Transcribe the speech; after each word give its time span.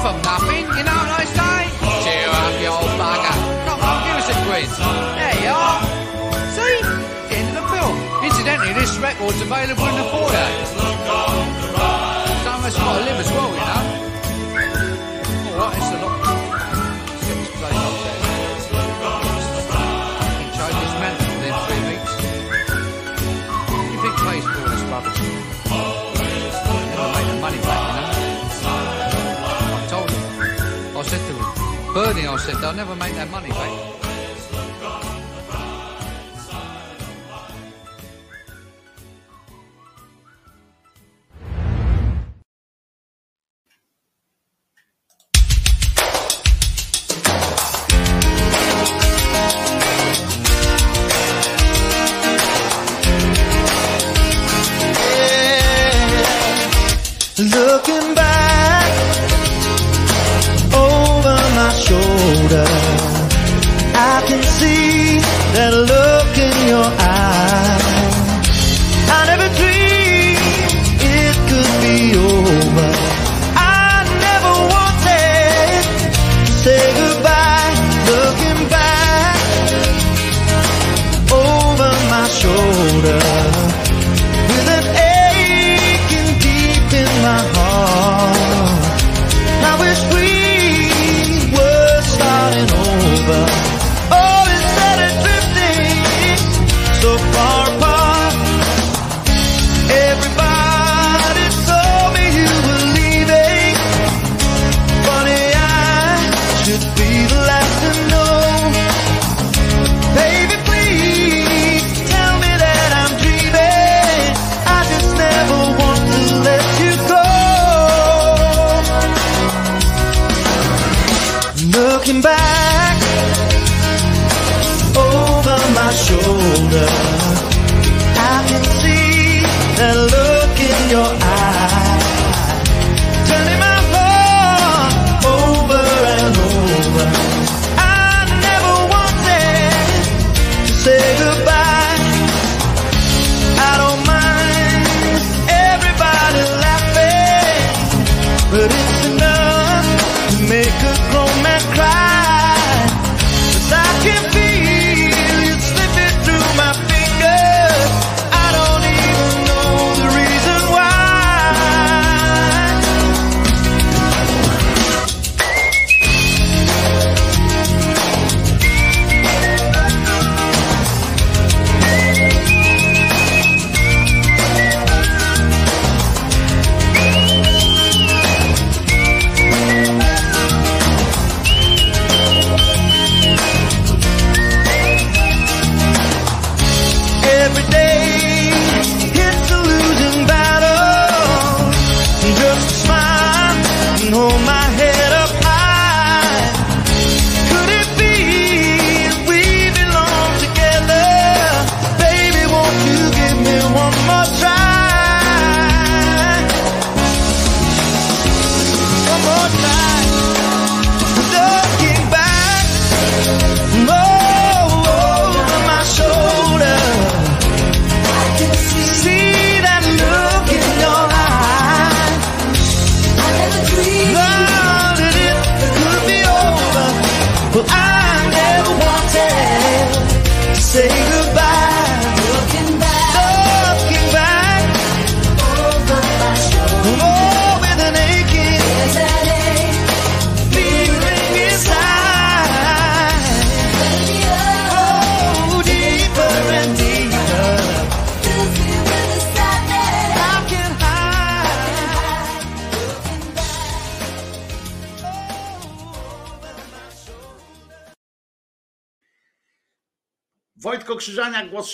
from 0.00 0.16
nothing, 0.22 0.64
you 0.64 0.84
know 0.88 0.96
what 0.96 1.12
I 1.12 1.24
say? 1.28 1.60
Cheer 2.04 2.28
up, 2.32 2.54
you 2.62 2.72
old 2.72 2.92
bugger. 2.96 3.36
Come 3.68 3.80
on, 3.84 3.96
give 4.06 4.16
us 4.16 4.28
a 4.32 4.36
quiz. 4.48 4.70
There 4.80 5.38
you 5.44 5.52
are. 5.52 5.80
See? 6.56 6.78
The 7.28 7.36
end 7.36 7.48
of 7.52 7.56
the 7.60 7.66
film. 7.68 7.96
Incidentally, 8.24 8.72
this 8.72 8.96
record's 8.96 9.40
available 9.40 9.86
in 9.92 9.96
the 10.00 10.06
foyer. 10.08 10.48
Some 12.44 12.56
of 12.58 12.64
us 12.64 12.76
got 12.76 12.96
to 12.96 13.04
live 13.04 13.20
as 13.20 13.30
well, 13.30 13.50
you 13.52 13.60
know. 13.60 13.79
Bernie, 31.92 32.26
I 32.26 32.36
said, 32.36 32.56
they'll 32.56 32.72
never 32.72 32.94
make 32.94 33.14
that 33.14 33.30
money. 33.30 33.89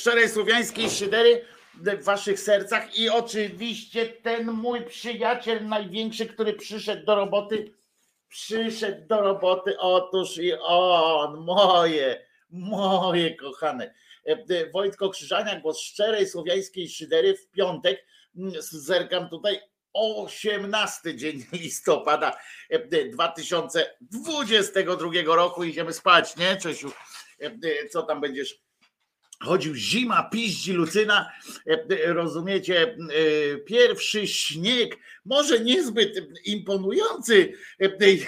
Szczerej 0.07 0.29
słowiańskiej 0.29 0.91
szydery 0.91 1.45
w 1.75 2.05
waszych 2.05 2.41
sercach 2.41 2.99
i 2.99 3.09
oczywiście 3.09 4.07
ten 4.07 4.51
mój 4.51 4.83
przyjaciel 4.83 5.69
największy, 5.69 6.27
który 6.27 6.53
przyszedł 6.53 7.07
do 7.07 7.15
roboty, 7.15 7.73
przyszedł 8.29 9.07
do 9.07 9.21
roboty, 9.21 9.79
otóż 9.79 10.39
i 10.39 10.53
on, 10.55 11.45
moje, 11.45 12.27
moje 12.51 13.35
kochane. 13.35 13.95
E, 14.25 14.71
Wojtko 14.71 15.11
Krzyżania, 15.11 15.61
głos 15.61 15.81
szczerej 15.81 16.29
słowiańskiej 16.29 16.89
szydery 16.89 17.37
w 17.37 17.51
piątek, 17.51 18.07
zerkam 18.59 19.29
tutaj, 19.29 19.61
18 19.93 21.17
dzień 21.17 21.45
listopada 21.63 22.39
2022 23.13 25.09
e, 25.09 25.23
roku. 25.23 25.65
Idziemy 25.65 25.93
spać, 25.93 26.37
nie, 26.37 26.57
Czesiu? 26.57 26.93
E, 27.41 27.89
co 27.89 28.03
tam 28.03 28.21
będziesz 28.21 28.66
chodził 29.43 29.75
zima, 29.75 30.29
piździ 30.33 30.73
Lucyna, 30.73 31.33
rozumiecie, 32.07 32.97
pierwszy 33.67 34.27
śnieg, 34.27 34.97
może 35.25 35.61
niezbyt 35.61 36.11
imponujący 36.45 37.53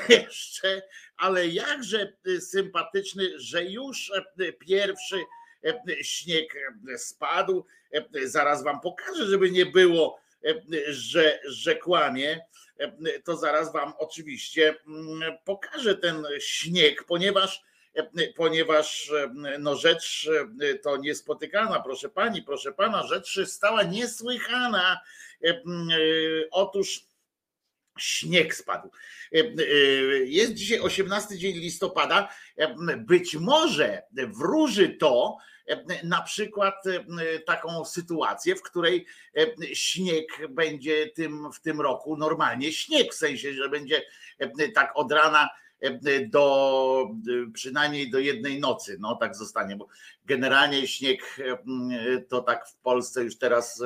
jeszcze, 0.08 0.82
ale 1.16 1.48
jakże 1.48 2.12
sympatyczny, 2.40 3.30
że 3.36 3.64
już 3.64 4.12
pierwszy 4.58 5.16
śnieg 6.02 6.54
spadł. 6.96 7.66
Zaraz 8.24 8.64
wam 8.64 8.80
pokażę, 8.80 9.26
żeby 9.26 9.50
nie 9.50 9.66
było, 9.66 10.20
że, 10.88 11.40
że 11.44 11.76
kłamie. 11.76 12.40
To 13.24 13.36
zaraz 13.36 13.72
wam 13.72 13.92
oczywiście 13.98 14.76
pokażę 15.44 15.94
ten 15.94 16.24
śnieg, 16.38 17.04
ponieważ 17.04 17.62
ponieważ 18.36 19.12
no 19.58 19.76
rzecz 19.76 20.30
to 20.82 20.96
niespotykana, 20.96 21.80
proszę 21.80 22.08
pani, 22.08 22.42
proszę 22.42 22.72
pana, 22.72 23.06
rzecz 23.06 23.40
stała 23.46 23.82
niesłychana. 23.82 25.00
Otóż 26.50 27.00
śnieg 27.98 28.54
spadł. 28.54 28.90
Jest 30.24 30.54
dzisiaj 30.54 30.80
18 30.80 31.38
dzień 31.38 31.56
listopada. 31.56 32.28
Być 32.96 33.34
może 33.34 34.02
wróży 34.12 34.88
to 34.88 35.36
na 36.04 36.22
przykład 36.22 36.74
taką 37.46 37.84
sytuację, 37.84 38.56
w 38.56 38.62
której 38.62 39.06
śnieg 39.72 40.26
będzie 40.48 41.06
tym 41.06 41.52
w 41.52 41.60
tym 41.60 41.80
roku 41.80 42.16
normalnie 42.16 42.72
śnieg, 42.72 43.12
w 43.12 43.16
sensie, 43.16 43.52
że 43.52 43.68
będzie 43.68 44.02
tak 44.74 44.92
od 44.94 45.12
rana 45.12 45.48
do 46.28 47.10
przynajmniej 47.52 48.10
do 48.10 48.18
jednej 48.18 48.60
nocy, 48.60 48.96
no 49.00 49.16
tak 49.16 49.36
zostanie, 49.36 49.76
bo 49.76 49.86
generalnie 50.24 50.86
śnieg 50.86 51.38
to 52.28 52.40
tak 52.40 52.68
w 52.68 52.76
Polsce 52.76 53.24
już 53.24 53.38
teraz 53.38 53.82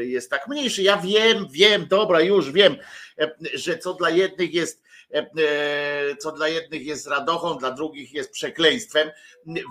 jest 0.00 0.30
tak 0.30 0.48
mniejszy. 0.48 0.82
Ja 0.82 0.96
wiem, 0.96 1.46
wiem, 1.50 1.86
dobra, 1.88 2.20
już 2.20 2.52
wiem, 2.52 2.76
że 3.54 3.78
co 3.78 3.94
dla 3.94 4.10
jednych 4.10 4.54
jest 4.54 4.86
co 6.18 6.32
dla 6.32 6.48
jednych 6.48 6.86
jest 6.86 7.06
radochą, 7.06 7.58
dla 7.58 7.70
drugich 7.70 8.12
jest 8.12 8.30
przekleństwem. 8.30 9.10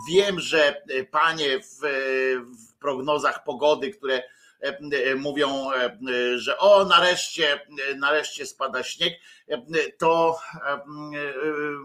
Wiem, 0.09 0.39
że 0.39 0.81
panie 1.11 1.59
w, 1.59 1.79
w 2.69 2.79
prognozach 2.79 3.43
pogody, 3.43 3.91
które 3.91 4.15
E, 4.15 4.21
e, 4.21 4.44
mówią, 5.17 5.71
e, 5.71 5.97
że 6.37 6.57
o 6.57 6.85
nareszcie, 6.85 7.61
nareszcie 7.97 8.45
spada 8.45 8.83
śnieg, 8.83 9.13
to 9.97 10.39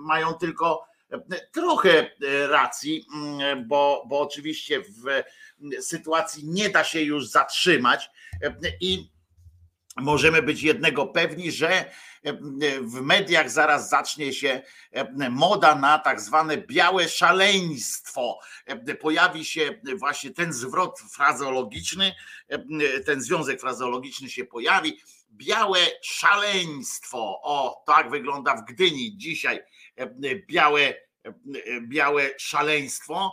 mają 0.00 0.34
tylko 0.34 0.86
trochę 1.52 2.10
racji, 2.48 3.06
bo, 3.66 4.04
bo 4.08 4.20
oczywiście 4.20 4.80
w 4.80 5.22
sytuacji 5.80 6.48
nie 6.48 6.68
da 6.70 6.84
się 6.84 7.00
już 7.00 7.28
zatrzymać 7.28 8.10
i 8.80 9.10
możemy 9.96 10.42
być 10.42 10.62
jednego 10.62 11.06
pewni, 11.06 11.52
że 11.52 11.90
w 12.80 13.00
mediach 13.00 13.50
zaraz 13.50 13.88
zacznie 13.90 14.32
się 14.32 14.62
moda 15.30 15.74
na 15.74 15.98
tak 15.98 16.20
zwane 16.20 16.58
białe 16.58 17.08
szaleństwo. 17.08 18.38
Pojawi 19.00 19.44
się 19.44 19.80
właśnie 19.96 20.30
ten 20.30 20.52
zwrot 20.52 21.00
frazeologiczny, 21.00 22.14
ten 23.06 23.20
związek 23.20 23.60
frazeologiczny 23.60 24.30
się 24.30 24.44
pojawi. 24.44 25.00
Białe 25.30 25.78
szaleństwo. 26.02 27.40
O, 27.42 27.82
tak 27.86 28.10
wygląda 28.10 28.56
w 28.56 28.64
Gdyni 28.64 29.16
dzisiaj. 29.16 29.60
Białe 30.48 30.94
białe 31.80 32.30
szaleństwo. 32.38 33.32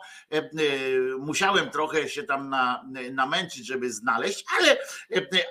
Musiałem 1.20 1.70
trochę 1.70 2.10
się 2.10 2.24
tam 2.24 2.50
na, 2.50 2.86
namęczyć, 3.12 3.67
żeby 3.67 3.94
znaleźć, 3.94 4.46
ale, 4.60 4.77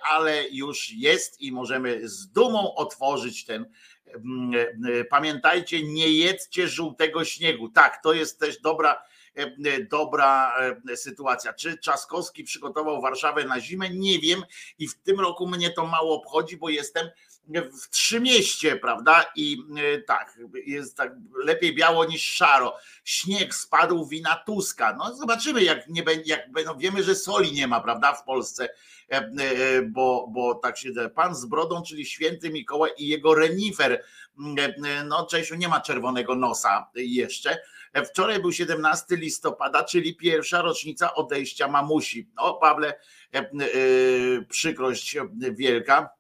ale 0.03 0.49
już 0.49 0.91
jest 0.91 1.41
i 1.41 1.53
możemy 1.53 2.09
z 2.09 2.29
dumą 2.29 2.75
otworzyć 2.75 3.45
ten. 3.45 3.67
Pamiętajcie, 5.11 5.83
nie 5.83 6.09
jedzcie 6.09 6.69
żółtego 6.69 7.25
śniegu. 7.25 7.69
Tak, 7.69 8.03
to 8.03 8.13
jest 8.13 8.41
też 8.41 8.61
dobra, 8.61 9.03
dobra 9.91 10.57
sytuacja. 10.97 11.53
Czy 11.53 11.79
Czaskowski 11.79 12.45
przygotował 12.45 13.03
Warszawę 13.03 13.45
na 13.45 13.61
zimę? 13.61 13.91
Nie 13.91 14.19
wiem 14.19 14.43
i 14.79 14.89
w 14.89 14.95
tym 14.95 15.21
roku 15.21 15.49
mnie 15.49 15.71
to 15.71 15.87
mało 15.87 16.15
obchodzi, 16.15 16.57
bo 16.57 16.69
jestem 16.69 17.11
w 17.55 17.91
Trzymieście, 17.91 18.77
prawda? 18.77 19.25
I 19.37 19.59
e, 19.77 20.03
tak, 20.03 20.39
jest 20.67 20.97
tak 20.97 21.13
lepiej 21.45 21.75
biało 21.75 22.05
niż 22.05 22.23
szaro. 22.23 22.77
Śnieg 23.05 23.55
spadł 23.55 24.07
wina 24.07 24.43
Tuska. 24.47 24.97
No 24.99 25.15
zobaczymy, 25.15 25.63
jak 25.63 25.89
nie 25.89 26.03
będzie, 26.03 26.31
jak 26.31 26.67
no 26.67 26.77
wiemy, 26.77 27.03
że 27.03 27.15
soli 27.15 27.53
nie 27.53 27.67
ma, 27.67 27.81
prawda, 27.81 28.15
w 28.15 28.25
Polsce, 28.25 28.69
e, 29.13 29.17
e, 29.17 29.83
bo, 29.83 30.29
bo 30.31 30.55
tak 30.55 30.79
się 30.79 30.91
pan 31.15 31.35
z 31.35 31.47
brodą, 31.47 31.83
czyli 31.83 32.07
święty 32.07 32.51
Mikołaj 32.51 32.91
i 32.99 33.09
jego 33.09 33.35
renifer. 33.35 34.05
No, 35.05 35.27
Czesiu 35.27 35.55
nie 35.55 35.69
ma 35.69 35.81
czerwonego 35.81 36.35
nosa 36.35 36.91
jeszcze. 36.95 37.59
Wczoraj 38.11 38.41
był 38.41 38.53
17 38.53 39.17
listopada, 39.17 39.85
czyli 39.85 40.17
pierwsza 40.17 40.63
rocznica 40.63 41.15
odejścia 41.15 41.69
mamusi. 41.69 42.29
No, 42.37 42.55
Pawle, 42.55 43.01
przykrość 44.49 45.17
wielka 45.53 46.16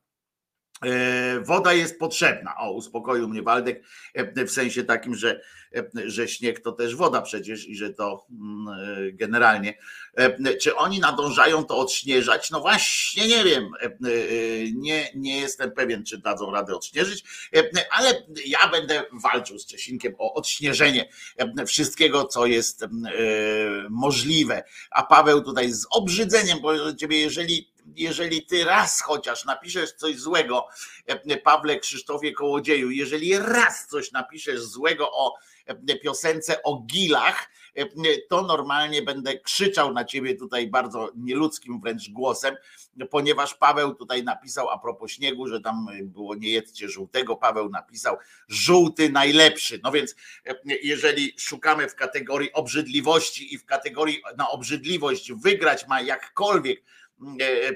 woda 1.43 1.73
jest 1.73 1.99
potrzebna. 1.99 2.57
O, 2.59 2.73
uspokoił 2.73 3.29
mnie 3.29 3.43
Waldek 3.43 3.83
e, 4.15 4.45
w 4.45 4.51
sensie 4.51 4.85
takim, 4.85 5.15
że, 5.15 5.41
e, 5.77 5.85
że 6.05 6.29
śnieg 6.29 6.61
to 6.61 6.73
też 6.73 6.97
woda 6.97 7.23
przecież 7.23 7.69
i 7.69 7.77
że 7.77 7.91
to 7.91 8.27
mm, 8.31 9.17
generalnie. 9.17 9.79
Czy 10.61 10.77
oni 10.77 11.01
nadążają 11.01 11.65
to 11.65 11.79
odśnieżać? 11.79 12.51
No 12.51 12.61
właśnie 12.61 13.29
nie 13.29 13.45
wiem. 13.45 13.71
Nie, 14.75 15.09
nie 15.15 15.41
jestem 15.41 15.71
pewien, 15.71 16.05
czy 16.05 16.19
dadzą 16.19 16.51
radę 16.51 16.75
odśnieżyć, 16.75 17.25
ale 17.91 18.23
ja 18.47 18.69
będę 18.69 19.05
walczył 19.23 19.59
z 19.59 19.67
Czesinkiem 19.67 20.15
o 20.19 20.35
odśnieżenie 20.35 21.09
wszystkiego, 21.67 22.25
co 22.25 22.47
jest 22.47 22.85
możliwe. 23.91 24.65
A 24.91 25.03
Paweł 25.03 25.43
tutaj 25.43 25.73
z 25.73 25.87
obrzydzeniem, 25.91 26.59
ciebie, 26.99 27.21
jeżeli 27.21 27.76
jeżeli 27.95 28.47
ty 28.47 28.65
raz 28.65 29.03
chociaż 29.03 29.45
napiszesz 29.45 29.93
coś 29.93 30.17
złego, 30.17 30.69
e, 31.07 31.37
Pawle 31.37 31.79
Krzysztofie 31.79 32.33
Kołodzieju, 32.33 32.91
jeżeli 32.91 33.39
raz 33.39 33.87
coś 33.87 34.13
napiszesz 34.13 34.61
złego 34.61 35.13
o 35.13 35.35
e, 35.67 35.97
piosence 35.97 36.63
o 36.63 36.81
gilach, 36.81 37.51
e, 37.75 37.87
to 38.29 38.43
normalnie 38.43 39.03
będę 39.03 39.39
krzyczał 39.39 39.93
na 39.93 40.05
ciebie 40.05 40.35
tutaj 40.35 40.69
bardzo 40.69 41.11
nieludzkim 41.17 41.81
wręcz 41.81 42.11
głosem, 42.11 42.57
ponieważ 43.11 43.55
Paweł 43.55 43.95
tutaj 43.95 44.25
napisał 44.25 44.71
a 44.71 44.79
propos 44.79 45.11
śniegu, 45.11 45.49
że 45.49 45.61
tam 45.61 45.87
było 46.03 46.35
nie 46.35 46.51
jedzcie 46.51 46.89
żółtego, 46.89 47.37
Paweł 47.37 47.69
napisał 47.69 48.17
żółty 48.49 49.11
najlepszy. 49.11 49.81
No 49.83 49.93
więc 49.93 50.15
jeżeli 50.83 51.35
szukamy 51.39 51.89
w 51.89 51.95
kategorii 51.95 52.53
obrzydliwości 52.53 53.55
i 53.55 53.59
w 53.59 53.65
kategorii 53.65 54.23
na 54.37 54.51
obrzydliwość 54.51 55.33
wygrać 55.33 55.87
ma 55.87 56.01
jakkolwiek 56.01 56.83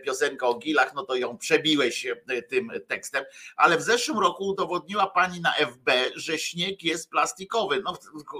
piosenka 0.05 0.47
o 0.47 0.55
gilach, 0.55 0.95
no 0.95 1.03
to 1.03 1.17
ją 1.17 1.39
przebiłeś 1.39 2.07
e, 2.07 2.43
tym 2.43 2.71
tekstem, 2.89 3.25
ale 3.57 3.79
w 3.79 3.83
zeszłym 3.83 4.19
roku 4.19 4.49
udowodniła 4.49 5.07
pani 5.07 5.41
na 5.41 5.53
FB, 5.53 5.91
że 6.17 6.39
śnieg 6.39 6.83
jest 6.83 7.11
plastikowy. 7.11 7.83
No 7.85 7.99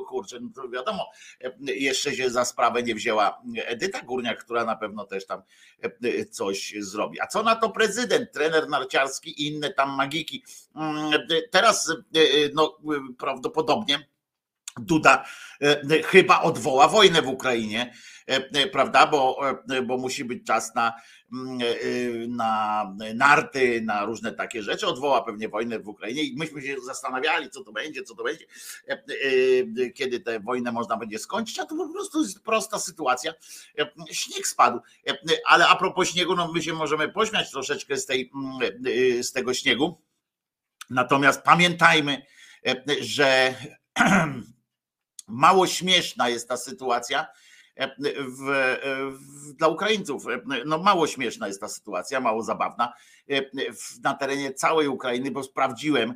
kurczę, 0.09 0.39
no 0.41 0.49
to 0.55 0.69
wiadomo, 0.69 1.11
e, 1.41 1.53
jeszcze 1.67 2.15
się 2.15 2.31
za 2.31 2.45
sprawę 2.45 2.83
nie 2.83 2.95
wzięła 2.95 3.43
Edyta 3.57 4.03
Górniak, 4.03 4.45
która 4.45 4.65
na 4.65 4.77
pewno 4.77 5.05
też 5.05 5.27
tam 5.27 5.43
coś 6.31 6.75
zrobi. 6.79 7.21
A 7.21 7.27
co 7.27 7.43
na 7.43 7.57
to 7.57 7.71
prezydent, 7.71 8.33
trener 8.33 8.69
narciarski 8.69 9.31
i 9.43 9.47
inne 9.47 9.73
tam 9.73 9.91
magiki? 9.91 10.45
Mm, 10.77 11.13
teraz 11.51 11.93
no, 12.55 12.79
prawdopodobnie 13.19 14.10
Duda 14.81 15.25
chyba 16.05 16.43
odwoła 16.43 16.89
wojnę 16.89 17.23
w 17.23 17.29
Ukrainie, 17.29 17.95
prawda? 18.73 19.07
Bo, 19.07 19.41
bo 19.87 19.99
musi 19.99 20.25
być 20.25 20.47
czas 20.47 20.75
na 20.75 20.93
Mm, 21.33 21.61
e, 21.61 21.65
e, 21.65 22.29
na 22.29 22.85
narty, 23.15 23.83
na 23.85 24.05
różne 24.05 24.33
takie 24.33 24.63
rzeczy, 24.63 24.87
odwoła 24.87 25.23
pewnie 25.23 25.49
wojnę 25.49 25.79
w 25.79 25.89
Ukrainie 25.89 26.23
i 26.23 26.37
myśmy 26.37 26.63
się 26.63 26.77
zastanawiali, 26.81 27.51
co 27.51 27.65
to 27.65 27.73
będzie, 27.73 28.03
co 28.03 28.15
to 28.15 28.25
będzie, 28.25 28.45
e, 28.89 29.91
kiedy 29.91 30.21
tę 30.21 30.41
wojnę 30.41 30.73
można 30.73 30.97
będzie 30.97 31.19
skończyć, 31.19 31.59
a 31.59 31.67
to 31.67 31.77
po 31.77 31.89
prostu 31.89 32.23
jest 32.23 32.43
prosta 32.43 32.79
sytuacja. 32.79 33.33
Śnieg 34.11 34.47
spadł, 34.47 34.81
ale 35.47 35.69
a 35.69 35.77
propos 35.77 36.09
śniegu, 36.09 36.37
no 36.37 36.53
my 36.53 36.63
się 36.63 36.73
możemy 36.73 37.09
pośmiać 37.09 37.51
troszeczkę 37.51 37.97
z, 37.97 38.07
tej, 38.07 38.31
mm, 38.35 39.23
z 39.23 39.33
tego 39.33 39.55
śniegu, 39.55 40.01
natomiast 40.91 41.43
pamiętajmy, 41.43 42.23
że 43.01 43.55
mało 45.31 45.67
śmieszna 45.67 46.29
jest 46.29 46.49
ta 46.49 46.57
sytuacja, 46.57 47.27
E, 47.81 47.89
w, 48.19 48.41
w, 49.11 49.53
dla 49.53 49.69
Ukraińców. 49.69 50.27
E, 50.29 50.41
no 50.67 50.79
mało 50.79 51.07
śmieszna 51.07 51.49
jest 51.49 51.61
ta 51.61 51.69
sytuacja, 51.69 52.21
mało 52.21 52.43
zabawna. 52.43 52.93
E, 53.31 53.43
na 54.03 54.15
terenie 54.15 54.55
całej 54.55 54.89
Ukrainy, 54.89 55.31
bo 55.31 55.43
sprawdziłem, 55.43 56.15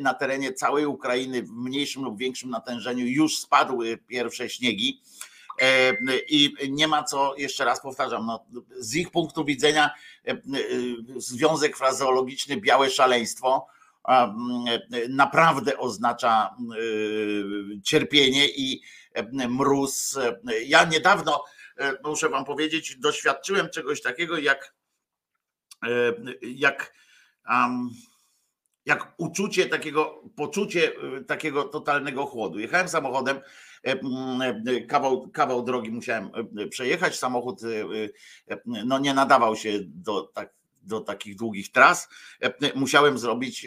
na 0.00 0.14
terenie 0.14 0.52
całej 0.52 0.86
Ukrainy 0.86 1.42
w 1.42 1.50
mniejszym 1.50 2.04
lub 2.04 2.18
większym 2.18 2.50
natężeniu 2.50 3.06
już 3.06 3.38
spadły 3.38 3.98
pierwsze 4.06 4.48
śniegi. 4.48 5.00
I 6.28 6.54
nie 6.70 6.88
ma 6.88 7.02
co, 7.02 7.34
jeszcze 7.36 7.64
raz 7.64 7.82
powtarzam, 7.82 8.26
no, 8.26 8.44
z 8.78 8.96
ich 8.96 9.10
punktu 9.10 9.44
widzenia 9.44 9.90
związek 11.16 11.76
frazeologiczny 11.76 12.56
białe 12.56 12.90
szaleństwo 12.90 13.66
naprawdę 15.08 15.78
oznacza 15.78 16.56
cierpienie 17.84 18.48
i 18.48 18.82
mróz. 19.48 20.18
Ja 20.66 20.84
niedawno, 20.84 21.44
e, 21.78 21.92
muszę 22.04 22.28
wam 22.28 22.44
powiedzieć, 22.44 22.96
doświadczyłem 22.96 23.68
czegoś 23.70 24.02
takiego 24.02 24.38
jak, 24.38 24.74
jak, 26.42 26.94
jak 28.86 29.14
uczucie 29.18 29.66
takiego, 29.66 30.22
poczucie 30.36 30.92
takiego 31.26 31.64
totalnego 31.64 32.26
chłodu. 32.26 32.58
Jechałem 32.58 32.88
samochodem, 32.88 33.40
kawał, 34.88 35.28
kawał 35.28 35.62
drogi 35.62 35.90
musiałem 35.90 36.30
przejechać, 36.70 37.18
samochód 37.18 37.60
no 38.64 38.98
nie 38.98 39.14
nadawał 39.14 39.56
się 39.56 39.78
do 39.84 40.22
tak 40.22 40.59
do 40.82 41.00
takich 41.00 41.36
długich 41.36 41.72
tras. 41.72 42.08
Musiałem 42.74 43.18
zrobić 43.18 43.66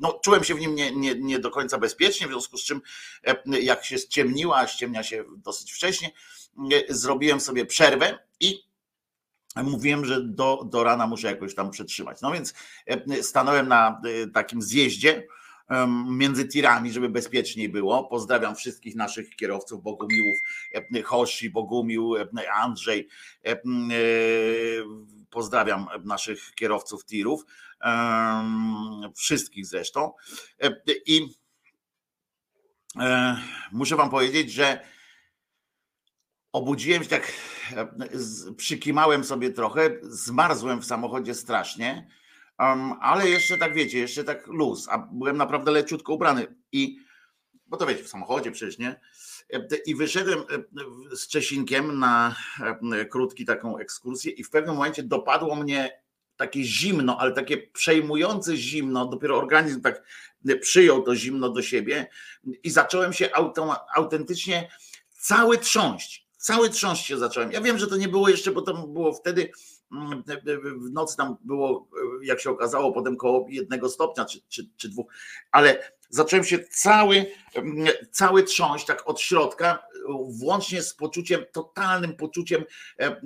no, 0.00 0.20
czułem 0.24 0.44
się 0.44 0.54
w 0.54 0.60
nim 0.60 0.74
nie, 0.74 0.96
nie, 0.96 1.14
nie 1.14 1.38
do 1.38 1.50
końca 1.50 1.78
bezpiecznie, 1.78 2.26
w 2.26 2.30
związku 2.30 2.58
z 2.58 2.64
czym 2.64 2.80
e, 3.24 3.60
jak 3.60 3.84
się 3.84 3.98
ściemniła, 3.98 4.56
a 4.56 4.66
ściemnia 4.66 5.02
się 5.02 5.24
dosyć 5.36 5.72
wcześnie, 5.72 6.10
e, 6.72 6.94
zrobiłem 6.94 7.40
sobie 7.40 7.66
przerwę 7.66 8.18
i 8.40 8.58
mówiłem, 9.56 10.04
że 10.04 10.20
do, 10.22 10.64
do 10.70 10.84
rana 10.84 11.06
muszę 11.06 11.26
jakoś 11.26 11.54
tam 11.54 11.70
przetrzymać. 11.70 12.20
No 12.20 12.32
więc 12.32 12.54
e, 12.86 13.22
stanąłem 13.22 13.68
na 13.68 14.00
takim 14.34 14.62
zjeździe 14.62 15.26
między 16.08 16.48
tirami, 16.48 16.92
żeby 16.92 17.08
bezpieczniej 17.08 17.68
było. 17.68 18.04
Pozdrawiam 18.04 18.56
wszystkich 18.56 18.96
naszych 18.96 19.36
kierowców, 19.36 19.82
Bogumiłów, 19.82 20.36
Hoshi, 21.04 21.50
Bogumił, 21.50 22.14
Andrzej. 22.54 23.08
Pozdrawiam 25.30 25.86
naszych 26.04 26.54
kierowców 26.54 27.04
tirów 27.04 27.44
wszystkich 29.16 29.66
zresztą. 29.66 30.12
E, 30.62 30.70
I 31.06 31.28
e, 33.00 33.36
muszę 33.72 33.96
Wam 33.96 34.10
powiedzieć, 34.10 34.52
że 34.52 34.80
obudziłem 36.52 37.02
się 37.02 37.08
tak, 37.08 37.32
e, 37.76 37.88
przykimałem 38.56 39.24
sobie 39.24 39.50
trochę, 39.50 39.90
zmarzłem 40.02 40.80
w 40.80 40.84
samochodzie 40.84 41.34
strasznie, 41.34 42.10
ale 43.00 43.28
jeszcze 43.28 43.58
tak 43.58 43.74
wiecie, 43.74 43.98
jeszcze 43.98 44.24
tak 44.24 44.46
luz, 44.46 44.88
a 44.90 44.98
byłem 44.98 45.36
naprawdę 45.36 45.70
leciutko 45.70 46.14
ubrany 46.14 46.46
i, 46.72 46.98
bo 47.66 47.76
to 47.76 47.86
wiecie, 47.86 48.04
w 48.04 48.08
samochodzie 48.08 48.50
przecież, 48.50 48.78
nie? 48.78 49.00
I 49.86 49.94
wyszedłem 49.94 50.38
z 51.12 51.28
Czesinkiem 51.28 51.98
na 51.98 52.36
krótki 53.10 53.44
taką 53.44 53.78
ekskursję 53.78 54.32
i 54.32 54.44
w 54.44 54.50
pewnym 54.50 54.74
momencie 54.74 55.02
dopadło 55.02 55.56
mnie 55.56 56.04
takie 56.36 56.64
zimno, 56.64 57.18
ale 57.18 57.32
takie 57.32 57.56
przejmujące 57.56 58.56
zimno, 58.56 59.06
dopiero 59.06 59.38
organizm 59.38 59.80
tak 59.80 60.02
przyjął 60.60 61.02
to 61.02 61.16
zimno 61.16 61.48
do 61.48 61.62
siebie 61.62 62.08
i 62.62 62.70
zacząłem 62.70 63.12
się 63.12 63.28
autentycznie 63.96 64.70
cały 65.08 65.58
trząść. 65.58 66.24
Cały 66.36 66.70
trząść 66.70 67.06
się 67.06 67.18
zacząłem. 67.18 67.52
Ja 67.52 67.60
wiem, 67.60 67.78
że 67.78 67.86
to 67.86 67.96
nie 67.96 68.08
było 68.08 68.28
jeszcze, 68.28 68.52
bo 68.52 68.62
to 68.62 68.74
było 68.74 69.12
wtedy 69.12 69.50
w 70.76 70.90
nocy 70.92 71.16
tam 71.16 71.36
było, 71.44 71.88
jak 72.22 72.40
się 72.40 72.50
okazało, 72.50 72.92
potem 72.92 73.16
koło 73.16 73.46
jednego 73.48 73.88
stopnia 73.88 74.24
czy, 74.24 74.40
czy, 74.48 74.68
czy 74.76 74.88
dwóch, 74.88 75.06
ale 75.52 75.78
zacząłem 76.08 76.44
się 76.44 76.58
cały, 76.58 77.26
mm, 77.54 77.86
cały 78.10 78.42
trząść 78.42 78.86
tak 78.86 79.08
od 79.08 79.20
środka, 79.20 79.86
włącznie 80.40 80.82
z 80.82 80.94
poczuciem, 80.94 81.44
totalnym 81.52 82.16
poczuciem 82.16 82.64
e, 83.00 83.04
e, 83.04 83.10
e, 83.10 83.16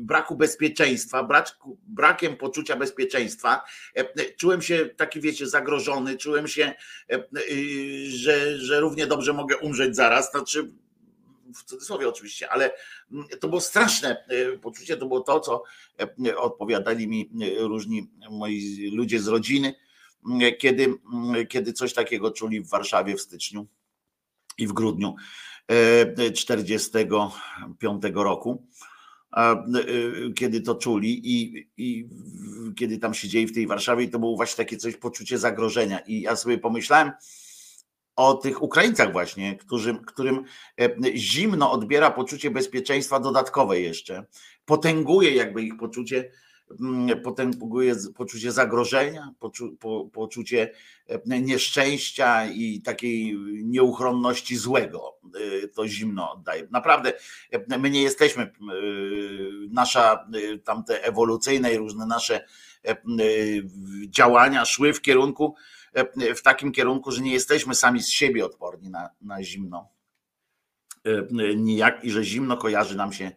braku 0.00 0.36
bezpieczeństwa, 0.36 1.24
braku, 1.24 1.78
brakiem 1.86 2.36
poczucia 2.36 2.76
bezpieczeństwa. 2.76 3.64
Czułem 4.36 4.62
się 4.62 4.86
taki, 4.96 5.20
wiecie, 5.20 5.46
zagrożony, 5.46 6.16
czułem 6.16 6.48
się, 6.48 6.74
że, 8.08 8.58
że 8.58 8.80
równie 8.80 9.06
dobrze 9.06 9.32
mogę 9.32 9.56
umrzeć 9.56 9.96
zaraz, 9.96 10.30
znaczy 10.30 10.70
w 11.54 11.64
cudzysłowie 11.64 12.08
oczywiście, 12.08 12.50
ale 12.50 12.72
mm, 13.12 13.26
to 13.40 13.48
było 13.48 13.60
straszne 13.60 14.24
poczucie, 14.62 14.96
to 14.96 15.06
było 15.06 15.20
to, 15.20 15.40
co 15.40 15.62
odpowiadali 16.36 17.08
mi 17.08 17.30
różni 17.58 18.10
moi 18.30 18.90
ludzie 18.94 19.20
z 19.20 19.28
rodziny, 19.28 19.74
kiedy, 20.58 20.94
kiedy 21.48 21.72
coś 21.72 21.94
takiego 21.94 22.30
czuli 22.30 22.60
w 22.60 22.68
Warszawie 22.68 23.16
w 23.16 23.20
styczniu 23.20 23.66
i 24.58 24.66
w 24.66 24.72
grudniu 24.72 25.14
1945 25.66 28.04
e, 28.04 28.10
roku, 28.14 28.66
e, 29.36 29.64
kiedy 30.36 30.60
to 30.60 30.74
czuli 30.74 31.20
i, 31.24 31.68
i 31.76 32.08
kiedy 32.76 32.98
tam 32.98 33.14
siedzieli 33.14 33.46
w 33.46 33.54
tej 33.54 33.66
Warszawie, 33.66 34.08
to 34.08 34.18
było 34.18 34.36
właśnie 34.36 34.64
takie 34.64 34.76
coś, 34.76 34.96
poczucie 34.96 35.38
zagrożenia. 35.38 35.98
I 35.98 36.20
ja 36.20 36.36
sobie 36.36 36.58
pomyślałem 36.58 37.12
o 38.16 38.34
tych 38.34 38.62
Ukraińcach 38.62 39.12
właśnie, 39.12 39.56
którym, 39.56 40.04
którym 40.04 40.44
e, 40.80 41.16
zimno 41.16 41.72
odbiera 41.72 42.10
poczucie 42.10 42.50
bezpieczeństwa 42.50 43.20
dodatkowe 43.20 43.80
jeszcze, 43.80 44.24
potęguje 44.64 45.34
jakby 45.34 45.62
ich 45.62 45.76
poczucie 45.76 46.30
Mm, 46.80 47.22
potęguje 47.22 47.94
poczucie 48.16 48.52
zagrożenia, 48.52 49.34
poczu, 49.38 49.76
po, 49.76 50.04
poczucie 50.12 50.70
e, 51.08 51.40
nieszczęścia 51.40 52.46
i 52.46 52.82
takiej 52.82 53.38
nieuchronności 53.64 54.56
złego. 54.56 55.16
E, 55.64 55.68
to 55.68 55.88
zimno 55.88 56.32
oddaje. 56.32 56.68
Naprawdę, 56.70 57.12
my 57.78 57.90
nie 57.90 58.02
jesteśmy, 58.02 58.52
nasza 59.70 60.26
tamte 60.64 61.04
ewolucyjne 61.04 61.74
i 61.74 61.76
różne 61.76 62.06
nasze 62.06 62.44
działania 64.08 64.64
szły 64.64 64.92
w 64.92 65.00
kierunku, 65.00 65.54
w 66.36 66.42
takim 66.42 66.72
kierunku, 66.72 67.12
że 67.12 67.22
nie 67.22 67.32
jesteśmy 67.32 67.74
sami 67.74 68.02
z 68.02 68.08
siebie 68.08 68.46
odporni 68.46 68.90
na, 68.90 69.10
na 69.20 69.42
zimno. 69.42 69.88
Nijak 71.56 72.04
i 72.04 72.10
że 72.10 72.24
zimno 72.24 72.56
kojarzy 72.56 72.96
nam 72.96 73.12
się 73.12 73.32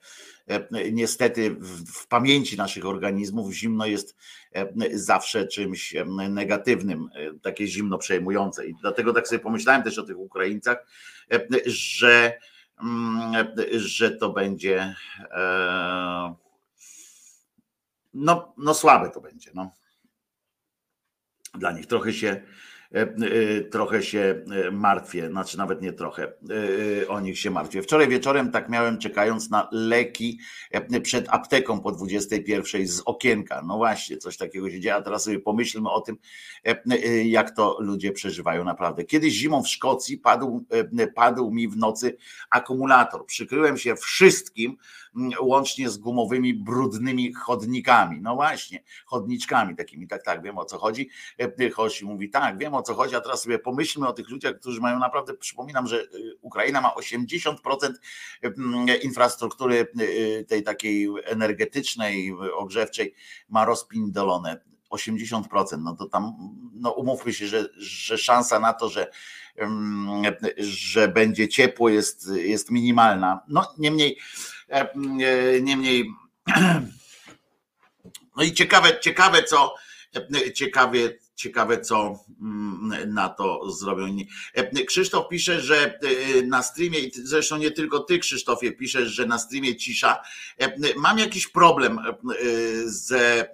E, 0.48 0.92
niestety 0.92 1.56
w 1.94 2.08
pamięci 2.08 2.58
naszych 2.58 2.86
organizmów 2.86 3.54
zimno 3.54 3.86
jest 3.86 4.16
e, 4.56 4.68
zawsze 4.94 5.48
czymś 5.48 5.96
e, 5.96 6.06
negatywnym, 6.30 7.10
takie 7.42 7.68
zimno 7.68 7.98
przejmujące. 7.98 8.68
I 8.68 8.76
dlatego 8.82 9.14
tak 9.14 9.28
sobie 9.28 9.40
pomyślałem 9.40 9.84
też 9.84 10.00
o 10.00 10.04
tych 10.04 10.20
Ukraińcach, 10.20 10.88
że, 11.66 12.40
mm, 12.84 13.48
że 13.72 14.12
to 14.12 14.30
będzie 14.30 14.96
no, 18.14 18.54
no 18.58 18.74
słabe 18.74 19.10
to 19.10 19.22
będzie. 19.22 19.52
No. 19.54 19.72
Dla 21.56 21.72
nich 21.72 21.86
trochę 21.86 22.14
się 22.14 22.42
E, 22.94 23.02
e, 23.02 23.62
trochę 23.62 24.04
się 24.04 24.44
e, 24.68 24.72
martwię, 24.72 25.30
znaczy 25.30 25.58
nawet 25.58 25.82
nie 25.82 25.94
trochę, 25.94 26.34
o 27.08 27.20
nich 27.20 27.40
się 27.40 27.52
martwię. 27.52 27.82
Wczoraj 27.82 28.08
wieczorem 28.08 28.52
tak 28.52 28.70
miałem 28.70 28.98
czekając 28.98 29.50
na 29.50 29.70
leki 29.72 30.40
przed 31.04 31.30
apteką 31.30 31.80
po 31.80 31.92
21 31.92 32.88
z 32.88 33.02
okienka. 33.06 33.62
No 33.66 33.78
właśnie, 33.78 34.18
coś 34.18 34.38
takiego 34.38 34.70
się 34.70 34.80
dzieje, 34.80 34.96
a 34.96 35.02
teraz 35.02 35.24
sobie 35.24 35.40
pomyślmy 35.40 35.90
o 35.90 36.02
tym, 36.02 36.18
jak 37.26 37.56
to 37.56 37.78
ludzie 37.80 38.12
przeżywają 38.12 38.64
naprawdę. 38.64 39.04
Kiedyś 39.04 39.34
zimą 39.34 39.64
w 39.64 39.68
Szkocji 39.68 40.18
padł, 40.18 40.66
padł 41.16 41.52
mi 41.52 41.68
w 41.68 41.78
nocy 41.78 42.18
akumulator. 42.50 43.26
Przykryłem 43.26 43.78
się 43.78 43.96
wszystkim, 43.96 44.78
łącznie 45.42 45.90
z 45.90 45.98
gumowymi, 45.98 46.54
brudnymi 46.54 47.34
chodnikami. 47.34 48.22
No 48.22 48.36
właśnie, 48.36 48.84
chodniczkami 49.06 49.76
takimi, 49.76 50.08
tak, 50.08 50.24
tak, 50.24 50.44
wiem 50.44 50.58
o 50.58 50.66
co 50.66 50.78
chodzi. 50.78 51.10
Hosi 51.74 52.06
mówi, 52.06 52.30
tak, 52.30 52.58
wiem 52.58 52.74
o 52.74 52.82
co 52.82 52.94
chodzi, 52.94 53.16
a 53.16 53.22
teraz 53.22 53.42
sobie 53.42 53.60
pomyślmy 53.60 54.08
o 54.08 54.14
tych 54.14 54.30
ludziach, 54.30 54.60
którzy 54.60 54.82
mają 54.82 55.00
naprawdę, 55.00 55.34
przypominam, 55.34 55.88
że 55.88 56.08
Ukraina 56.42 56.82
ma 56.82 56.90
80% 56.90 57.56
infrastruktury 59.04 59.88
tej 60.48 60.64
takiej 60.64 61.08
energetycznej, 61.26 62.34
ogrzewczej, 62.58 63.14
ma 63.50 63.66
rozpindolone 63.66 64.60
80%, 64.90 65.82
no 65.84 65.96
to 65.96 66.06
tam, 66.06 66.34
no 66.74 66.92
umówmy 66.92 67.34
się, 67.34 67.48
że, 67.48 67.70
że 67.78 68.18
szansa 68.18 68.60
na 68.60 68.74
to, 68.74 68.90
że, 68.90 69.12
że 70.58 71.08
będzie 71.08 71.48
ciepło 71.48 71.90
jest, 71.90 72.30
jest 72.36 72.72
minimalna. 72.72 73.40
No 73.48 73.74
niemniej, 73.78 74.12
e, 74.12 74.57
niemniej, 75.62 76.12
no 78.38 78.44
i 78.44 78.54
ciekawe, 78.54 79.00
ciekawe 79.00 79.44
co, 79.44 79.76
ciekawe, 80.54 80.98
ciekawe, 81.36 81.82
co 81.82 82.20
na 83.08 83.30
to 83.30 83.72
zrobią. 83.72 84.18
E, 84.54 84.86
Krzysztof 84.86 85.28
pisze, 85.30 85.62
że 85.62 86.00
e, 86.00 86.42
na 86.42 86.64
streamie, 86.64 87.00
zresztą 87.14 87.58
nie 87.58 87.72
tylko 87.72 88.00
ty, 88.00 88.20
Krzysztofie, 88.20 88.72
piszesz, 88.72 89.10
że 89.10 89.26
na 89.26 89.40
streamie 89.40 89.76
cisza. 89.76 90.22
E, 90.58 90.96
mam 91.00 91.20
jakiś 91.20 91.48
problem 91.48 92.00
ze, 92.86 93.50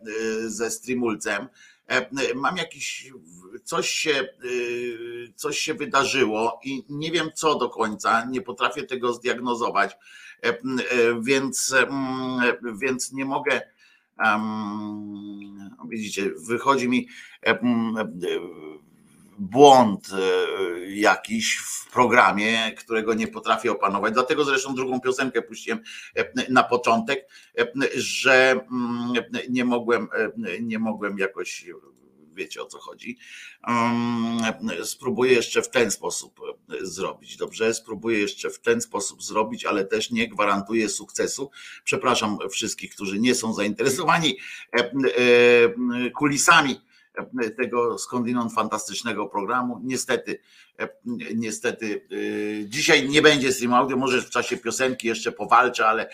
ze 0.45 0.71
streamulcem. 0.71 1.47
Mam 2.36 2.58
jakiś, 2.58 3.12
coś 3.63 3.89
się, 3.89 4.28
coś 5.36 5.60
się 5.60 5.73
wydarzyło 5.73 6.60
i 6.63 6.84
nie 6.89 7.12
wiem 7.12 7.30
co 7.36 7.56
do 7.56 7.69
końca, 7.69 8.26
nie 8.26 8.41
potrafię 8.41 8.84
tego 8.84 9.13
zdiagnozować, 9.13 9.97
więc, 11.21 11.75
więc 12.82 13.12
nie 13.12 13.25
mogę 13.25 13.62
widzicie, 15.89 16.32
wychodzi 16.47 16.89
mi 16.89 17.08
błąd 19.39 20.10
e, 20.13 20.89
jakiś 20.89 21.58
w 21.58 21.91
programie, 21.91 22.71
którego 22.77 23.13
nie 23.13 23.27
potrafię 23.27 23.71
opanować. 23.71 24.13
Dlatego 24.13 24.45
zresztą 24.45 24.75
drugą 24.75 25.01
piosenkę 25.01 25.41
puściłem 25.41 25.79
na 26.49 26.63
początek, 26.63 27.27
że 27.95 28.60
nie 29.49 29.65
mogłem, 29.65 30.08
nie 30.62 30.79
mogłem 30.79 31.17
jakoś 31.17 31.65
wiecie 32.34 32.62
o 32.62 32.65
co 32.65 32.80
chodzi. 32.80 33.17
Spróbuję 34.84 35.34
jeszcze 35.34 35.62
w 35.62 35.69
ten 35.69 35.91
sposób 35.91 36.39
e, 36.69 36.86
zrobić. 36.86 37.38
Dobrze, 37.38 37.74
spróbuję 37.74 38.19
jeszcze 38.19 38.50
w 38.50 38.60
ten 38.60 38.82
sposób 38.82 39.24
zrobić, 39.24 39.65
ale 39.65 39.86
też 39.86 40.12
nie 40.12 40.28
gwarantuję 40.28 40.89
sukcesu. 40.89 41.52
Przepraszam 41.84 42.38
wszystkich, 42.52 42.96
którzy 42.96 43.19
nie 43.19 43.36
są 43.36 43.54
zainteresowani 43.54 44.38
e, 44.74 44.80
e, 44.80 44.91
kulisami 46.10 46.80
tego 47.58 47.97
skądinąd 47.97 48.54
fantastycznego 48.54 49.28
programu. 49.28 49.80
Niestety, 49.84 50.39
niestety 51.36 52.08
dzisiaj 52.65 53.10
nie 53.10 53.21
będzie 53.21 53.52
stream 53.52 53.73
audio, 53.73 53.97
może 53.97 54.21
w 54.21 54.30
czasie 54.30 54.58
piosenki 54.58 55.08
jeszcze 55.08 55.32
powalczę, 55.32 55.88
ale, 55.88 56.10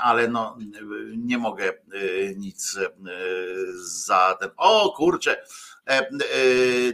ale 0.00 0.28
no, 0.28 0.58
nie 1.16 1.38
mogę 1.38 1.72
nic 2.36 2.78
za 3.76 4.36
ten. 4.40 4.50
O 4.56 4.94
kurczę, 4.96 5.36
E, 5.36 5.36
e, 5.36 5.73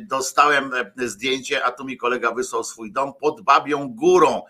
dostałem 0.01 0.75
e, 0.75 1.09
zdjęcie, 1.09 1.65
a 1.65 1.73
tu 1.73 1.85
mi 1.85 1.97
kolega 1.97 2.35
wysłał 2.35 2.65
swój 2.65 2.93
dom 2.93 3.13
pod 3.21 3.41
Babią 3.41 3.89
Górą. 3.89 4.43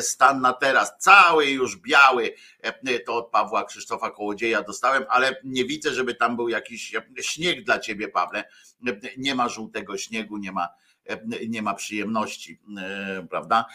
Stan 0.00 0.40
na 0.40 0.52
teraz, 0.52 0.92
cały 0.98 1.46
już 1.46 1.76
biały. 1.76 2.34
To 3.06 3.16
od 3.16 3.30
Pawła 3.30 3.64
Krzysztofa 3.64 4.10
Kołodzieja 4.10 4.62
dostałem, 4.62 5.04
ale 5.08 5.36
nie 5.44 5.64
widzę, 5.64 5.92
żeby 5.92 6.14
tam 6.14 6.36
był 6.36 6.48
jakiś 6.48 6.92
śnieg 7.20 7.64
dla 7.64 7.78
ciebie, 7.78 8.08
Pawle. 8.08 8.44
Nie 9.16 9.34
ma 9.34 9.48
żółtego 9.48 9.98
śniegu, 9.98 10.36
nie 10.36 10.52
ma 10.52 10.68
nie 11.48 11.62
ma 11.62 11.74
przyjemności, 11.74 12.60
prawda? 13.30 13.66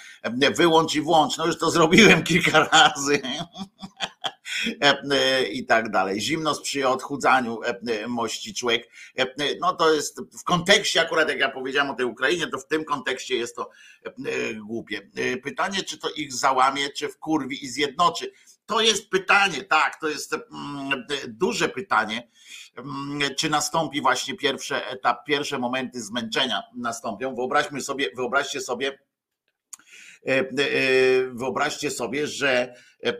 Wyłącz 0.55 0.95
i 0.95 1.01
włącz. 1.01 1.37
No 1.37 1.45
już 1.45 1.57
to 1.57 1.71
zrobiłem 1.71 2.23
kilka 2.31 2.69
razy. 2.71 3.21
I 5.51 5.65
tak 5.65 5.89
dalej. 5.89 6.21
Zimno 6.21 6.55
sprzyja 6.55 6.89
odchudzaniu, 6.89 7.59
mości 8.07 8.53
człowiek. 8.53 8.89
No 9.61 9.73
to 9.75 9.93
jest 9.93 10.21
w 10.39 10.43
kontekście, 10.43 11.01
akurat 11.01 11.29
jak 11.29 11.39
ja 11.39 11.49
powiedziałem 11.49 11.91
o 11.91 11.95
tej 11.95 12.05
Ukrainie, 12.05 12.47
to 12.47 12.57
w 12.57 12.67
tym 12.67 12.85
kontekście 12.85 13.35
jest 13.35 13.55
to 13.55 13.69
głupie. 14.65 15.09
Pytanie, 15.43 15.83
czy 15.83 15.97
to 15.97 16.09
ich 16.09 16.33
załamie, 16.33 16.89
czy 16.89 17.09
wkurwi 17.09 17.65
i 17.65 17.69
zjednoczy. 17.69 18.31
To 18.65 18.81
jest 18.81 19.09
pytanie, 19.09 19.63
tak, 19.63 19.99
to 20.01 20.07
jest 20.07 20.35
duże 21.27 21.69
pytanie 21.69 22.27
czy 23.37 23.49
nastąpi 23.49 24.01
właśnie 24.01 24.35
pierwszy 24.35 24.85
etap, 24.85 25.25
pierwsze 25.25 25.59
momenty 25.59 26.01
zmęczenia 26.01 26.63
nastąpią. 26.75 27.35
Wyobraźmy 27.35 27.81
sobie, 27.81 28.07
wyobraźcie 28.15 28.61
sobie, 28.61 28.87
e, 28.87 28.91
e, 28.91 28.97
wyobraźcie 31.31 31.91
sobie, 31.91 32.27
że 32.27 32.75
e, 33.03 33.13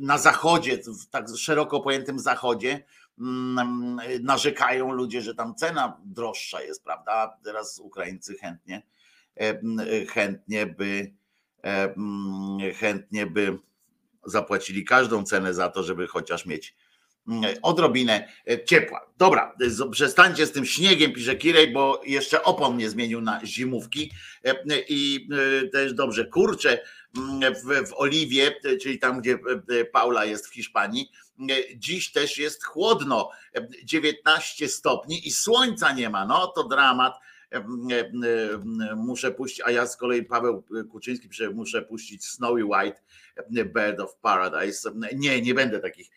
na 0.00 0.18
zachodzie, 0.18 0.78
w 0.78 1.10
tak 1.10 1.26
szeroko 1.36 1.80
pojętym 1.80 2.18
zachodzie, 2.18 2.84
mm, 3.18 4.00
narzekają 4.20 4.92
ludzie, 4.92 5.22
że 5.22 5.34
tam 5.34 5.54
cena 5.54 6.00
droższa 6.04 6.62
jest, 6.62 6.84
prawda? 6.84 7.38
Teraz 7.44 7.78
Ukraińcy 7.78 8.34
chętnie, 8.34 8.82
chętnie 10.08 10.66
by, 10.66 11.14
chętnie 12.74 13.26
by 13.26 13.58
zapłacili 14.26 14.84
każdą 14.84 15.24
cenę 15.24 15.54
za 15.54 15.68
to, 15.68 15.82
żeby 15.82 16.06
chociaż 16.06 16.46
mieć 16.46 16.76
odrobinę 17.62 18.28
e, 18.50 18.64
ciepła. 18.64 19.06
Dobra, 19.18 19.56
przestańcie 19.92 20.46
z 20.46 20.52
tym 20.52 20.66
śniegiem, 20.66 21.12
pisze 21.12 21.36
Kirej, 21.36 21.72
bo 21.72 22.02
jeszcze 22.06 22.42
opon 22.42 22.74
mnie 22.74 22.90
zmienił 22.90 23.20
na 23.20 23.46
zimówki. 23.46 24.12
E, 24.44 24.54
i 24.88 25.28
e, 25.64 25.68
też 25.68 25.94
dobrze, 25.94 26.24
kurczę 26.24 26.78
w, 27.14 27.88
w 27.88 27.92
Oliwie, 27.94 28.56
czyli 28.82 28.98
tam, 28.98 29.20
gdzie 29.20 29.38
Paula 29.92 30.24
jest 30.24 30.46
w 30.46 30.54
Hiszpanii, 30.54 31.10
dziś 31.76 32.12
też 32.12 32.38
jest 32.38 32.64
chłodno, 32.64 33.30
19 33.84 34.68
stopni 34.68 35.28
i 35.28 35.30
słońca 35.30 35.92
nie 35.92 36.10
ma, 36.10 36.26
no 36.26 36.46
to 36.46 36.64
dramat 36.64 37.14
muszę 38.96 39.30
puścić, 39.30 39.62
a 39.64 39.70
ja 39.70 39.86
z 39.86 39.96
kolei 39.96 40.24
Paweł 40.24 40.64
Kuczyński 40.90 41.28
muszę 41.54 41.82
puścić 41.82 42.26
Snowy 42.26 42.64
White, 42.64 43.00
Bird 43.50 44.00
of 44.00 44.16
Paradise. 44.16 44.90
Nie, 45.16 45.42
nie 45.42 45.54
będę 45.54 45.80
takich 45.80 46.10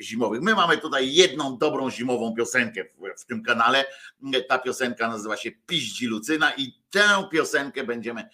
zimowych. 0.00 0.42
My 0.42 0.54
mamy 0.54 0.78
tutaj 0.78 1.14
jedną 1.14 1.58
dobrą 1.58 1.90
zimową 1.90 2.34
piosenkę 2.34 2.84
w 3.18 3.24
tym 3.24 3.42
kanale. 3.42 3.84
Ta 4.48 4.58
piosenka 4.58 5.08
nazywa 5.08 5.36
się 5.36 5.50
Piździ 5.66 6.06
Lucyna 6.06 6.52
i 6.56 6.72
tę 6.90 7.28
piosenkę 7.32 7.84
będziemy, 7.84 8.28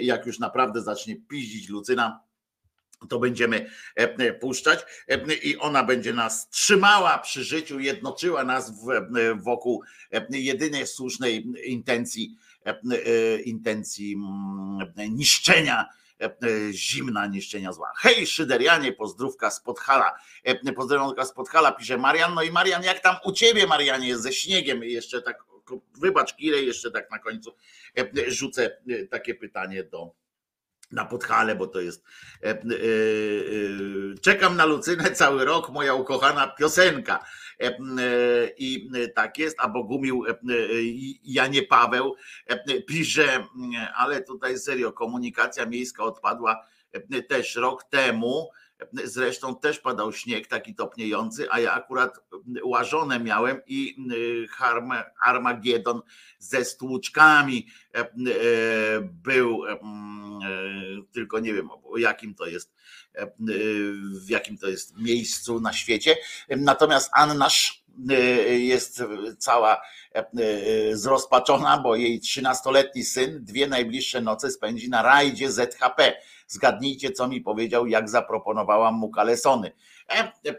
jak 0.00 0.26
już 0.26 0.38
naprawdę 0.38 0.82
zacznie 0.82 1.16
piździć 1.16 1.68
Lucyna, 1.68 2.27
to 3.08 3.18
będziemy 3.18 3.70
e, 3.94 4.32
puszczać 4.32 4.78
e, 5.08 5.34
i 5.34 5.56
ona 5.56 5.84
będzie 5.84 6.12
nas 6.12 6.48
trzymała 6.50 7.18
przy 7.18 7.44
życiu, 7.44 7.80
jednoczyła 7.80 8.44
nas 8.44 8.72
wokół 9.36 9.82
e, 10.12 10.26
jedynej 10.30 10.86
słusznej 10.86 11.46
intencji, 11.64 12.36
intencji 13.44 14.14
mm, 14.14 15.14
niszczenia 15.14 15.86
zimna 16.72 17.26
niszczenia 17.26 17.72
zła. 17.72 17.92
Hej, 17.96 18.26
Szyderianie, 18.26 18.92
pozdrówka 18.92 19.50
z 19.50 19.60
Podhala. 19.60 20.14
Pozdrowionka 20.76 21.24
z 21.24 21.32
Podhala, 21.32 21.72
pisze 21.72 21.98
Marian. 21.98 22.34
No 22.34 22.42
i 22.42 22.50
Marian, 22.50 22.82
jak 22.82 23.00
tam 23.00 23.16
u 23.24 23.32
ciebie, 23.32 23.66
Marianie, 23.66 24.08
jest 24.08 24.22
ze 24.22 24.32
śniegiem? 24.32 24.84
Jeszcze 24.84 25.22
tak, 25.22 25.44
wybacz 26.00 26.36
Kirej, 26.36 26.66
jeszcze 26.66 26.90
tak 26.90 27.10
na 27.10 27.18
końcu 27.18 27.54
rzucę 28.26 28.78
takie 29.10 29.34
pytanie 29.34 29.84
do, 29.84 30.14
na 30.90 31.04
Podhale, 31.04 31.56
bo 31.56 31.66
to 31.66 31.80
jest. 31.80 32.04
E, 32.42 32.46
e, 32.46 32.54
e, 32.54 32.58
czekam 34.20 34.56
na 34.56 34.64
Lucynę 34.64 35.10
cały 35.10 35.44
rok, 35.44 35.70
moja 35.70 35.94
ukochana 35.94 36.46
piosenka. 36.46 37.24
I 38.58 38.90
tak 39.14 39.38
jest, 39.38 39.56
a 39.60 39.68
Bogumił 39.68 40.24
Janie 41.24 41.62
Paweł 41.62 42.14
pisze, 42.86 43.44
ale 43.96 44.22
tutaj 44.22 44.58
serio, 44.58 44.92
komunikacja 44.92 45.66
miejska 45.66 46.04
odpadła 46.04 46.66
też 47.28 47.56
rok 47.56 47.84
temu 47.84 48.50
Zresztą 49.04 49.56
też 49.56 49.78
padał 49.78 50.12
śnieg 50.12 50.46
taki 50.46 50.74
topniejący, 50.74 51.46
a 51.50 51.60
ja 51.60 51.72
akurat 51.72 52.20
łażone 52.64 53.20
miałem 53.20 53.60
i 53.66 53.96
y, 54.12 54.46
Armagedon 55.22 56.02
ze 56.38 56.64
stłuczkami 56.64 57.66
e, 57.94 57.98
e, 57.98 58.06
był, 59.00 59.66
e, 59.66 59.78
tylko 61.12 61.38
nie 61.38 61.54
wiem 61.54 61.68
jakim 61.96 62.34
to 62.34 62.46
jest, 62.46 62.74
w 64.26 64.28
jakim 64.28 64.58
to 64.58 64.68
jest 64.68 64.96
miejscu 64.96 65.60
na 65.60 65.72
świecie. 65.72 66.16
Natomiast 66.48 67.10
Annasz 67.14 67.84
jest 68.48 69.02
cała 69.38 69.82
zrozpaczona, 70.92 71.78
bo 71.78 71.96
jej 71.96 72.20
13-letni 72.20 73.04
syn 73.04 73.44
dwie 73.44 73.66
najbliższe 73.66 74.20
noce 74.20 74.50
spędzi 74.50 74.90
na 74.90 75.02
rajdzie 75.02 75.50
ZHP. 75.50 76.16
Zgadnijcie, 76.48 77.12
co 77.12 77.28
mi 77.28 77.40
powiedział, 77.40 77.86
jak 77.86 78.08
zaproponowałam 78.08 78.94
mu 78.94 79.10
kalesony. 79.10 79.72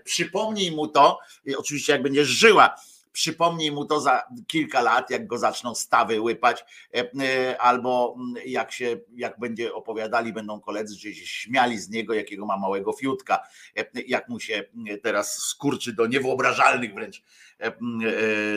Przypomnij 0.03 0.71
mu 0.71 0.87
to, 0.87 1.19
oczywiście 1.57 1.93
jak 1.93 2.01
będziesz 2.03 2.27
żyła, 2.27 2.75
przypomnij 3.11 3.71
mu 3.71 3.85
to 3.85 4.01
za 4.01 4.23
kilka 4.47 4.81
lat, 4.81 5.09
jak 5.09 5.27
go 5.27 5.37
zaczną 5.37 5.75
stawy 5.75 6.21
łypać, 6.21 6.65
e, 6.93 7.11
e, 7.21 7.61
albo 7.61 8.15
mm, 8.17 8.43
jak 8.45 8.71
się, 8.71 8.97
jak 9.15 9.39
będzie 9.39 9.73
opowiadali, 9.73 10.33
będą 10.33 10.59
koledzy, 10.59 10.95
że 10.95 11.13
się 11.13 11.25
śmiali 11.25 11.79
z 11.79 11.89
niego, 11.89 12.13
jakiego 12.13 12.45
ma 12.45 12.57
małego 12.57 12.93
fiutka, 12.93 13.47
e, 13.77 13.85
jak 14.07 14.29
mu 14.29 14.39
się 14.39 14.63
teraz 15.03 15.37
skurczy 15.37 15.93
do 15.93 16.07
niewyobrażalnych 16.07 16.93
wręcz 16.93 17.23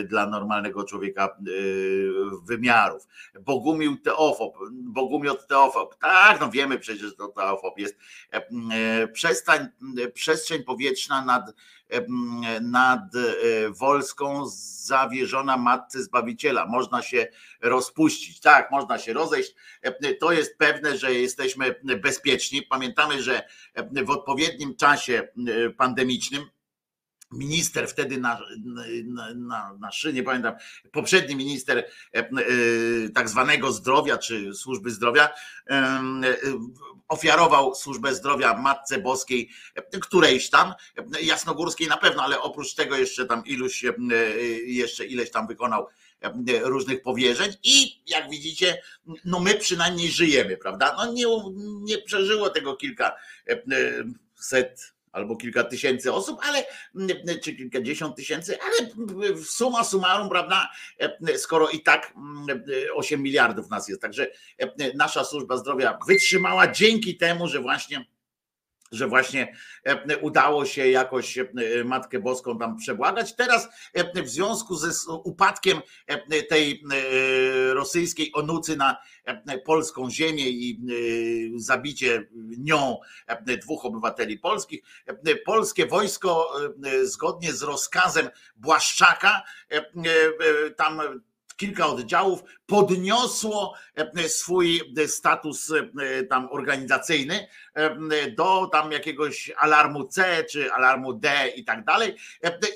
dla 0.05 0.25
normalnego 0.27 0.83
człowieka 0.83 1.37
wymiarów. 2.43 3.07
Bogumił 3.41 3.97
Teofop, 3.97 4.57
Bogumiot 4.71 5.47
Teofop, 5.47 5.95
tak, 5.95 6.41
no 6.41 6.49
wiemy 6.49 6.79
przecież, 6.79 7.01
że 7.01 7.11
to 7.11 7.27
Teofop 7.27 7.79
jest. 7.79 7.97
Przestań, 9.13 9.67
przestrzeń 10.13 10.63
powietrzna 10.63 11.25
nad 11.25 11.53
nad 12.61 13.15
e, 13.15 13.69
Wolską 13.69 14.43
zawierzona 14.85 15.57
Matce 15.57 16.03
Zbawiciela. 16.03 16.65
Można 16.65 17.01
się 17.01 17.27
rozpuścić. 17.61 18.39
Tak, 18.39 18.71
można 18.71 18.97
się 18.97 19.13
rozejść. 19.13 19.55
To 20.19 20.31
jest 20.31 20.57
pewne, 20.57 20.97
że 20.97 21.13
jesteśmy 21.13 21.75
bezpieczni. 22.01 22.61
Pamiętamy, 22.61 23.23
że 23.23 23.47
w 24.05 24.09
odpowiednim 24.09 24.75
czasie 24.75 25.27
e, 25.47 25.69
pandemicznym 25.69 26.43
minister 27.33 27.87
wtedy 27.87 28.17
na, 28.17 28.39
na, 29.05 29.33
na, 29.35 29.73
na 29.79 29.91
szynie, 29.91 30.23
pamiętam, 30.23 30.53
poprzedni 30.91 31.35
minister 31.35 31.77
e, 31.77 31.85
e, 32.13 32.29
tak 33.13 33.29
zwanego 33.29 33.71
zdrowia, 33.71 34.17
czy 34.17 34.53
służby 34.53 34.91
zdrowia, 34.91 35.29
e, 35.69 36.01
ofiarował 37.07 37.75
służbę 37.75 38.15
zdrowia 38.15 38.57
Matce 38.57 38.97
Boskiej, 38.97 39.49
którejś 40.01 40.49
tam, 40.49 40.73
jasnogórskiej 41.21 41.87
na 41.87 41.97
pewno, 41.97 42.23
ale 42.23 42.41
oprócz 42.41 42.73
tego 42.73 42.95
jeszcze 42.95 43.25
tam 43.25 43.45
iluś, 43.45 43.85
jeszcze 44.65 45.05
ileś 45.05 45.31
tam 45.31 45.47
wykonał 45.47 45.87
różnych 46.61 47.01
powierzeń 47.01 47.53
i 47.63 48.03
jak 48.07 48.29
widzicie, 48.29 48.81
no 49.25 49.39
my 49.39 49.55
przynajmniej 49.55 50.11
żyjemy, 50.11 50.57
prawda? 50.57 50.95
No 50.97 51.11
nie, 51.13 51.25
nie 51.81 51.97
przeżyło 51.97 52.49
tego 52.49 52.75
kilka 52.75 53.15
set 54.35 54.93
albo 55.13 55.35
kilka 55.35 55.63
tysięcy 55.63 56.13
osób, 56.13 56.39
ale 56.43 56.65
czy 57.43 57.55
kilkadziesiąt 57.55 58.15
tysięcy, 58.15 58.57
ale 58.61 58.89
suma 59.43 59.83
summarum, 59.83 60.29
prawda, 60.29 60.69
skoro 61.37 61.69
i 61.69 61.81
tak 61.81 62.13
8 62.95 63.21
miliardów 63.21 63.69
nas 63.69 63.87
jest. 63.87 64.01
Także 64.01 64.27
nasza 64.95 65.23
służba 65.23 65.57
zdrowia 65.57 65.99
wytrzymała 66.07 66.71
dzięki 66.71 67.17
temu, 67.17 67.47
że 67.47 67.59
właśnie 67.59 68.05
że 68.93 69.07
właśnie 69.07 69.55
e, 69.83 70.17
udało 70.17 70.65
się 70.65 70.87
jakoś 70.87 71.37
e, 71.37 71.47
Matkę 71.85 72.19
Boską 72.19 72.57
tam 72.57 72.77
przebłagać. 72.77 73.35
Teraz 73.35 73.69
e, 73.93 74.23
w 74.23 74.29
związku 74.29 74.75
ze 74.75 75.11
upadkiem 75.23 75.81
tej 76.49 76.83
rosyjskiej 77.73 78.31
onucy 78.33 78.77
na 78.77 78.97
polską 79.65 80.09
ziemię 80.09 80.49
i 80.49 80.79
zabicie 81.55 82.27
nią 82.59 82.97
dwóch 83.61 83.85
obywateli 83.85 84.39
polskich, 84.39 84.81
polskie 85.45 85.85
wojsko 85.85 86.51
zgodnie 87.03 87.53
z 87.53 87.63
rozkazem 87.63 88.29
Błaszczaka 88.55 89.43
tam 90.77 91.01
kilka 91.55 91.87
oddziałów 91.87 92.43
podniosło 92.65 93.73
e, 93.95 94.29
swój 94.29 94.81
status 95.07 95.71
e, 95.71 96.23
tam 96.23 96.47
organizacyjny 96.51 97.47
e, 97.73 98.31
do 98.31 98.69
tam 98.71 98.91
jakiegoś 98.91 99.51
alarmu 99.57 100.07
C 100.07 100.43
czy 100.51 100.73
alarmu 100.73 101.13
D 101.13 101.47
i 101.55 101.65
tak 101.65 101.85
dalej 101.85 102.15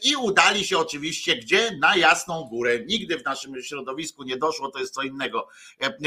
i 0.03 0.15
udali 0.15 0.65
się 0.65 0.77
oczywiście 0.77 1.35
gdzie? 1.35 1.77
Na 1.81 1.95
Jasną 1.95 2.43
Górę. 2.43 2.79
Nigdy 2.85 3.17
w 3.17 3.25
naszym 3.25 3.63
środowisku 3.63 4.23
nie 4.23 4.37
doszło, 4.37 4.71
to 4.71 4.79
jest 4.79 4.93
co 4.93 5.03
innego. 5.03 5.47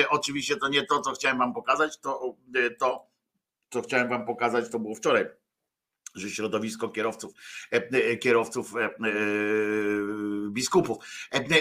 Oczywiście 0.09 0.56
to 0.56 0.68
nie 0.68 0.87
to, 0.87 1.00
co 1.00 1.12
chciałem 1.12 1.38
wam 1.38 1.54
pokazać, 1.54 1.98
to 1.98 2.37
to, 2.78 3.06
co 3.70 3.83
chciałem 3.83 4.09
wam 4.09 4.26
pokazać, 4.26 4.70
to 4.70 4.78
było 4.78 4.94
wczoraj 4.94 5.39
że 6.14 6.30
środowisko 6.30 6.88
kierowców, 6.88 7.32
e, 7.72 7.76
e, 7.76 8.16
kierowców 8.16 8.74
e, 8.76 8.90
biskupów. 10.50 10.98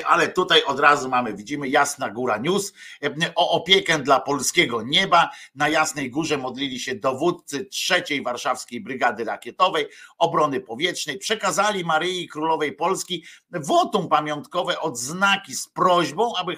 Ale 0.05 0.27
tutaj 0.27 0.63
od 0.63 0.79
razu 0.79 1.09
mamy, 1.09 1.33
widzimy 1.33 1.69
Jasna 1.69 2.09
Góra 2.09 2.37
News 2.37 2.73
o 3.35 3.51
opiekę 3.51 3.99
dla 3.99 4.19
polskiego 4.19 4.81
nieba. 4.81 5.29
Na 5.55 5.69
Jasnej 5.69 6.11
Górze 6.11 6.37
modlili 6.37 6.79
się 6.79 6.95
dowódcy 6.95 7.65
trzeciej 7.65 8.23
warszawskiej 8.23 8.81
brygady 8.81 9.23
rakietowej 9.23 9.87
obrony 10.17 10.61
powietrznej. 10.61 11.17
Przekazali 11.17 11.85
Maryi 11.85 12.27
Królowej 12.27 12.73
Polski 12.73 13.25
wotum 13.51 14.09
pamiątkowe 14.09 14.79
odznaki 14.79 15.55
z 15.55 15.67
prośbą, 15.67 16.33
aby 16.37 16.57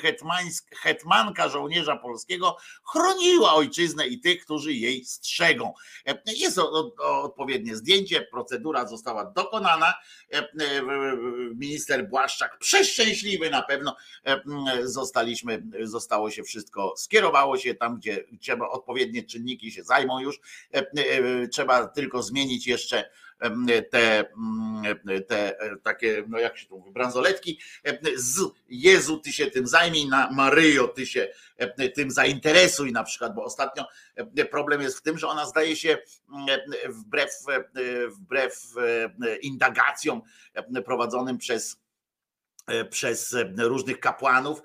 hetmanka 0.81 1.49
żołnierza 1.49 1.97
polskiego 1.97 2.57
chroniła 2.91 3.53
ojczyznę 3.53 4.07
i 4.07 4.19
tych, 4.19 4.45
którzy 4.45 4.73
jej 4.73 5.05
strzegą. 5.05 5.73
Jest 6.25 6.59
odpowiednie 6.99 7.75
zdjęcie, 7.81 8.21
procedura 8.21 8.87
została 8.87 9.25
dokonana. 9.25 9.93
E, 10.33 10.37
e, 10.37 10.45
minister 11.55 12.09
Błaszczak 12.09 12.57
przeszczęśliwy 12.59 13.49
na 13.49 13.61
pewno 13.61 13.95
e, 14.25 14.41
zostaliśmy, 14.83 15.63
zostało 15.83 16.31
się 16.31 16.43
wszystko, 16.43 16.93
skierowało 16.97 17.57
się 17.57 17.75
tam, 17.75 17.97
gdzie 17.97 18.25
trzeba 18.39 18.69
odpowiednie 18.69 19.23
czynniki 19.23 19.71
się 19.71 19.83
zajmą 19.83 20.19
już. 20.19 20.39
Trzeba 21.51 21.87
tylko 21.87 22.23
zmienić 22.23 22.67
jeszcze 22.67 23.09
te, 23.91 24.25
te 25.27 25.57
takie, 25.83 26.23
no 26.27 26.39
jak 26.39 26.57
się 26.57 26.67
to 26.67 26.77
mówi, 26.77 26.91
bransoletki 26.91 27.59
z 28.15 28.39
Jezu, 28.69 29.17
ty 29.17 29.33
się 29.33 29.47
tym 29.47 29.67
zajmij, 29.67 30.07
na 30.07 30.31
Maryjo, 30.31 30.87
ty 30.87 31.05
się 31.05 31.27
tym 31.95 32.11
zainteresuj 32.11 32.91
na 32.91 33.03
przykład, 33.03 33.35
bo 33.35 33.43
ostatnio 33.43 33.85
problem 34.51 34.81
jest 34.81 34.97
w 34.97 35.01
tym, 35.01 35.17
że 35.17 35.27
ona 35.27 35.45
zdaje 35.45 35.75
się 35.75 35.97
wbrew, 36.89 37.29
wbrew 38.09 38.73
indagacjom 39.41 40.21
prowadzonym 40.85 41.37
przez 41.37 41.81
przez 42.89 43.35
różnych 43.57 43.99
kapłanów. 43.99 44.61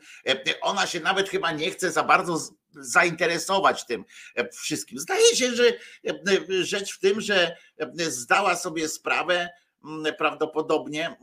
Ona 0.60 0.86
się 0.86 1.00
nawet 1.00 1.28
chyba 1.28 1.52
nie 1.52 1.70
chce 1.70 1.92
za 1.92 2.02
bardzo 2.02 2.38
zainteresować 2.76 3.86
tym 3.86 4.04
e, 4.34 4.48
wszystkim. 4.48 4.98
Zdaje 4.98 5.36
się, 5.36 5.54
że 5.54 5.64
e, 5.68 6.64
rzecz 6.64 6.94
w 6.94 6.98
tym, 6.98 7.20
że 7.20 7.56
e, 7.78 8.10
zdała 8.10 8.56
sobie 8.56 8.88
sprawę, 8.88 9.48
prawdopodobnie 10.18 11.16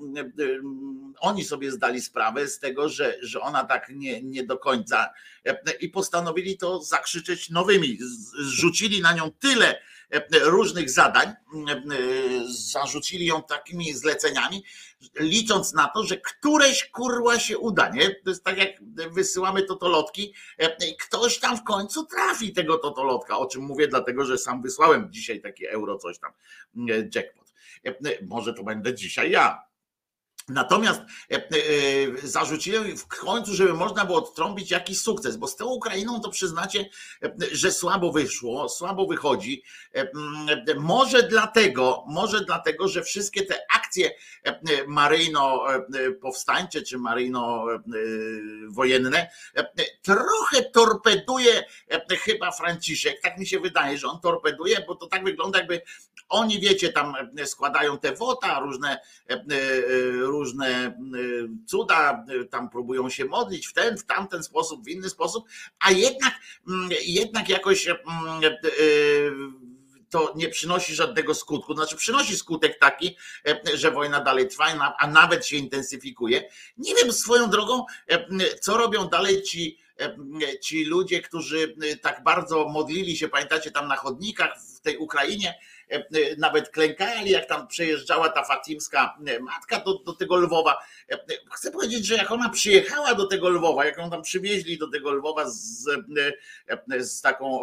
oni 1.20 1.44
sobie 1.44 1.72
zdali 1.72 2.02
sprawę 2.02 2.48
z 2.48 2.60
tego, 2.60 2.90
że, 2.90 3.18
że 3.22 3.42
ona 3.42 3.64
tak 3.64 3.90
nie, 3.90 4.24
nie 4.24 4.44
do 4.44 4.58
końca 4.58 5.10
i 5.80 5.90
postanowili 5.90 6.58
to 6.58 6.82
zakrzyczeć 6.82 7.50
nowymi. 7.50 7.98
Zrzucili 8.40 9.02
na 9.02 9.14
nią 9.14 9.32
tyle 9.32 9.82
różnych 10.42 10.90
zadań, 10.90 11.34
zarzucili 12.72 13.26
ją 13.26 13.44
takimi 13.44 13.94
zleceniami, 13.94 14.64
licząc 15.20 15.74
na 15.74 15.88
to, 15.88 16.04
że 16.04 16.18
któreś 16.18 16.90
kurła 16.90 17.40
się 17.40 17.58
uda, 17.58 17.90
nie? 17.90 18.16
To 18.16 18.30
jest 18.30 18.44
tak 18.44 18.58
jak 18.58 18.70
wysyłamy 19.12 19.64
totolotki, 19.64 20.34
ktoś 21.00 21.40
tam 21.40 21.58
w 21.58 21.64
końcu 21.64 22.06
trafi 22.06 22.54
tego 22.54 22.78
totolotka, 22.78 23.38
o 23.38 23.46
czym 23.46 23.62
mówię 23.62 23.88
dlatego, 23.88 24.26
że 24.26 24.38
sam 24.38 24.62
wysłałem 24.62 25.08
dzisiaj 25.12 25.42
takie 25.42 25.72
euro 25.72 25.98
coś 25.98 26.20
tam, 26.20 26.32
jackpot. 27.16 27.54
Może 28.22 28.54
to 28.54 28.64
będę 28.64 28.94
dzisiaj 28.94 29.32
ja. 29.32 29.73
Natomiast 30.50 31.02
e, 31.32 31.36
e, 31.36 31.42
zarzuciłem 32.24 32.98
w 32.98 33.08
końcu, 33.08 33.54
żeby 33.54 33.74
można 33.74 34.06
było 34.06 34.18
odtrąbić 34.18 34.72
jakiś 34.72 35.02
sukces, 35.02 35.38
bo 35.38 35.48
z 35.48 35.56
tą 35.56 35.66
Ukrainą 35.66 36.22
to 36.22 36.30
przyznacie, 36.30 36.90
e, 37.24 37.32
że 37.52 37.72
słabo 37.72 38.12
wyszło, 38.12 38.70
słabo 38.70 39.08
wychodzi. 39.08 39.64
Może 40.78 41.24
dlatego, 41.24 42.04
może 42.08 42.42
dlatego, 42.42 42.88
że 42.88 43.04
wszystkie 43.04 43.46
te 43.46 43.56
akcje 43.76 44.12
maryjno-powstańcze 44.88 46.82
czy 46.82 46.98
maryjno-wojenne 46.98 49.30
trochę 50.02 50.64
torpeduje 50.74 51.66
chyba 52.10 52.52
Franciszek. 52.52 53.22
Tak 53.22 53.38
mi 53.38 53.48
się 53.48 53.60
wydaje, 53.60 53.98
że 53.98 54.08
on 54.08 54.20
torpeduje, 54.20 54.84
bo 54.88 54.96
to 54.96 55.08
tak 55.08 55.24
wygląda, 55.24 55.60
jakby 55.60 55.82
oni, 56.30 56.60
wiecie, 56.60 56.90
tam 56.90 57.14
składają 57.46 57.98
te 57.98 58.16
wota, 58.16 58.60
różne 58.60 59.00
różne 60.34 60.98
y, 61.16 61.50
cuda, 61.66 62.26
y, 62.42 62.46
tam 62.46 62.70
próbują 62.70 63.10
się 63.10 63.26
modlić 63.26 63.68
w 63.68 63.74
ten, 63.74 63.98
w 63.98 64.06
tamten 64.06 64.44
sposób, 64.44 64.86
w 64.86 64.88
inny 64.88 65.10
sposób, 65.10 65.46
a 65.80 65.92
jednak, 65.92 66.34
mm, 66.68 66.90
jednak 67.06 67.50
jakoś 67.50 67.88
mm, 67.88 68.00
y, 68.80 69.32
to 70.10 70.34
nie 70.36 70.50
przynosi 70.50 70.96
żadnego 70.96 71.36
skutku. 71.36 71.74
Znaczy, 71.74 71.96
przynosi 71.96 72.38
skutek 72.38 72.80
taki, 72.80 73.18
że 73.74 73.92
wojna 73.92 74.20
dalej 74.20 74.48
trwa, 74.48 74.96
a 75.00 75.08
nawet 75.08 75.48
się 75.48 75.58
intensyfikuje. 75.58 76.50
Nie 76.78 76.96
wiem 76.96 77.14
swoją 77.14 77.50
drogą, 77.50 77.86
co 78.62 78.78
robią 78.78 79.08
dalej 79.08 79.44
ci, 79.44 79.78
ci 80.62 80.86
ludzie, 80.86 81.22
którzy 81.22 81.76
tak 82.02 82.24
bardzo 82.24 82.66
modlili 82.70 83.18
się, 83.18 83.28
pamiętacie, 83.28 83.72
tam 83.72 83.88
na 83.88 83.96
chodnikach 83.96 84.58
w 84.78 84.80
tej 84.80 84.98
Ukrainie 84.98 85.54
nawet 86.38 86.70
klękali, 86.70 87.32
jak 87.32 87.46
tam 87.46 87.68
przejeżdżała 87.68 88.30
ta 88.30 88.44
fatimska 88.44 89.18
e, 89.28 89.40
matka 89.40 89.80
do, 89.80 90.00
do 90.00 90.14
tego 90.14 90.38
Lwowa. 90.38 90.78
Chcę 91.54 91.72
powiedzieć, 91.72 92.06
że 92.06 92.16
jak 92.16 92.32
ona 92.32 92.50
przyjechała 92.50 93.16
do 93.16 93.28
tego 93.28 93.50
Lwowa, 93.50 93.86
jak 93.86 93.98
ją 93.98 94.10
tam 94.10 94.22
przywieźli 94.22 94.78
do 94.78 94.88
tego 94.88 95.12
Lwowa 95.12 95.50
z, 95.50 95.86
z 97.00 97.22
taką 97.22 97.60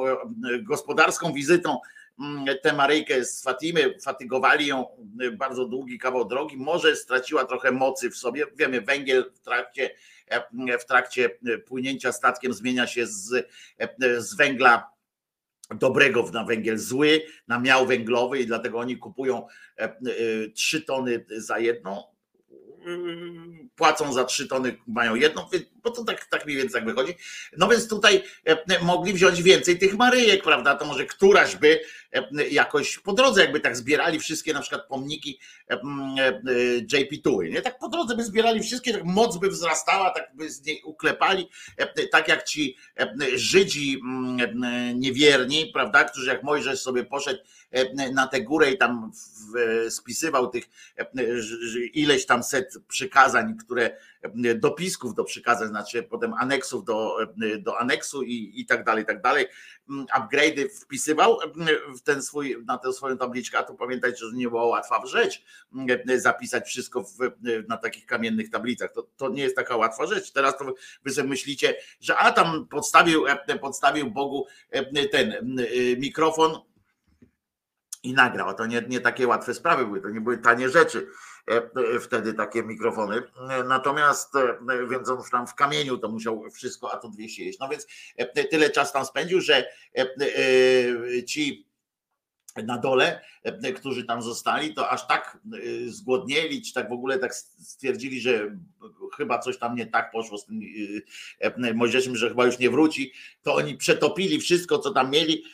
gospodarską 0.62 1.32
wizytą, 1.32 1.78
mm, 2.20 2.44
tę 2.62 2.72
Maryjkę 2.72 3.24
z 3.24 3.42
Fatimy, 3.42 3.94
fatygowali 4.02 4.66
ją 4.66 4.86
bardzo 5.32 5.64
długi 5.64 5.98
kawał 5.98 6.24
drogi, 6.24 6.56
może 6.56 6.96
straciła 6.96 7.44
trochę 7.44 7.72
mocy 7.72 8.10
w 8.10 8.16
sobie. 8.16 8.46
Wiemy, 8.56 8.80
węgiel 8.80 9.32
w 9.34 9.40
trakcie, 9.40 9.90
w 10.80 10.84
trakcie 10.84 11.30
płynięcia 11.66 12.12
statkiem 12.12 12.52
zmienia 12.52 12.86
się 12.86 13.06
z, 13.06 13.46
z 14.18 14.36
węgla 14.36 14.99
dobrego 15.74 16.30
na 16.32 16.44
węgiel 16.44 16.78
zły, 16.78 17.22
na 17.48 17.58
miał 17.58 17.86
węglowy 17.86 18.38
i 18.38 18.46
dlatego 18.46 18.78
oni 18.78 18.98
kupują 18.98 19.46
e, 19.78 19.82
e, 19.82 19.94
trzy 20.54 20.82
tony 20.82 21.26
za 21.28 21.58
jedną, 21.58 22.02
płacą 23.76 24.12
za 24.12 24.24
trzy 24.24 24.48
tony, 24.48 24.76
mają 24.86 25.14
jedną, 25.14 25.46
bo 25.82 25.90
to 25.90 26.04
tak, 26.04 26.24
tak 26.24 26.46
mniej 26.46 26.56
więcej 26.56 26.80
tak 26.80 26.84
wychodzi. 26.84 27.14
No 27.56 27.68
więc 27.68 27.88
tutaj 27.88 28.22
e, 28.44 28.84
mogli 28.84 29.12
wziąć 29.12 29.42
więcej 29.42 29.78
tych 29.78 29.96
Maryjek, 29.96 30.42
prawda? 30.42 30.74
To 30.74 30.84
może 30.84 31.06
któraś 31.06 31.56
by 31.56 31.80
jakoś 32.50 32.98
po 32.98 33.12
drodze, 33.12 33.40
jakby 33.40 33.60
tak 33.60 33.76
zbierali 33.76 34.20
wszystkie 34.20 34.52
na 34.52 34.60
przykład 34.60 34.86
pomniki 34.88 35.38
JP 36.92 37.22
Tuły, 37.24 37.50
nie? 37.50 37.62
Tak 37.62 37.78
po 37.78 37.88
drodze 37.88 38.16
by 38.16 38.24
zbierali 38.24 38.62
wszystkie, 38.62 38.92
tak 38.92 39.04
moc 39.04 39.36
by 39.36 39.50
wzrastała, 39.50 40.10
tak 40.10 40.30
by 40.34 40.50
z 40.50 40.66
niej 40.66 40.82
uklepali, 40.84 41.48
tak 42.10 42.28
jak 42.28 42.44
ci 42.44 42.76
Żydzi 43.34 44.00
niewierni, 44.94 45.70
prawda? 45.72 46.04
Którzy 46.04 46.30
jak 46.30 46.42
Mojżesz 46.42 46.80
sobie 46.80 47.04
poszedł 47.04 47.40
na 48.12 48.26
tę 48.26 48.40
górę 48.40 48.70
i 48.70 48.78
tam 48.78 49.12
spisywał 49.88 50.50
tych 50.50 50.64
ileś 51.92 52.26
tam 52.26 52.42
set 52.42 52.74
przykazań, 52.88 53.56
które 53.56 53.96
dopisków 54.56 55.14
do 55.14 55.24
przykazań, 55.24 55.68
znaczy 55.68 56.02
potem 56.02 56.34
aneksów 56.34 56.84
do, 56.84 57.16
do 57.58 57.78
aneksu 57.78 58.22
i, 58.22 58.52
i 58.60 58.66
tak 58.66 58.84
dalej, 58.84 59.02
i 59.02 59.06
tak 59.06 59.22
dalej, 59.22 59.46
upgrade'y 59.90 60.68
wpisywał 60.82 61.38
w 61.96 62.00
ten 62.00 62.22
swój, 62.22 62.64
na 62.66 62.78
tę 62.78 62.92
swoją 62.92 63.18
tabliczkę, 63.18 63.58
a 63.58 63.62
tu 63.62 63.74
pamiętajcie, 63.74 64.18
że 64.18 64.36
nie 64.36 64.48
była 64.48 64.66
łatwa 64.66 65.06
rzecz 65.06 65.42
zapisać 66.16 66.66
wszystko 66.66 67.02
w, 67.02 67.16
na 67.68 67.76
takich 67.76 68.06
kamiennych 68.06 68.50
tablicach. 68.50 68.92
To, 68.92 69.02
to 69.16 69.28
nie 69.28 69.42
jest 69.42 69.56
taka 69.56 69.76
łatwa 69.76 70.06
rzecz. 70.06 70.32
Teraz 70.32 70.58
to 70.58 70.74
wy 71.04 71.10
sobie 71.10 71.28
myślicie, 71.28 71.76
że 72.00 72.16
a 72.16 72.32
tam 72.32 72.66
podstawił, 72.68 73.24
podstawił 73.60 74.10
Bogu 74.10 74.46
ten 75.10 75.56
mikrofon 75.98 76.69
i 78.02 78.14
nagrał. 78.14 78.54
To 78.54 78.66
nie, 78.66 78.82
nie 78.88 79.00
takie 79.00 79.26
łatwe 79.26 79.54
sprawy 79.54 79.86
były, 79.86 80.00
to 80.00 80.10
nie 80.10 80.20
były 80.20 80.38
tanie 80.38 80.68
rzeczy 80.68 81.06
e, 81.50 81.54
e, 81.94 82.00
wtedy 82.00 82.34
takie 82.34 82.62
mikrofony. 82.62 83.22
Natomiast, 83.68 84.36
e, 84.36 84.58
więc 84.90 85.08
on 85.08 85.22
tam 85.32 85.46
w 85.46 85.54
kamieniu 85.54 85.98
to 85.98 86.08
musiał 86.08 86.50
wszystko, 86.50 86.92
a 86.92 86.96
to 86.96 87.08
dwie 87.08 87.28
sieść. 87.28 87.58
No 87.58 87.68
więc 87.68 87.86
tyle 88.50 88.70
czas 88.70 88.92
tam 88.92 89.04
spędził, 89.04 89.40
że 89.40 89.64
ci 91.26 91.69
na 92.56 92.78
dole, 92.78 93.20
którzy 93.76 94.04
tam 94.04 94.22
zostali, 94.22 94.74
to 94.74 94.90
aż 94.90 95.06
tak 95.06 95.38
zgłodnieli, 95.86 96.62
czy 96.62 96.72
tak 96.72 96.88
w 96.88 96.92
ogóle 96.92 97.18
tak 97.18 97.34
stwierdzili, 97.34 98.20
że 98.20 98.56
chyba 99.16 99.38
coś 99.38 99.58
tam 99.58 99.76
nie 99.76 99.86
tak 99.86 100.10
poszło 100.10 100.38
z 100.38 100.46
tym 100.46 100.60
Mojżeszem, 101.74 102.16
że 102.16 102.28
chyba 102.28 102.46
już 102.46 102.58
nie 102.58 102.70
wróci, 102.70 103.12
to 103.42 103.54
oni 103.54 103.74
przetopili 103.74 104.40
wszystko, 104.40 104.78
co 104.78 104.90
tam 104.90 105.10
mieli 105.10 105.44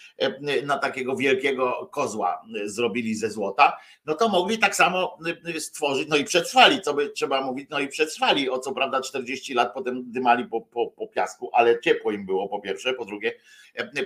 na 0.65 0.79
takiego 0.79 1.17
wielkiego 1.17 1.89
kozła 1.93 2.43
zrobili 2.65 3.15
ze 3.15 3.31
złota, 3.31 3.77
no 4.07 4.15
to 4.15 4.29
mogli 4.29 4.59
tak 4.59 4.77
samo 4.77 5.19
stworzyć, 5.59 6.09
no 6.09 6.17
i 6.17 6.25
przetrwali, 6.25 6.81
co 6.81 6.95
by 6.95 7.11
trzeba 7.11 7.41
mówić, 7.41 7.67
no 7.71 7.81
i 7.81 7.89
przetrwali, 7.89 8.51
o 8.51 8.59
co 8.59 8.73
prawda 8.73 9.01
40 9.01 9.55
lat 9.55 9.75
potem 9.75 10.13
dymali 10.13 10.45
po, 10.45 10.61
po, 10.61 10.87
po 10.87 11.09
piasku, 11.09 11.51
ale 11.53 11.81
ciepło 11.81 12.13
im 12.13 12.27
było 12.27 12.49
po 12.49 12.61
pierwsze, 12.61 12.95
po 12.95 13.05
drugie, 13.05 13.33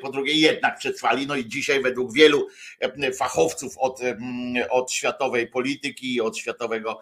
po 0.03 0.11
drugie 0.11 0.35
jednak 0.35 0.79
przetrwali, 0.79 1.27
no 1.27 1.37
i 1.37 1.49
dzisiaj 1.49 1.83
według 1.83 2.13
wielu 2.13 2.47
fachowców 3.19 3.79
od, 3.79 4.01
od 4.71 4.93
światowej 4.93 5.47
polityki, 5.47 6.21
od 6.21 6.37
światowego 6.39 7.01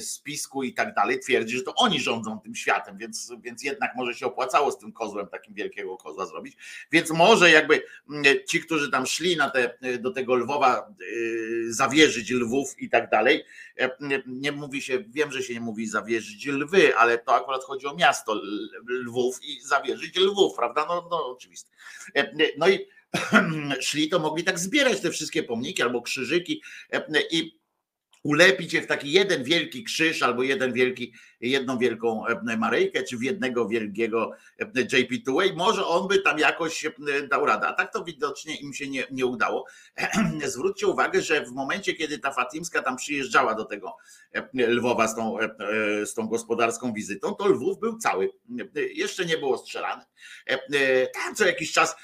spisku 0.00 0.62
i 0.62 0.74
tak 0.74 0.94
dalej, 0.94 1.20
twierdzi, 1.20 1.56
że 1.56 1.62
to 1.62 1.74
oni 1.74 2.00
rządzą 2.00 2.40
tym 2.40 2.54
światem, 2.54 2.98
więc, 2.98 3.32
więc 3.38 3.64
jednak 3.64 3.90
może 3.96 4.14
się 4.14 4.26
opłacało 4.26 4.70
z 4.70 4.78
tym 4.78 4.92
kozłem 4.92 5.26
takim 5.26 5.54
wielkiego 5.54 5.96
kozła 5.96 6.26
zrobić, 6.26 6.56
więc 6.92 7.10
może 7.10 7.50
jakby 7.50 7.82
ci, 8.48 8.60
którzy 8.60 8.90
tam 8.90 9.06
szli 9.06 9.36
na 9.36 9.50
te, 9.50 9.78
do 9.98 10.10
tego 10.10 10.34
Lwowa, 10.34 10.94
y, 11.00 11.72
zawierzyć 11.72 12.30
lwów 12.30 12.74
i 12.78 12.88
tak 12.88 13.10
dalej, 13.10 13.44
e, 13.78 13.90
nie 14.26 14.52
mówi 14.52 14.82
się, 14.82 15.04
wiem, 15.08 15.32
że 15.32 15.42
się 15.42 15.54
nie 15.54 15.60
mówi 15.60 15.86
zawierzyć 15.86 16.46
lwy, 16.46 16.96
ale 16.96 17.18
to 17.18 17.34
akurat 17.34 17.64
chodzi 17.64 17.86
o 17.86 17.94
miasto 17.94 18.40
lwów 18.88 19.38
i 19.42 19.60
zawierzyć 19.60 20.16
lwów, 20.16 20.56
prawda? 20.56 20.86
No, 20.88 21.08
no 21.10 21.26
oczywiste. 21.26 21.70
E, 22.16 22.32
no 22.58 22.68
i 22.68 22.86
szli, 23.80 24.08
to 24.08 24.18
mogli 24.18 24.44
tak 24.44 24.58
zbierać 24.58 25.00
te 25.00 25.10
wszystkie 25.10 25.42
pomniki 25.42 25.82
albo 25.82 26.02
krzyżyki 26.02 26.62
e, 26.92 27.04
i 27.30 27.63
ulepić 28.24 28.72
je 28.72 28.82
w 28.82 28.86
taki 28.86 29.12
jeden 29.12 29.44
wielki 29.44 29.84
krzyż 29.84 30.22
albo 30.22 30.42
jeden 30.42 30.72
wielki, 30.72 31.12
jedną 31.40 31.78
wielką 31.78 32.26
e, 32.26 32.56
Maryjkę, 32.56 33.02
czy 33.02 33.16
w 33.16 33.22
jednego 33.22 33.68
wielkiego 33.68 34.32
e, 34.58 34.98
JP 34.98 35.24
Tuway, 35.24 35.52
może 35.52 35.86
on 35.86 36.08
by 36.08 36.18
tam 36.18 36.38
jakoś 36.38 36.84
e, 36.84 36.92
dał 37.28 37.46
radę. 37.46 37.66
A 37.66 37.72
tak 37.72 37.92
to 37.92 38.04
widocznie 38.04 38.56
im 38.56 38.74
się 38.74 38.88
nie, 38.88 39.04
nie 39.10 39.26
udało. 39.26 39.66
Zwróćcie 40.44 40.86
uwagę, 40.86 41.22
że 41.22 41.44
w 41.44 41.52
momencie, 41.52 41.94
kiedy 41.94 42.18
ta 42.18 42.32
Fatimska 42.32 42.82
tam 42.82 42.96
przyjeżdżała 42.96 43.54
do 43.54 43.64
tego 43.64 43.96
Lwowa 44.54 45.08
z 45.08 45.16
tą, 45.16 45.36
z 46.04 46.14
tą 46.14 46.28
gospodarską 46.28 46.92
wizytą, 46.92 47.34
to 47.34 47.48
Lwów 47.48 47.80
był 47.80 47.98
cały. 47.98 48.30
Jeszcze 48.94 49.24
nie 49.26 49.38
było 49.38 49.58
strzelane. 49.58 50.06
Tam 51.14 51.34
co 51.34 51.46
jakiś 51.46 51.72
czas 51.72 51.96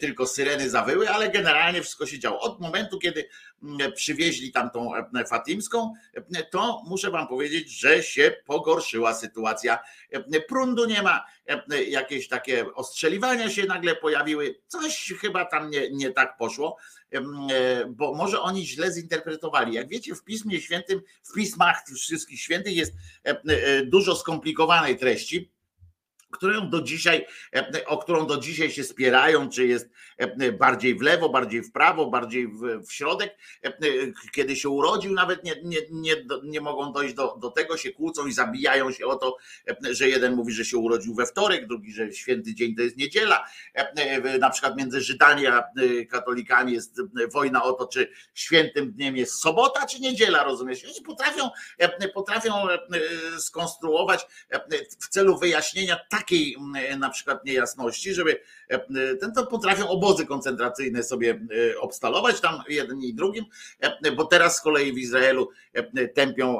tylko 0.00 0.26
syreny 0.26 0.70
zawyły, 0.70 1.10
ale 1.10 1.30
generalnie 1.30 1.82
wszystko 1.82 2.06
się 2.06 2.18
działo. 2.18 2.40
Od 2.40 2.60
momentu, 2.60 2.98
kiedy 2.98 3.28
przywieźli 3.94 4.52
tam 4.52 4.70
tą 4.70 4.90
fatimską, 5.28 5.92
to 6.50 6.82
muszę 6.86 7.10
wam 7.10 7.28
powiedzieć, 7.28 7.70
że 7.70 8.02
się 8.02 8.36
pogorszyła 8.46 9.14
sytuacja. 9.14 9.78
Prundu 10.48 10.84
nie 10.84 11.02
ma, 11.02 11.24
jakieś 11.88 12.28
takie 12.28 12.74
ostrzeliwania 12.74 13.50
się 13.50 13.64
nagle 13.64 13.96
pojawiły, 13.96 14.60
coś 14.66 15.14
chyba 15.20 15.44
tam 15.44 15.70
nie, 15.70 15.90
nie 15.90 16.10
tak 16.10 16.36
poszło, 16.36 16.76
bo 17.88 18.14
może 18.14 18.40
oni 18.40 18.66
źle 18.66 18.92
zinterpretowali. 18.92 19.74
Jak 19.74 19.88
wiecie, 19.88 20.14
w 20.14 20.24
Pismie 20.24 20.60
Świętym, 20.60 21.02
w 21.22 21.32
pismach 21.34 21.84
wszystkich 21.96 22.40
świętych 22.40 22.76
jest 22.76 22.92
dużo 23.84 24.16
skomplikowanej 24.16 24.98
treści 24.98 25.50
którą 26.30 26.70
do 26.70 26.82
dzisiaj, 26.82 27.26
e, 27.56 27.86
o 27.86 27.98
którą 27.98 28.26
do 28.26 28.36
dzisiaj 28.36 28.70
się 28.70 28.84
spierają, 28.84 29.48
czy 29.48 29.66
jest 29.66 29.90
e, 30.16 30.52
bardziej 30.52 30.94
w 30.98 31.02
lewo, 31.02 31.28
bardziej 31.28 31.62
w 31.62 31.72
prawo, 31.72 32.06
bardziej 32.06 32.48
w, 32.48 32.92
środek. 32.92 33.36
E, 33.64 33.72
kiedy 34.32 34.56
się 34.56 34.68
urodził, 34.68 35.12
nawet 35.12 35.44
nie, 35.44 35.54
nie, 35.62 35.78
nie, 35.90 36.16
nie 36.44 36.60
mogą 36.60 36.92
dojść 36.92 37.14
do, 37.14 37.36
do 37.40 37.50
tego, 37.50 37.76
się 37.76 37.92
kłócą 37.92 38.26
i 38.26 38.32
zabijają 38.32 38.92
się 38.92 39.06
o 39.06 39.16
to, 39.16 39.36
że 39.90 40.08
jeden 40.08 40.34
mówi, 40.34 40.52
że 40.52 40.64
się 40.64 40.78
urodził 40.78 41.14
we 41.14 41.26
wtorek, 41.26 41.66
drugi, 41.66 41.92
że 41.92 42.12
święty 42.12 42.54
dzień 42.54 42.74
to 42.74 42.82
jest 42.82 42.96
niedziela. 42.96 43.44
Na 44.40 44.50
przykład 44.50 44.76
między 44.76 45.00
Żydami 45.00 45.46
a 45.46 45.64
katolikami 46.10 46.72
jest 46.72 47.00
wojna 47.32 47.62
o 47.62 47.72
to, 47.72 47.86
czy 47.86 48.12
świętym 48.34 48.92
dniem 48.92 49.16
jest 49.16 49.40
sobota, 49.40 49.86
czy 49.86 50.00
niedziela, 50.00 50.44
rozumiesz? 50.44 50.84
Oni 50.84 51.04
potrafią, 51.06 51.50
potrafią 52.14 52.52
skonstruować 53.38 54.26
w 55.00 55.08
celu 55.08 55.38
wyjaśnienia 55.38 55.96
takiej 56.18 56.54
mm, 56.54 57.00
na 57.00 57.10
przykład 57.10 57.44
niejasności, 57.44 58.14
żeby 58.14 58.40
e, 58.68 59.16
ten 59.16 59.32
to 59.32 59.46
potrafią 59.46 59.88
obozy 59.88 60.26
koncentracyjne 60.26 61.02
sobie 61.02 61.40
e, 61.72 61.78
obstalować 61.78 62.40
tam 62.40 62.62
jeden 62.68 63.02
i 63.02 63.14
drugim, 63.14 63.44
e, 63.80 64.12
bo 64.12 64.24
teraz 64.24 64.56
z 64.56 64.60
kolei 64.60 64.92
w 64.92 64.98
Izraelu 64.98 65.48
tępią 66.14 66.58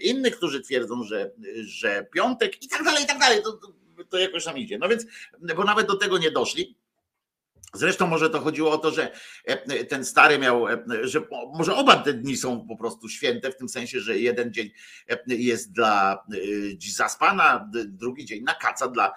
innych, 0.00 0.36
którzy 0.36 0.60
twierdzą, 0.60 1.04
że, 1.04 1.30
że 1.60 2.06
piątek 2.12 2.62
i 2.62 2.68
tak 2.68 2.84
dalej, 2.84 3.04
i 3.04 3.06
tak 3.06 3.18
dalej. 3.18 3.42
To, 3.42 3.60
to 4.08 4.18
jakoś 4.18 4.44
tam 4.44 4.58
idzie. 4.58 4.78
No 4.78 4.88
więc, 4.88 5.06
bo 5.56 5.64
nawet 5.64 5.86
do 5.86 5.96
tego 5.96 6.18
nie 6.18 6.30
doszli. 6.30 6.76
Zresztą 7.74 8.06
może 8.06 8.30
to 8.30 8.40
chodziło 8.40 8.70
o 8.70 8.78
to, 8.78 8.90
że 8.90 9.12
e, 9.44 9.84
ten 9.84 10.04
stary 10.04 10.38
miał, 10.38 10.68
e, 10.68 10.84
że 11.02 11.20
może 11.54 11.74
oba 11.74 11.96
te 11.96 12.14
dni 12.14 12.36
są 12.36 12.66
po 12.66 12.76
prostu 12.76 13.08
święte, 13.08 13.50
w 13.50 13.56
tym 13.56 13.68
sensie, 13.68 14.00
że 14.00 14.18
jeden 14.18 14.52
dzień 14.52 14.70
e, 15.08 15.18
jest 15.26 15.72
dla 15.72 16.24
zaspana, 16.94 17.70
drugi 17.86 18.24
dzień 18.24 18.42
na 18.42 18.54
kaca 18.54 18.88
dla 18.88 19.12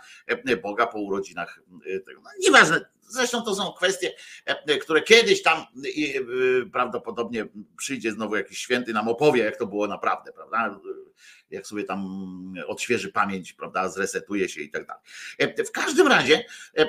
Boga 0.62 0.88
po 0.88 1.00
urodzinach. 1.00 1.60
No, 1.68 2.30
nieważne, 2.40 2.86
Zresztą 3.08 3.42
to 3.42 3.56
są 3.56 3.74
kwestie, 3.74 4.14
które 4.82 5.02
kiedyś 5.02 5.44
tam 5.44 5.66
prawdopodobnie 6.72 7.46
przyjdzie 7.78 8.12
znowu 8.12 8.36
jakiś 8.36 8.58
święty 8.58 8.94
nam 8.94 9.08
opowie, 9.08 9.44
jak 9.44 9.58
to 9.58 9.68
było 9.68 9.88
naprawdę, 9.88 10.32
prawda? 10.32 10.80
jak 11.54 11.68
sobie 11.68 11.84
tam 11.84 12.30
odświeży 12.68 13.12
pamięć, 13.12 13.54
prawda, 13.54 13.90
zresetuje 13.90 14.50
się 14.50 14.62
i 14.62 14.70
tak 14.70 14.88
dalej. 14.88 15.02
E, 15.38 15.64
w 15.64 15.72
każdym 15.72 16.08
razie, 16.08 16.46
e, 16.78 16.82
e, 16.82 16.88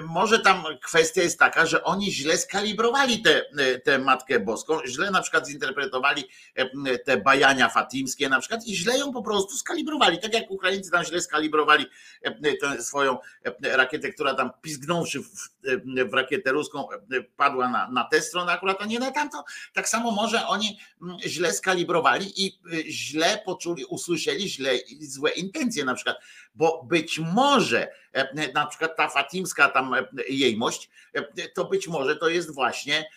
może 0.00 0.38
tam 0.38 0.64
kwestia 0.82 1.22
jest 1.22 1.38
taka, 1.38 1.66
że 1.66 1.84
oni 1.84 2.12
źle 2.12 2.38
skalibrowali 2.38 3.22
tę 3.22 3.42
te, 3.56 3.78
te 3.78 3.98
Matkę 3.98 4.40
Boską, 4.40 4.78
źle 4.86 5.10
na 5.10 5.22
przykład 5.22 5.48
zinterpretowali 5.48 6.24
te 7.04 7.16
bajania 7.16 7.68
fatimskie 7.68 8.28
na 8.28 8.40
przykład 8.40 8.66
i 8.66 8.76
źle 8.76 8.98
ją 8.98 9.12
po 9.12 9.22
prostu 9.22 9.56
skalibrowali, 9.56 10.18
tak 10.18 10.34
jak 10.34 10.50
Ukraińcy 10.50 10.90
tam 10.90 11.04
źle 11.04 11.20
skalibrowali 11.20 11.86
swoją 12.80 13.18
rakietę, 13.62 14.12
która 14.12 14.34
tam 14.34 14.50
pizgnąwszy 14.62 15.22
w, 16.06 16.12
rakietę 16.12 16.52
ruską 16.52 16.88
padła 17.36 17.68
na, 17.68 17.90
na 17.90 18.04
tę 18.04 18.20
stronę 18.20 18.52
akurat, 18.52 18.76
a 18.80 18.86
nie 18.86 18.98
na 18.98 19.10
tamto. 19.10 19.44
Tak 19.74 19.88
samo 19.88 20.10
może 20.10 20.46
oni 20.46 20.78
źle 21.26 21.52
skalibrowali 21.52 22.46
i 22.46 22.58
źle 22.88 23.42
poczuli 23.44 23.84
usłyszeli 23.84 24.48
źle 24.48 24.70
złe 25.00 25.30
intencje 25.30 25.84
na 25.84 25.94
przykład, 25.94 26.16
bo 26.54 26.82
być 26.82 27.18
może 27.18 27.88
e, 28.12 28.52
na 28.52 28.66
przykład 28.66 28.96
ta 28.96 29.08
fatimska 29.08 29.68
tam 29.68 29.94
e, 29.94 30.06
jejmość, 30.28 30.90
e, 31.14 31.48
to 31.48 31.64
być 31.64 31.88
może 31.88 32.16
to 32.16 32.28
jest 32.28 32.54
właśnie 32.54 33.08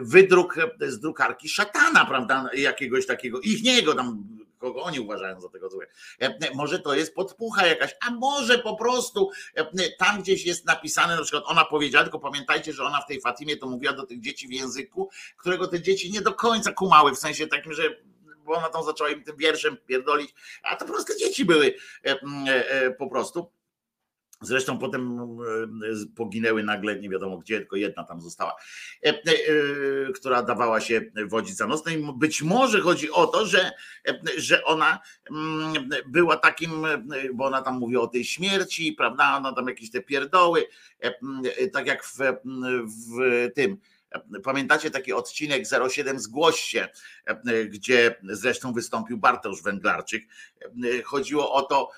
wydruk 0.00 0.56
z 0.80 1.00
drukarki 1.00 1.48
szatana, 1.48 2.04
prawda, 2.04 2.50
jakiegoś 2.54 3.06
takiego, 3.06 3.40
ich 3.40 3.62
niego 3.62 3.94
tam 3.94 4.39
kogo 4.60 4.82
oni 4.82 5.00
uważają 5.00 5.40
za 5.40 5.48
tego 5.48 5.70
złe. 5.70 5.86
Może 6.54 6.78
to 6.78 6.94
jest 6.94 7.14
podpucha 7.14 7.66
jakaś, 7.66 7.96
a 8.06 8.10
może 8.10 8.58
po 8.58 8.76
prostu 8.76 9.30
tam 9.98 10.22
gdzieś 10.22 10.46
jest 10.46 10.66
napisane, 10.66 11.16
na 11.16 11.22
przykład 11.22 11.44
ona 11.46 11.64
powiedziała, 11.64 12.04
tylko 12.04 12.18
pamiętajcie, 12.18 12.72
że 12.72 12.84
ona 12.84 13.00
w 13.00 13.06
tej 13.06 13.20
Fatimie 13.20 13.56
to 13.56 13.66
mówiła 13.66 13.92
do 13.92 14.06
tych 14.06 14.20
dzieci 14.20 14.48
w 14.48 14.52
języku, 14.52 15.10
którego 15.36 15.66
te 15.66 15.82
dzieci 15.82 16.12
nie 16.12 16.20
do 16.20 16.34
końca 16.34 16.72
kumały, 16.72 17.12
w 17.12 17.18
sensie 17.18 17.46
takim, 17.46 17.72
że 17.72 17.82
bo 18.44 18.56
ona 18.56 18.68
tam 18.68 18.84
zaczęła 18.84 19.10
im 19.10 19.24
tym 19.24 19.36
wierszem 19.36 19.76
pierdolić, 19.86 20.34
a 20.62 20.76
to 20.76 20.84
proste 20.84 21.16
dzieci 21.16 21.44
były 21.44 21.74
e, 22.06 22.10
e, 22.10 22.70
e, 22.70 22.90
po 22.90 23.06
prostu. 23.06 23.50
Zresztą 24.42 24.78
potem 24.78 25.20
poginęły 26.16 26.62
nagle, 26.62 27.00
nie 27.00 27.08
wiadomo 27.08 27.38
gdzie, 27.38 27.58
tylko 27.58 27.76
jedna 27.76 28.04
tam 28.04 28.20
została, 28.20 28.54
która 30.14 30.42
dawała 30.42 30.80
się 30.80 31.00
wodzić 31.26 31.56
za 31.56 31.66
nos. 31.66 31.84
No 31.84 31.92
i 31.92 32.12
być 32.18 32.42
może 32.42 32.80
chodzi 32.80 33.10
o 33.10 33.26
to, 33.26 33.46
że, 33.46 33.72
że 34.36 34.64
ona 34.64 34.98
była 36.06 36.36
takim, 36.36 36.70
bo 37.34 37.44
ona 37.44 37.62
tam 37.62 37.78
mówi 37.78 37.96
o 37.96 38.06
tej 38.06 38.24
śmierci, 38.24 38.92
prawda? 38.92 39.36
Ona 39.36 39.52
tam 39.52 39.68
jakieś 39.68 39.90
te 39.90 40.00
pierdoły, 40.00 40.64
tak 41.72 41.86
jak 41.86 42.04
w, 42.04 42.18
w 42.84 43.48
tym 43.54 43.76
Pamiętacie 44.44 44.90
taki 44.90 45.12
odcinek 45.12 45.62
07 45.90 46.20
Zgłoś 46.20 46.60
się, 46.60 46.88
gdzie 47.68 48.16
zresztą 48.22 48.72
wystąpił 48.72 49.18
Bartosz 49.18 49.62
Węglarczyk. 49.62 50.24
Chodziło 51.04 51.52
o 51.52 51.62
to, 51.62 51.90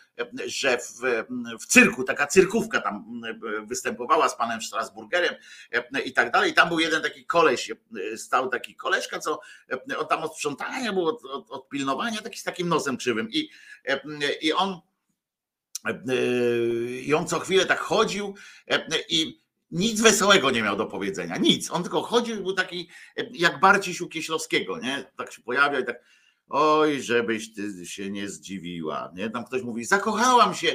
że 0.46 0.78
w, 0.78 1.24
w 1.60 1.66
cyrku, 1.66 2.04
taka 2.04 2.26
cyrkówka 2.26 2.80
tam 2.80 3.22
występowała 3.66 4.28
z 4.28 4.36
panem 4.36 4.62
Strasburgerem 4.62 5.34
i 6.04 6.12
tak 6.12 6.30
dalej. 6.30 6.54
Tam 6.54 6.68
był 6.68 6.80
jeden 6.80 7.02
taki 7.02 7.26
koleś, 7.26 7.70
stał 8.16 8.48
taki 8.48 8.76
koleżka, 8.76 9.18
co 9.18 9.40
on 9.98 10.06
tam 10.06 10.22
od 10.22 10.36
sprzątania 10.36 10.92
był, 10.92 11.06
od, 11.06 11.24
od, 11.24 11.50
od 11.50 11.68
pilnowania, 11.68 12.22
taki 12.22 12.38
z 12.38 12.44
takim 12.44 12.68
nosem 12.68 12.96
krzywym. 12.96 13.28
I, 13.30 13.48
i 14.40 14.52
on 14.52 14.80
i 17.02 17.14
on 17.14 17.26
co 17.26 17.40
chwilę 17.40 17.66
tak 17.66 17.80
chodził 17.80 18.34
i 19.08 19.41
nic 19.72 20.00
wesołego 20.00 20.50
nie 20.50 20.62
miał 20.62 20.76
do 20.76 20.86
powiedzenia, 20.86 21.36
nic. 21.36 21.70
On 21.70 21.82
tylko 21.82 22.02
chodził, 22.02 22.36
był 22.36 22.52
taki 22.52 22.88
jak 23.32 23.60
Barciś 23.60 24.00
u 24.00 24.08
Kieślowskiego, 24.08 24.78
nie? 24.78 25.12
Tak 25.16 25.32
się 25.32 25.42
pojawiał 25.42 25.82
i 25.82 25.84
tak, 25.84 25.96
oj, 26.48 27.02
żebyś 27.02 27.54
ty 27.54 27.86
się 27.86 28.10
nie 28.10 28.28
zdziwiła, 28.28 29.12
nie? 29.14 29.30
Tam 29.30 29.44
ktoś 29.44 29.62
mówi, 29.62 29.84
zakochałam 29.84 30.54
się, 30.54 30.74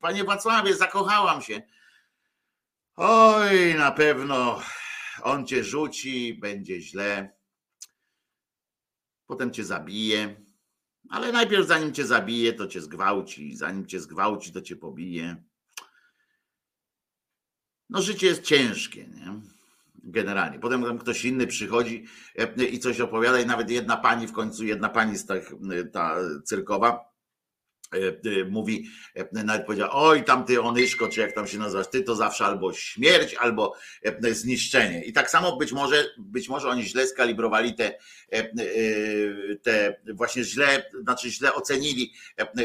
panie 0.00 0.24
Wacławie, 0.24 0.76
zakochałam 0.76 1.42
się. 1.42 1.62
Oj, 2.96 3.74
na 3.74 3.90
pewno 3.90 4.60
on 5.22 5.46
cię 5.46 5.64
rzuci, 5.64 6.34
będzie 6.34 6.80
źle, 6.80 7.32
potem 9.26 9.50
cię 9.50 9.64
zabije, 9.64 10.44
ale 11.10 11.32
najpierw 11.32 11.66
zanim 11.66 11.94
cię 11.94 12.06
zabije, 12.06 12.52
to 12.52 12.66
cię 12.66 12.80
zgwałci, 12.80 13.56
zanim 13.56 13.86
cię 13.86 14.00
zgwałci, 14.00 14.52
to 14.52 14.62
cię 14.62 14.76
pobije 14.76 15.49
no 17.90 18.02
życie 18.02 18.26
jest 18.26 18.42
ciężkie, 18.42 19.06
nie? 19.06 19.40
Generalnie. 20.04 20.58
Potem 20.58 20.98
ktoś 20.98 21.24
inny 21.24 21.46
przychodzi 21.46 22.04
e, 22.38 22.64
i 22.64 22.78
coś 22.78 23.00
opowiada, 23.00 23.40
i 23.40 23.46
nawet 23.46 23.70
jedna 23.70 23.96
pani 23.96 24.26
w 24.26 24.32
końcu, 24.32 24.64
jedna 24.64 24.88
pani 24.88 25.18
z 25.18 25.26
tak, 25.26 25.54
ta 25.92 26.16
cyrkowa, 26.44 27.09
mówi, 28.50 28.90
e, 29.14 29.44
nawet 29.44 29.66
powiedział, 29.66 29.88
oj 29.92 30.24
tam 30.24 30.44
ty 30.44 30.62
Onyszko, 30.62 31.08
czy 31.08 31.20
jak 31.20 31.32
tam 31.32 31.46
się 31.46 31.58
nazywasz, 31.58 31.86
ty 31.86 32.02
to 32.02 32.14
zawsze 32.14 32.44
albo 32.44 32.72
śmierć, 32.72 33.34
albo 33.34 33.74
zniszczenie. 34.30 35.04
I 35.04 35.12
tak 35.12 35.30
samo 35.30 35.56
być 35.56 35.72
może, 35.72 36.04
być 36.18 36.48
może 36.48 36.68
oni 36.68 36.82
źle 36.82 37.06
skalibrowali 37.06 37.74
te, 37.74 37.98
te 39.62 39.96
właśnie 40.14 40.44
źle, 40.44 40.90
znaczy 41.02 41.30
źle 41.30 41.54
ocenili 41.54 42.12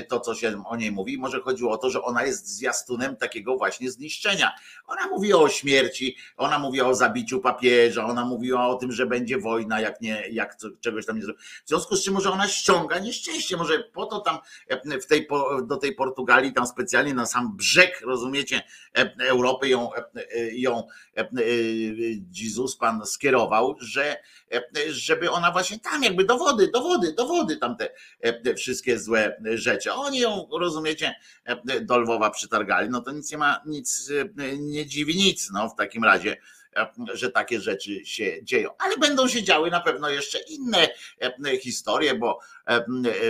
to, 0.09 0.19
co 0.19 0.35
się 0.35 0.63
o 0.65 0.75
niej 0.75 0.91
mówi. 0.91 1.17
Może 1.17 1.39
chodziło 1.39 1.71
o 1.71 1.77
to, 1.77 1.89
że 1.89 2.01
ona 2.01 2.23
jest 2.23 2.47
zwiastunem 2.47 3.15
takiego 3.15 3.57
właśnie 3.57 3.91
zniszczenia. 3.91 4.51
Ona 4.87 5.07
mówiła 5.07 5.41
o 5.41 5.49
śmierci, 5.49 6.17
ona 6.37 6.59
mówiła 6.59 6.87
o 6.87 6.95
zabiciu 6.95 7.39
papieża, 7.39 8.05
ona 8.05 8.25
mówiła 8.25 8.67
o 8.67 8.75
tym, 8.75 8.91
że 8.91 9.05
będzie 9.05 9.37
wojna, 9.37 9.81
jak 9.81 10.01
nie, 10.01 10.23
jak 10.31 10.57
czegoś 10.79 11.05
tam 11.05 11.15
nie 11.15 11.21
zrobi. 11.21 11.39
W 11.65 11.69
związku 11.69 11.95
z 11.95 12.03
czym 12.03 12.13
może 12.13 12.31
ona 12.31 12.47
ściąga 12.47 12.99
nieszczęście, 12.99 13.57
może 13.57 13.79
po 13.79 14.05
to 14.05 14.19
tam 14.19 14.37
w 15.01 15.05
tej 15.05 15.14
tej, 15.15 15.27
do 15.67 15.77
tej 15.77 15.95
Portugalii, 15.95 16.53
tam 16.53 16.67
specjalnie 16.67 17.13
na 17.13 17.25
sam 17.25 17.57
brzeg, 17.57 18.01
rozumiecie, 18.01 18.61
e, 18.97 19.15
Europy 19.19 19.69
ją, 19.69 19.93
e, 19.93 20.03
e, 20.35 20.55
ją 20.55 20.87
Jezus 22.41 22.77
Pan 22.77 23.05
skierował, 23.05 23.75
że 23.79 24.17
żeby 24.89 25.31
ona 25.31 25.51
właśnie 25.51 25.79
tam 25.79 26.03
jakby 26.03 26.25
do 26.25 26.37
wody, 26.37 26.71
do 26.71 26.81
wody, 26.81 27.13
do 27.13 27.27
wody 27.27 27.57
tam 27.57 27.77
te, 27.77 27.89
te 28.43 28.55
wszystkie 28.55 28.99
złe 28.99 29.41
rzeczy. 29.53 29.93
Oni 29.93 30.19
ją, 30.19 30.47
rozumiecie, 30.59 31.15
do 31.81 31.99
Lwowa 31.99 32.29
przytargali, 32.29 32.89
no 32.89 33.01
to 33.01 33.11
nic 33.11 33.31
nie 33.31 33.37
ma, 33.37 33.61
nic 33.65 34.11
nie 34.59 34.85
dziwi 34.85 35.15
nic, 35.15 35.49
no 35.53 35.69
w 35.69 35.75
takim 35.75 36.03
razie 36.03 36.37
że 37.13 37.31
takie 37.31 37.61
rzeczy 37.61 38.05
się 38.05 38.43
dzieją. 38.43 38.69
Ale 38.79 38.97
będą 38.97 39.27
się 39.27 39.43
działy 39.43 39.71
na 39.71 39.79
pewno 39.79 40.09
jeszcze 40.09 40.39
inne 40.39 40.87
e, 41.45 41.57
historie, 41.57 42.15
bo 42.15 42.39
e, 42.65 42.85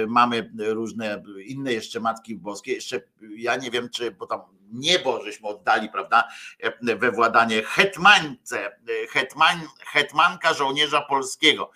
mamy 0.08 0.52
różne 0.58 1.24
inne 1.46 1.74
jeszcze 1.74 2.00
Matki 2.00 2.36
Boskie. 2.36 2.74
Jeszcze 2.74 3.02
ja 3.38 3.56
nie 3.56 3.72
wiem, 3.72 3.90
czy, 3.90 4.12
bo 4.12 4.28
tam 4.28 4.42
niebo 4.72 5.24
żeśmy 5.24 5.48
oddali, 5.48 5.90
prawda, 5.90 6.24
e, 6.60 6.96
we 6.96 7.12
władanie 7.12 7.64
hetmańce, 7.64 8.80
hetman, 9.10 9.62
hetmanka 9.80 10.54
żołnierza 10.54 11.02
polskiego 11.02 11.72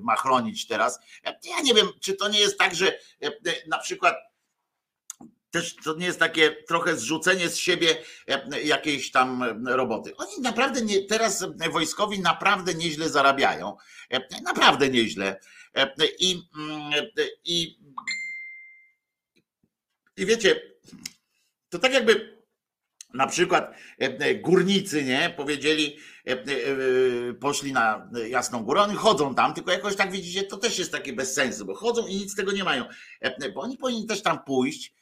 ma 0.00 0.16
chronić 0.16 0.66
teraz. 0.66 1.00
Ja 1.24 1.60
nie 1.62 1.74
wiem, 1.74 1.88
czy 2.00 2.14
to 2.14 2.28
nie 2.28 2.40
jest 2.40 2.58
tak, 2.58 2.74
że 2.74 2.98
na 3.68 3.78
przykład 3.78 4.29
też 5.50 5.76
to 5.76 5.96
nie 5.96 6.06
jest 6.06 6.18
takie 6.18 6.56
trochę 6.68 6.96
zrzucenie 6.96 7.48
z 7.48 7.56
siebie 7.56 7.96
e, 8.28 8.62
jakiejś 8.62 9.10
tam 9.10 9.42
e, 9.42 9.76
roboty. 9.76 10.16
Oni 10.16 10.40
naprawdę 10.40 10.82
nie, 10.82 11.04
teraz 11.04 11.46
wojskowi 11.70 12.20
naprawdę 12.20 12.74
nieźle 12.74 13.08
zarabiają. 13.08 13.76
E, 14.10 14.42
naprawdę 14.42 14.88
nieźle. 14.88 15.40
I, 16.18 16.42
mm, 16.56 16.92
i, 17.44 17.78
i 20.16 20.26
wiecie, 20.26 20.60
to 21.68 21.78
tak 21.78 21.92
jakby 21.92 22.40
na 23.14 23.26
przykład 23.26 23.74
górnicy, 24.40 25.04
nie, 25.04 25.34
powiedzieli, 25.36 25.96
poszli 27.40 27.72
na 27.72 28.10
Jasną 28.28 28.64
Górę, 28.64 28.82
oni 28.82 28.94
chodzą 28.94 29.34
tam, 29.34 29.54
tylko 29.54 29.72
jakoś 29.72 29.96
tak 29.96 30.12
widzicie, 30.12 30.42
to 30.42 30.56
też 30.56 30.78
jest 30.78 30.92
takie 30.92 31.12
bez 31.12 31.34
sensu, 31.34 31.64
bo 31.64 31.74
chodzą 31.74 32.06
i 32.06 32.16
nic 32.16 32.32
z 32.32 32.34
tego 32.34 32.52
nie 32.52 32.64
mają, 32.64 32.84
bo 33.54 33.60
oni 33.60 33.76
powinni 33.76 34.06
też 34.06 34.22
tam 34.22 34.44
pójść, 34.44 34.94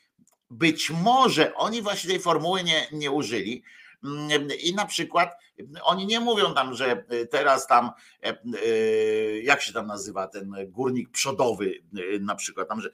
być 0.50 0.90
może 0.90 1.54
oni 1.54 1.82
właśnie 1.82 2.10
tej 2.10 2.20
formuły 2.20 2.64
nie, 2.64 2.86
nie 2.92 3.10
użyli. 3.10 3.62
Mm, 4.04 4.48
I 4.60 4.74
na 4.74 4.86
przykład 4.86 5.36
oni 5.82 6.06
nie 6.06 6.20
mówią 6.20 6.54
tam, 6.54 6.74
że 6.74 7.04
teraz 7.30 7.66
tam, 7.66 7.90
e, 8.22 8.28
e, 8.28 8.38
jak 9.40 9.62
się 9.62 9.72
tam 9.72 9.86
nazywa 9.86 10.28
ten 10.28 10.54
górnik 10.68 11.10
przodowy, 11.10 11.74
e, 12.14 12.18
na 12.18 12.34
przykład 12.34 12.68
tam, 12.68 12.80
że 12.80 12.90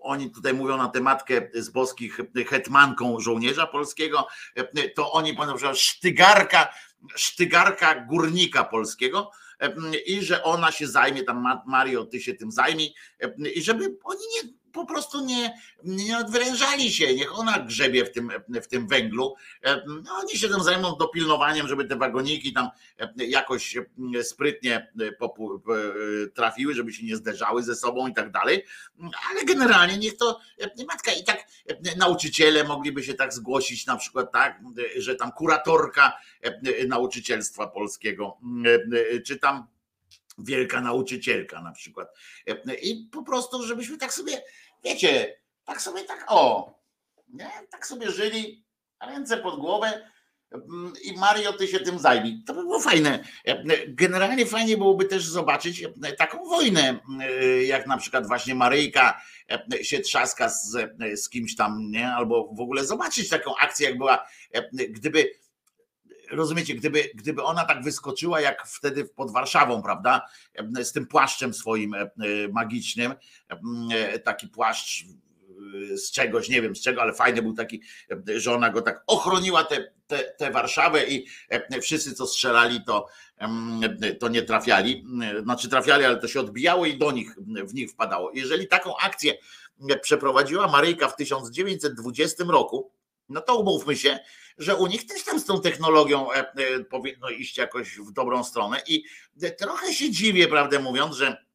oni 0.00 0.30
tutaj 0.30 0.54
mówią 0.54 0.76
na 0.76 0.88
tematkę 0.88 1.48
z 1.54 1.70
boskich 1.70 2.20
hetmanką 2.48 3.20
żołnierza 3.20 3.66
polskiego, 3.66 4.26
to 4.96 5.12
oni 5.12 5.32
mówią, 5.32 5.58
że 5.58 5.74
sztygarka, 5.74 6.68
sztygarka 7.14 8.04
górnika 8.04 8.64
polskiego 8.64 9.30
i 10.06 10.22
że 10.22 10.42
ona 10.42 10.72
się 10.72 10.88
zajmie, 10.88 11.22
tam 11.22 11.62
Mario, 11.66 12.04
ty 12.04 12.20
się 12.20 12.34
tym 12.34 12.52
zajmij 12.52 12.94
i 13.54 13.62
żeby 13.62 13.98
oni 14.04 14.20
nie 14.34 14.57
po 14.78 14.86
prostu 14.86 15.24
nie, 15.24 15.58
nie 15.84 16.18
odwrężali 16.18 16.92
się, 16.92 17.14
niech 17.14 17.38
ona 17.38 17.58
grzebie 17.58 18.04
w 18.04 18.12
tym, 18.12 18.30
w 18.62 18.66
tym 18.66 18.88
węglu. 18.88 19.34
No, 19.86 20.12
oni 20.20 20.38
się 20.38 20.48
tym 20.48 20.62
zajmą 20.62 20.96
dopilnowaniem, 20.96 21.68
żeby 21.68 21.84
te 21.84 21.96
wagoniki 21.96 22.52
tam 22.52 22.68
jakoś 23.16 23.76
sprytnie 24.22 24.92
trafiły, 26.34 26.74
żeby 26.74 26.92
się 26.92 27.06
nie 27.06 27.16
zderzały 27.16 27.62
ze 27.62 27.76
sobą 27.76 28.08
i 28.08 28.14
tak 28.14 28.30
dalej. 28.30 28.64
Ale 29.30 29.44
generalnie 29.44 29.98
niech 29.98 30.16
to 30.16 30.40
matka 30.88 31.12
i 31.12 31.24
tak 31.24 31.46
nauczyciele 31.96 32.64
mogliby 32.64 33.02
się 33.02 33.14
tak 33.14 33.34
zgłosić, 33.34 33.86
na 33.86 33.96
przykład 33.96 34.32
tak, 34.32 34.60
że 34.96 35.14
tam 35.14 35.32
kuratorka 35.32 36.18
nauczycielstwa 36.88 37.66
polskiego, 37.66 38.38
czy 39.26 39.36
tam 39.36 39.66
wielka 40.38 40.80
nauczycielka 40.80 41.62
na 41.62 41.72
przykład. 41.72 42.08
I 42.82 43.08
po 43.12 43.22
prostu, 43.22 43.62
żebyśmy 43.62 43.98
tak 43.98 44.12
sobie, 44.12 44.42
wiecie, 44.84 45.36
tak 45.64 45.82
sobie 45.82 46.02
tak 46.02 46.24
o, 46.28 46.74
nie? 47.28 47.50
tak 47.70 47.86
sobie 47.86 48.10
żyli, 48.10 48.64
ręce 49.00 49.36
pod 49.36 49.60
głowę 49.60 50.10
i 51.04 51.12
Mario, 51.12 51.52
ty 51.52 51.68
się 51.68 51.80
tym 51.80 51.98
zajmij. 51.98 52.42
To 52.46 52.54
by 52.54 52.62
było 52.62 52.80
fajne. 52.80 53.24
Generalnie 53.88 54.46
fajnie 54.46 54.76
byłoby 54.76 55.04
też 55.04 55.26
zobaczyć 55.26 55.84
taką 56.18 56.44
wojnę, 56.44 56.98
jak 57.66 57.86
na 57.86 57.96
przykład 57.96 58.26
właśnie 58.26 58.54
Maryjka 58.54 59.20
się 59.82 60.00
trzaska 60.00 60.48
z, 60.48 60.76
z 61.14 61.28
kimś 61.28 61.56
tam, 61.56 61.90
nie? 61.90 62.08
albo 62.08 62.50
w 62.54 62.60
ogóle 62.60 62.84
zobaczyć 62.84 63.28
taką 63.28 63.56
akcję, 63.56 63.88
jak 63.88 63.98
była, 63.98 64.26
gdyby 64.72 65.30
rozumiecie, 66.30 66.74
gdyby, 66.74 67.10
gdyby 67.14 67.42
ona 67.42 67.64
tak 67.64 67.82
wyskoczyła 67.82 68.40
jak 68.40 68.66
wtedy 68.66 69.04
pod 69.04 69.32
Warszawą, 69.32 69.82
prawda, 69.82 70.26
z 70.82 70.92
tym 70.92 71.06
płaszczem 71.06 71.54
swoim 71.54 71.94
e, 71.94 72.08
magicznym, 72.52 73.14
e, 73.94 74.18
taki 74.18 74.48
płaszcz 74.48 75.04
e, 75.92 75.96
z 75.96 76.10
czegoś, 76.10 76.48
nie 76.48 76.62
wiem 76.62 76.76
z 76.76 76.80
czego, 76.80 77.02
ale 77.02 77.14
fajny 77.14 77.42
był 77.42 77.52
taki, 77.52 77.82
że 78.36 78.54
ona 78.54 78.70
go 78.70 78.82
tak 78.82 79.02
ochroniła 79.06 79.64
tę 79.64 79.76
te, 80.08 80.18
te, 80.18 80.24
te 80.24 80.50
Warszawę 80.50 81.06
i 81.06 81.26
wszyscy 81.82 82.14
co 82.14 82.26
strzelali 82.26 82.84
to, 82.84 83.06
to 84.20 84.28
nie 84.28 84.42
trafiali, 84.42 85.04
znaczy 85.42 85.68
trafiali, 85.68 86.04
ale 86.04 86.16
to 86.16 86.28
się 86.28 86.40
odbijało 86.40 86.86
i 86.86 86.98
do 86.98 87.12
nich, 87.12 87.34
w 87.64 87.74
nich 87.74 87.90
wpadało. 87.90 88.30
Jeżeli 88.34 88.68
taką 88.68 88.96
akcję 88.96 89.34
przeprowadziła 90.02 90.68
Maryjka 90.68 91.08
w 91.08 91.16
1920 91.16 92.44
roku, 92.48 92.90
no 93.28 93.40
to 93.40 93.58
umówmy 93.58 93.96
się, 93.96 94.18
że 94.58 94.76
u 94.76 94.86
nich 94.86 95.06
też 95.06 95.24
tam 95.24 95.40
z 95.40 95.44
tą 95.44 95.60
technologią 95.60 96.32
e, 96.32 96.36
e, 96.36 96.84
powinno 96.84 97.28
iść 97.28 97.58
jakoś 97.58 97.98
w 97.98 98.12
dobrą 98.12 98.44
stronę 98.44 98.82
i 98.86 99.04
trochę 99.58 99.94
się 99.94 100.10
dziwię, 100.10 100.48
prawdę 100.48 100.78
mówiąc, 100.78 101.16
że, 101.16 101.46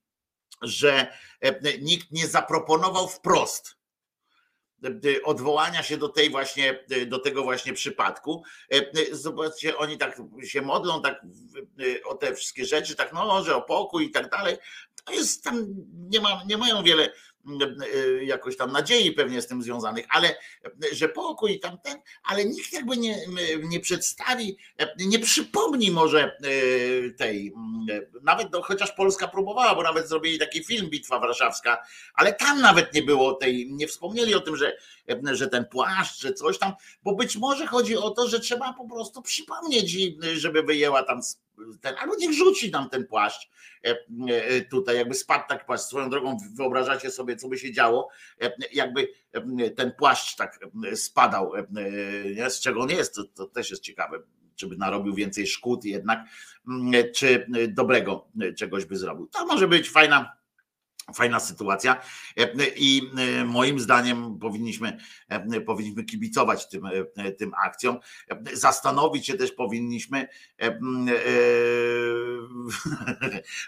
że 0.62 1.08
e, 1.42 1.78
nikt 1.78 2.12
nie 2.12 2.28
zaproponował 2.28 3.08
wprost 3.08 3.84
odwołania 5.24 5.84
się 5.84 5.98
do 5.98 6.10
tej 6.10 6.30
właśnie, 6.30 6.86
do 7.08 7.20
tego 7.20 7.44
właśnie 7.44 7.74
przypadku. 7.74 8.44
Zobaczcie, 9.12 9.78
oni 9.78 9.98
tak 9.98 10.22
się 10.44 10.62
modlą 10.62 11.02
tak 11.02 11.22
o 12.06 12.16
te 12.16 12.36
wszystkie 12.36 12.66
rzeczy, 12.66 12.96
tak 12.96 13.14
no, 13.14 13.44
że 13.44 13.56
o 13.56 13.62
pokój 13.62 14.06
i 14.06 14.12
tak 14.12 14.30
dalej. 14.30 14.58
To 15.04 15.14
jest 15.14 15.44
tam, 15.44 15.66
nie, 15.94 16.22
ma, 16.22 16.44
nie 16.48 16.58
mają 16.58 16.84
wiele 16.84 17.14
jakoś 18.22 18.58
tam 18.58 18.72
nadziei 18.72 19.12
pewnie 19.12 19.42
z 19.42 19.48
tym 19.48 19.64
związanych, 19.64 20.06
ale 20.10 20.36
że 20.92 21.10
pokój 21.10 21.52
i 21.52 21.60
tamten, 21.60 21.98
ale 22.24 22.46
nikt 22.46 22.74
jakby 22.74 22.98
nie, 22.98 23.18
nie 23.64 23.80
przedstawi, 23.80 24.58
nie 24.98 25.20
przypomni 25.20 25.92
może 25.92 26.24
e, 26.24 27.10
tej, 27.10 27.54
nawet 28.22 28.50
do, 28.50 28.62
chociaż 28.62 28.92
Polska 28.92 29.28
próbowała, 29.28 29.76
bo 29.76 29.84
nawet 29.84 30.10
zrobili 30.10 30.40
taki 30.40 30.64
film 30.64 30.90
Bitwa 30.90 31.20
Warszawska, 31.20 31.84
ale 32.14 32.34
tam 32.34 32.62
nawet 32.62 32.94
nie 32.94 33.04
było 33.04 33.34
tej, 33.34 33.68
nie 33.72 33.88
wspomnieli 33.88 34.36
o 34.36 34.40
tym, 34.40 34.56
że, 34.56 34.78
że 35.32 35.48
ten 35.48 35.66
płaszcz, 35.66 36.22
że 36.22 36.34
coś 36.34 36.58
tam, 36.58 36.74
bo 37.04 37.16
być 37.16 37.36
może 37.36 37.68
chodzi 37.68 37.98
o 37.98 38.10
to, 38.10 38.28
że 38.28 38.40
trzeba 38.40 38.74
po 38.74 38.88
prostu 38.88 39.22
przypomnieć, 39.22 39.98
żeby 40.34 40.64
wyjęła 40.64 41.04
tam 41.04 41.22
ten, 41.82 41.96
albo 42.00 42.16
niech 42.16 42.34
rzuci 42.34 42.72
nam 42.72 42.90
ten 42.90 43.08
płaszcz 43.08 43.50
e, 43.86 43.96
e, 44.30 44.62
tutaj, 44.62 44.96
jakby 44.96 45.14
spadł 45.14 45.48
taki 45.50 45.66
płaszcz. 45.66 45.84
Swoją 45.84 46.10
drogą 46.10 46.38
wyobrażacie 46.56 47.12
sobie, 47.12 47.36
co 47.36 47.48
by 47.48 47.58
się 47.58 47.74
działo, 47.74 48.10
e, 48.42 48.52
jakby 48.74 49.08
ten 49.76 49.92
płaszcz 49.92 50.36
tak 50.36 50.60
spadał, 50.96 51.52
z 52.50 52.60
czego 52.60 52.80
on 52.80 52.90
jest, 52.90 53.16
to, 53.16 53.24
to 53.24 53.46
też 53.46 53.72
jest 53.72 53.84
ciekawe 53.84 54.20
czy 54.56 54.68
by 54.68 54.78
narobił 54.78 55.14
więcej 55.14 55.48
szkód 55.48 55.86
jednak, 55.86 56.20
czy 57.16 57.48
dobrego 57.68 58.28
czegoś 58.58 58.86
by 58.86 58.98
zrobił. 58.98 59.28
To 59.28 59.46
może 59.46 59.68
być 59.68 59.90
fajna 59.90 60.32
Fajna 61.16 61.40
sytuacja 61.40 62.02
i 62.76 63.12
moim 63.46 63.80
zdaniem 63.80 64.40
powinniśmy, 64.40 64.98
powinniśmy 65.66 66.04
kibicować 66.04 66.70
tym, 66.70 66.90
tym 67.38 67.52
akcjom. 67.66 68.00
Zastanowić 68.54 69.28
się 69.28 69.34
też 69.34 69.52
powinniśmy. 69.52 70.28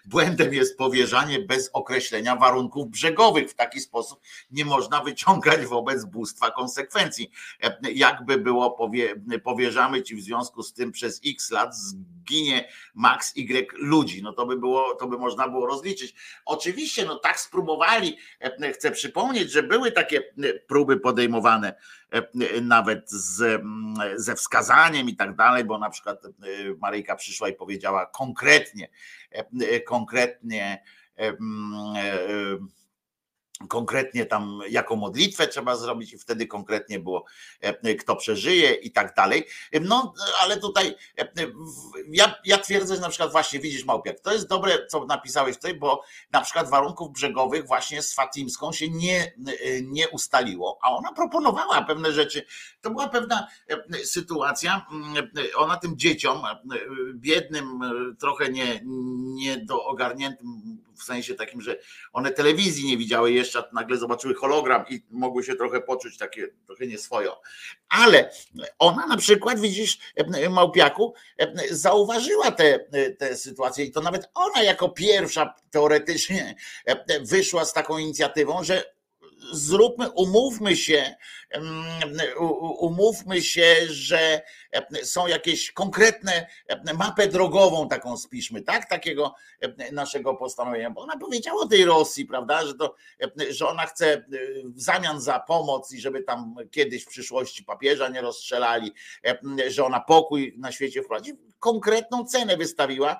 Błędem 0.05 0.53
jest 0.53 0.77
powierzanie 0.77 1.39
bez 1.39 1.69
określenia 1.73 2.35
warunków 2.35 2.89
brzegowych. 2.89 3.51
W 3.51 3.55
taki 3.55 3.79
sposób 3.79 4.21
nie 4.51 4.65
można 4.65 5.03
wyciągać 5.03 5.65
wobec 5.65 6.05
bóstwa 6.05 6.51
konsekwencji. 6.51 7.31
Jakby 7.93 8.37
było, 8.37 8.71
powie, 8.71 9.15
powierzamy 9.43 10.03
ci 10.03 10.15
w 10.15 10.21
związku 10.21 10.63
z 10.63 10.73
tym 10.73 10.91
przez 10.91 11.21
x 11.25 11.51
lat 11.51 11.75
zginie 11.75 12.69
max 12.93 13.33
y 13.37 13.67
ludzi. 13.73 14.23
No 14.23 14.33
to 14.33 14.45
by 14.45 14.57
było, 14.57 14.95
to 14.95 15.07
by 15.07 15.17
można 15.17 15.49
było 15.49 15.65
rozliczyć. 15.65 16.15
Oczywiście, 16.45 17.05
no 17.05 17.19
tak 17.25 17.39
spróbowali. 17.39 18.17
E, 18.41 18.73
chcę 18.73 18.91
przypomnieć, 18.91 19.51
że 19.51 19.63
były 19.63 19.91
takie 19.91 20.17
e, 20.17 20.53
próby 20.67 20.97
podejmowane 20.97 21.75
e, 22.11 22.61
nawet 22.61 23.11
z, 23.11 23.61
ze 24.15 24.35
wskazaniem 24.35 25.09
i 25.09 25.15
tak 25.15 25.35
dalej, 25.35 25.63
bo 25.63 25.77
na 25.77 25.89
przykład 25.89 26.23
Maryjka 26.81 27.15
przyszła 27.15 27.49
i 27.49 27.53
powiedziała 27.53 28.05
konkretnie, 28.05 28.89
konkretnie 29.85 30.83
konkretnie 33.69 34.25
tam 34.25 34.59
jaką 34.69 34.95
modlitwę 34.95 35.47
trzeba 35.47 35.75
zrobić 35.75 36.13
i 36.13 36.17
wtedy 36.17 36.47
konkretnie 36.47 36.99
było 36.99 37.25
e, 37.61 37.95
kto 37.95 38.15
przeżyje 38.15 38.73
i 38.73 38.91
tak 38.91 39.15
dalej. 39.15 39.47
No 39.81 40.13
ale 40.41 40.57
tutaj 40.57 40.95
e, 41.17 41.27
ja, 42.11 42.35
ja 42.45 42.57
twierdzę, 42.57 42.95
że 42.95 43.01
na 43.01 43.09
przykład 43.09 43.31
właśnie 43.31 43.59
widzisz 43.59 43.85
Małpiak, 43.85 44.19
to 44.19 44.33
jest 44.33 44.47
dobre 44.47 44.87
co 44.87 45.05
napisałeś 45.05 45.55
tutaj, 45.55 45.73
bo 45.73 46.03
na 46.31 46.41
przykład 46.41 46.69
warunków 46.69 47.11
brzegowych 47.11 47.67
właśnie 47.67 48.01
z 48.01 48.13
Fatimską 48.13 48.71
się 48.71 48.89
nie, 48.89 49.23
e, 49.23 49.81
nie 49.81 50.09
ustaliło, 50.09 50.79
a 50.81 50.91
ona 50.91 51.13
proponowała 51.13 51.81
pewne 51.81 52.11
rzeczy. 52.11 52.45
To 52.81 52.89
była 52.89 53.09
pewna 53.09 53.47
sytuacja, 54.03 54.85
ona 55.55 55.77
tym 55.77 55.97
dzieciom 55.97 56.41
biednym, 57.13 57.79
trochę 58.19 58.49
nie, 58.49 58.81
nie 59.35 59.57
do 59.57 59.85
ogarniętym 59.85 60.84
w 60.97 61.03
sensie 61.03 61.35
takim, 61.35 61.61
że 61.61 61.79
one 62.13 62.31
telewizji 62.31 62.85
nie 62.87 62.97
widziały 62.97 63.31
jeszcze, 63.31 63.63
nagle 63.73 63.97
zobaczyły 63.97 64.33
hologram 64.33 64.85
i 64.89 65.05
mogły 65.09 65.43
się 65.43 65.55
trochę 65.55 65.81
poczuć 65.81 66.17
takie 66.17 66.47
trochę 66.65 66.87
nieswojo. 66.87 67.41
Ale 67.89 68.31
ona 68.79 69.07
na 69.07 69.17
przykład, 69.17 69.59
widzisz, 69.59 69.97
Małpiaku, 70.49 71.13
zauważyła 71.71 72.51
tę 72.51 72.79
te, 72.79 73.11
te 73.11 73.35
sytuację 73.35 73.85
i 73.85 73.91
to 73.91 74.01
nawet 74.01 74.29
ona 74.33 74.63
jako 74.63 74.89
pierwsza 74.89 75.53
teoretycznie 75.71 76.55
wyszła 77.21 77.65
z 77.65 77.73
taką 77.73 77.97
inicjatywą, 77.97 78.63
że 78.63 78.94
zróbmy, 79.51 80.11
umówmy 80.11 80.75
się, 80.75 81.15
umówmy 82.79 83.41
się, 83.41 83.75
że 83.87 84.41
są 85.03 85.27
jakieś 85.27 85.71
konkretne, 85.71 86.47
mapę 86.97 87.27
drogową 87.27 87.87
taką 87.87 88.17
spiszmy, 88.17 88.61
tak? 88.61 88.89
Takiego 88.89 89.35
naszego 89.91 90.35
postanowienia, 90.35 90.89
bo 90.89 91.01
ona 91.01 91.17
powiedziała 91.17 91.61
o 91.61 91.67
tej 91.67 91.85
Rosji, 91.85 92.25
prawda, 92.25 92.65
że, 92.65 92.73
to, 92.73 92.95
że 93.49 93.67
ona 93.67 93.85
chce 93.85 94.25
w 94.63 94.81
zamian 94.81 95.21
za 95.21 95.39
pomoc 95.39 95.91
i 95.91 96.01
żeby 96.01 96.23
tam 96.23 96.55
kiedyś 96.71 97.03
w 97.03 97.07
przyszłości 97.07 97.63
papieża 97.63 98.09
nie 98.09 98.21
rozstrzelali, 98.21 98.91
że 99.67 99.85
ona 99.85 99.99
pokój 99.99 100.53
na 100.57 100.71
świecie 100.71 101.03
wprowadzi. 101.03 101.33
Konkretną 101.59 102.25
cenę 102.25 102.57
wystawiła, 102.57 103.19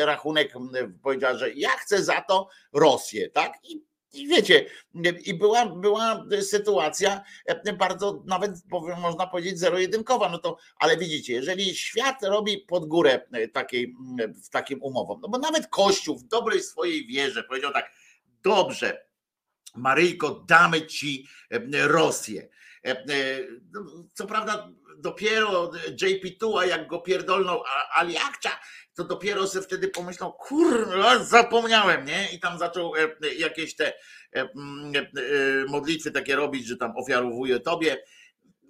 rachunek 0.00 0.54
powiedziała, 1.02 1.34
że 1.34 1.52
ja 1.52 1.70
chcę 1.70 2.04
za 2.04 2.20
to 2.20 2.48
Rosję, 2.72 3.30
tak? 3.30 3.52
I 3.62 3.91
i 4.12 4.28
wiecie, 4.28 4.66
i 5.24 5.34
była, 5.34 5.66
była 5.66 6.26
sytuacja 6.40 7.24
e, 7.46 7.72
bardzo, 7.72 8.22
nawet 8.26 8.50
można 9.00 9.26
powiedzieć, 9.26 9.58
zero-jedynkowa. 9.58 10.28
No 10.28 10.38
to, 10.38 10.56
ale 10.78 10.96
widzicie, 10.96 11.32
jeżeli 11.32 11.74
świat 11.74 12.22
robi 12.22 12.58
pod 12.58 12.86
górę 12.86 13.20
e, 13.32 13.48
takiej, 13.48 13.94
w 14.44 14.48
takim 14.48 14.82
umowom, 14.82 15.20
no 15.20 15.28
bo 15.28 15.38
nawet 15.38 15.66
Kościół 15.66 16.18
w 16.18 16.24
dobrej 16.24 16.62
swojej 16.62 17.06
wierze 17.06 17.44
powiedział 17.44 17.72
tak, 17.72 17.92
dobrze, 18.42 19.06
Maryjko, 19.76 20.44
damy 20.48 20.86
ci 20.86 21.26
e, 21.50 21.88
Rosję. 21.88 22.48
No, 23.72 23.80
co 24.14 24.26
prawda 24.26 24.68
dopiero 24.98 25.70
JP2, 26.02 26.58
a 26.58 26.66
jak 26.66 26.86
go 26.86 26.98
pierdolnął 26.98 27.62
Ali 27.94 28.18
Akcia, 28.18 28.50
to 28.94 29.04
dopiero 29.04 29.46
sobie 29.46 29.64
wtedy 29.64 29.88
pomyślał, 29.88 30.32
kurwa, 30.32 31.24
zapomniałem, 31.24 32.04
nie? 32.04 32.28
I 32.32 32.40
tam 32.40 32.58
zaczął 32.58 32.92
jakieś 33.38 33.76
te 33.76 33.92
modlitwy 35.68 36.10
takie 36.10 36.36
robić, 36.36 36.66
że 36.66 36.76
tam 36.76 36.96
ofiarowuje 36.96 37.60
tobie 37.60 37.96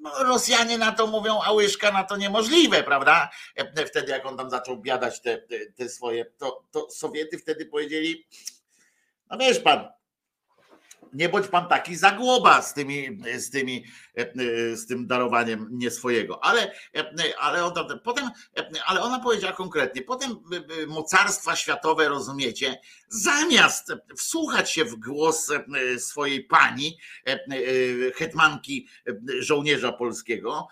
no, 0.03 0.25
Rosjanie 0.25 0.79
na 0.79 0.93
to 0.93 1.07
mówią, 1.07 1.41
a 1.45 1.53
łyżka 1.53 1.93
na 1.93 2.05
to 2.05 2.17
niemożliwe, 2.17 2.83
prawda? 2.83 3.31
Wtedy 3.87 4.13
jak 4.13 4.27
on 4.27 4.37
tam 4.37 4.51
zaczął 4.51 4.81
biadać 4.81 5.21
te, 5.21 5.43
te 5.77 5.89
swoje, 5.89 6.25
to, 6.25 6.65
to 6.71 6.91
Sowiety 6.91 7.39
wtedy 7.39 7.67
powiedzieli, 7.67 8.27
no 9.31 9.39
wiesz 9.39 9.61
pan, 9.61 9.89
nie 11.13 11.29
bądź 11.29 11.49
pan 11.49 11.69
taki 11.69 11.97
zagłoba 11.97 12.63
z 12.63 12.75
tymi, 12.75 13.19
z 13.39 13.51
tymi, 13.51 13.85
z 14.75 14.87
tym 14.87 15.07
darowaniem 15.07 15.69
nie 15.71 15.91
swojego. 15.91 16.45
Ale, 16.45 16.73
ale, 17.41 17.65
on, 17.65 18.01
potem, 18.05 18.31
ale 18.87 19.01
ona 19.01 19.19
powiedziała 19.19 19.53
konkretnie, 19.53 20.03
potem 20.03 20.37
mocarstwa 20.87 21.57
światowe, 21.57 22.09
rozumiecie, 22.09 22.81
zamiast 23.09 23.93
wsłuchać 24.17 24.73
się 24.73 24.85
w 24.85 24.97
głos 24.97 25.51
swojej 25.99 26.45
pani, 26.45 26.99
hetmanki 28.15 28.89
żołnierza 29.39 29.93
polskiego, 29.93 30.69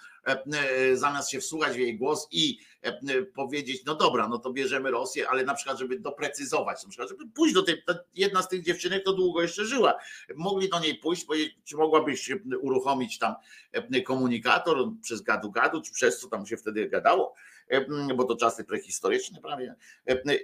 zamiast 0.94 1.30
się 1.30 1.40
wsłuchać 1.40 1.76
w 1.76 1.78
jej 1.78 1.98
głos 1.98 2.28
i 2.30 2.58
E, 2.82 3.22
powiedzieć, 3.22 3.84
no 3.86 3.94
dobra, 3.94 4.28
no 4.28 4.38
to 4.38 4.52
bierzemy 4.52 4.90
Rosję, 4.90 5.28
ale 5.28 5.44
na 5.44 5.54
przykład, 5.54 5.78
żeby 5.78 5.98
doprecyzować, 5.98 6.82
na 6.82 6.88
przykład, 6.88 7.08
żeby 7.08 7.28
pójść 7.34 7.54
do 7.54 7.62
tej, 7.62 7.82
jedna 8.14 8.42
z 8.42 8.48
tych 8.48 8.62
dziewczynek 8.62 9.04
to 9.04 9.12
długo 9.12 9.42
jeszcze 9.42 9.64
żyła. 9.64 9.94
Mogli 10.36 10.68
do 10.68 10.80
niej 10.80 10.94
pójść, 10.94 11.24
powiedzieć, 11.24 11.56
czy 11.64 11.76
mogłabyś 11.76 12.30
uruchomić 12.60 13.18
tam 13.18 13.34
e, 13.72 14.00
komunikator 14.00 14.88
przez 15.02 15.22
gadu-gadu, 15.22 15.82
czy 15.82 15.92
przez 15.92 16.20
co 16.20 16.28
tam 16.28 16.46
się 16.46 16.56
wtedy 16.56 16.88
gadało, 16.88 17.34
e, 17.68 18.14
bo 18.14 18.24
to 18.24 18.36
czasy 18.36 18.64
prehistoryczne 18.64 19.40
prawie. 19.40 19.74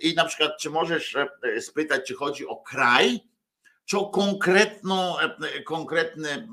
I 0.01 0.15
na 0.15 0.25
przykład, 0.25 0.53
czy 0.61 0.71
możesz 0.71 1.17
spytać, 1.61 2.07
czy 2.07 2.15
chodzi 2.15 2.47
o 2.47 2.57
kraj, 2.57 3.21
czy 3.87 3.97
konkretną, 4.13 5.15
konkretny 5.65 6.49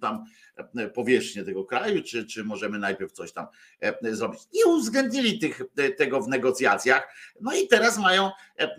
tam 0.00 0.24
powierzchnię 0.94 1.44
tego 1.44 1.64
kraju, 1.64 2.02
czy, 2.02 2.26
czy 2.26 2.44
możemy 2.44 2.78
najpierw 2.78 3.12
coś 3.12 3.32
tam 3.32 3.46
e, 3.80 4.14
zrobić. 4.14 4.40
Nie 4.54 4.66
uwzględnili 4.66 5.38
tych, 5.38 5.62
e, 5.76 5.90
tego 5.90 6.20
w 6.20 6.28
negocjacjach, 6.28 7.14
no 7.40 7.52
i 7.52 7.68
teraz 7.68 7.98
mają, 7.98 8.30
e, 8.58 8.76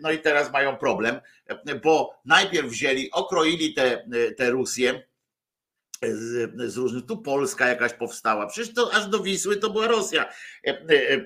no 0.00 0.10
i 0.10 0.18
teraz 0.18 0.52
mają 0.52 0.76
problem, 0.76 1.20
bo 1.82 2.20
najpierw 2.24 2.68
wzięli, 2.68 3.10
okroili 3.10 3.74
te, 3.74 4.08
te 4.36 4.50
Rusję, 4.50 5.02
z, 6.02 6.52
z, 6.72 6.76
różnych, 6.76 7.06
tu 7.06 7.18
Polska 7.18 7.68
jakaś 7.68 7.92
powstała, 7.92 8.46
przecież 8.46 8.74
to 8.74 8.94
aż 8.94 9.06
do 9.06 9.22
Wisły 9.22 9.56
to 9.56 9.70
była 9.70 9.86
Rosja 9.86 10.32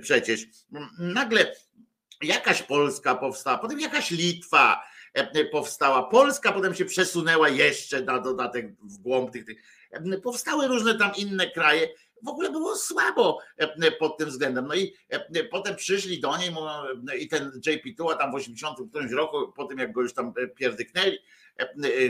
przecież. 0.00 0.46
Nagle 0.98 1.52
jakaś 2.22 2.62
Polska 2.62 3.14
powstała, 3.14 3.58
potem 3.58 3.80
jakaś 3.80 4.10
Litwa, 4.10 4.80
E, 4.80 4.89
powstała 5.52 6.02
Polska, 6.02 6.52
potem 6.52 6.74
się 6.74 6.84
przesunęła 6.84 7.48
jeszcze 7.48 8.02
na 8.02 8.18
dodatek 8.18 8.66
w 8.82 8.98
głąb 8.98 9.30
tych, 9.30 9.44
tych. 9.44 9.62
E, 9.90 10.18
powstały 10.18 10.68
różne 10.68 10.94
tam 10.94 11.12
inne 11.16 11.50
kraje. 11.50 11.88
W 12.22 12.28
ogóle 12.28 12.50
było 12.50 12.76
słabo 12.76 13.38
e, 13.56 13.92
pod 13.92 14.18
tym 14.18 14.28
względem. 14.28 14.66
No 14.66 14.74
i 14.74 14.94
potem 15.50 15.76
przyszli 15.76 16.20
do 16.20 16.36
niej 16.36 16.52
i 17.18 17.28
ten 17.28 17.60
JP 17.66 17.96
Tua 17.96 18.14
tam 18.14 18.32
w 18.32 18.34
80 18.34 18.78
którymś 18.90 19.12
roku, 19.12 19.52
po 19.52 19.64
tym 19.64 19.78
jak 19.78 19.92
go 19.92 20.02
już 20.02 20.14
tam 20.14 20.32
pierdyknęli, 20.56 21.18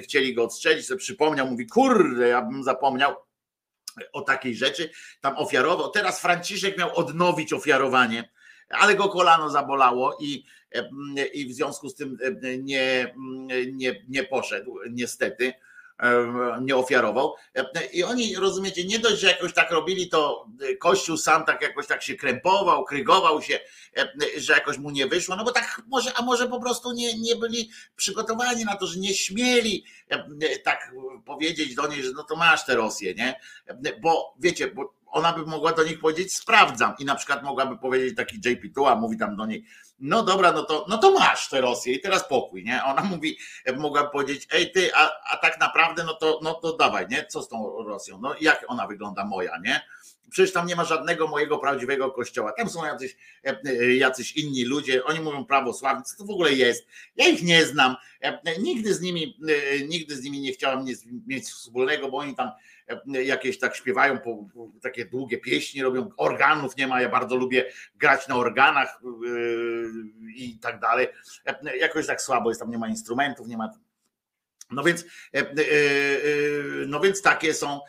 chcieli 0.03 0.34
go 0.34 0.44
odstrzelić, 0.44 0.86
sobie 0.86 0.98
przypomniał, 0.98 1.46
mówi, 1.46 1.66
kurde, 1.66 2.28
ja 2.28 2.42
bym 2.42 2.64
zapomniał 2.64 3.16
o 4.12 4.20
takiej 4.22 4.55
rzeczy, 4.55 4.90
tam 5.20 5.36
ofiarował. 5.36 5.90
Teraz 5.90 6.20
Franciszek 6.20 6.78
miał 6.78 6.96
odnowić 6.96 7.53
ofiarowanie, 7.53 8.30
ale 8.70 8.94
go 8.94 9.08
kolano 9.08 9.50
zabolało 9.50 10.16
i 10.20 10.44
i 11.34 11.46
w 11.46 11.52
związku 11.52 11.88
z 11.88 11.94
tym 11.94 12.18
nie, 12.58 13.14
nie, 13.72 14.02
nie 14.08 14.24
poszedł, 14.24 14.78
niestety 14.90 15.52
nie 16.62 16.76
ofiarował. 16.76 17.34
I 17.92 18.04
oni, 18.04 18.36
rozumiecie, 18.36 18.84
nie 18.84 18.98
dość, 18.98 19.20
że 19.20 19.26
jakoś 19.26 19.54
tak 19.54 19.70
robili, 19.70 20.08
to 20.08 20.46
Kościół 20.80 21.16
sam 21.16 21.44
tak 21.44 21.62
jakoś 21.62 21.86
tak 21.86 22.02
się 22.02 22.14
krępował, 22.14 22.84
krygował 22.84 23.42
się, 23.42 23.60
że 24.36 24.52
jakoś 24.52 24.78
mu 24.78 24.90
nie 24.90 25.06
wyszło, 25.06 25.36
no 25.36 25.44
bo 25.44 25.52
tak 25.52 25.82
może, 25.86 26.12
a 26.16 26.22
może 26.22 26.48
po 26.48 26.60
prostu 26.60 26.92
nie, 26.92 27.18
nie 27.18 27.36
byli 27.36 27.70
przygotowani 27.96 28.64
na 28.64 28.76
to, 28.76 28.86
że 28.86 28.98
nie 28.98 29.14
śmieli 29.14 29.84
tak 30.64 30.92
powiedzieć 31.26 31.74
do 31.74 31.88
niej, 31.88 32.02
że 32.02 32.10
no 32.12 32.22
to 32.22 32.36
masz 32.36 32.66
tę 32.66 32.76
Rosję, 32.76 33.14
nie? 33.14 33.40
Bo 34.00 34.34
wiecie, 34.38 34.68
bo 34.68 34.99
ona 35.11 35.32
by 35.32 35.46
mogła 35.46 35.72
do 35.72 35.84
nich 35.84 36.00
powiedzieć 36.00 36.34
sprawdzam 36.34 36.94
i 36.98 37.04
na 37.04 37.14
przykład 37.14 37.42
mogłaby 37.42 37.78
powiedzieć 37.78 38.16
taki 38.16 38.36
JP 38.36 38.74
Tua, 38.74 38.96
mówi 38.96 39.18
tam 39.18 39.36
do 39.36 39.46
niej, 39.46 39.64
no 40.00 40.22
dobra, 40.22 40.52
no 40.52 40.62
to, 40.62 40.86
no 40.88 40.98
to 40.98 41.11
masz 41.11 41.48
tę 41.48 41.61
Rosję 41.61 41.94
i 41.94 42.00
teraz 42.00 42.28
pokój, 42.28 42.64
nie? 42.64 42.84
Ona 42.84 43.02
mówi, 43.02 43.38
mogła 43.76 44.06
powiedzieć, 44.06 44.48
ej 44.52 44.72
ty, 44.72 44.94
a, 44.94 45.11
a 45.32 45.36
tak 45.36 45.61
naprawdę, 45.61 46.04
no 46.04 46.14
to, 46.14 46.40
no 46.42 46.54
to 46.54 46.76
dawaj, 46.76 47.06
nie? 47.11 47.26
Co 47.26 47.42
z 47.42 47.48
tą 47.48 47.84
Rosją? 47.84 48.18
No 48.20 48.34
jak 48.40 48.64
ona 48.68 48.86
wygląda 48.86 49.24
moja, 49.24 49.58
nie? 49.64 49.80
Przecież 50.31 50.53
tam 50.53 50.66
nie 50.66 50.76
ma 50.76 50.85
żadnego 50.85 51.26
mojego 51.26 51.59
prawdziwego 51.59 52.11
kościoła. 52.11 52.53
Tam 52.53 52.68
są 52.70 52.85
jacyś, 52.85 53.16
e, 53.47 53.61
e, 53.64 53.95
jacyś 53.97 54.37
inni 54.37 54.64
ludzie, 54.64 55.05
oni 55.05 55.20
mówią 55.20 55.45
prawosławni, 55.45 56.05
co 56.05 56.16
to 56.16 56.24
w 56.24 56.31
ogóle 56.31 56.53
jest? 56.53 56.87
Ja 57.16 57.28
ich 57.28 57.43
nie 57.43 57.66
znam. 57.66 57.97
E, 58.20 58.61
nigdy 58.61 58.95
z 58.95 59.01
nimi, 59.01 59.39
nigdy 59.89 60.16
z 60.16 60.22
nimi 60.22 60.41
nie 60.41 60.53
chciałam 60.53 60.85
mieć 61.26 61.45
wspólnego, 61.45 62.09
bo 62.09 62.18
oni 62.18 62.35
tam 62.35 62.51
jakieś 63.07 63.59
tak 63.59 63.76
śpiewają, 63.76 64.18
takie 64.83 65.05
długie 65.05 65.39
pieśni 65.39 65.83
robią, 65.83 66.11
organów 66.16 66.76
nie 66.76 66.87
ma, 66.87 67.01
ja 67.01 67.09
bardzo 67.09 67.37
lubię 67.37 67.72
grać 67.95 68.28
na 68.28 68.37
organach 68.37 69.01
i 70.37 70.59
tak 70.59 70.81
dalej. 70.81 71.07
Jakoś 71.81 72.07
tak 72.07 72.22
słabo 72.22 72.51
jest, 72.51 72.61
tam 72.61 72.70
nie 72.70 72.78
ma 72.78 72.89
instrumentów, 72.89 73.49
nie 73.49 73.57
ma 73.57 73.70
no 74.70 74.83
więc, 74.83 75.05
no 76.87 77.01
więc 77.01 77.22
takie 77.22 77.55
są, 77.55 77.81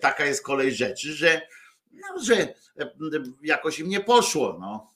taka 0.00 0.24
jest 0.24 0.42
kolej 0.42 0.74
rzeczy, 0.74 1.12
że 1.12 1.40
no, 2.00 2.24
że 2.24 2.34
e, 2.36 2.54
jakoś 3.42 3.78
im 3.78 3.88
nie 3.88 4.00
poszło 4.00 4.58
no, 4.60 4.90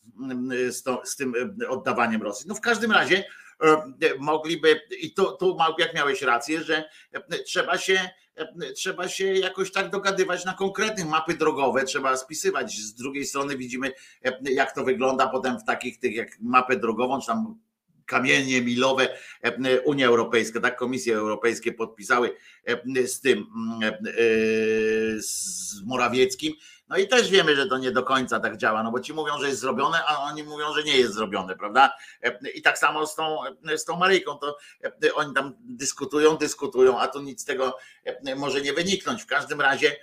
z, 0.70 0.82
to, 0.82 1.02
z 1.04 1.16
tym 1.16 1.34
e, 1.62 1.68
oddawaniem 1.68 2.22
Rosji. 2.22 2.48
No 2.48 2.54
w 2.54 2.60
każdym 2.60 2.92
razie 2.92 3.24
e, 3.60 3.76
mogliby, 4.18 4.80
i 5.00 5.14
tu, 5.14 5.36
tu 5.36 5.56
jak 5.78 5.94
miałeś 5.94 6.22
rację, 6.22 6.62
że 6.62 6.84
trzeba 7.46 7.78
się, 7.78 8.10
trzeba 8.76 9.08
się 9.08 9.34
jakoś 9.34 9.72
tak 9.72 9.90
dogadywać 9.90 10.44
na 10.44 10.52
konkretnych 10.52 11.06
mapy 11.06 11.34
drogowe, 11.34 11.84
trzeba 11.84 12.16
spisywać. 12.16 12.78
Z 12.78 12.94
drugiej 12.94 13.26
strony 13.26 13.56
widzimy, 13.56 13.92
jak 14.42 14.74
to 14.74 14.84
wygląda 14.84 15.28
potem 15.28 15.58
w 15.58 15.64
takich 15.64 15.98
tych 15.98 16.14
jak 16.14 16.40
mapę 16.40 16.76
drogową, 16.76 17.20
czy 17.20 17.26
tam 17.26 17.58
kamienie 18.06 18.62
milowe 18.62 19.18
Unia 19.84 20.06
Europejska, 20.06 20.60
tak, 20.60 20.76
Komisje 20.76 21.16
Europejskie 21.16 21.72
podpisały 21.72 22.36
z 23.06 23.20
tym 23.20 23.46
z 25.18 25.82
Morawieckim, 25.84 26.52
no 26.88 26.96
i 26.96 27.08
też 27.08 27.30
wiemy, 27.30 27.56
że 27.56 27.66
to 27.66 27.78
nie 27.78 27.90
do 27.90 28.02
końca 28.02 28.40
tak 28.40 28.56
działa, 28.56 28.82
no 28.82 28.90
bo 28.90 29.00
ci 29.00 29.14
mówią, 29.14 29.38
że 29.40 29.48
jest 29.48 29.60
zrobione, 29.60 30.04
a 30.06 30.22
oni 30.22 30.42
mówią, 30.42 30.74
że 30.74 30.82
nie 30.82 30.96
jest 30.96 31.14
zrobione, 31.14 31.56
prawda? 31.56 31.92
I 32.54 32.62
tak 32.62 32.78
samo 32.78 33.06
z 33.06 33.14
tą, 33.14 33.38
z 33.76 33.84
tą 33.84 33.96
Maryjką, 33.96 34.38
to 34.38 34.56
oni 35.14 35.34
tam 35.34 35.54
dyskutują, 35.60 36.36
dyskutują, 36.36 37.00
a 37.00 37.08
to 37.08 37.20
nic 37.20 37.42
z 37.42 37.44
tego 37.44 37.76
może 38.36 38.60
nie 38.60 38.72
wyniknąć. 38.72 39.22
W 39.22 39.26
każdym 39.26 39.60
razie, 39.60 39.96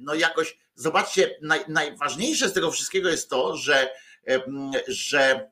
no 0.00 0.14
jakoś, 0.14 0.58
zobaczcie, 0.74 1.38
naj, 1.42 1.60
najważniejsze 1.68 2.48
z 2.48 2.52
tego 2.52 2.70
wszystkiego 2.70 3.08
jest 3.08 3.30
to, 3.30 3.56
że, 3.56 3.90
że 4.88 5.50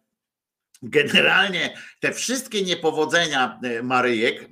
generalnie 0.83 1.75
te 2.01 2.13
wszystkie 2.13 2.63
niepowodzenia 2.63 3.61
e, 3.63 3.83
Maryjek 3.83 4.43
e, 4.43 4.49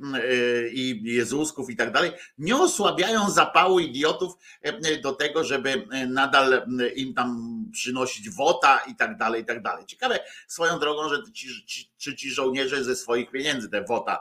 i 0.68 1.02
Jezusków 1.04 1.70
i 1.70 1.76
tak 1.76 1.92
dalej 1.92 2.10
nie 2.38 2.56
osłabiają 2.56 3.30
zapału 3.30 3.80
idiotów 3.80 4.32
e, 4.62 4.96
do 4.98 5.12
tego, 5.12 5.44
żeby 5.44 5.86
nadal 6.08 6.66
im 6.94 7.14
tam 7.14 7.60
przynosić 7.72 8.30
wota 8.30 8.78
i 8.78 8.96
tak 8.96 9.16
dalej, 9.16 9.42
i 9.42 9.44
tak 9.44 9.62
dalej. 9.62 9.86
Ciekawe 9.86 10.20
swoją 10.46 10.78
drogą, 10.78 11.08
że 11.08 11.22
ci, 11.32 11.66
ci, 11.66 11.90
czy 11.98 12.16
ci 12.16 12.30
żołnierze 12.30 12.84
ze 12.84 12.96
swoich 12.96 13.30
pieniędzy 13.30 13.68
te 13.68 13.84
wota 13.84 14.20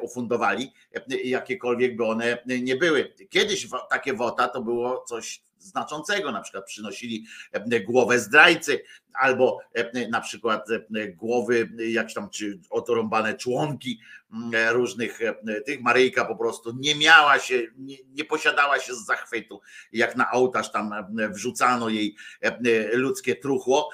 ufundowali, 0.00 0.72
jakiekolwiek 1.24 1.96
by 1.96 2.04
one 2.04 2.38
nie 2.46 2.76
były. 2.76 3.14
Kiedyś 3.30 3.68
takie 3.90 4.14
wota 4.14 4.48
to 4.48 4.62
było 4.62 5.04
coś 5.08 5.42
znaczącego, 5.58 6.32
na 6.32 6.40
przykład 6.40 6.66
przynosili 6.66 7.26
głowę 7.86 8.18
zdrajcy, 8.18 8.82
albo 9.12 9.60
na 10.10 10.20
przykład 10.20 10.68
głowy, 11.14 11.68
jakieś 11.78 12.14
tam 12.14 12.30
czy 12.30 12.60
otorąbane 12.70 13.34
członki 13.34 14.00
różnych 14.70 15.20
tych. 15.66 15.80
Maryjka 15.80 16.24
po 16.24 16.36
prostu 16.36 16.76
nie 16.78 16.94
miała 16.94 17.38
się, 17.38 17.62
nie, 17.76 17.96
nie 18.12 18.24
posiadała 18.24 18.80
się 18.80 18.94
z 18.94 19.06
zachwytu, 19.06 19.60
jak 19.92 20.16
na 20.16 20.30
ołtarz 20.30 20.72
tam 20.72 20.90
wrzucano 21.30 21.88
jej 21.88 22.16
ludzkie 22.92 23.36
truchło. 23.36 23.90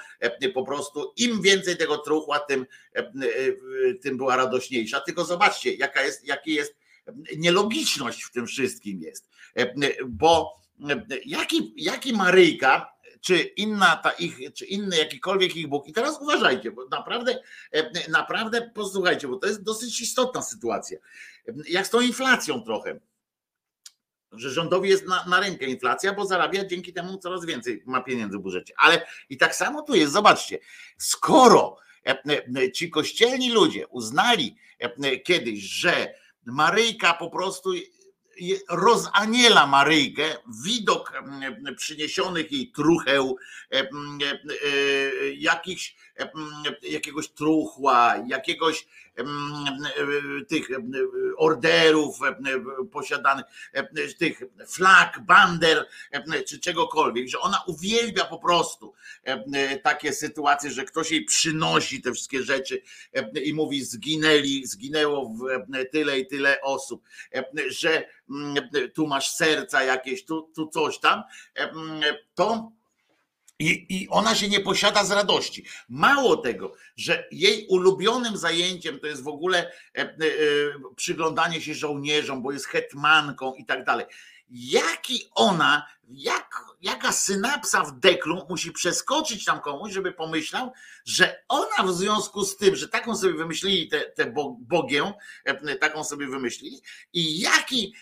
Po 0.53 0.63
prostu 0.63 1.13
im 1.17 1.41
więcej 1.41 1.77
tego 1.77 1.97
truchła, 1.97 2.39
tym, 2.39 2.65
tym 4.01 4.17
była 4.17 4.35
radośniejsza. 4.35 5.01
Tylko 5.01 5.25
zobaczcie, 5.25 5.73
jaka 5.73 6.03
jest, 6.03 6.27
jaki 6.27 6.53
jest 6.53 6.75
nielogiczność 7.37 8.23
w 8.23 8.31
tym 8.31 8.47
wszystkim 8.47 9.01
jest. 9.01 9.29
Bo 10.07 10.64
jaki, 11.25 11.73
jaki 11.77 12.13
Maryjka, 12.13 12.95
czy 13.21 13.37
inna 13.37 13.95
ta 13.95 14.11
ich, 14.11 14.53
czy 14.53 14.65
inny 14.65 14.97
jakikolwiek 14.97 15.55
ich 15.55 15.67
Bóg. 15.67 15.87
I 15.87 15.93
teraz 15.93 16.21
uważajcie, 16.21 16.71
bo 16.71 16.85
naprawdę, 16.85 17.39
naprawdę 18.09 18.71
posłuchajcie, 18.73 19.27
bo 19.27 19.37
to 19.37 19.47
jest 19.47 19.63
dosyć 19.63 20.01
istotna 20.01 20.41
sytuacja. 20.41 20.97
Jak 21.69 21.87
z 21.87 21.89
tą 21.89 22.01
inflacją 22.01 22.61
trochę 22.61 22.99
że 24.31 24.49
rządowi 24.49 24.89
jest 24.89 25.07
na, 25.07 25.25
na 25.25 25.39
rękę 25.39 25.65
inflacja, 25.65 26.13
bo 26.13 26.25
zarabia 26.25 26.65
dzięki 26.65 26.93
temu 26.93 27.17
coraz 27.17 27.45
więcej 27.45 27.83
ma 27.85 28.01
pieniędzy 28.01 28.37
w 28.37 28.41
budżecie. 28.41 28.73
Ale 28.77 29.07
i 29.29 29.37
tak 29.37 29.55
samo 29.55 29.81
tu 29.81 29.95
jest, 29.95 30.13
zobaczcie, 30.13 30.59
skoro 30.97 31.77
e, 32.05 32.17
e, 32.57 32.71
ci 32.71 32.89
kościelni 32.89 33.51
ludzie 33.51 33.87
uznali 33.87 34.55
e, 34.79 35.17
kiedyś, 35.19 35.59
że 35.59 36.13
Maryjka 36.45 37.13
po 37.13 37.29
prostu 37.29 37.73
rozaniela 38.69 39.67
Maryjkę, 39.67 40.23
widok 40.65 41.13
przyniesionych 41.77 42.51
jej 42.51 42.71
trucheł, 42.71 43.37
jakichś, 45.37 45.95
jakiegoś 46.81 47.29
truchła, 47.29 48.15
jakiegoś 48.27 48.87
tych 50.47 50.67
orderów 51.37 52.19
posiadanych, 52.91 53.45
tych 54.19 54.43
flag, 54.67 55.19
bander 55.25 55.87
czy 56.47 56.59
czegokolwiek, 56.59 57.29
że 57.29 57.39
ona 57.39 57.63
uwielbia 57.67 58.25
po 58.25 58.39
prostu 58.39 58.93
takie 59.83 60.13
sytuacje, 60.13 60.71
że 60.71 60.85
ktoś 60.85 61.11
jej 61.11 61.25
przynosi 61.25 62.01
te 62.01 62.13
wszystkie 62.13 62.43
rzeczy 62.43 62.81
i 63.43 63.53
mówi 63.53 63.85
zginęli, 63.85 64.65
zginęło 64.65 65.33
tyle 65.91 66.19
i 66.19 66.27
tyle 66.27 66.61
osób, 66.61 67.03
że 67.69 68.07
tu 68.93 69.07
masz 69.07 69.31
serca 69.31 69.83
jakieś, 69.83 70.25
tu, 70.25 70.51
tu 70.55 70.67
coś 70.67 70.99
tam, 70.99 71.23
to 72.35 72.71
i, 73.59 73.85
I 73.89 74.09
ona 74.09 74.35
się 74.35 74.47
nie 74.47 74.59
posiada 74.59 75.03
z 75.03 75.11
radości. 75.11 75.65
Mało 75.89 76.37
tego, 76.37 76.73
że 76.95 77.27
jej 77.31 77.67
ulubionym 77.69 78.37
zajęciem 78.37 78.99
to 78.99 79.07
jest 79.07 79.23
w 79.23 79.27
ogóle 79.27 79.71
e, 79.97 80.01
e, 80.01 80.15
przyglądanie 80.95 81.61
się 81.61 81.73
żołnierzom, 81.73 82.43
bo 82.43 82.51
jest 82.51 82.65
hetmanką 82.65 83.53
i 83.53 83.65
tak 83.65 83.85
dalej. 83.85 84.05
Jaki 84.49 85.29
ona, 85.35 85.87
jak, 86.09 86.63
jaka 86.81 87.11
synapsa 87.11 87.83
w 87.83 87.99
deklu 87.99 88.45
musi 88.49 88.71
przeskoczyć 88.71 89.45
tam 89.45 89.59
komuś, 89.59 89.93
żeby 89.93 90.11
pomyślał, 90.11 90.71
że 91.05 91.43
ona 91.47 91.83
w 91.83 91.95
związku 91.95 92.43
z 92.43 92.57
tym, 92.57 92.75
że 92.75 92.87
taką 92.87 93.15
sobie 93.17 93.33
wymyślili 93.33 93.87
tę 93.87 93.99
te, 93.99 94.25
te 94.25 94.33
bogię, 94.59 95.13
e, 95.45 95.75
taką 95.75 96.03
sobie 96.03 96.27
wymyślili, 96.27 96.81
i 97.13 97.39
jaki, 97.39 97.95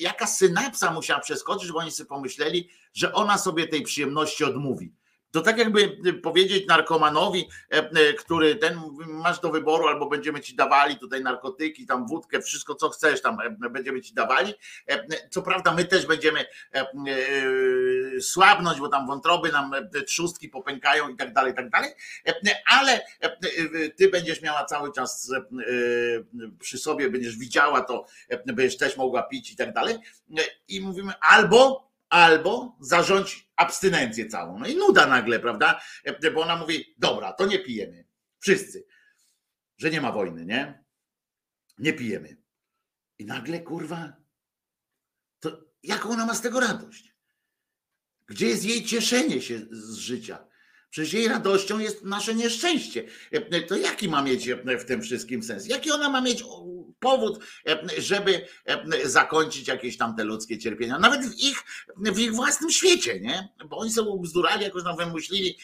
jaka 0.00 0.26
synapsa 0.26 0.92
musiała 0.92 1.20
przeskoczyć, 1.20 1.66
żeby 1.66 1.78
oni 1.78 1.90
sobie 1.90 2.08
pomyśleli, 2.08 2.68
że 2.94 3.12
ona 3.12 3.38
sobie 3.38 3.68
tej 3.68 3.82
przyjemności 3.82 4.44
odmówi. 4.44 4.92
To 5.32 5.40
tak 5.40 5.58
jakby 5.58 5.96
powiedzieć 6.22 6.66
narkomanowi, 6.66 7.48
e, 7.72 7.76
e, 7.76 8.12
który 8.12 8.56
ten 8.56 8.80
masz 9.06 9.40
do 9.40 9.50
wyboru, 9.50 9.88
albo 9.88 10.06
będziemy 10.06 10.40
ci 10.40 10.56
dawali 10.56 10.96
tutaj 10.96 11.22
narkotyki, 11.22 11.86
tam 11.86 12.06
wódkę, 12.06 12.40
wszystko 12.40 12.74
co 12.74 12.88
chcesz, 12.88 13.22
tam 13.22 13.38
e, 13.40 13.70
będziemy 13.70 14.00
ci 14.00 14.14
dawali. 14.14 14.54
Co 15.30 15.42
prawda 15.42 15.74
my 15.74 15.84
też 15.84 16.06
będziemy 16.06 16.44
słabnąć, 18.20 18.80
bo 18.80 18.88
tam 18.88 19.06
wątroby 19.06 19.52
nam 19.52 19.72
trzustki 20.06 20.48
popękają 20.48 21.08
i 21.08 21.16
tak 21.16 21.32
dalej, 21.32 21.52
i 21.52 21.56
tak 21.56 21.70
dalej, 21.70 21.90
ale 22.66 23.00
ty 23.96 24.08
będziesz 24.08 24.42
miała 24.42 24.64
cały 24.64 24.92
czas 24.92 25.32
przy 26.60 26.78
sobie, 26.78 27.10
będziesz 27.10 27.36
widziała 27.36 27.80
to, 27.80 28.06
będziesz 28.46 28.76
też 28.76 28.96
mogła 28.96 29.22
pić 29.22 29.52
i 29.52 29.56
tak 29.56 29.72
dalej. 29.72 29.98
I 30.68 30.80
mówimy 30.80 31.12
albo 31.20 31.92
albo 32.12 32.76
zarządź 32.80 33.48
abstynencję 33.62 34.26
całą. 34.26 34.58
No 34.58 34.66
i 34.66 34.76
nuda 34.76 35.06
nagle, 35.06 35.40
prawda? 35.40 35.80
Bo 36.34 36.42
ona 36.42 36.56
mówi, 36.56 36.94
dobra, 36.98 37.32
to 37.32 37.46
nie 37.46 37.58
pijemy. 37.58 38.04
Wszyscy. 38.38 38.86
Że 39.76 39.90
nie 39.90 40.00
ma 40.00 40.12
wojny, 40.12 40.46
nie? 40.46 40.84
Nie 41.78 41.92
pijemy. 41.92 42.36
I 43.18 43.24
nagle, 43.24 43.60
kurwa, 43.60 44.16
to 45.40 45.64
jaką 45.82 46.10
ona 46.10 46.26
ma 46.26 46.34
z 46.34 46.40
tego 46.40 46.60
radość? 46.60 47.14
Gdzie 48.26 48.46
jest 48.46 48.64
jej 48.64 48.84
cieszenie 48.84 49.42
się 49.42 49.58
z 49.70 49.94
życia? 49.96 50.48
Przecież 50.90 51.12
jej 51.12 51.28
radością 51.28 51.78
jest 51.78 52.04
nasze 52.04 52.34
nieszczęście. 52.34 53.04
To 53.68 53.76
jaki 53.76 54.08
ma 54.08 54.22
mieć 54.22 54.48
w 54.80 54.84
tym 54.84 55.02
wszystkim 55.02 55.42
sens? 55.42 55.66
Jaki 55.66 55.90
ona 55.90 56.08
ma 56.08 56.20
mieć 56.20 56.44
powód, 57.02 57.44
żeby 57.98 58.46
zakończyć 59.04 59.68
jakieś 59.68 59.96
tam 59.96 60.16
te 60.16 60.24
ludzkie 60.24 60.58
cierpienia? 60.58 60.98
Nawet 60.98 61.26
w 61.26 61.38
ich, 61.38 61.62
w 61.96 62.18
ich 62.18 62.34
własnym 62.34 62.70
świecie, 62.70 63.20
nie? 63.20 63.48
Bo 63.66 63.78
oni 63.78 63.92
sobie 63.92 64.10
bzdurali, 64.20 64.64
jakoś 64.64 64.84
nam 64.84 64.96
wymyślili 64.96 65.58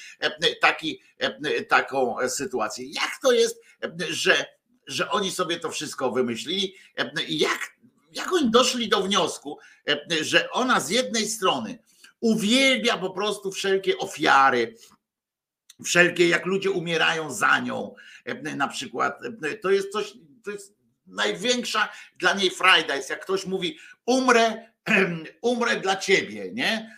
taki, 0.60 1.02
taką 1.68 2.16
sytuację. 2.28 2.86
Jak 2.86 3.10
to 3.22 3.32
jest, 3.32 3.60
że, 4.10 4.46
że 4.86 5.10
oni 5.10 5.30
sobie 5.30 5.60
to 5.60 5.70
wszystko 5.70 6.12
wymyślili? 6.12 6.74
Jak, 7.28 7.76
jak 8.12 8.32
oni 8.32 8.50
doszli 8.50 8.88
do 8.88 9.02
wniosku, 9.02 9.58
że 10.20 10.50
ona 10.50 10.80
z 10.80 10.90
jednej 10.90 11.28
strony 11.28 11.78
uwielbia 12.20 12.98
po 12.98 13.10
prostu 13.10 13.52
wszelkie 13.52 13.98
ofiary, 13.98 14.74
wszelkie, 15.84 16.28
jak 16.28 16.46
ludzie 16.46 16.70
umierają 16.70 17.32
za 17.32 17.60
nią, 17.60 17.94
e, 18.24 18.56
na 18.56 18.68
przykład. 18.68 19.20
E, 19.42 19.54
to 19.54 19.70
jest 19.70 19.92
coś, 19.92 20.14
to 20.44 20.50
jest 20.50 20.77
największa 21.08 21.88
dla 22.16 22.34
niej 22.34 22.50
frajda, 22.50 22.96
jest 22.96 23.10
jak 23.10 23.24
ktoś 23.24 23.46
mówi, 23.46 23.78
umrę, 24.06 24.70
umrę 25.42 25.76
dla 25.76 25.96
ciebie, 25.96 26.52
nie? 26.52 26.97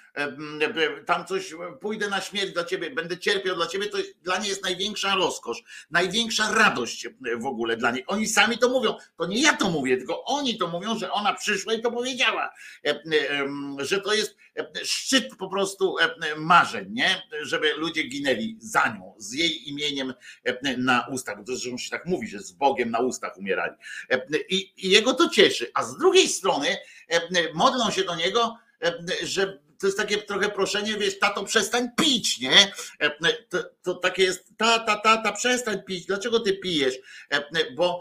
Tam 1.07 1.27
coś, 1.27 1.55
pójdę 1.81 2.09
na 2.09 2.21
śmierć 2.21 2.53
dla 2.53 2.65
ciebie, 2.65 2.91
będę 2.91 3.19
cierpiał 3.19 3.57
dla 3.57 3.67
ciebie, 3.67 3.87
to 3.87 3.99
dla 4.23 4.39
niej 4.39 4.49
jest 4.49 4.65
największa 4.65 5.15
rozkosz, 5.15 5.63
największa 5.91 6.53
radość 6.55 7.09
w 7.39 7.47
ogóle 7.47 7.77
dla 7.77 7.91
niej. 7.91 8.05
Oni 8.07 8.27
sami 8.27 8.59
to 8.59 8.69
mówią, 8.69 8.95
to 9.19 9.27
nie 9.27 9.43
ja 9.43 9.57
to 9.57 9.71
mówię, 9.71 9.97
tylko 9.97 10.25
oni 10.25 10.59
to 10.59 10.69
mówią, 10.69 10.99
że 10.99 11.13
ona 11.13 11.35
przyszła 11.35 11.75
i 11.75 11.83
to 11.83 11.91
powiedziała, 11.91 12.55
że 13.79 14.01
to 14.01 14.15
jest 14.15 14.37
szczyt 14.85 15.37
po 15.39 15.49
prostu 15.49 15.97
marzeń, 16.37 16.87
nie? 16.91 17.23
Żeby 17.43 17.73
ludzie 17.75 18.03
ginęli 18.03 18.57
za 18.61 18.89
nią, 18.89 19.15
z 19.19 19.33
jej 19.33 19.69
imieniem 19.69 20.15
na 20.79 21.07
ustach, 21.13 21.39
bo 21.39 21.45
to 21.45 21.57
zresztą 21.57 21.79
się 21.79 21.91
tak 21.91 22.07
mówi, 22.07 22.29
że 22.29 22.39
z 22.39 22.53
Bogiem 22.53 22.91
na 22.91 22.99
ustach 22.99 23.37
umierali. 23.39 23.75
I, 24.49 24.73
i 24.77 24.91
jego 24.91 25.15
to 25.15 25.29
cieszy, 25.29 25.71
a 25.75 25.83
z 25.85 25.99
drugiej 25.99 26.29
strony 26.29 26.77
modlą 27.55 27.91
się 27.91 28.05
do 28.05 28.17
niego, 28.17 28.57
że 29.23 29.61
to 29.81 29.87
jest 29.87 29.99
takie 29.99 30.23
trochę 30.23 30.49
proszenie, 30.49 30.97
wiesz, 30.97 31.19
tato 31.19 31.45
przestań 31.45 31.89
pić, 31.97 32.41
nie? 32.41 32.73
E, 32.99 33.33
to, 33.49 33.59
to 33.83 33.95
takie 33.95 34.23
jest, 34.23 34.57
tata, 34.57 34.97
tata, 34.97 35.33
przestań 35.33 35.83
pić, 35.83 36.07
dlaczego 36.07 36.41
ty 36.41 36.53
pijesz? 36.53 36.95
E, 37.31 37.45
bo, 37.75 38.01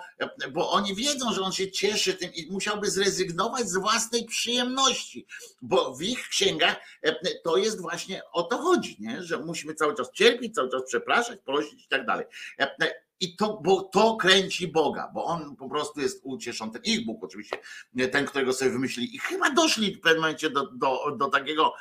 bo 0.51 0.71
oni 0.71 0.95
wiedzą, 0.95 1.33
że 1.33 1.41
on 1.41 1.51
się 1.51 1.71
cieszy 1.71 2.13
tym 2.13 2.33
i 2.33 2.51
musiałby 2.51 2.91
zrezygnować 2.91 3.69
z 3.69 3.77
własnej 3.77 4.25
przyjemności, 4.25 5.25
bo 5.61 5.95
w 5.95 6.01
ich 6.01 6.29
księgach 6.29 6.75
e, 7.01 7.15
to 7.43 7.57
jest 7.57 7.81
właśnie 7.81 8.21
o 8.31 8.43
to 8.43 8.57
chodzi, 8.57 8.97
nie? 8.99 9.23
Że 9.23 9.37
musimy 9.37 9.73
cały 9.73 9.95
czas 9.95 10.11
cierpieć, 10.11 10.55
cały 10.55 10.69
czas 10.69 10.81
przepraszać, 10.87 11.39
prosić 11.45 11.85
i 11.85 11.87
tak 11.87 12.05
dalej. 12.05 12.25
I 13.19 13.35
to, 13.35 13.59
bo 13.63 13.81
to 13.81 14.15
kręci 14.15 14.67
Boga, 14.67 15.11
bo 15.13 15.25
on 15.25 15.55
po 15.55 15.69
prostu 15.69 16.01
jest 16.01 16.21
ucieszony, 16.23 16.71
ten 16.71 16.81
ich 16.83 17.05
Bóg 17.05 17.23
oczywiście, 17.23 17.57
ten, 18.11 18.25
którego 18.25 18.53
sobie 18.53 18.71
wymyślili. 18.71 19.15
I 19.15 19.19
chyba 19.19 19.49
doszli 19.49 19.95
w 19.95 20.01
pewnym 20.01 20.21
momencie 20.21 20.49
do, 20.49 20.71
do, 20.71 21.15
do 21.17 21.27
takiego 21.27 21.73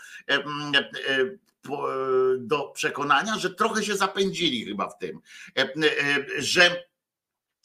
do 2.39 2.69
przekonania, 2.69 3.39
że 3.39 3.55
trochę 3.55 3.85
się 3.85 3.97
zapędzili 3.97 4.65
chyba 4.65 4.89
w 4.89 4.99
tym, 4.99 5.21
że 6.39 6.89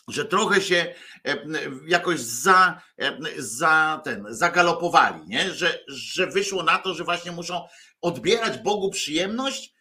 że 0.08 0.26
trochę 0.26 0.62
się 0.62 0.96
jakoś 1.88 2.20
za, 2.20 2.82
za 3.38 4.02
ten, 4.04 4.26
zagalopowali, 4.30 5.28
nie? 5.28 5.52
Że, 5.52 5.84
że 5.88 6.28
wyszło 6.28 6.64
na 6.64 6.78
to, 6.78 6.94
że 6.94 7.04
właśnie 7.04 7.32
muszą 7.32 7.68
odbierać 8.02 8.58
Bogu 8.58 8.90
przyjemność, 8.90 9.74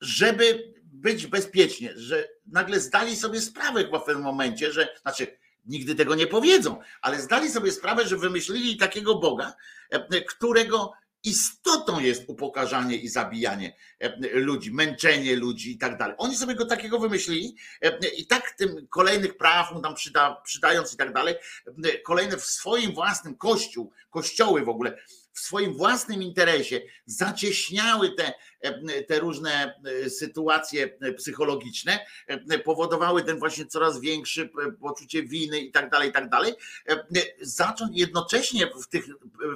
żeby 0.00 0.74
być 0.82 1.26
bezpiecznie, 1.26 1.92
że 1.96 2.28
nagle 2.46 2.80
zdali 2.80 3.16
sobie 3.16 3.40
sprawę 3.40 3.84
w 3.84 4.04
pewnym 4.04 4.24
momencie, 4.24 4.72
że 4.72 4.88
znaczy 5.02 5.38
nigdy 5.66 5.94
tego 5.94 6.14
nie 6.14 6.26
powiedzą, 6.26 6.80
ale 7.02 7.20
zdali 7.20 7.50
sobie 7.50 7.72
sprawę, 7.72 8.06
że 8.06 8.16
wymyślili 8.16 8.76
takiego 8.76 9.14
Boga, 9.14 9.54
e, 9.90 10.20
którego 10.20 10.92
istotą 11.24 12.00
jest 12.00 12.24
upokarzanie 12.26 12.96
i 12.96 13.08
zabijanie 13.08 13.76
e, 14.00 14.16
ludzi, 14.32 14.72
męczenie 14.72 15.36
ludzi 15.36 15.72
i 15.72 15.78
tak 15.78 15.98
dalej. 15.98 16.14
Oni 16.18 16.36
sobie 16.36 16.54
go 16.54 16.66
takiego 16.66 16.98
wymyślili 16.98 17.56
e, 17.82 18.08
i 18.08 18.26
tak 18.26 18.50
tym 18.50 18.86
kolejnych 18.90 19.36
praw 19.36 19.72
mu 19.72 19.80
tam 19.80 19.94
przyda, 19.94 20.40
przydając 20.44 20.94
i 20.94 20.96
tak 20.96 21.12
dalej, 21.12 21.34
kolejne 22.04 22.36
w 22.36 22.44
swoim 22.44 22.94
własnym 22.94 23.36
kościół, 23.36 23.92
kościoły 24.10 24.64
w 24.64 24.68
ogóle 24.68 24.98
w 25.34 25.40
swoim 25.40 25.74
własnym 25.74 26.22
interesie 26.22 26.80
zacieśniały 27.06 28.10
te, 28.10 28.32
te 29.08 29.20
różne 29.20 29.80
sytuacje 30.08 30.98
psychologiczne, 31.16 32.06
powodowały 32.64 33.22
ten 33.22 33.38
właśnie 33.38 33.66
coraz 33.66 34.00
większy 34.00 34.50
poczucie 34.80 35.22
winy 35.22 35.60
i 35.60 35.72
tak 35.72 35.90
dalej, 35.90 36.08
i 36.08 36.12
tak 36.12 36.28
dalej, 36.28 36.54
zacząć 37.40 37.98
jednocześnie 37.98 38.70
w 38.82 38.86
tych, 38.86 39.04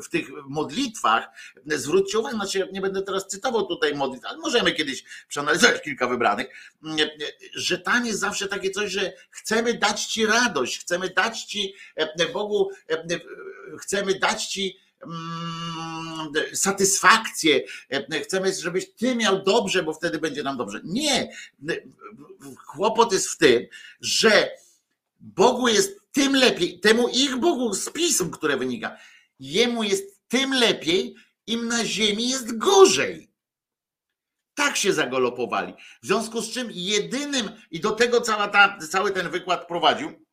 w 0.05 0.09
tych 0.09 0.29
modlitwach, 0.49 1.29
zwróćcie 1.67 2.19
uwagę, 2.19 2.37
znaczy 2.37 2.69
nie 2.73 2.81
będę 2.81 3.03
teraz 3.03 3.27
cytował 3.27 3.67
tutaj 3.67 3.95
modlitw, 3.95 4.27
ale 4.27 4.39
możemy 4.39 4.73
kiedyś 4.73 5.05
przeanalizować 5.29 5.83
kilka 5.83 6.07
wybranych, 6.07 6.47
że 7.55 7.79
tam 7.79 8.07
jest 8.07 8.21
zawsze 8.21 8.49
takie 8.49 8.71
coś, 8.71 8.91
że 8.93 9.13
chcemy 9.31 9.75
dać 9.75 10.05
Ci 10.05 10.27
radość, 10.27 10.81
chcemy 10.81 11.11
dać 11.11 11.45
Ci 11.45 11.75
Bogu, 12.33 12.71
chcemy 13.79 14.19
dać 14.19 14.47
Ci 14.47 14.88
satysfakcję, 16.53 17.61
chcemy, 18.23 18.53
żebyś 18.53 18.95
ty 18.95 19.17
miał 19.17 19.43
dobrze, 19.43 19.83
bo 19.83 19.95
wtedy 19.95 20.19
będzie 20.19 20.43
nam 20.43 20.57
dobrze. 20.57 20.81
Nie. 20.85 21.31
Kłopot 22.67 23.13
jest 23.13 23.29
w 23.29 23.39
tym, 23.39 23.67
że 24.01 24.51
Bogu 25.21 25.69
jest 25.69 26.01
tym 26.13 26.35
lepiej, 26.35 26.81
temu 26.81 27.09
ich 27.09 27.37
Bogu 27.37 27.75
z 27.75 27.91
pism, 27.91 28.31
które 28.31 28.57
wynika, 28.57 28.97
jemu 29.41 29.83
jest 29.83 30.29
tym 30.29 30.55
lepiej, 30.55 31.15
im 31.47 31.69
na 31.69 31.85
ziemi 31.85 32.29
jest 32.29 32.59
gorzej. 32.59 33.31
Tak 34.55 34.77
się 34.77 34.93
zagolopowali. 34.93 35.75
W 36.03 36.07
związku 36.07 36.41
z 36.41 36.51
czym 36.51 36.69
jedynym, 36.71 37.51
i 37.71 37.81
do 37.81 37.91
tego 37.91 38.21
cała 38.21 38.49
ta, 38.49 38.79
cały 38.91 39.11
ten 39.11 39.31
wykład 39.31 39.69
prowadził, 39.69 40.27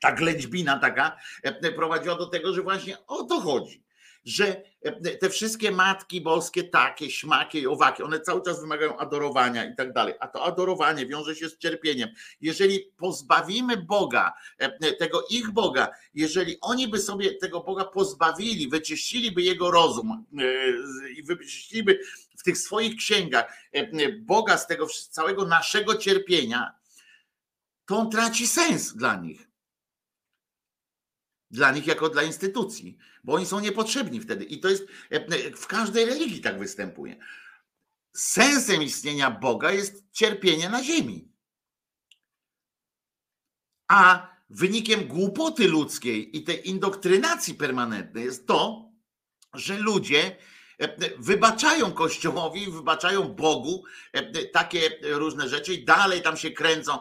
ta 0.00 0.12
ględźbina 0.12 0.78
taka 0.78 1.16
e, 1.42 1.72
prowadziła 1.72 2.16
do 2.16 2.26
tego, 2.26 2.52
że 2.54 2.62
właśnie 2.62 3.06
o 3.06 3.24
to 3.24 3.40
chodzi, 3.40 3.81
że 4.24 4.62
e, 4.82 5.16
te 5.16 5.30
wszystkie 5.30 5.70
matki 5.70 6.20
boskie, 6.20 6.64
takie, 6.64 7.10
śmakie 7.10 7.60
i 7.60 7.66
owaki, 7.66 8.02
one 8.02 8.20
cały 8.20 8.42
czas 8.42 8.60
wymagają 8.60 8.96
adorowania 8.96 9.64
i 9.64 9.76
tak 9.76 9.92
dalej, 9.92 10.14
a 10.20 10.28
to 10.28 10.44
adorowanie 10.44 11.06
wiąże 11.06 11.36
się 11.36 11.48
z 11.48 11.58
cierpieniem. 11.58 12.08
Jeżeli 12.40 12.80
pozbawimy 12.96 13.76
Boga, 13.76 14.32
e, 14.58 14.92
tego 14.92 15.26
ich 15.30 15.50
Boga, 15.50 15.88
jeżeli 16.14 16.56
oni 16.60 16.88
by 16.88 16.98
sobie 16.98 17.34
tego 17.34 17.60
Boga 17.60 17.84
pozbawili, 17.84 18.68
wyczyściliby 18.68 19.42
jego 19.42 19.70
rozum 19.70 20.24
i 21.16 21.22
wyczyściliby 21.22 21.98
w 22.38 22.42
tych 22.42 22.58
swoich 22.58 22.96
księgach 22.96 23.56
Boga 24.20 24.58
z 24.58 24.66
tego 24.66 24.86
całego 25.10 25.44
naszego 25.44 25.94
cierpienia, 25.94 26.74
to 27.86 27.98
on 27.98 28.10
traci 28.10 28.46
sens 28.46 28.94
dla 28.94 29.16
nich. 29.16 29.48
Dla 31.50 31.72
nich 31.72 31.86
jako 31.86 32.08
dla 32.08 32.22
instytucji, 32.22 32.98
bo 33.24 33.34
oni 33.34 33.46
są 33.46 33.60
niepotrzebni 33.60 34.20
wtedy. 34.20 34.44
I 34.44 34.60
to 34.60 34.68
jest 34.68 34.84
w 35.56 35.66
każdej 35.66 36.04
religii 36.04 36.40
tak 36.40 36.58
występuje. 36.58 37.16
Sensem 38.16 38.82
istnienia 38.82 39.30
Boga 39.30 39.72
jest 39.72 40.04
cierpienie 40.12 40.68
na 40.68 40.84
ziemi. 40.84 41.28
A 43.88 44.32
wynikiem 44.50 45.08
głupoty 45.08 45.68
ludzkiej 45.68 46.36
i 46.36 46.44
tej 46.44 46.68
indoktrynacji 46.68 47.54
permanentnej 47.54 48.24
jest 48.24 48.46
to, 48.46 48.90
że 49.54 49.78
ludzie 49.78 50.36
wybaczają 51.18 51.92
Kościołowi, 51.92 52.70
wybaczają 52.70 53.22
Bogu 53.22 53.84
takie 54.52 54.90
różne 55.02 55.48
rzeczy 55.48 55.74
i 55.74 55.84
dalej 55.84 56.22
tam 56.22 56.36
się 56.36 56.50
kręcą 56.50 56.98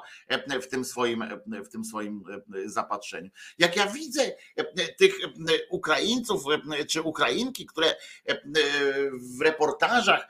w 0.61 0.67
tym 0.67 0.85
swoim, 0.85 1.23
w 1.65 1.69
tym 1.69 1.85
swoim 1.85 2.23
zapatrzeniu. 2.65 3.29
Jak 3.57 3.75
ja 3.75 3.87
widzę 3.87 4.31
tych 4.97 5.15
Ukraińców 5.69 6.43
czy 6.89 7.01
Ukrainki, 7.01 7.65
które 7.65 7.95
w 9.37 9.41
reportażach, 9.41 10.27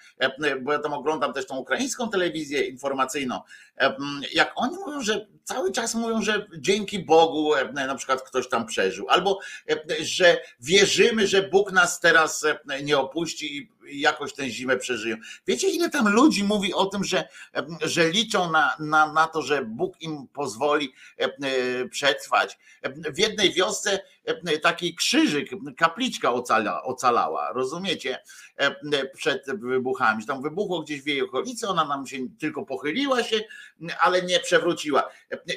bo 0.62 0.74
ja 0.74 0.80
tam 0.80 0.94
oglądam 0.94 1.34
też 1.34 1.48
tą 1.48 1.58
ukraińską 1.58 2.10
telewizję 2.10 2.62
informacyjną, 2.62 3.40
jak 4.34 4.54
oni 4.56 4.78
mówią, 4.78 5.02
że 5.02 5.28
cały 5.44 5.72
czas 5.72 5.96
mówią, 5.96 6.22
że 6.22 6.48
dzięki 6.58 7.00
Bogu 7.00 7.52
na 7.74 7.96
przykład 7.96 8.22
ktoś 8.22 8.50
tam 8.50 8.66
przeżył, 8.66 9.10
albo 9.10 9.40
że 10.02 10.42
wierzymy, 10.60 11.28
że 11.28 11.44
Bóg 11.44 11.72
nas 11.72 12.00
teraz 12.00 12.46
nie 12.84 12.98
opuści 12.98 13.41
i 13.46 13.70
jakoś 14.00 14.34
tę 14.34 14.50
zimę 14.50 14.78
przeżyją. 14.78 15.18
Wiecie, 15.48 15.70
ile 15.70 15.90
tam 15.90 16.10
ludzi 16.10 16.44
mówi 16.44 16.74
o 16.74 16.86
tym, 16.86 17.04
że, 17.04 17.28
że 17.82 18.10
liczą 18.10 18.52
na, 18.52 18.76
na, 18.80 19.14
na 19.14 19.28
to, 19.28 19.42
że 19.42 19.66
Bóg 19.66 20.02
im 20.02 20.28
pozwoli 20.28 20.94
przetrwać. 21.92 22.58
W 23.14 23.18
jednej 23.18 23.54
wiosce 23.54 24.00
taki 24.62 24.96
krzyżyk, 24.96 25.50
kapliczka 25.78 26.34
ocala, 26.34 26.84
ocalała, 26.84 27.52
rozumiecie, 27.54 28.20
przed 29.16 29.46
wybuchami. 29.60 30.26
Tam 30.26 30.42
wybuchło 30.42 30.82
gdzieś 30.82 31.02
w 31.02 31.08
jej 31.08 31.22
okolicy, 31.22 31.68
ona 31.68 31.86
nam 31.86 32.08
się 32.08 32.18
tylko 32.40 32.66
pochyliła 32.66 33.24
się, 33.24 33.40
ale 34.00 34.22
nie 34.22 34.40
przewróciła. 34.40 35.10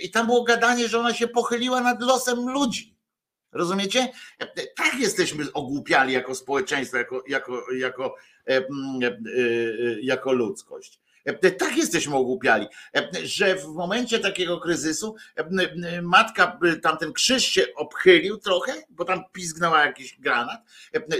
I 0.02 0.10
tam 0.10 0.26
było 0.26 0.44
gadanie, 0.44 0.88
że 0.88 0.98
ona 0.98 1.14
się 1.14 1.28
pochyliła 1.28 1.80
nad 1.80 2.02
losem 2.02 2.50
ludzi. 2.50 2.93
Rozumiecie? 3.54 4.08
Tak 4.76 4.94
jesteśmy 5.00 5.52
ogłupiali 5.52 6.12
jako 6.12 6.34
społeczeństwo, 6.34 6.96
jako, 6.96 7.24
jako, 7.28 7.66
jako, 7.78 8.16
jako 10.02 10.32
ludzkość. 10.32 11.00
Tak 11.58 11.76
jesteśmy 11.76 12.16
ogłupiali, 12.16 12.66
że 13.22 13.54
w 13.54 13.66
momencie 13.66 14.18
takiego 14.18 14.60
kryzysu 14.60 15.16
matka, 16.02 16.58
tamten 16.82 17.12
krzyż 17.12 17.44
się 17.44 17.66
obchylił 17.76 18.38
trochę, 18.38 18.72
bo 18.90 19.04
tam 19.04 19.24
pizgnęła 19.32 19.86
jakiś 19.86 20.20
granat 20.20 20.60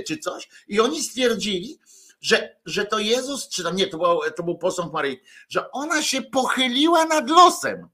czy 0.07 0.19
coś 0.19 0.49
i 0.69 0.81
oni 0.81 1.03
stwierdzili, 1.03 1.79
że, 2.21 2.57
że 2.65 2.85
to 2.87 2.99
Jezus, 2.99 3.49
czy 3.49 3.63
tam 3.63 3.77
nie, 3.77 3.87
to 3.87 3.99
był, 3.99 4.21
to 4.37 4.43
był 4.43 4.59
posąg 4.59 4.93
Maryi, 4.93 5.21
że 5.49 5.71
ona 5.71 6.03
się 6.03 6.23
pochyliła 6.23 7.05
nad 7.05 7.31
losem 7.31 7.89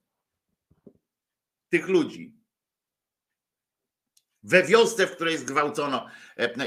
tych 1.68 1.88
ludzi 1.88 2.39
we 4.42 4.62
wiosce, 4.62 5.06
w 5.06 5.14
której 5.14 5.38
zgwałcono 5.38 6.06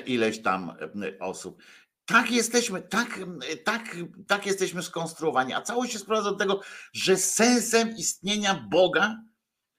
ileś 0.06 0.42
tam 0.42 0.72
osób. 1.20 1.64
Tak 2.06 2.32
jesteśmy, 2.32 2.82
tak, 2.82 3.20
tak, 3.64 3.98
tak 4.28 4.46
jesteśmy 4.46 4.84
skonstruowani. 4.84 5.54
A 5.54 5.62
całość 5.62 5.94
się 5.94 6.00
sprowadza 6.00 6.32
do 6.32 6.38
tego, 6.38 6.62
że 6.94 7.18
sensem 7.18 7.98
istnienia 7.98 8.68
Boga, 8.70 9.18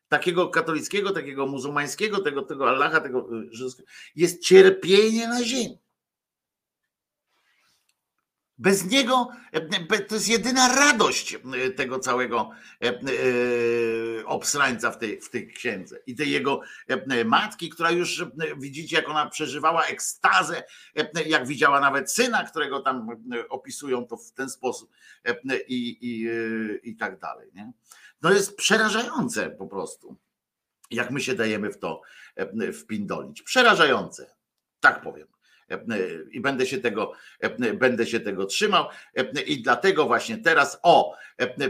takiego 0.08 0.48
katolickiego, 0.48 1.10
takiego 1.10 1.46
muzułmańskiego, 1.46 2.20
tego, 2.20 2.42
tego 2.42 2.68
Allaha, 2.68 3.00
tego 3.00 3.28
jest 4.14 4.42
cierpienie 4.42 5.28
na 5.28 5.44
ziemi. 5.44 5.83
Bez 8.58 8.90
niego 8.90 9.28
to 10.08 10.14
jest 10.14 10.28
jedyna 10.28 10.68
radość 10.68 11.38
tego 11.76 11.98
całego 11.98 12.50
obsrańca 14.24 14.90
w 14.90 14.98
tej, 14.98 15.20
w 15.20 15.30
tej 15.30 15.48
księdze 15.48 15.98
i 16.06 16.14
tej 16.14 16.30
jego 16.30 16.60
matki, 17.24 17.70
która 17.70 17.90
już 17.90 18.24
widzicie, 18.58 18.96
jak 18.96 19.08
ona 19.08 19.30
przeżywała 19.30 19.84
ekstazę, 19.84 20.62
jak 21.26 21.46
widziała 21.46 21.80
nawet 21.80 22.12
syna, 22.12 22.44
którego 22.44 22.80
tam 22.80 23.08
opisują 23.48 24.06
to 24.06 24.16
w 24.16 24.32
ten 24.32 24.50
sposób 24.50 24.90
i, 25.68 25.98
i, 26.00 26.28
i 26.90 26.96
tak 26.96 27.18
dalej. 27.18 27.50
Nie? 27.54 27.72
No 28.22 28.32
jest 28.32 28.56
przerażające 28.56 29.50
po 29.50 29.66
prostu, 29.66 30.16
jak 30.90 31.10
my 31.10 31.20
się 31.20 31.34
dajemy 31.34 31.70
w 31.70 31.78
to 31.78 32.02
wpindolić. 32.80 33.42
Przerażające, 33.42 34.36
tak 34.80 35.02
powiem 35.02 35.33
i 36.32 36.40
będę 36.40 36.66
się 36.66 36.78
tego, 36.78 37.12
będę 37.74 38.06
się 38.06 38.20
tego 38.20 38.46
trzymał. 38.46 38.86
I 39.46 39.62
dlatego 39.62 40.06
właśnie 40.06 40.38
teraz 40.38 40.78
o, 40.82 41.16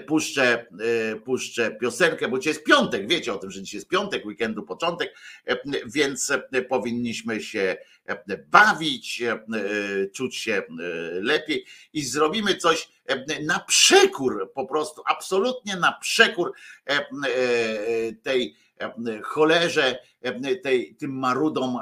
puszczę, 0.07 0.67
puszczę 1.25 1.71
piosenkę, 1.71 2.29
bo 2.29 2.39
dzisiaj 2.39 2.55
jest 2.55 2.65
piątek, 2.65 3.09
wiecie 3.09 3.33
o 3.33 3.39
tym, 3.39 3.51
że 3.51 3.63
dzisiaj 3.63 3.79
jest 3.79 3.89
piątek, 3.89 4.27
weekendu 4.27 4.63
początek, 4.63 5.15
więc 5.87 6.33
powinniśmy 6.69 7.41
się 7.41 7.77
bawić, 8.51 9.23
czuć 10.13 10.37
się 10.37 10.63
lepiej 11.13 11.65
i 11.93 12.03
zrobimy 12.03 12.57
coś 12.57 12.89
na 13.43 13.61
przekór, 13.61 14.53
po 14.55 14.67
prostu 14.67 15.03
absolutnie 15.07 15.77
na 15.77 15.93
przekór 15.93 16.53
tej 18.23 18.57
cholerze, 19.23 19.99
tej, 20.63 20.95
tym 20.95 21.19
marudom, 21.19 21.79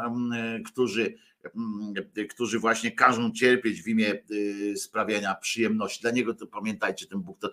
którzy 0.66 1.14
którzy 2.30 2.58
właśnie 2.58 2.92
każą 2.92 3.32
cierpieć 3.32 3.82
w 3.82 3.88
imię 3.88 4.14
y, 4.30 4.76
sprawiania 4.76 5.34
przyjemności. 5.34 6.02
Dla 6.02 6.10
niego 6.10 6.34
to 6.34 6.46
pamiętajcie, 6.46 7.06
ten 7.06 7.20
Bóg 7.20 7.38
to 7.38 7.50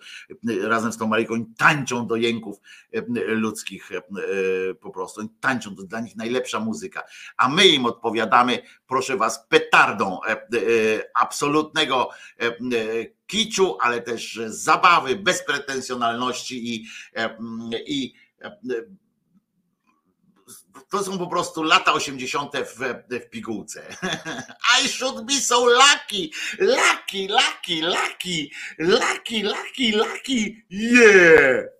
y, 0.50 0.68
razem 0.68 0.92
z 0.92 0.96
tą 0.96 1.06
Maryjką 1.06 1.44
tańczą 1.58 2.06
do 2.06 2.16
jęków 2.16 2.60
y, 2.94 3.04
ludzkich 3.26 3.90
po 4.80 4.90
prostu. 4.90 5.28
Tańczą, 5.40 5.76
to 5.76 5.82
dla 5.82 6.00
nich 6.00 6.16
najlepsza 6.16 6.60
muzyka. 6.60 7.02
A 7.36 7.48
my 7.48 7.68
im 7.68 7.86
odpowiadamy, 7.86 8.62
proszę 8.86 9.16
was, 9.16 9.46
petardą 9.48 10.18
absolutnego 11.14 12.10
kiczu, 13.26 13.78
ale 13.80 14.02
też 14.02 14.40
zabawy, 14.46 15.16
bezpretensjonalności 15.16 16.74
i, 16.74 16.86
i 17.86 18.14
to 20.90 21.04
są 21.04 21.18
po 21.18 21.26
prostu 21.26 21.62
lata 21.62 21.92
80. 21.92 22.52
w, 22.56 22.94
w 23.10 23.30
pigułce. 23.30 23.82
I 24.84 24.88
should 24.88 25.26
be 25.26 25.32
so 25.32 25.66
lucky, 25.66 26.30
lucky, 26.58 27.28
lucky, 27.28 27.82
lucky, 27.82 28.50
lucky, 28.78 29.42
lucky, 29.42 29.92
lucky, 29.92 30.64
yeah! 30.70 31.79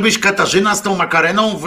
Żebyś 0.00 0.18
Katarzyna 0.18 0.74
z 0.74 0.82
tą 0.82 0.96
makareną 0.96 1.56
w, 1.56 1.64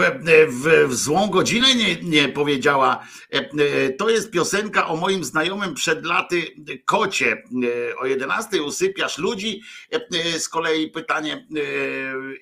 w, 0.48 0.88
w 0.88 0.94
złą 0.94 1.28
godzinę 1.28 1.74
nie, 1.74 1.96
nie 2.02 2.28
powiedziała. 2.28 3.06
E, 3.32 3.38
e, 3.38 3.90
To 3.90 4.10
jest 4.10 4.30
piosenka 4.30 4.86
o 4.86 4.96
moim 4.96 5.24
znajomym 5.24 5.74
przed 5.74 6.06
laty 6.06 6.42
kocie. 6.84 7.32
E, 7.32 7.96
O 7.96 8.06
11 8.06 8.62
usypiasz 8.62 9.18
ludzi. 9.18 9.62
Z 10.38 10.48
kolei 10.48 10.90
pytanie 10.90 11.46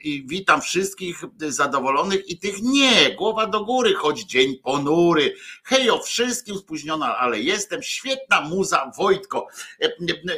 i 0.03 0.25
witam 0.27 0.61
wszystkich 0.61 1.23
zadowolonych 1.39 2.29
i 2.31 2.39
tych 2.39 2.63
nie. 2.63 3.15
Głowa 3.15 3.47
do 3.47 3.65
góry, 3.65 3.95
choć 3.95 4.25
dzień 4.25 4.57
ponury. 4.57 5.35
Hej, 5.65 5.91
o 5.91 6.03
wszystkim 6.03 6.57
spóźniona, 6.59 7.19
ale 7.19 7.41
jestem. 7.41 7.83
Świetna 7.83 8.41
muza, 8.41 8.91
Wojtko. 8.99 9.47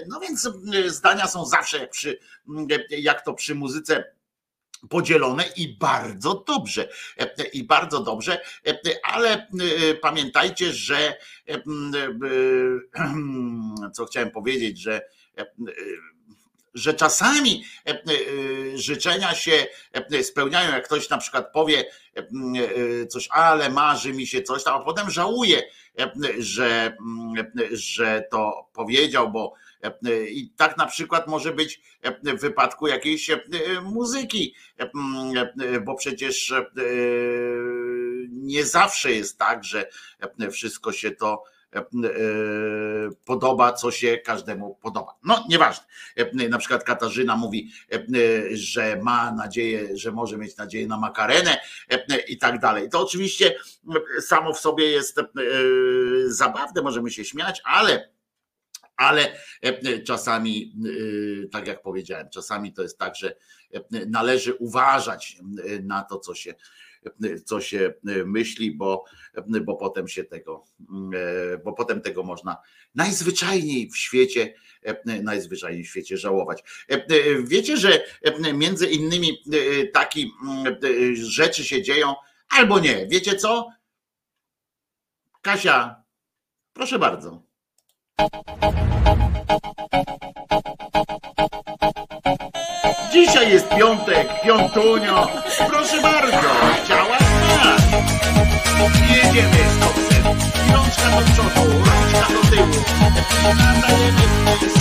No 0.08 0.20
więc 0.20 0.48
zdania 0.86 1.26
są 1.26 1.46
zawsze 1.46 1.86
przy, 1.86 2.18
jak 2.90 3.24
to 3.24 3.34
przy 3.34 3.54
muzyce 3.54 4.04
podzielone 4.90 5.44
i 5.56 5.76
bardzo 5.78 6.44
dobrze. 6.46 6.88
I 7.52 7.64
bardzo 7.64 8.00
dobrze, 8.00 8.40
ale 9.02 9.32
e, 9.32 9.46
pamiętajcie, 9.94 10.72
że 10.72 10.96
e, 10.98 11.54
e, 11.54 11.60
co 13.94 14.06
chciałem 14.06 14.30
powiedzieć, 14.30 14.80
że 14.80 15.00
że 16.74 16.94
czasami 16.94 17.64
życzenia 18.74 19.34
się 19.34 19.66
spełniają, 20.22 20.72
jak 20.72 20.84
ktoś 20.84 21.08
na 21.08 21.18
przykład 21.18 21.52
powie 21.52 21.84
coś, 23.08 23.28
ale 23.30 23.70
marzy 23.70 24.12
mi 24.12 24.26
się 24.26 24.42
coś 24.42 24.62
a 24.66 24.78
potem 24.78 25.10
żałuje, 25.10 25.62
że, 26.38 26.96
że 27.72 28.24
to 28.30 28.70
powiedział, 28.72 29.30
bo 29.30 29.54
i 30.28 30.50
tak 30.56 30.76
na 30.76 30.86
przykład 30.86 31.28
może 31.28 31.52
być 31.52 31.80
w 32.24 32.40
wypadku 32.40 32.86
jakiejś 32.86 33.30
e, 33.30 33.40
muzyki, 33.82 34.54
e, 34.78 35.80
bo 35.80 35.94
przecież 35.94 36.52
e, 36.52 36.64
nie 38.30 38.64
zawsze 38.64 39.12
jest 39.12 39.38
tak, 39.38 39.64
że 39.64 39.88
wszystko 40.50 40.92
się 40.92 41.10
to 41.10 41.42
e, 41.74 41.80
podoba, 43.24 43.72
co 43.72 43.90
się 43.90 44.18
każdemu 44.18 44.78
podoba. 44.82 45.14
No, 45.24 45.44
nieważne. 45.48 45.84
E, 46.16 46.48
Na 46.48 46.58
przykład 46.58 46.84
Katarzyna 46.84 47.36
mówi, 47.36 47.70
e, 47.92 48.02
że 48.56 49.00
ma 49.02 49.32
nadzieję, 49.32 49.96
że 49.96 50.12
może 50.12 50.38
mieć 50.38 50.56
nadzieję 50.56 50.86
na 50.86 50.98
makarenę 50.98 51.60
e, 51.90 52.18
i 52.28 52.38
tak 52.38 52.58
dalej. 52.58 52.88
To 52.88 53.00
oczywiście 53.00 53.54
samo 54.20 54.52
w 54.52 54.58
sobie 54.60 54.90
jest 54.90 55.18
e, 55.18 55.24
zabawne, 56.26 56.82
możemy 56.82 57.10
się 57.10 57.24
śmiać, 57.24 57.62
ale 57.64 58.13
ale 58.96 59.36
e, 59.62 60.02
czasami, 60.02 60.74
e, 61.44 61.48
tak 61.48 61.66
jak 61.66 61.82
powiedziałem, 61.82 62.30
czasami 62.30 62.72
to 62.72 62.82
jest 62.82 62.98
tak, 62.98 63.16
że 63.16 63.36
e, 63.74 64.06
należy 64.06 64.54
uważać 64.54 65.38
na 65.82 66.02
to, 66.02 66.18
co 66.18 66.34
się, 66.34 66.54
co 67.44 67.60
się 67.60 67.94
myśli, 68.26 68.76
bo, 68.76 69.04
bo 69.64 69.76
potem 69.76 70.08
się 70.08 70.24
tego, 70.24 70.64
bo 71.64 71.72
potem 71.72 72.00
tego 72.00 72.22
można 72.22 72.56
najzwyczajniej 72.94 73.90
w 73.90 73.96
świecie, 73.96 74.54
najzwyczajniej 75.22 75.84
w 75.84 75.88
świecie 75.88 76.16
żałować. 76.16 76.62
Wiecie, 77.44 77.76
że 77.76 78.04
między 78.54 78.86
innymi 78.86 79.42
takie 79.92 80.26
rzeczy 81.14 81.64
się 81.64 81.82
dzieją, 81.82 82.14
albo 82.48 82.78
nie. 82.80 83.06
Wiecie 83.06 83.36
co? 83.36 83.68
Kasia, 85.42 86.02
proszę 86.72 86.98
bardzo. 86.98 87.53
Dzisiaj 93.12 93.52
jest 93.52 93.68
piątek, 93.68 94.40
piątunio. 94.42 95.28
Proszę 95.68 96.00
bardzo, 96.02 96.48
chciałaś 96.84 97.18
tak. 97.62 97.80
Jedziemy 99.10 99.58
z 99.70 99.84
koksem. 99.84 100.24
Rączka 100.72 101.10
do 101.10 101.22
przodu, 101.32 101.70
rączka 101.70 102.32
do 102.32 102.40
tyłu. 102.50 102.84
Nadajemy 103.58 104.24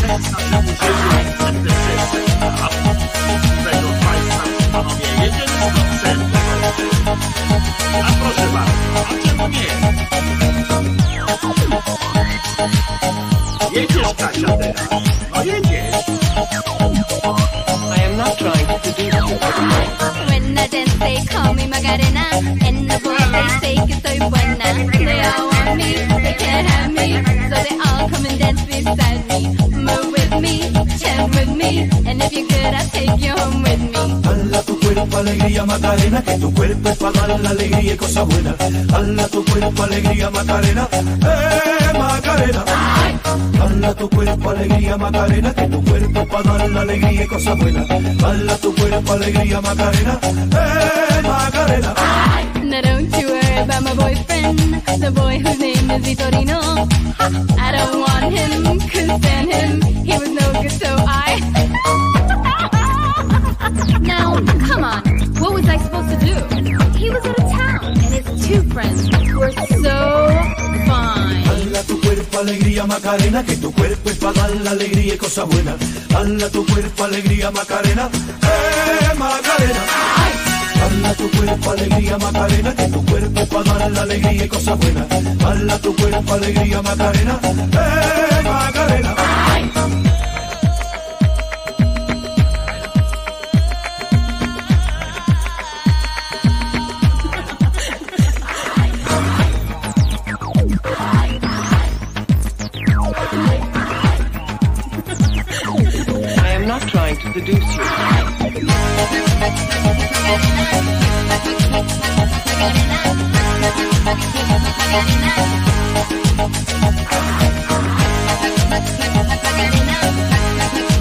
sens 0.01 0.31
naszemu 0.31 0.69
życiu. 0.69 0.93
Serdecznie. 1.37 2.23
Będą 3.63 3.87
Państwa, 4.05 4.43
panowie, 4.71 5.05
jedziemy 5.21 5.52
When 20.29 20.57
I 20.57 20.67
dance, 20.67 20.93
they 20.99 21.17
call 21.25 21.53
me 21.53 21.67
Macarena. 21.67 22.25
And 22.65 22.89
the 22.89 22.99
boys, 23.03 23.31
they 23.31 23.47
say 23.61 23.75
que 23.87 23.95
soy 24.01 24.17
buena. 24.29 24.67
They 24.91 25.21
all 25.21 25.47
want 25.49 25.77
me, 25.77 25.93
they 26.23 26.35
can't 26.37 26.67
have 26.67 26.91
me. 26.91 27.23
So 27.49 27.55
they 27.67 27.77
all 27.79 28.09
come 28.09 28.25
and 28.25 28.39
dance 28.39 28.63
beside 28.65 29.27
me. 29.29 29.55
Move 29.75 30.11
with 30.11 30.33
me, 30.41 30.71
chant 30.99 31.33
with 31.35 31.49
me. 31.49 31.89
And 32.05 32.21
if 32.21 32.33
you're 32.33 32.47
good, 32.47 32.73
I'll 32.73 32.89
take 32.89 33.19
you 33.19 33.31
home 33.31 33.63
with 33.63 33.81
me. 34.67 34.72
Cuerpo 34.93 35.17
alegría 35.17 35.65
Macarena, 35.65 36.21
que 36.21 36.37
tu 36.37 36.53
cuerpo 36.53 36.89
es 36.89 36.97
para 36.97 37.27
dar 37.27 37.39
la 37.39 37.49
alegría 37.49 37.93
y 37.93 37.97
cosas 37.97 38.27
buenas. 38.27 38.55
Hala 38.93 39.27
tu 39.27 39.43
cuerpo 39.43 39.83
alegría 39.83 40.29
Macarena, 40.29 40.87
eh 40.93 41.97
Macarena. 41.97 42.63
Hala 43.59 43.95
tu 43.95 44.09
cuerpo 44.09 44.49
alegría 44.51 44.95
Macarena, 44.95 45.53
que 45.55 45.67
tu 45.67 45.83
cuerpo 45.83 46.27
para 46.27 46.57
dar 46.57 46.69
la 46.69 46.81
alegría 46.81 47.23
y 47.23 47.27
cosas 47.27 47.57
buenas. 47.57 47.89
Hala 47.89 48.57
tu 48.57 48.75
cuerpo 48.75 49.13
alegría 49.13 49.61
Macarena, 49.61 50.19
eh 50.21 51.21
Macarena. 51.23 51.93
Now 52.63 52.81
don't 52.81 53.17
you 53.17 53.27
worry 53.29 53.57
about 53.63 53.83
my 53.83 53.95
boyfriend, 53.95 54.59
the 55.01 55.11
boy 55.11 55.39
whose 55.39 55.59
name 55.59 55.89
is 55.89 56.03
Vitorino. 56.05 56.87
I 57.57 57.71
don't 57.71 57.99
want 57.99 58.31
him, 58.31 58.79
couldn't 58.91 59.19
stand 59.23 59.51
him, 59.51 59.81
he 60.05 60.19
was 60.19 60.29
no 60.29 60.61
good, 60.61 60.71
so 60.71 60.95
I. 60.99 61.81
now, 64.01 64.35
come 64.67 64.83
on, 64.83 65.01
what 65.39 65.53
was 65.53 65.67
I 65.67 65.77
supposed 65.77 66.09
to 66.09 66.17
do? 66.25 66.35
He 66.97 67.09
was 67.09 67.25
out 67.25 67.39
of 67.39 67.51
town, 67.51 67.85
and 67.85 67.97
his 67.97 68.47
two 68.47 68.61
friends 68.69 69.09
were 69.35 69.51
so 69.51 70.27
fine. 70.87 71.43
Hala 71.43 71.81
tu 71.87 71.99
cuerpo 71.99 72.39
alegría 72.39 72.85
Macarena, 72.85 73.43
que 73.43 73.55
tu 73.57 73.71
cuerpo 73.71 74.09
es 74.09 74.17
para 74.17 74.33
dar 74.33 74.55
la 74.61 74.71
alegría 74.71 75.15
y 75.15 75.17
cosas 75.17 75.47
buenas. 75.47 75.75
Hala 76.15 76.49
tu 76.49 76.65
cuerpo 76.65 77.03
alegría 77.03 77.51
Macarena, 77.51 78.09
eh 78.41 79.13
Macarena. 79.17 79.83
Hala 80.83 81.13
tu 81.15 81.29
cuerpo 81.31 81.71
alegría 81.71 82.17
Macarena, 82.17 82.75
que 82.75 82.87
tu 82.87 83.05
cuerpo 83.05 83.39
es 83.39 83.47
para 83.47 83.73
dar 83.79 83.91
la 83.91 84.01
alegría 84.03 84.45
y 84.45 84.47
cosas 84.47 84.77
buenas. 84.79 85.07
Hala 85.45 85.79
tu 85.79 85.95
cuerpo 85.95 86.33
alegría 86.33 86.81
Macarena, 86.81 87.39
eh 87.43 88.41
Macarena. 88.43 89.15
Seduce 107.33 107.77
you. 107.77 107.83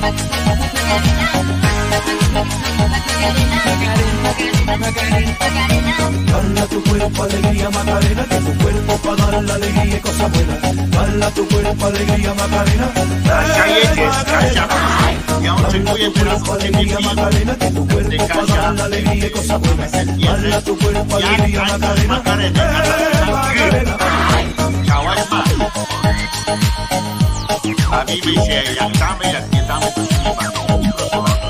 Hala 0.02 0.10
tu 6.66 6.82
cuerpo 6.82 7.22
alegría 7.22 7.70
Macarena, 7.70 8.24
que 8.24 8.38
tu 8.38 8.52
cuerpo 8.58 8.98
para 8.98 9.30
dar 9.30 9.44
la 9.44 9.54
alegría 9.54 9.96
y 9.96 10.00
cosas 10.00 10.28
buenas. 10.32 10.60
Tu 11.34 11.48
cuerpo 11.48 11.86
alegría 11.86 12.34
Macarena, 12.34 12.90
oczekuję 15.64 16.10
teraz 16.10 16.42
cuerpo 16.42 16.54
alegría. 16.54 16.98
Macarena, 17.00 17.54
que 17.54 17.70
tu 17.70 17.86
cuerpo 17.86 18.26
para 18.26 18.46
dar 18.46 18.74
la 18.74 18.84
alegría 18.84 19.26
y 19.26 19.30
cosas 19.30 19.60
buenas. 19.60 19.92
Tu 20.64 20.76
cuerpo 20.78 21.16
alegría 21.16 21.62
Macarena. 21.62 22.22
Chciałaś 27.62 27.88
mać. 27.90 28.20
Bawimy 28.20 28.46
się, 28.46 28.52
jak 28.52 28.98
damy, 28.98 29.32
jak 29.32 29.52
nie 29.52 29.62
damy, 29.62 29.86
to 29.94 30.06
się 30.06 30.22
nie 30.22 30.68
bawimy. 30.68 30.92
Proszę 30.92 31.41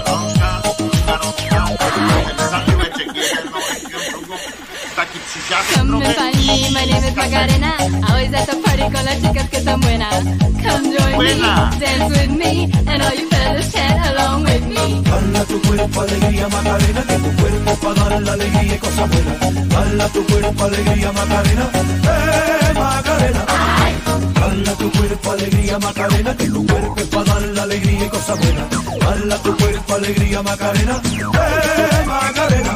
Come 5.75 6.03
and 6.03 6.15
find 6.17 6.37
me, 6.37 6.71
my 6.75 6.85
name 6.85 7.05
is 7.05 7.17
Macarena. 7.17 7.73
Always 8.09 8.33
at 8.35 8.47
the 8.49 8.57
party 8.65 8.83
con 8.95 9.05
las 9.05 9.17
chicas 9.23 9.49
que 9.51 9.61
son 9.63 9.81
buenas. 9.81 10.15
Come 10.63 10.97
join 10.97 11.15
Buena. 11.17 11.71
me, 11.73 11.79
dance 11.81 12.09
with 12.17 12.31
me, 12.31 12.53
and 12.87 13.03
all 13.03 13.15
you 13.15 13.29
fellas 13.29 13.73
chant 13.73 14.07
along 14.11 14.43
with 14.45 14.65
me. 14.67 15.03
Hala 15.11 15.45
tu 15.45 15.61
cuerpo 15.63 16.01
alegría 16.03 16.49
Macarena, 16.49 17.03
que 17.09 17.17
tu 17.25 17.31
cuerpo 17.41 17.75
para 17.83 18.09
dar 18.09 18.23
la 18.23 18.33
alegría 18.33 18.75
y 18.75 18.79
cosas 18.79 19.09
buenas. 19.11 19.37
Hala 19.77 20.09
tu 20.09 20.25
cuerpo 20.27 20.65
alegría 20.65 21.13
Macarena, 21.13 21.65
eh 21.75 22.73
Macarena. 22.75 23.43
Hala 24.43 24.73
tu 24.79 24.91
cuerpo 24.93 25.31
alegría 25.33 25.79
Macarena, 25.79 26.37
que 26.37 26.47
tu 26.49 26.67
cuerpo 26.67 26.95
es 26.97 27.07
para 27.07 27.25
dar 27.25 27.43
la 27.43 27.63
alegría 27.63 28.05
y 28.07 28.09
cosas 28.09 28.39
buenas. 28.39 28.67
Hala 29.07 29.37
tu 29.39 29.57
cuerpo 29.57 29.95
alegría 29.95 30.43
Macarena, 30.43 31.01
eh 31.05 32.07
Macarena. 32.07 32.75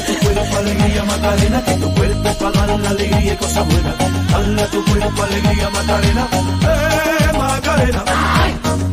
Hala 0.00 0.06
tu 0.06 0.24
cuerpo 0.24 0.56
alegría 0.56 1.04
Macarena, 1.04 1.62
que 1.62 1.74
tu 1.74 1.94
cuerpo 1.94 2.28
es 2.28 2.36
para 2.36 2.66
dar 2.66 2.80
la 2.80 2.88
alegría 2.88 3.32
y 3.34 3.36
cosas 3.36 3.66
buenas. 3.66 3.94
Hala 4.34 4.66
tu 4.70 4.84
cuerpo 4.86 5.22
alegría 5.22 5.70
Macarena, 5.70 6.28
eh 6.62 7.32
Macarena. 7.36 8.04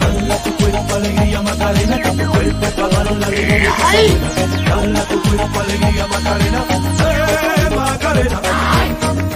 Hala 0.02 0.44
tu 0.44 0.52
cuerpo 0.58 0.96
alegría 0.96 1.42
Macarena, 1.42 2.02
que 2.02 2.12
tu 2.12 2.32
cuerpo 2.32 2.68
para 2.76 2.88
dar 2.90 3.12
la 3.16 3.28
alegría 3.28 3.58
y 3.58 3.68
cosas 3.68 4.02
buenas. 4.04 4.68
Hala 4.68 5.02
tu 5.08 5.22
cuerpo 5.22 5.60
alegría 5.60 6.08
Macarena, 6.08 6.62
eh 7.00 7.70
Macarena. 7.76 8.42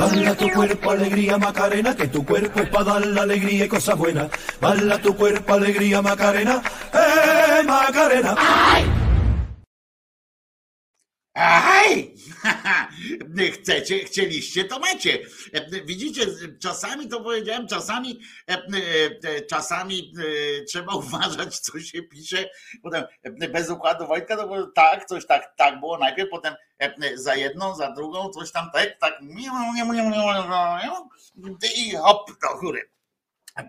Hala 0.02 0.36
tu 0.36 0.52
cuerpo 0.52 0.92
alegría 0.92 1.38
Macarena, 1.38 1.96
que 1.96 2.08
tu 2.10 2.26
cuerpo 2.26 2.60
es 2.60 2.70
para 2.70 2.84
dar 2.84 3.06
la 3.06 3.22
alegría 3.22 3.66
y 3.66 3.70
cosas 3.70 3.98
buenas. 3.98 4.28
Hala 4.60 4.98
tu 4.98 5.16
cuerpo 5.16 5.54
alegría 5.54 6.02
Macarena, 6.02 6.62
eh 6.94 7.64
Macarena. 7.64 8.36
Aj! 11.34 12.14
Chcecie, 13.54 14.00
chcieliście, 14.00 14.66
to 14.66 14.80
macie. 14.80 15.20
Widzicie, 15.86 16.26
czasami 16.62 17.08
to 17.08 17.22
powiedziałem, 17.22 17.68
czasami, 17.68 18.20
e, 18.50 18.54
e, 19.24 19.42
czasami 19.42 20.14
e, 20.60 20.64
trzeba 20.64 20.94
uważać, 21.06 21.60
co 21.60 21.80
się 21.80 22.04
pisze. 22.04 22.50
Potem 22.84 23.04
bez 23.52 23.70
układu 23.70 24.08
Wojtka, 24.08 24.38
to 24.38 24.48
było 24.48 24.68
tak, 24.68 25.06
coś 25.06 25.26
tak, 25.26 25.54
tak 25.58 25.80
było 25.80 25.98
najpierw, 25.98 26.30
potem 26.30 26.56
za 27.16 27.36
jedną, 27.36 27.76
za 27.76 27.92
drugą, 27.92 28.30
coś 28.30 28.52
tam 28.52 28.72
tak, 28.74 29.00
tak. 29.00 29.20
I 31.76 31.92
hop 31.96 32.32
do 32.42 32.60
góry. 32.60 32.90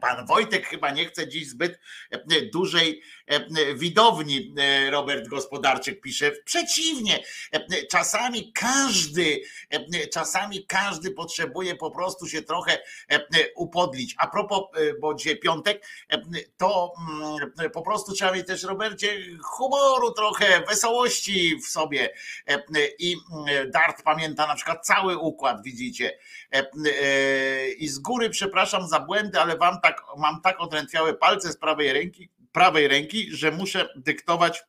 Pan 0.00 0.26
Wojtek 0.26 0.66
chyba 0.66 0.90
nie 0.90 1.06
chce 1.06 1.28
dziś 1.28 1.48
zbyt 1.48 1.80
e, 2.10 2.42
dużej 2.42 3.02
e, 3.26 3.74
widowni, 3.74 4.54
e, 4.58 4.90
Robert 4.90 5.28
Gospodarczyk 5.28 6.00
pisze. 6.00 6.30
Przeciwnie, 6.44 7.24
e, 7.52 7.86
czasami 7.86 8.52
każdy, 8.52 9.42
e, 9.70 10.06
czasami 10.08 10.66
każdy 10.66 11.10
potrzebuje 11.10 11.74
po 11.76 11.90
prostu 11.90 12.28
się 12.28 12.42
trochę 12.42 12.78
e, 13.08 13.20
upodlić. 13.56 14.14
A 14.18 14.26
propos, 14.26 14.60
e, 14.74 14.94
bo 15.00 15.14
dzisiaj 15.14 15.38
piątek, 15.38 15.86
e, 16.08 16.20
to 16.56 16.92
mm, 17.10 17.70
po 17.72 17.82
prostu 17.82 18.12
trzeba 18.12 18.32
mieć 18.32 18.46
też, 18.46 18.62
Robercie, 18.62 19.18
humoru 19.42 20.12
trochę, 20.12 20.62
wesołości 20.68 21.56
w 21.56 21.66
sobie. 21.66 22.14
E, 22.46 22.62
I 22.98 23.16
mm, 23.32 23.70
Dart 23.70 24.02
pamięta 24.02 24.46
na 24.46 24.54
przykład 24.54 24.86
cały 24.86 25.18
układ, 25.18 25.62
widzicie. 25.62 26.18
E, 26.52 26.70
e, 26.86 27.68
I 27.68 27.88
z 27.88 27.98
góry 27.98 28.30
przepraszam 28.30 28.88
za 28.88 29.00
błędy, 29.00 29.40
ale 29.40 29.56
wam 29.56 29.80
tak, 29.80 30.02
mam 30.18 30.40
tak 30.40 30.60
odrętwiałe 30.60 31.14
palce 31.14 31.52
z 31.52 31.56
prawej 31.56 31.92
ręki, 31.92 32.28
prawej 32.52 32.88
ręki, 32.88 33.36
że 33.36 33.50
muszę 33.50 33.88
dyktować 33.96 34.64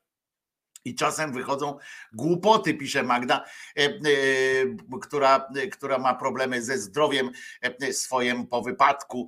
I 0.86 0.96
czasem 0.96 1.34
wychodzą 1.34 1.78
głupoty, 2.14 2.74
pisze 2.74 3.04
Magda, 3.04 3.46
e, 3.76 3.90
która, 5.02 5.48
która 5.72 5.98
ma 5.98 6.14
problemy 6.14 6.64
ze 6.64 6.78
zdrowiem 6.78 7.32
swoim 7.92 8.48
po 8.48 8.62
wypadku. 8.62 9.28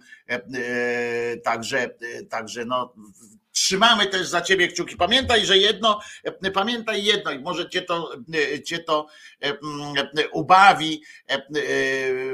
Także, 1.43 1.95
także 2.29 2.65
no, 2.65 2.93
trzymamy 3.55 4.07
też 4.07 4.27
za 4.27 4.41
ciebie 4.41 4.67
kciuki. 4.67 4.97
Pamiętaj, 4.97 5.45
że 5.45 5.57
jedno, 5.57 5.99
e, 6.23 6.51
pamiętaj 6.51 7.03
jedno 7.03 7.31
i 7.31 7.39
może 7.39 7.69
cię 7.69 7.81
to, 7.81 8.11
e, 8.53 8.63
cię 8.63 8.79
to 8.79 9.07
e, 9.41 10.29
ubawi, 10.31 11.03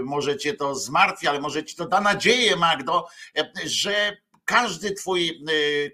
może 0.04 0.38
cię 0.38 0.54
to 0.54 0.76
zmartwi, 0.76 1.28
ale 1.28 1.40
może 1.40 1.64
ci 1.64 1.76
to 1.76 1.88
da 1.88 2.02
nadzieję, 2.02 2.56
Magdo, 2.56 3.08
że 3.66 4.18
każdy 4.46 4.92
twój, 4.92 5.46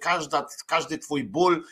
każda, 0.02 0.48
każdy 0.68 0.98
twój 0.98 1.24
ból 1.24 1.64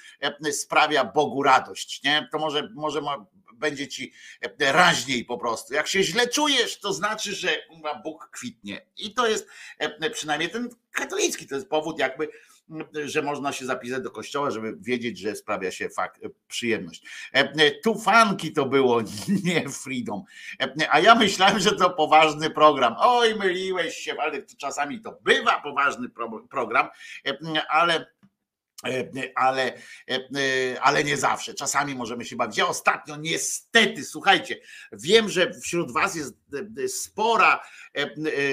sprawia 0.52 1.06
Bogu 1.06 1.44
radość, 1.44 2.03
nie? 2.03 2.27
To 2.32 2.40
może, 2.40 2.69
może 2.73 3.02
ma, 3.02 3.26
będzie 3.53 3.88
ci 3.88 4.14
raźniej 4.60 5.26
po 5.26 5.38
prostu. 5.38 5.73
Jak 5.73 5.88
się 5.88 6.03
źle 6.03 6.27
czujesz, 6.27 6.80
to 6.80 6.94
znaczy, 6.94 7.36
że 7.36 7.49
Bóg 8.03 8.30
kwitnie. 8.32 8.86
I 8.98 9.14
to 9.14 9.27
jest 9.27 9.48
przynajmniej 10.14 10.49
ten 10.49 10.69
katolicki, 10.91 11.48
to 11.48 11.56
jest 11.56 11.69
powód 11.69 11.99
jakby, 11.99 12.30
że 13.06 13.22
można 13.22 13.52
się 13.52 13.66
zapisać 13.66 14.04
do 14.04 14.12
kościoła, 14.12 14.52
żeby 14.52 14.78
wiedzieć, 14.80 15.20
że 15.20 15.36
sprawia 15.36 15.72
się 15.72 15.90
fakt, 15.90 16.22
przyjemność. 16.48 17.04
Tu 17.84 18.00
fanki 18.00 18.54
to 18.54 18.66
było, 18.66 19.02
nie 19.44 19.70
freedom. 19.70 20.24
A 20.90 21.00
ja 21.00 21.16
myślałem, 21.16 21.60
że 21.60 21.72
to 21.72 21.90
poważny 21.90 22.50
program. 22.50 22.96
Oj, 23.00 23.36
myliłeś 23.36 23.96
się, 23.96 24.16
ale 24.20 24.44
czasami 24.44 25.02
to 25.02 25.20
bywa 25.22 25.62
poważny 25.62 26.10
pro- 26.10 26.48
program, 26.50 26.90
ale 27.70 28.06
ale, 29.36 29.74
ale 30.82 31.04
nie 31.04 31.18
zawsze. 31.18 31.54
Czasami 31.54 31.96
możemy 31.96 32.26
się 32.26 32.36
bawić. 32.36 32.58
Ja 32.58 32.68
ostatnio 32.68 33.16
niestety, 33.16 34.04
słuchajcie, 34.04 34.60
wiem, 34.92 35.30
że 35.30 35.54
wśród 35.54 35.94
Was 35.94 36.16
jest 36.16 36.36
spora, 36.88 37.60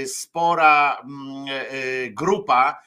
spora 0.07 1.03
grupa, 2.11 2.83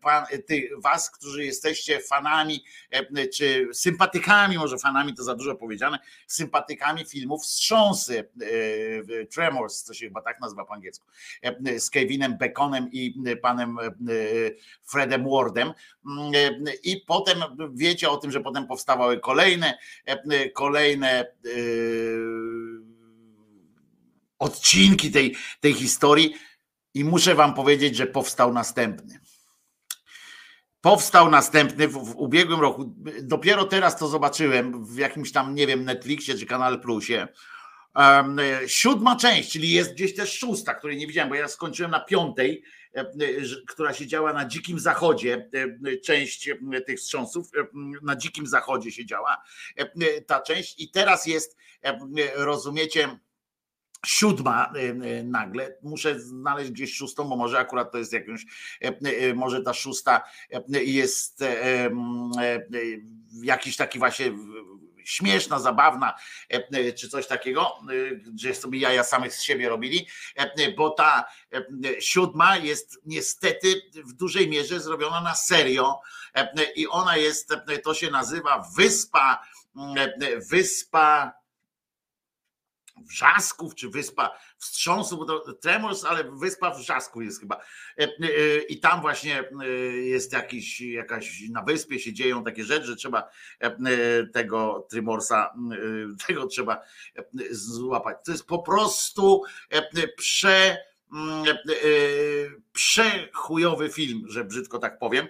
pan, 0.00 0.24
ty, 0.46 0.70
was, 0.78 1.10
którzy 1.10 1.44
jesteście 1.44 2.00
fanami, 2.00 2.64
e, 2.90 3.28
czy 3.28 3.68
sympatykami, 3.72 4.58
może 4.58 4.78
fanami 4.78 5.14
to 5.14 5.22
za 5.22 5.34
dużo 5.34 5.54
powiedziane, 5.54 5.98
sympatykami 6.26 7.04
filmów 7.04 7.42
Wstrząsy, 7.42 8.28
e, 9.20 9.26
Tremors, 9.26 9.82
co 9.82 9.94
się 9.94 10.06
chyba 10.06 10.22
tak 10.22 10.40
nazywa 10.40 10.64
po 10.64 10.74
angielsku, 10.74 11.06
e, 11.42 11.80
z 11.80 11.90
Kevinem 11.90 12.38
Baconem 12.38 12.88
i 12.92 13.14
panem 13.42 13.76
Fredem 14.84 15.30
Wardem. 15.30 15.72
I 16.82 17.04
potem 17.06 17.38
wiecie 17.74 18.10
o 18.10 18.16
tym, 18.16 18.30
że 18.30 18.40
potem 18.40 18.66
powstawały 18.66 19.20
kolejne, 19.20 19.78
kolejne 20.54 21.26
odcinki 24.38 25.10
tej, 25.10 25.36
tej 25.60 25.74
historii 25.74 26.34
i 26.94 27.04
muszę 27.04 27.34
wam 27.34 27.54
powiedzieć, 27.54 27.96
że 27.96 28.06
powstał 28.06 28.52
następny. 28.52 29.20
Powstał 30.80 31.30
następny 31.30 31.88
w, 31.88 31.92
w 31.92 32.16
ubiegłym 32.16 32.60
roku. 32.60 32.94
Dopiero 33.22 33.64
teraz 33.64 33.98
to 33.98 34.08
zobaczyłem 34.08 34.86
w 34.86 34.98
jakimś 34.98 35.32
tam, 35.32 35.54
nie 35.54 35.66
wiem, 35.66 35.84
Netflixie 35.84 36.34
czy 36.34 36.46
Kanal 36.46 36.80
Plusie. 36.80 37.28
Um, 37.96 38.40
siódma 38.66 39.16
część, 39.16 39.52
czyli 39.52 39.70
jest 39.70 39.92
gdzieś 39.92 40.14
też 40.14 40.38
szósta, 40.38 40.74
której 40.74 40.96
nie 40.96 41.06
widziałem, 41.06 41.28
bo 41.28 41.34
ja 41.34 41.48
skończyłem 41.48 41.90
na 41.90 42.00
piątej, 42.00 42.62
e, 42.94 43.04
która 43.68 43.94
się 43.94 44.06
działa 44.06 44.32
na 44.32 44.44
Dzikim 44.44 44.78
Zachodzie. 44.78 45.48
e, 45.54 45.96
Część 45.96 46.48
e, 46.48 46.80
tych 46.80 46.98
wstrząsów 46.98 47.46
e, 47.56 47.66
na 48.02 48.16
Dzikim 48.16 48.46
Zachodzie 48.46 48.92
się 48.92 49.06
działa 49.06 49.42
e, 49.76 50.20
ta 50.20 50.40
część 50.40 50.80
i 50.80 50.90
teraz 50.90 51.26
jest, 51.26 51.56
e, 51.82 51.98
rozumiecie, 52.34 53.18
siódma 54.04 54.72
y, 54.76 54.80
y, 54.80 55.24
nagle, 55.24 55.76
muszę 55.82 56.20
znaleźć 56.20 56.70
gdzieś 56.70 56.94
szóstą, 56.94 57.28
bo 57.28 57.36
może 57.36 57.58
akurat 57.58 57.92
to 57.92 57.98
jest 57.98 58.12
jakąś, 58.12 58.44
e, 58.82 58.88
e, 58.88 59.34
może 59.34 59.62
ta 59.62 59.74
szósta 59.74 60.22
e, 60.74 60.84
jest 60.84 61.42
e, 61.42 61.64
e, 61.64 61.86
e, 61.86 62.60
jakiś 63.42 63.76
taki 63.76 63.98
właśnie 63.98 64.32
śmieszna, 65.04 65.60
zabawna, 65.60 66.14
e, 66.48 66.92
czy 66.92 67.08
coś 67.08 67.26
takiego, 67.26 67.60
e, 67.62 67.92
że 68.40 68.54
sobie 68.54 68.78
jaja 68.78 69.04
samych 69.04 69.34
z 69.34 69.42
siebie 69.42 69.68
robili, 69.68 70.08
e, 70.36 70.72
bo 70.72 70.90
ta 70.90 71.24
e, 71.52 71.64
siódma 72.00 72.56
jest 72.56 73.00
niestety 73.06 73.82
w 73.94 74.12
dużej 74.12 74.48
mierze 74.48 74.80
zrobiona 74.80 75.20
na 75.20 75.34
serio 75.34 76.00
e, 76.34 76.72
i 76.76 76.88
ona 76.88 77.16
jest, 77.16 77.52
e, 77.52 77.78
to 77.78 77.94
się 77.94 78.10
nazywa 78.10 78.64
Wyspa, 78.76 79.42
e, 79.96 80.40
Wyspa 80.40 81.32
Wrzasków, 82.96 83.74
czy 83.74 83.88
wyspa 83.88 84.38
wstrząsu, 84.58 85.16
bo 85.16 85.24
to 85.24 85.52
Tremors, 85.52 86.04
ale 86.04 86.24
wyspa 86.24 86.74
Wrzasków 86.74 87.24
jest 87.24 87.40
chyba. 87.40 87.60
E, 87.98 88.02
e, 88.02 88.58
I 88.68 88.80
tam 88.80 89.00
właśnie 89.00 89.44
e, 89.60 89.66
jest 89.96 90.32
jakiś, 90.32 90.80
jakaś, 90.80 91.42
na 91.50 91.62
wyspie 91.62 91.98
się 91.98 92.12
dzieją 92.12 92.44
takie 92.44 92.64
rzeczy, 92.64 92.86
że 92.86 92.96
trzeba 92.96 93.30
tego 94.32 94.86
Tremorsa, 94.90 95.54
tego 96.26 96.46
trzeba 96.46 96.80
złapać. 97.50 98.16
To 98.24 98.32
jest 98.32 98.46
po 98.46 98.58
prostu 98.58 99.42
prze 100.16 100.76
przechujowy 102.72 103.88
film, 103.88 104.24
że 104.28 104.44
brzydko 104.44 104.78
tak 104.78 104.98
powiem. 104.98 105.28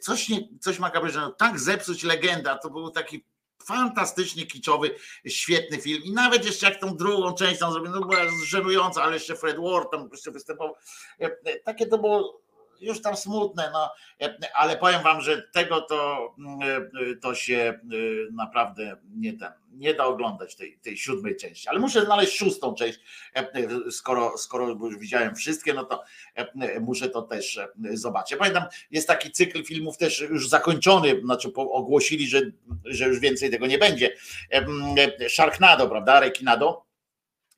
Coś, 0.00 0.28
nie, 0.28 0.48
coś 0.60 0.78
makabrycznego, 0.78 1.30
tak 1.30 1.60
zepsuć 1.60 2.02
legendę, 2.02 2.58
to 2.62 2.70
był 2.70 2.90
taki 2.90 3.24
fantastycznie 3.66 4.46
kiczowy, 4.46 4.90
świetny 5.26 5.78
film. 5.78 6.02
I 6.04 6.12
nawet 6.12 6.46
jeszcze 6.46 6.66
jak 6.66 6.80
tą 6.80 6.96
drugą 6.96 7.34
część 7.34 7.60
tam 7.60 7.72
zrobiono, 7.72 8.00
no 8.00 8.06
była 8.06 8.22
żenująca, 8.44 9.02
ale 9.02 9.14
jeszcze 9.14 9.36
Fred 9.36 9.56
Ward 9.60 9.90
tam 9.90 10.08
jeszcze 10.12 10.30
występował. 10.30 10.74
E, 11.20 11.24
e, 11.24 11.60
Takie 11.60 11.86
to 11.86 11.98
było 11.98 12.41
już 12.82 13.02
tam 13.02 13.16
smutne, 13.16 13.70
no, 13.72 13.90
ale 14.54 14.76
powiem 14.76 15.02
wam, 15.02 15.20
że 15.20 15.42
tego 15.42 15.80
to, 15.80 16.34
to 17.22 17.34
się 17.34 17.80
naprawdę 18.32 18.96
nie, 19.16 19.32
nie 19.72 19.94
da 19.94 20.04
oglądać 20.04 20.56
tej, 20.56 20.78
tej 20.78 20.96
siódmej 20.96 21.36
części, 21.36 21.68
ale 21.68 21.78
muszę 21.78 22.04
znaleźć 22.04 22.38
szóstą 22.38 22.74
część, 22.74 23.00
skoro, 23.90 24.38
skoro 24.38 24.68
już 24.68 24.98
widziałem 24.98 25.34
wszystkie, 25.34 25.74
no 25.74 25.84
to 25.84 26.04
muszę 26.80 27.08
to 27.08 27.22
też 27.22 27.60
zobaczyć. 27.92 28.38
Pamiętam, 28.38 28.64
jest 28.90 29.08
taki 29.08 29.30
cykl 29.30 29.64
filmów 29.64 29.98
też 29.98 30.20
już 30.20 30.48
zakończony, 30.48 31.20
znaczy 31.24 31.52
ogłosili, 31.54 32.28
że, 32.28 32.40
że 32.84 33.08
już 33.08 33.18
więcej 33.18 33.50
tego 33.50 33.66
nie 33.66 33.78
będzie. 33.78 34.16
Sharknado, 35.28 35.88
prawda, 35.88 36.20
Rekinado. 36.20 36.91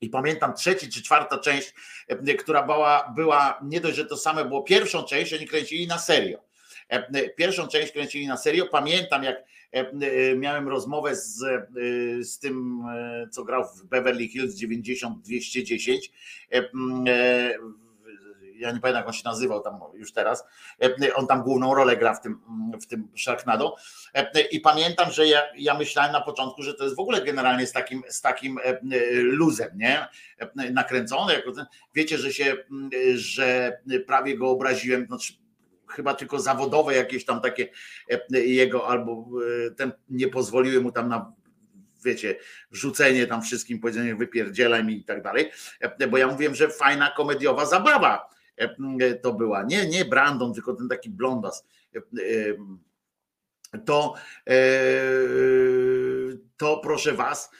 I 0.01 0.09
pamiętam 0.09 0.53
trzeci 0.53 0.89
czy 0.89 1.03
czwarta 1.03 1.37
część, 1.37 1.73
e, 2.07 2.33
która 2.33 2.63
była, 2.63 3.13
była 3.15 3.59
nie 3.63 3.81
dość, 3.81 3.95
że 3.95 4.05
to 4.05 4.17
same 4.17 4.45
było 4.45 4.63
pierwszą 4.63 5.03
część, 5.03 5.33
oni 5.33 5.47
kręcili 5.47 5.87
na 5.87 5.99
serio. 5.99 6.39
E, 6.89 7.29
Pierwszą 7.29 7.67
część 7.67 7.91
kręcili 7.91 8.27
na 8.27 8.37
serio. 8.37 8.65
Pamiętam, 8.71 9.23
jak 9.23 9.35
e, 9.73 9.79
e, 9.79 10.35
miałem 10.35 10.67
rozmowę 10.67 11.15
z, 11.15 11.43
e, 11.43 11.67
z 12.23 12.39
tym, 12.39 12.85
e, 12.89 13.27
co 13.31 13.43
grał 13.43 13.63
w 13.63 13.83
Beverly 13.83 14.27
Hills 14.27 14.55
90210. 14.55 16.11
Ja 18.55 18.71
nie 18.71 18.79
pamiętam, 18.79 19.01
jak 19.01 19.07
on 19.07 19.13
się 19.13 19.21
nazywał 19.25 19.61
tam 19.61 19.79
już 19.93 20.13
teraz. 20.13 20.45
E, 20.81 21.15
On 21.15 21.27
tam 21.27 21.43
główną 21.43 21.75
rolę 21.75 21.97
gra 21.97 22.13
w 22.13 22.21
tym, 22.21 22.41
w 22.81 22.87
tym 22.87 23.07
Sharknado. 23.17 23.75
E, 24.13 24.41
I 24.41 24.59
pamiętam, 24.59 25.11
że 25.11 25.27
ja, 25.27 25.41
ja 25.57 25.77
myślałem 25.77 26.11
na 26.11 26.21
początku, 26.21 26.63
że 26.63 26.73
to 26.73 26.83
jest 26.83 26.95
w 26.95 26.99
ogóle 26.99 27.21
generalnie 27.21 27.67
z 27.67 27.71
takim, 27.71 28.03
z 28.09 28.21
takim 28.21 28.59
e, 28.63 28.79
luzem, 29.13 29.69
nie? 29.75 30.07
Nakręcone. 30.71 31.41
Wiecie, 31.95 32.17
że 32.17 32.33
się, 32.33 32.57
że 33.15 33.79
prawie 34.07 34.37
go 34.37 34.49
obraziłem. 34.49 35.05
Znaczy, 35.05 35.33
chyba 35.87 36.13
tylko 36.13 36.39
zawodowe 36.39 36.95
jakieś 36.95 37.25
tam 37.25 37.41
takie 37.41 37.69
jego, 38.31 38.87
albo 38.87 39.29
ten 39.77 39.91
nie 40.09 40.27
pozwoliły 40.27 40.81
mu 40.81 40.91
tam 40.91 41.09
na 41.09 41.33
wiecie, 42.05 42.35
rzucenie 42.71 43.27
tam 43.27 43.41
wszystkim, 43.41 43.79
powiedzenie 43.79 44.15
wypierdzielaj 44.15 44.83
mi 44.83 44.97
i 44.97 45.03
tak 45.03 45.21
dalej, 45.21 45.51
bo 46.09 46.17
ja 46.17 46.27
mówiłem, 46.27 46.55
że 46.55 46.69
fajna 46.69 47.11
komediowa 47.11 47.65
zabawa 47.65 48.34
to 49.21 49.33
była, 49.33 49.63
nie, 49.63 49.87
nie 49.87 50.05
Brandon, 50.05 50.53
tylko 50.53 50.73
ten 50.73 50.89
taki 50.89 51.09
blondas, 51.09 51.65
E, 51.95 51.99
e, 53.73 53.79
to, 53.85 54.15
e, 54.47 54.55
to 56.57 56.77
proszę 56.77 57.13
was, 57.13 57.51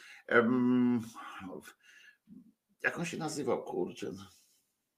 jak 2.83 2.99
on 2.99 3.05
się 3.05 3.17
nazywał, 3.17 3.63
kurczę, 3.63 4.11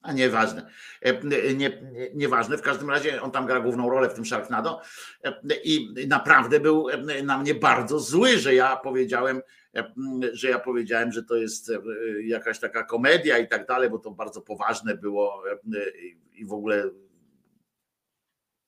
a 0.01 0.13
nieważne, 0.13 0.69
E, 1.01 1.23
nie, 1.23 1.53
nie, 1.53 1.81
nieważne, 2.15 2.57
w 2.57 2.61
każdym 2.61 2.89
razie 2.89 3.21
on 3.21 3.31
tam 3.31 3.45
gra 3.45 3.59
główną 3.59 3.89
rolę 3.89 4.09
w 4.09 4.13
tym 4.13 4.25
Sharknado. 4.25 4.81
E, 5.23 5.41
i 5.63 5.93
naprawdę 6.07 6.59
był 6.59 6.89
e, 6.89 7.23
na 7.23 7.37
mnie 7.37 7.55
bardzo 7.55 7.99
zły, 7.99 8.37
że 8.37 8.55
ja 8.55 8.75
powiedziałem, 8.75 9.37
e, 9.37 9.41
że 10.33 10.49
ja 10.49 10.59
powiedziałem, 10.59 11.11
że 11.11 11.23
to 11.23 11.35
jest 11.35 11.69
e, 11.69 11.81
jakaś 12.23 12.59
taka 12.59 12.83
komedia 12.83 13.37
i 13.37 13.47
tak 13.47 13.67
dalej, 13.67 13.89
bo 13.89 13.99
to 13.99 14.11
bardzo 14.11 14.41
poważne 14.41 14.97
było 14.97 15.43
e, 15.51 15.57
i 16.35 16.45
w 16.45 16.53
ogóle 16.53 16.83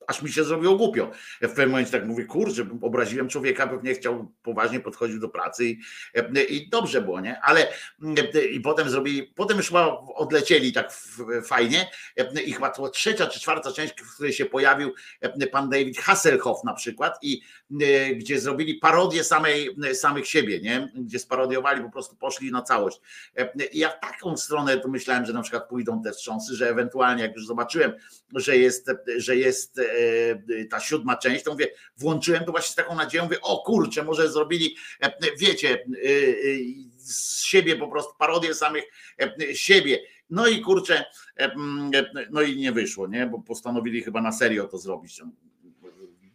aż 0.10 0.22
mi 0.22 0.32
się 0.32 0.44
zrobiło 0.44 0.76
głupio. 0.76 1.12
W 1.42 1.48
pewnym 1.48 1.70
momencie 1.70 1.92
tak 1.92 2.06
mówię, 2.06 2.26
kurczę, 2.26 2.66
obraziłem 2.82 3.30
człowieka, 3.30 3.68
pewnie 3.68 3.94
chciał 3.94 4.32
poważnie 4.44 4.80
podchodzić 4.80 5.20
do 5.20 5.30
pracy 5.30 5.66
i, 5.66 5.80
i 6.50 6.70
dobrze 6.70 7.02
było, 7.02 7.22
nie? 7.22 7.42
Ale 7.42 7.68
i 8.52 8.60
potem 8.60 8.90
zrobili, 8.90 9.24
potem 9.36 9.58
już 9.58 9.68
chyba 9.68 9.98
odlecieli 10.16 10.74
tak 10.74 10.94
fajnie 11.46 11.92
i 12.46 12.54
chyba 12.54 12.70
to 12.70 12.90
trzecia 12.90 13.28
czy 13.28 13.40
czwarta 13.40 13.72
część, 13.72 13.94
w 14.02 14.16
której 14.16 14.34
się 14.34 14.46
pojawił 14.46 14.94
pan 15.52 15.70
David 15.70 15.98
Hasselhoff 15.98 16.64
na 16.64 16.74
przykład 16.74 17.18
i 17.22 17.42
gdzie 18.16 18.40
zrobili 18.40 18.76
parodię 18.76 19.24
samej, 19.24 19.76
samych 19.94 20.28
siebie, 20.28 20.60
nie? 20.60 20.92
Gdzie 20.96 21.20
sparodiowali, 21.20 21.84
po 21.84 21.90
prostu 21.90 22.16
poszli 22.16 22.52
na 22.52 22.62
całość. 22.62 23.02
I 23.72 23.80
ja 23.80 23.90
w 23.90 24.00
taką 24.00 24.38
stronę 24.38 24.82
myślałem, 24.88 25.26
że 25.26 25.34
na 25.34 25.42
przykład 25.42 25.70
pójdą 25.70 26.02
te 26.02 26.12
wstrząsy, 26.12 26.56
że 26.56 26.70
ewentualnie 26.70 27.24
jak 27.24 27.36
już 27.36 27.48
zobaczyłem, 27.48 27.94
że 28.36 28.58
jest, 28.58 28.92
że 29.18 29.36
jest 29.36 29.80
e, 29.80 29.84
ta 30.70 30.80
siódma 30.80 31.16
część, 31.18 31.44
to 31.44 31.52
mówię, 31.52 31.68
włączyłem 31.98 32.46
to 32.46 32.52
właśnie 32.52 32.72
z 32.72 32.76
taką 32.76 32.96
nadzieją, 32.96 33.24
mówię, 33.24 33.42
o 33.42 33.58
kurczę, 33.58 34.04
może 34.04 34.32
zrobili, 34.32 34.76
e, 35.02 35.14
wiecie, 35.38 35.74
e, 35.74 35.86
z 36.98 37.42
siebie 37.42 37.76
po 37.76 37.88
prostu 37.88 38.14
parodię 38.18 38.54
samych 38.54 38.84
siebie. 39.54 40.00
No 40.30 40.48
i 40.48 40.62
kurczę, 40.62 41.06
no 42.32 42.42
i 42.42 42.58
nie 42.58 42.72
wyszło, 42.72 43.08
nie? 43.08 43.26
Bo 43.26 43.40
postanowili 43.40 44.04
chyba 44.04 44.22
na 44.22 44.32
serio 44.32 44.68
to 44.68 44.78
zrobić. 44.78 45.22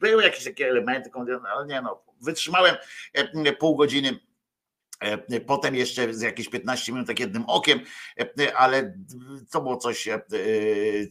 Były 0.01 0.23
jakieś 0.23 0.45
takie 0.45 0.69
elementy, 0.69 1.11
ale 1.55 1.67
nie 1.67 1.83
no, 1.83 2.03
wytrzymałem 2.21 2.75
pół 3.59 3.77
godziny 3.77 4.19
E, 4.19 4.34
potem 5.47 5.75
jeszcze 5.75 6.15
z 6.15 6.21
jakieś 6.21 6.49
15 6.49 6.93
minut 6.93 7.07
tak 7.07 7.21
jednym 7.21 7.45
okiem, 7.47 7.81
e, 8.41 8.57
ale 8.57 8.95
to 9.51 9.61
było 9.61 9.77
coś, 9.77 10.09
e, 10.09 10.21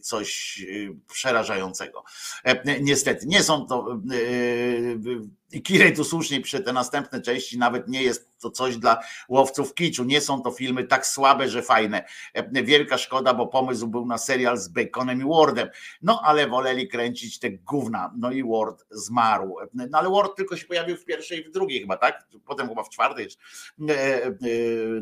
coś 0.02 0.62
przerażającego. 1.12 2.04
Niestety, 2.80 3.26
nie 3.26 3.42
są 3.42 3.66
to 3.66 4.00
i 5.54 5.62
Kirej 5.62 5.96
tu 5.96 6.04
słusznie 6.04 6.40
pisze, 6.40 6.60
te 6.60 6.72
następne 6.72 7.20
części 7.20 7.58
nawet 7.58 7.88
nie 7.88 8.02
jest 8.02 8.34
to 8.44 8.50
coś 8.50 8.76
dla 8.76 8.98
łowców 9.28 9.74
kiczu. 9.74 10.04
Nie 10.04 10.20
są 10.20 10.42
to 10.42 10.50
filmy 10.50 10.84
tak 10.84 11.06
słabe, 11.06 11.48
że 11.48 11.62
fajne. 11.62 12.04
Wielka 12.52 12.98
szkoda, 12.98 13.34
bo 13.34 13.46
pomysł 13.46 13.88
był 13.88 14.06
na 14.06 14.18
serial 14.18 14.58
z 14.58 14.68
Baconem 14.68 15.20
i 15.20 15.24
Wardem. 15.24 15.68
No 16.02 16.20
ale 16.24 16.48
woleli 16.48 16.88
kręcić 16.88 17.38
te 17.38 17.50
gówna. 17.50 18.12
No 18.16 18.32
i 18.32 18.42
Ward 18.42 18.84
zmarł. 18.90 19.56
No 19.74 19.98
ale 19.98 20.10
Ward 20.10 20.36
tylko 20.36 20.56
się 20.56 20.66
pojawił 20.66 20.96
w 20.96 21.04
pierwszej 21.04 21.40
i 21.40 21.44
w 21.44 21.50
drugiej 21.50 21.80
chyba, 21.80 21.96
tak? 21.96 22.26
Potem 22.46 22.68
chyba 22.68 22.82
w 22.82 22.90
czwartej 22.90 23.28
e, 23.88 23.92
e, 23.92 24.30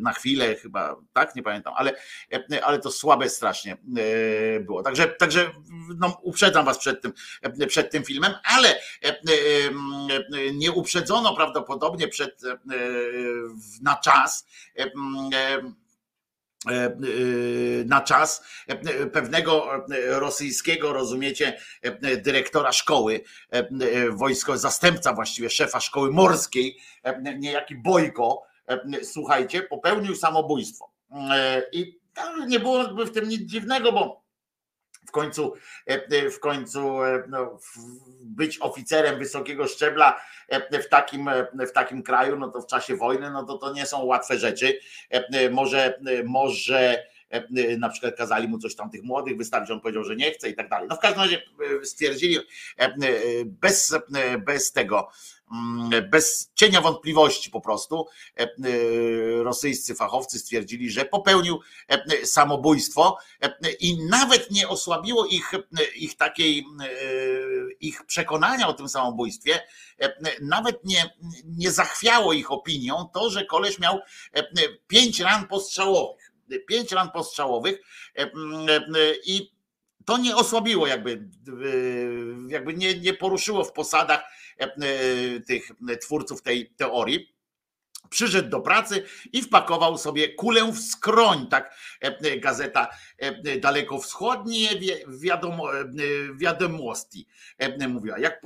na 0.01 0.13
chwilę 0.13 0.55
chyba, 0.55 0.97
tak? 1.13 1.37
Nie 1.37 1.43
pamiętam, 1.43 1.75
ale, 1.77 1.93
e, 2.33 2.65
ale 2.65 2.79
to 2.79 2.91
słabe 2.91 3.29
strasznie 3.29 3.77
było. 4.61 4.83
Także, 4.83 5.09
także 5.09 5.51
no, 5.99 6.19
uprzedzam 6.23 6.65
was 6.65 6.79
przed 6.79 7.03
tym, 7.03 7.13
przed 7.69 7.91
tym 7.91 8.05
filmem, 8.05 8.33
ale 8.45 8.75
nie 10.55 10.73
uprzedzono 10.73 11.37
prawdopodobnie 11.37 12.09
przed, 12.09 12.41
na 13.83 13.97
czas 13.97 14.47
na 17.87 18.01
czas 18.01 18.45
pewnego 19.13 19.71
rosyjskiego, 20.09 20.93
rozumiecie, 20.93 21.59
dyrektora 22.25 22.73
szkoły 22.73 23.21
wojsko, 24.11 24.59
zastępca 24.59 25.13
właściwie 25.13 25.51
szefa 25.51 25.81
szkoły 25.81 26.11
morskiej, 26.11 26.79
niejaki 27.39 27.75
Bojko, 27.77 28.43
słuchajcie, 29.03 29.63
popełnił 29.63 30.17
samobójstwo. 30.17 30.93
I 31.73 32.01
nie 32.47 32.61
byłoby 32.61 33.05
w 33.05 33.13
tym 33.13 33.29
nic 33.29 33.43
dziwnego, 33.43 33.93
bo 33.93 34.22
w 35.07 35.11
końcu, 35.11 35.55
e, 35.91 36.07
e, 36.11 36.31
w 36.31 36.41
końcu 36.41 37.03
e, 37.03 37.25
no, 37.29 37.59
być 38.21 38.59
oficerem 38.61 39.19
wysokiego 39.19 39.69
szczebla 39.69 40.21
w 40.73 40.89
takim, 40.89 41.31
w 41.69 41.73
takim 41.73 42.03
kraju, 42.03 42.37
no 42.37 42.49
to 42.49 42.61
w 42.61 42.67
czasie 42.67 42.97
wojny, 42.97 43.31
no 43.31 43.45
to 43.45 43.59
to 43.59 43.73
nie 43.73 43.87
są 43.87 44.05
łatwe 44.05 44.39
rzeczy. 44.39 44.79
Może, 45.51 46.01
może 46.25 47.05
na 47.79 47.89
przykład 47.89 48.17
kazali 48.17 48.49
mu 48.49 48.59
coś 48.59 48.75
tam 48.75 48.91
tych 48.91 49.03
młodych 49.03 49.37
wystawić, 49.37 49.71
on 49.71 49.81
powiedział, 49.81 50.05
że 50.05 50.17
nie 50.17 50.31
chce 50.31 50.49
i 50.49 50.55
tak 50.55 50.69
dalej. 50.69 50.89
No 50.89 50.97
w 50.97 50.99
każdym 50.99 51.23
razie 51.23 51.43
stwierdzili 51.83 52.39
bez, 53.45 53.97
bez 54.39 54.73
tego, 54.73 55.11
bez 56.11 56.51
cienia 56.55 56.81
wątpliwości 56.81 57.51
po 57.51 57.61
prostu 57.61 58.07
e, 58.37 58.43
e, 58.43 58.49
rosyjscy 59.43 59.95
fachowcy 59.95 60.39
stwierdzili, 60.39 60.91
że 60.91 61.05
popełnił 61.05 61.61
e, 61.89 62.27
samobójstwo 62.27 63.19
i 63.81 64.05
nawet 64.05 64.51
nie 64.51 64.69
osłabiło 64.69 65.27
ich, 65.27 65.53
ich 65.97 66.17
takiej 66.17 66.65
ich 67.81 68.07
przekonania 68.07 68.69
o 68.69 68.73
tym 68.73 68.89
samobójstwie, 68.89 69.61
nawet 70.41 70.85
nie, 70.85 71.15
nie 71.45 71.71
zachwiało 71.71 72.33
ich 72.33 72.53
opinią 72.53 73.09
to, 73.15 73.31
że 73.31 73.45
koleś 73.45 73.79
miał 73.79 74.01
pięć 74.87 75.21
ran 75.21 75.49
postrzałowych. 75.49 76.33
Pięć 76.69 76.93
ran 76.93 77.11
postrzałowych 77.11 77.81
i 79.25 79.53
to 80.05 80.19
nie 80.19 80.37
osłabiło 80.37 80.87
jakby, 80.87 81.29
jakby 82.49 82.75
nie, 82.75 82.99
nie 82.99 83.15
poruszyło 83.15 83.65
w 83.65 83.73
posadach 83.73 84.25
tych 85.47 85.71
twórców 86.01 86.43
tej 86.43 86.75
teorii. 86.77 87.33
Przyszedł 88.11 88.49
do 88.49 88.61
pracy 88.61 89.05
i 89.33 89.43
wpakował 89.43 89.99
sobie 89.99 90.35
kulę 90.35 90.73
w 90.73 90.79
skroń, 90.79 91.47
tak 91.47 91.75
e, 92.01 92.39
gazeta 92.39 92.89
daleko 93.61 93.99
wschodnie 93.99 94.69
wiadomo, 95.09 95.69
wiadomości 96.35 97.27
mówiła. 97.89 98.19
Jak 98.19 98.41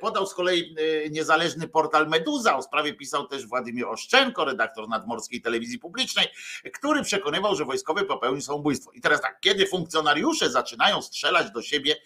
podał 0.00 0.26
z 0.26 0.34
kolei 0.34 0.76
niezależny 1.10 1.68
portal 1.68 2.08
Meduza, 2.08 2.56
o 2.56 2.62
sprawie 2.62 2.94
pisał 2.94 3.26
też 3.26 3.46
Władimir 3.46 3.86
Oszczenko, 3.86 4.44
redaktor 4.44 4.88
nadmorskiej 4.88 5.42
telewizji 5.42 5.78
publicznej, 5.78 6.26
który 6.74 7.02
przekonywał, 7.02 7.56
że 7.56 7.64
wojskowy 7.64 8.04
popełnił 8.04 8.42
samobójstwo. 8.42 8.90
I 8.92 9.00
teraz 9.00 9.20
tak, 9.20 9.40
kiedy 9.40 9.66
funkcjonariusze 9.66 10.50
zaczynają 10.50 11.02
strzelać 11.02 11.50
do 11.50 11.62
siebie, 11.62 11.96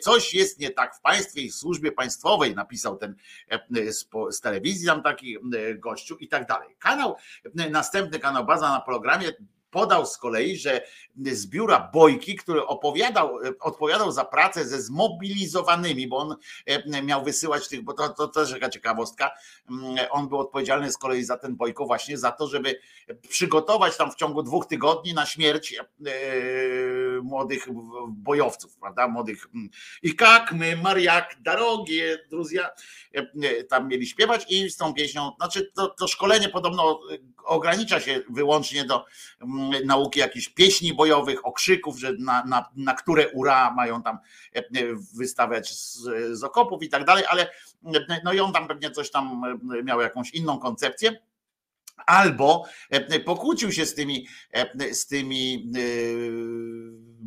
coś 0.00 0.34
jest 0.34 0.60
nie 0.60 0.70
tak 0.70 0.96
w 0.96 1.00
państwie 1.00 1.40
i 1.42 1.50
służbie 1.50 1.92
państwowej, 1.92 2.54
napisał 2.54 2.96
ten 2.96 3.14
z 4.30 4.40
telewizji 4.40 4.86
tam 4.86 5.02
taki 5.02 5.36
gościu 5.78 6.16
i 6.16 6.28
tak 6.28 6.46
dalej. 6.46 6.76
Kanał, 6.78 7.16
następny 7.70 8.18
kanał 8.18 8.44
Baza 8.44 8.68
na 8.68 8.80
programie 8.80 9.32
podał 9.76 10.06
z 10.06 10.18
kolei, 10.18 10.56
że 10.56 10.80
z 11.16 11.46
biura 11.46 11.90
Bojki, 11.92 12.36
który 12.36 12.66
opowiadał, 12.66 13.38
odpowiadał 13.60 14.12
za 14.12 14.24
pracę 14.24 14.64
ze 14.64 14.82
zmobilizowanymi, 14.82 16.08
bo 16.08 16.16
on 16.16 16.36
e, 16.66 17.02
miał 17.02 17.24
wysyłać 17.24 17.68
tych, 17.68 17.82
bo 17.82 17.92
to, 17.92 18.08
to 18.08 18.28
też 18.28 18.52
taka 18.52 18.68
ciekawostka, 18.68 19.30
mm, 19.70 19.96
on 20.10 20.28
był 20.28 20.38
odpowiedzialny 20.38 20.92
z 20.92 20.98
kolei 20.98 21.24
za 21.24 21.36
ten 21.36 21.56
Bojko 21.56 21.86
właśnie 21.86 22.18
za 22.18 22.32
to, 22.32 22.46
żeby 22.46 22.80
przygotować 23.28 23.96
tam 23.96 24.12
w 24.12 24.14
ciągu 24.14 24.42
dwóch 24.42 24.66
tygodni 24.66 25.14
na 25.14 25.26
śmierć 25.26 25.74
e, 25.74 25.82
młodych 27.22 27.66
bojowców, 28.08 28.76
prawda, 28.76 29.08
młodych 29.08 29.46
mm, 29.54 29.68
i 30.02 30.14
jak 30.20 30.52
my, 30.52 30.76
Mariak, 30.76 31.36
drogie, 31.40 32.18
Druzja, 32.30 32.70
e, 33.12 33.64
tam 33.64 33.88
mieli 33.88 34.06
śpiewać 34.06 34.46
i 34.48 34.70
z 34.70 34.76
tą 34.76 34.94
pieśnią, 34.94 35.32
znaczy 35.36 35.72
to, 35.74 35.88
to 35.88 36.08
szkolenie 36.08 36.48
podobno 36.48 37.00
ogranicza 37.46 38.00
się 38.00 38.20
wyłącznie 38.30 38.84
do 38.84 39.04
mm, 39.40 39.65
nauki 39.84 40.20
jakichś 40.20 40.48
pieśni 40.48 40.94
bojowych, 40.94 41.46
okrzyków, 41.46 41.98
że 41.98 42.12
na, 42.18 42.44
na, 42.44 42.70
na 42.76 42.94
które 42.94 43.28
ura 43.32 43.70
mają 43.70 44.02
tam 44.02 44.18
e, 44.54 44.62
wystawiać 45.14 45.70
z, 45.70 46.08
z 46.32 46.44
okopów 46.44 46.82
i 46.82 46.88
tak 46.88 47.04
dalej, 47.04 47.24
ale 47.28 47.50
no 48.24 48.32
i 48.32 48.40
on 48.40 48.52
tam 48.52 48.68
pewnie 48.68 48.90
coś 48.90 49.10
tam 49.10 49.42
miał 49.84 50.00
jakąś 50.00 50.30
inną 50.30 50.58
koncepcję 50.58 51.16
albo 52.06 52.64
e, 52.90 53.20
pokłócił 53.20 53.72
się 53.72 53.86
z 53.86 53.94
tymi, 53.94 54.26
e, 54.52 54.94
z 54.94 55.06
tymi 55.06 55.72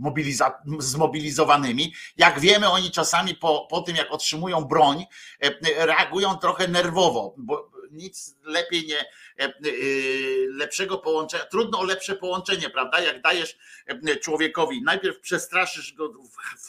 mobiliza- 0.01 0.79
zmobilizowanymi. 0.79 1.93
Jak 2.17 2.39
wiemy, 2.39 2.69
oni 2.69 2.91
czasami 2.91 3.35
po, 3.35 3.67
po 3.69 3.81
tym, 3.81 3.95
jak 3.95 4.11
otrzymują 4.11 4.61
broń, 4.65 5.05
reagują 5.77 6.35
trochę 6.35 6.67
nerwowo, 6.67 7.35
bo 7.37 7.71
nic 7.91 8.35
lepiej 8.43 8.87
nie, 8.87 8.99
e, 8.99 9.05
e, 9.37 9.51
lepszego 10.47 10.97
połączenia, 10.97 11.45
trudno 11.45 11.79
o 11.79 11.83
lepsze 11.83 12.15
połączenie, 12.15 12.69
prawda? 12.69 12.99
Jak 12.99 13.21
dajesz 13.21 13.57
e, 13.87 14.15
człowiekowi, 14.15 14.81
najpierw 14.83 15.19
przestraszysz 15.19 15.93
go 15.93 16.13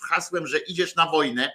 hasłem, 0.09 0.47
że 0.47 0.59
idziesz 0.59 0.97
na 0.97 1.07
wojnę, 1.07 1.53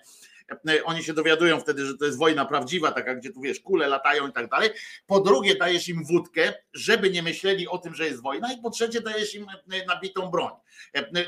oni 0.84 1.04
się 1.04 1.14
dowiadują 1.14 1.60
wtedy, 1.60 1.86
że 1.86 1.98
to 1.98 2.06
jest 2.06 2.18
wojna 2.18 2.46
prawdziwa, 2.46 2.92
taka, 2.92 3.16
gdzie 3.16 3.34
tu 3.34 3.42
wiesz, 3.42 3.60
kule 3.60 3.88
latają 3.88 4.28
i 4.28 4.34
tak 4.34 4.50
dalej. 4.50 4.70
Po 5.08 5.20
drugie, 5.20 5.56
dajesz 5.56 5.90
im 5.90 6.06
wódkę, 6.06 6.54
żeby 6.74 7.10
nie 7.10 7.24
myśleli 7.24 7.68
o 7.68 7.78
tym, 7.78 7.96
że 7.96 8.06
jest 8.06 8.22
wojna, 8.22 8.54
i 8.54 8.62
po 8.62 8.70
trzecie, 8.70 9.02
dajesz 9.02 9.36
im 9.36 9.48
nabitą 9.88 10.32
broń. 10.32 10.52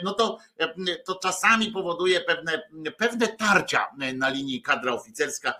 No 0.03 0.13
to, 0.13 0.37
to 1.05 1.15
czasami 1.15 1.71
powoduje 1.71 2.21
pewne, 2.21 2.61
pewne 2.97 3.27
tarcia 3.27 3.87
na 4.13 4.29
linii 4.29 4.61
kadra 4.61 4.93
oficerska 4.93 5.53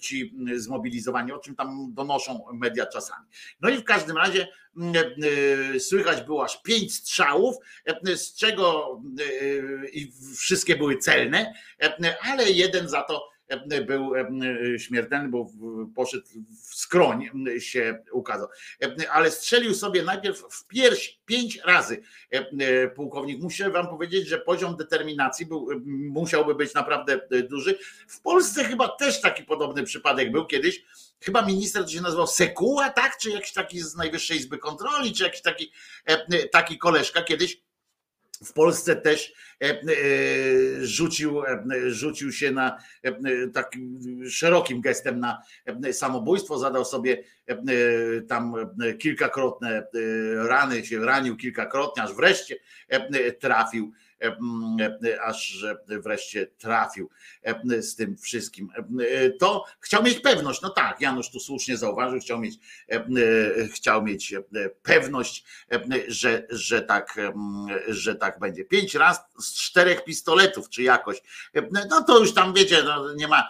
ci 0.00 0.34
zmobilizowani, 0.56 1.32
o 1.32 1.38
czym 1.38 1.56
tam 1.56 1.94
donoszą 1.94 2.44
media 2.52 2.86
czasami. 2.86 3.26
No 3.60 3.68
i 3.68 3.76
w 3.76 3.84
każdym 3.84 4.16
razie 4.16 4.48
słychać 5.78 6.22
było 6.22 6.44
aż 6.44 6.62
pięć 6.62 6.94
strzałów, 6.94 7.56
z 8.16 8.34
czego 8.34 9.00
wszystkie 10.36 10.76
były 10.76 10.98
celne, 10.98 11.54
ale 12.22 12.50
jeden 12.50 12.88
za 12.88 13.02
to 13.02 13.28
był 13.86 14.12
śmiertelny, 14.78 15.28
bo 15.28 15.46
poszedł 15.94 16.26
w 16.70 16.74
skroń 16.74 17.30
się 17.58 18.02
ukazał. 18.12 18.48
Ale 19.12 19.30
strzelił 19.30 19.74
sobie 19.74 20.02
najpierw 20.02 20.38
w 20.50 20.66
pierś 20.66 21.20
pięć 21.26 21.60
razy 21.64 22.02
pułkownik. 22.94 23.42
Muszę 23.42 23.70
wam 23.70 23.88
powiedzieć, 23.88 24.28
że 24.28 24.38
poziom 24.38 24.76
determinacji 24.76 25.46
był, 25.46 25.68
musiałby 26.10 26.54
być 26.54 26.74
naprawdę 26.74 27.20
duży. 27.48 27.78
W 28.08 28.20
Polsce 28.20 28.64
chyba 28.64 28.88
też 28.88 29.20
taki 29.20 29.42
podobny 29.42 29.82
przypadek 29.82 30.32
był 30.32 30.46
kiedyś. 30.46 30.84
Chyba 31.20 31.46
minister 31.46 31.82
to 31.82 31.88
się 31.88 32.00
nazywał 32.00 32.26
Sekuła, 32.26 32.90
tak? 32.90 33.18
Czy 33.18 33.30
jakiś 33.30 33.52
taki 33.52 33.80
z 33.80 33.94
Najwyższej 33.94 34.36
Izby 34.36 34.58
Kontroli, 34.58 35.12
czy 35.12 35.24
jakiś 35.24 35.42
taki, 35.42 35.72
taki 36.52 36.78
koleżka 36.78 37.22
kiedyś 37.22 37.65
w 38.44 38.52
Polsce 38.52 38.96
też 38.96 39.32
e, 39.62 39.66
e, 39.66 39.76
rzucił, 40.86 41.42
e, 41.44 41.64
rzucił 41.86 42.32
się 42.32 42.50
na 42.50 42.78
takim 43.54 44.00
szerokim 44.30 44.80
gestem 44.80 45.20
na 45.20 45.42
samobójstwo, 45.92 46.58
zadał 46.58 46.84
sobie 46.84 47.24
tam 48.28 48.54
kilkakrotne 48.98 49.86
rany, 50.36 50.86
się 50.86 51.04
ranił 51.04 51.36
kilkakrotnie, 51.36 52.02
aż 52.02 52.14
wreszcie 52.14 52.56
trafił 53.38 53.92
aż 55.24 55.64
wreszcie 55.86 56.46
trafił 56.46 57.10
z 57.80 57.96
tym 57.96 58.16
wszystkim. 58.16 58.68
To 59.40 59.64
chciał 59.80 60.02
mieć 60.02 60.20
pewność, 60.20 60.62
no 60.62 60.70
tak, 60.70 61.00
Janusz 61.00 61.30
tu 61.30 61.40
słusznie 61.40 61.76
zauważył, 61.76 62.20
chciał 62.20 62.38
mieć, 62.38 62.54
chciał 63.74 64.02
mieć 64.02 64.34
pewność, 64.82 65.44
że, 66.08 66.46
że, 66.50 66.82
tak, 66.82 67.20
że 67.88 68.14
tak 68.14 68.38
będzie. 68.38 68.64
Pięć 68.64 68.94
raz 68.94 69.20
z 69.40 69.54
czterech 69.54 70.04
pistoletów, 70.04 70.68
czy 70.68 70.82
jakoś. 70.82 71.22
No 71.90 72.02
to 72.02 72.18
już 72.18 72.34
tam 72.34 72.54
wiecie, 72.54 72.82
no 72.82 73.14
nie, 73.14 73.28
ma, 73.28 73.48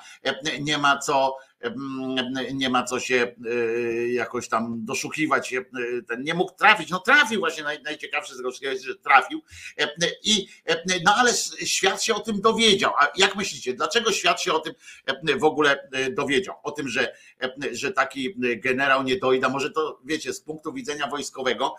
nie 0.61 0.79
ma 0.79 0.99
co 0.99 1.37
nie 2.53 2.71
ma 2.71 2.83
co 2.83 3.01
się 3.01 3.35
e, 3.47 4.09
jakoś 4.09 4.49
tam 4.49 4.85
doszukiwać, 4.85 5.55
e, 5.55 5.65
ten 6.09 6.23
nie 6.23 6.35
mógł 6.35 6.55
trafić, 6.55 6.91
no 6.91 7.01
trafił 7.01 7.41
właśnie, 7.41 7.65
najciekawsze 7.85 8.35
z 8.35 8.37
tego 8.37 8.51
wszystkiego 8.51 8.73
jest, 8.73 8.85
że 8.85 8.95
trafił. 8.95 9.43
I 10.25 10.49
no 11.05 11.15
ale 11.17 11.33
świat 11.65 12.03
się 12.03 12.15
o 12.15 12.21
tym 12.21 12.41
dowiedział, 12.41 12.93
a 12.99 13.09
jak 13.17 13.37
myślicie, 13.37 13.75
dlaczego 13.75 14.13
świat 14.13 14.41
się 14.43 14.53
o 14.53 14.59
tym 14.59 14.75
w 15.39 15.45
ogóle 15.45 15.89
e, 15.93 16.11
dowiedział, 16.11 16.55
o 16.63 16.71
tym, 16.71 16.89
że, 16.89 17.17
że 17.73 17.93
taki 17.93 18.35
generał 18.57 19.03
nie 19.03 19.17
dojda, 19.17 19.49
może 19.49 19.71
to 19.71 20.01
wiecie, 20.05 20.33
z 20.33 20.41
punktu 20.41 20.73
widzenia 20.73 21.07
wojskowego, 21.07 21.75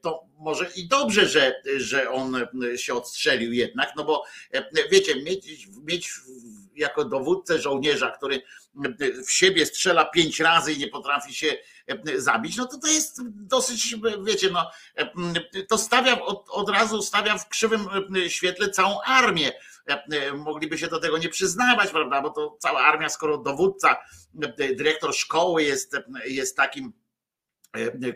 to 0.00 0.24
może 0.38 0.70
i 0.76 0.88
dobrze, 0.88 1.28
że, 1.28 1.54
że 1.76 2.10
on 2.10 2.46
się 2.76 2.94
odstrzelił 2.94 3.52
jednak, 3.52 3.92
no 3.96 4.04
bo 4.04 4.24
wiecie, 4.90 5.22
mieć, 5.22 5.68
mieć 5.84 6.12
jako 6.76 7.04
dowódcę 7.04 7.60
żołnierza, 7.60 8.10
który 8.10 8.42
w 9.26 9.32
siebie 9.32 9.66
strzela 9.66 10.04
pięć 10.04 10.40
razy 10.40 10.72
i 10.72 10.78
nie 10.78 10.88
potrafi 10.88 11.34
się 11.34 11.56
zabić, 12.16 12.56
no 12.56 12.66
to 12.66 12.78
to 12.78 12.88
jest 12.88 13.20
dosyć, 13.24 13.96
wiecie, 14.24 14.50
no 14.50 14.70
to 15.68 15.78
stawia 15.78 16.20
od, 16.20 16.50
od 16.50 16.68
razu 16.68 17.02
stawia 17.02 17.38
w 17.38 17.48
krzywym 17.48 17.88
świetle 18.28 18.70
całą 18.70 19.00
armię. 19.02 19.52
Mogliby 20.36 20.78
się 20.78 20.88
do 20.88 21.00
tego 21.00 21.18
nie 21.18 21.28
przyznawać, 21.28 21.90
prawda? 21.90 22.22
Bo 22.22 22.30
to 22.30 22.56
cała 22.60 22.80
armia, 22.80 23.08
skoro 23.08 23.38
dowódca, 23.38 23.96
dyrektor 24.76 25.14
szkoły 25.14 25.62
jest, 25.62 25.96
jest 26.26 26.56
takim 26.56 26.92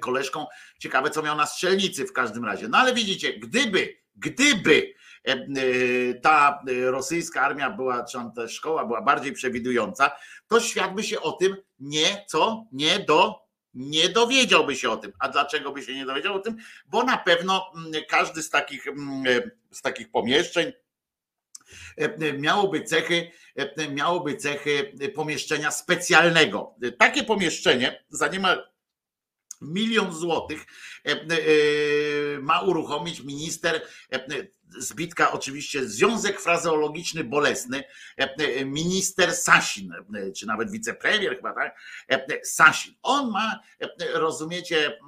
koleżką, 0.01 0.47
ciekawe 0.78 1.10
co 1.10 1.22
miał 1.22 1.36
na 1.36 1.47
strzelnicy 1.47 2.06
w 2.06 2.12
każdym 2.12 2.44
razie. 2.44 2.68
No 2.68 2.78
ale 2.78 2.94
widzicie, 2.94 3.39
gdyby, 3.39 3.97
gdyby 4.16 4.94
E, 4.94 4.94
e, 4.94 4.98
ta 6.23 6.62
rosyjska 6.85 7.43
armia 7.43 7.70
była, 7.70 8.05
czy 8.05 8.19
ta 8.36 8.49
szkoła 8.49 8.85
była 8.85 9.03
bardziej 9.03 9.32
przewidująca, 9.32 10.11
to 10.49 10.61
świat 10.61 10.95
by 10.95 11.03
się 11.03 11.20
o 11.20 11.32
tym 11.32 11.57
nie, 11.78 12.24
co? 12.28 12.66
Nie 12.73 12.99
do 12.99 13.49
nie 13.74 14.09
dowiedziałby 14.09 14.77
się 14.77 14.90
o 14.90 14.97
tym. 14.97 15.12
A 15.19 15.28
dlaczego 15.28 15.73
by 15.73 15.82
się 15.82 15.95
nie 15.95 16.07
dowiedział 16.07 16.35
o 16.35 16.39
tym? 16.39 16.57
Bo 16.86 17.05
na 17.05 17.19
pewno 17.19 17.73
mm, 17.77 17.93
każdy 18.09 18.43
z 18.43 18.51
takich, 18.51 18.86
mm, 18.86 19.51
z 19.70 19.82
takich 19.82 20.11
pomieszczeń 20.11 20.73
e, 21.97 22.32
miałoby 22.32 22.82
cechy, 22.82 23.31
miałoby 23.90 24.36
cechy 24.36 24.93
pomieszczenia 25.15 25.70
specjalnego. 25.70 26.74
Takie 26.99 27.24
pomieszczenie 27.24 28.05
za 28.09 28.28
niemal 28.28 28.69
milion 29.61 30.12
złotych 30.12 30.66
ma 32.40 32.61
uruchomić 32.61 33.20
minister 33.20 33.82
zbitka 34.78 35.32
oczywiście 35.32 35.89
Związek 35.89 36.40
Frazeologiczny 36.40 37.24
Bolesny, 37.24 37.85
e, 38.19 38.35
e, 38.36 38.65
minister 38.65 39.35
Sasin, 39.35 39.93
e, 39.93 40.32
czy 40.32 40.47
nawet 40.47 40.70
wicepremier 40.70 41.36
chyba, 41.36 41.53
tak? 41.55 41.77
Sasin. 42.45 42.95
On 43.03 43.31
ma, 43.31 43.61
rozumiecie, 44.15 44.99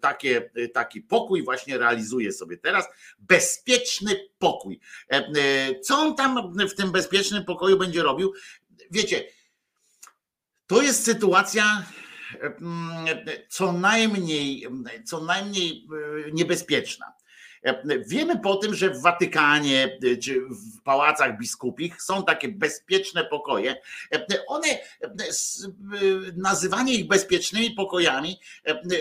takie, 0.00 0.50
taki 0.74 1.00
pokój 1.00 1.44
właśnie 1.44 1.78
realizuje 1.78 2.32
sobie 2.32 2.56
teraz, 2.56 2.86
bezpieczny 3.18 4.28
pokój. 4.38 4.80
Co 5.82 5.98
on 5.98 6.16
tam 6.16 6.54
w 6.68 6.74
tym 6.74 6.92
bezpiecznym 6.92 7.44
pokoju 7.44 7.78
będzie 7.78 8.02
robił? 8.02 8.32
Wiecie, 8.90 9.24
to 10.66 10.82
jest 10.82 11.04
sytuacja 11.04 11.84
co 13.48 13.72
najmniej, 13.72 14.66
co 15.04 15.24
najmniej 15.24 15.88
niebezpieczna. 16.32 17.12
Wiemy 18.06 18.38
po 18.38 18.56
tym, 18.56 18.74
że 18.74 18.90
w 18.90 19.02
Watykanie 19.02 19.98
czy 20.22 20.40
w 20.40 20.82
pałacach 20.82 21.38
biskupich 21.38 22.02
są 22.02 22.24
takie 22.24 22.48
bezpieczne 22.48 23.24
pokoje. 23.24 23.76
One, 24.46 24.68
nazywanie 26.36 26.94
ich 26.94 27.08
bezpiecznymi 27.08 27.70
pokojami, 27.70 28.40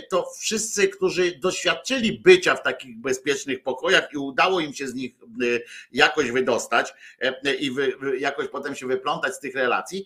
to 0.10 0.30
wszyscy, 0.40 0.88
którzy 0.88 1.40
doświadczyli 1.40 2.20
bycia 2.20 2.56
w 2.56 2.64
takich 2.64 2.98
bezpiecznych 2.98 3.64
pokojach 3.64 4.14
i 4.14 4.18
udało 4.18 4.60
im 4.60 4.74
się 4.74 4.88
z 4.88 4.94
nich 4.94 5.16
jakoś 5.92 6.32
wydostać 6.32 6.94
i 7.60 7.76
jakoś 8.20 8.48
potem 8.48 8.76
się 8.76 8.88
wyplątać 8.88 9.36
z 9.36 9.40
tych 9.40 9.56
relacji, 9.56 10.06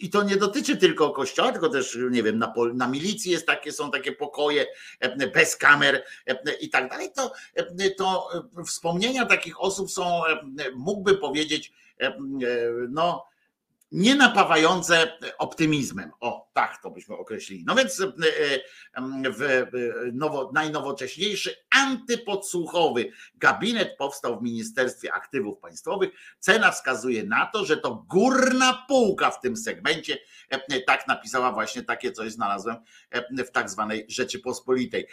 i 0.00 0.10
to 0.10 0.22
nie 0.22 0.36
dotyczy 0.36 0.76
tylko 0.76 1.10
kościoła, 1.10 1.52
tylko 1.52 1.68
też, 1.68 1.98
nie 2.10 2.22
wiem, 2.22 2.38
na, 2.38 2.54
na 2.74 2.88
milicji 2.88 3.32
jest 3.32 3.46
takie, 3.46 3.72
są 3.72 3.90
takie 3.90 4.12
pokoje 4.12 4.66
e, 5.00 5.26
bez 5.26 5.56
kamer 5.56 6.04
e, 6.26 6.52
i 6.60 6.70
tak 6.70 6.90
dalej. 6.90 7.08
To, 7.16 7.32
e, 7.54 7.90
to 7.90 8.28
wspomnienia 8.66 9.26
takich 9.26 9.60
osób 9.60 9.90
są, 9.90 10.22
mógłby 10.74 11.18
powiedzieć, 11.18 11.72
no, 12.88 13.26
nie 13.92 14.14
napawające 14.14 15.18
optymizmem. 15.38 16.10
O, 16.20 16.50
tak 16.52 16.82
to 16.82 16.90
byśmy 16.90 17.16
określili. 17.16 17.64
No 17.66 17.74
więc 17.74 18.02
w 19.38 19.66
nowo, 20.12 20.50
najnowocześniejszy 20.54 21.56
antypodsłuchowy 21.76 23.12
gabinet 23.34 23.96
powstał 23.98 24.38
w 24.38 24.42
Ministerstwie 24.42 25.12
Aktywów 25.12 25.58
Państwowych. 25.58 26.10
Cena 26.38 26.72
wskazuje 26.72 27.24
na 27.24 27.46
to, 27.46 27.64
że 27.64 27.76
to 27.76 28.04
górna 28.08 28.84
półka 28.88 29.30
w 29.30 29.40
tym 29.40 29.56
segmencie. 29.56 30.18
Tak 30.86 31.08
napisała 31.08 31.52
właśnie 31.52 31.82
takie 31.82 32.12
coś 32.12 32.32
znalazłem 32.32 32.76
w 33.46 33.50
tak 33.50 33.70
zwanej 33.70 34.06
Rzeczypospolitej. 34.08 35.06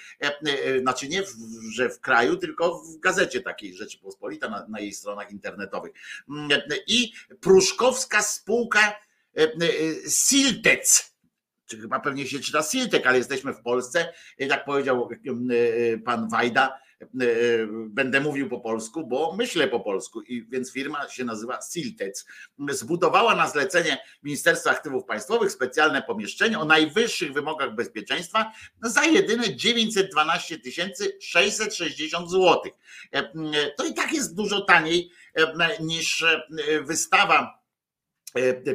Znaczy 0.82 1.08
nie, 1.08 1.24
w, 1.24 1.36
że 1.74 1.90
w 1.90 2.00
kraju, 2.00 2.38
tylko 2.38 2.82
w 2.84 3.00
gazecie 3.00 3.42
takiej 3.42 3.76
Rzeczypospolita 3.76 4.50
na, 4.50 4.68
na 4.68 4.80
jej 4.80 4.94
stronach 4.94 5.32
internetowych. 5.32 5.92
I 6.88 7.14
Pruszkowska 7.42 8.22
spółka 8.22 8.67
Siltec 10.08 11.18
czy 11.68 11.82
chyba 11.82 12.00
pewnie 12.00 12.28
się 12.28 12.40
czyta 12.40 12.64
Siltek, 12.64 13.08
ale 13.08 13.18
jesteśmy 13.18 13.54
w 13.54 13.62
Polsce. 13.62 14.14
Jak 14.38 14.66
powiedział 14.66 15.10
e, 15.94 15.98
pan 15.98 16.30
Wajda, 16.30 16.80
e, 17.02 17.06
będę 17.70 18.22
mówił 18.22 18.50
po 18.50 18.60
polsku, 18.60 19.08
bo 19.08 19.36
myślę 19.36 19.68
po 19.68 19.80
polsku, 19.80 20.22
i 20.22 20.48
więc 20.50 20.72
firma 20.72 21.10
się 21.10 21.24
nazywa 21.26 21.60
Siltec. 21.74 22.26
Zbudowała 22.70 23.36
na 23.36 23.50
zlecenie 23.50 23.98
Ministerstwa 24.24 24.72
Aktywów 24.72 25.06
Państwowych 25.06 25.52
specjalne 25.52 26.02
pomieszczenie 26.02 26.60
o 26.60 26.66
najwyższych 26.66 27.34
wymogach 27.34 27.76
bezpieczeństwa 27.76 28.52
za 28.82 29.06
jedyne 29.06 29.56
912 29.56 30.58
660 31.22 32.32
zł. 32.32 32.62
To 33.78 33.86
i 33.86 33.94
tak 33.94 34.14
jest 34.14 34.36
dużo 34.36 34.62
taniej 34.62 35.12
niż 35.80 36.26
wystawa 36.82 37.58
E, 37.58 37.67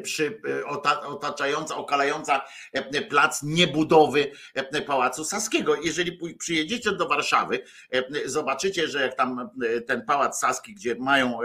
przy, 0.03 0.41
e, 0.49 0.67
otaczająca, 1.07 1.77
okalająca 1.77 2.43
e, 2.73 3.03
plac 3.03 3.43
niebudowy 3.43 4.33
Pałacu 4.87 5.25
Saskiego. 5.25 5.75
Jeżeli 5.75 6.37
przyjedziecie 6.39 6.93
do 6.93 7.09
Warszawy, 7.09 7.65
zobaczycie, 8.25 8.89
że 8.89 9.03
jak 9.03 9.15
tam 9.15 9.51
ten 9.87 10.05
Pałac 10.07 10.39
Saski, 10.39 10.75
gdzie 10.75 10.95
mają 10.95 11.39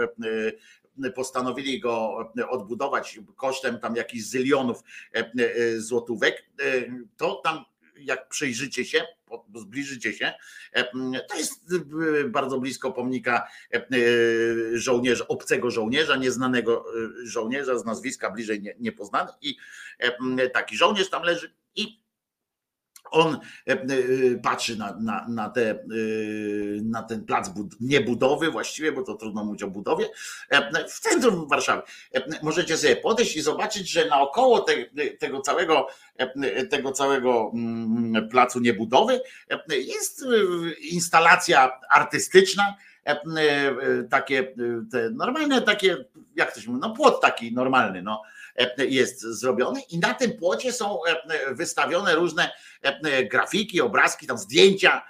postanowili 1.14 1.80
go 1.80 2.18
odbudować 2.48 3.20
kosztem 3.36 3.78
tam 3.78 3.96
jakichś 3.96 4.24
zylionów 4.24 4.82
złotówek, 5.76 6.44
to 7.16 7.34
tam 7.44 7.64
jak 7.98 8.28
przyjrzycie 8.28 8.84
się, 8.84 9.04
zbliżycie 9.54 10.12
się, 10.12 10.32
to 11.28 11.36
jest 11.36 11.74
bardzo 12.26 12.60
blisko 12.60 12.92
pomnika 12.92 13.48
żołnierza, 14.72 15.28
obcego 15.28 15.70
żołnierza, 15.70 16.16
nieznanego 16.16 16.84
żołnierza 17.24 17.78
z 17.78 17.84
nazwiska 17.84 18.30
bliżej 18.30 18.74
niepoznany 18.78 19.30
i 19.42 19.56
taki 20.52 20.76
żołnierz 20.76 21.10
tam 21.10 21.22
leży 21.22 21.54
i 21.76 22.07
on 23.10 23.38
e, 23.68 23.72
e, 23.72 23.78
patrzy 24.42 24.76
na, 24.76 24.96
na, 25.00 25.26
na, 25.28 25.50
te, 25.50 25.70
e, 25.70 25.76
na 26.82 27.02
ten 27.02 27.24
plac 27.24 27.48
bud- 27.48 27.76
niebudowy 27.80 28.50
właściwie, 28.50 28.92
bo 28.92 29.02
to 29.02 29.14
trudno 29.14 29.44
mówić 29.44 29.62
o 29.62 29.68
budowie, 29.68 30.08
w 30.88 31.00
centrum 31.00 31.48
Warszawy. 31.48 31.82
Możecie 32.42 32.76
sobie 32.76 32.96
podejść 32.96 33.36
i 33.36 33.42
zobaczyć, 33.42 33.90
że 33.90 34.06
naokoło 34.06 34.60
te, 34.60 34.74
tego 35.18 35.40
całego 35.40 35.86
tego 36.70 36.92
całego 36.92 37.50
mm, 37.54 38.28
placu 38.28 38.60
niebudowy 38.60 39.20
jest 39.70 40.24
instalacja 40.90 41.70
artystyczna, 41.90 42.76
takie 44.10 44.54
te 44.92 45.10
normalne, 45.10 45.62
takie, 45.62 45.96
jak 46.36 46.54
to 46.54 46.60
się 46.60 46.70
mówi, 46.70 46.80
no 46.80 46.90
płot 46.90 47.20
taki 47.20 47.52
normalny, 47.52 48.02
no, 48.02 48.22
jest 48.78 49.20
zrobiony 49.20 49.80
i 49.90 49.98
na 49.98 50.14
tym 50.14 50.32
płocie 50.32 50.72
są 50.72 50.98
wystawione 51.50 52.14
różne 52.14 52.50
grafiki, 53.30 53.80
obrazki, 53.80 54.26
tam 54.26 54.38
zdjęcia, 54.38 55.02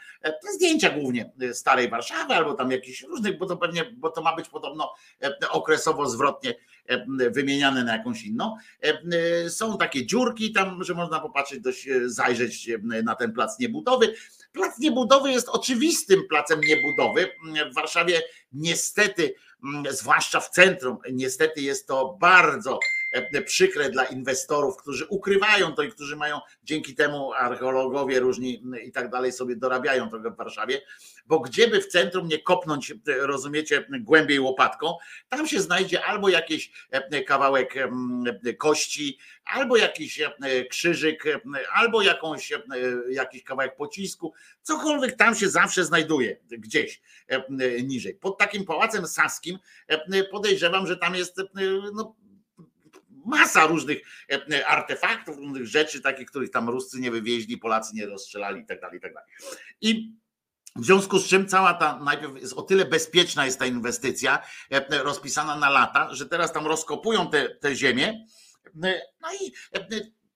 zdjęcia 0.54 0.90
głównie 0.90 1.32
starej 1.52 1.90
Warszawy 1.90 2.34
albo 2.34 2.54
tam 2.54 2.70
jakichś 2.70 3.02
różnych, 3.02 3.38
bo 3.38 3.46
to 3.46 3.56
pewnie, 3.56 3.84
bo 3.84 4.10
to 4.10 4.22
ma 4.22 4.36
być 4.36 4.48
podobno 4.48 4.94
okresowo 5.50 6.08
zwrotnie 6.08 6.54
wymieniane 7.30 7.84
na 7.84 7.92
jakąś 7.92 8.24
inną. 8.24 8.56
Są 9.48 9.78
takie 9.78 10.06
dziurki 10.06 10.52
tam, 10.52 10.84
że 10.84 10.94
można 10.94 11.20
popatrzeć, 11.20 11.60
dość 11.60 11.88
zajrzeć 12.04 12.70
na 12.82 13.14
ten 13.14 13.32
plac 13.32 13.58
niebudowy. 13.58 14.14
Plac 14.52 14.78
niebudowy 14.78 15.30
jest 15.30 15.48
oczywistym 15.48 16.28
placem 16.28 16.60
niebudowy. 16.60 17.30
W 17.70 17.74
Warszawie 17.74 18.22
niestety, 18.52 19.34
zwłaszcza 19.90 20.40
w 20.40 20.50
centrum, 20.50 20.98
niestety 21.12 21.60
jest 21.60 21.86
to 21.86 22.16
bardzo 22.20 22.78
E, 22.78 22.97
przykre 23.46 23.90
dla 23.90 24.04
inwestorów, 24.04 24.76
którzy 24.76 25.06
ukrywają 25.06 25.72
to 25.72 25.82
i 25.82 25.90
którzy 25.90 26.16
mają 26.16 26.40
dzięki 26.64 26.94
temu 26.94 27.32
archeologowie 27.32 28.20
różni 28.20 28.62
i 28.84 28.92
tak 28.92 29.10
dalej 29.10 29.32
sobie 29.32 29.56
dorabiają 29.56 30.10
trochę 30.10 30.30
w 30.30 30.36
Warszawie, 30.36 30.80
bo 31.26 31.40
gdzieby 31.40 31.80
w 31.80 31.86
centrum 31.86 32.28
nie 32.28 32.38
kopnąć, 32.38 32.94
rozumiecie, 33.06 33.86
głębiej 34.00 34.40
łopatką, 34.40 34.94
tam 35.28 35.46
się 35.46 35.60
znajdzie 35.60 36.04
albo 36.04 36.28
jakiś 36.28 36.72
e, 36.90 37.22
kawałek 37.22 37.74
kości, 38.58 39.18
albo 39.44 39.76
jakiś 39.76 40.20
e, 40.20 40.30
krzyżyk, 40.70 41.24
albo 41.74 42.02
jakąś, 42.02 42.52
jakiś 43.10 43.42
kawałek 43.42 43.76
pocisku, 43.76 44.32
cokolwiek 44.62 45.16
tam 45.16 45.34
się 45.34 45.48
zawsze 45.48 45.84
znajduje 45.84 46.36
gdzieś 46.50 47.02
niżej. 47.84 48.14
Pod 48.14 48.38
takim 48.38 48.64
pałacem 48.64 49.06
saskim 49.06 49.58
podejrzewam, 50.30 50.86
że 50.86 50.96
tam 50.96 51.14
jest 51.14 51.36
no, 51.92 52.14
masa 53.28 53.66
różnych 53.66 53.98
e, 54.30 54.58
e, 54.58 54.66
artefaktów, 54.66 55.36
różnych 55.36 55.66
rzeczy, 55.66 56.00
takich, 56.00 56.28
których 56.28 56.50
tam 56.50 56.68
Ruscy 56.68 57.00
nie 57.00 57.10
wywieźli, 57.10 57.58
Polacy 57.58 57.94
nie 57.94 58.06
rozstrzelali 58.06 58.60
i 58.60 58.66
tak 58.66 58.80
dalej, 58.80 58.98
i 58.98 59.00
tak. 59.00 59.12
I 59.80 60.12
w 60.76 60.84
związku 60.84 61.18
z 61.18 61.26
czym 61.26 61.48
cała 61.48 61.74
ta 61.74 61.98
najpierw 61.98 62.36
jest 62.36 62.52
o 62.52 62.62
tyle 62.62 62.84
bezpieczna 62.84 63.44
jest 63.44 63.58
ta 63.58 63.66
inwestycja, 63.66 64.42
e, 64.70 65.02
rozpisana 65.02 65.56
na 65.56 65.70
lata, 65.70 66.14
że 66.14 66.26
teraz 66.26 66.52
tam 66.52 66.66
rozkopują 66.66 67.30
te, 67.30 67.48
te 67.48 67.76
ziemię. 67.76 68.24
No 68.74 69.32
i 69.40 69.52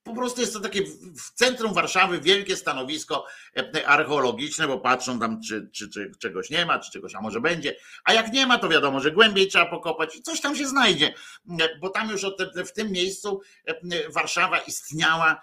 po 0.05 0.15
prostu 0.15 0.41
jest 0.41 0.53
to 0.53 0.61
takie 0.61 0.83
w 1.17 1.31
centrum 1.35 1.75
Warszawy 1.75 2.21
wielkie 2.21 2.57
stanowisko 2.57 3.27
e, 3.57 3.87
archeologiczne, 3.87 4.69
bo 4.69 4.79
patrzą 4.79 5.19
tam, 5.19 5.41
czy, 5.43 5.69
czy, 5.73 5.89
czy, 5.89 6.11
czegoś 6.19 6.51
nie 6.51 6.67
ma, 6.67 6.79
czy 6.79 6.91
czegoś, 6.91 7.15
a 7.15 7.21
może 7.21 7.41
będzie. 7.41 7.77
A 8.05 8.13
jak 8.13 8.33
nie 8.33 8.47
ma, 8.47 8.59
to 8.59 8.69
wiadomo, 8.69 9.01
że 9.01 9.11
głębiej 9.11 9.49
trzeba 9.49 9.67
pokopać 9.67 10.17
i 10.17 10.23
coś 10.23 10.41
tam 10.41 10.57
się 10.57 10.69
znajdzie, 10.69 11.15
e, 11.61 11.79
bo 11.79 11.91
tam 11.91 12.11
już 12.11 12.27
w 12.67 12.73
tym 12.73 12.93
miejscu 12.93 13.41
e, 13.67 14.11
Warszawa 14.11 14.59
istniała 14.59 15.43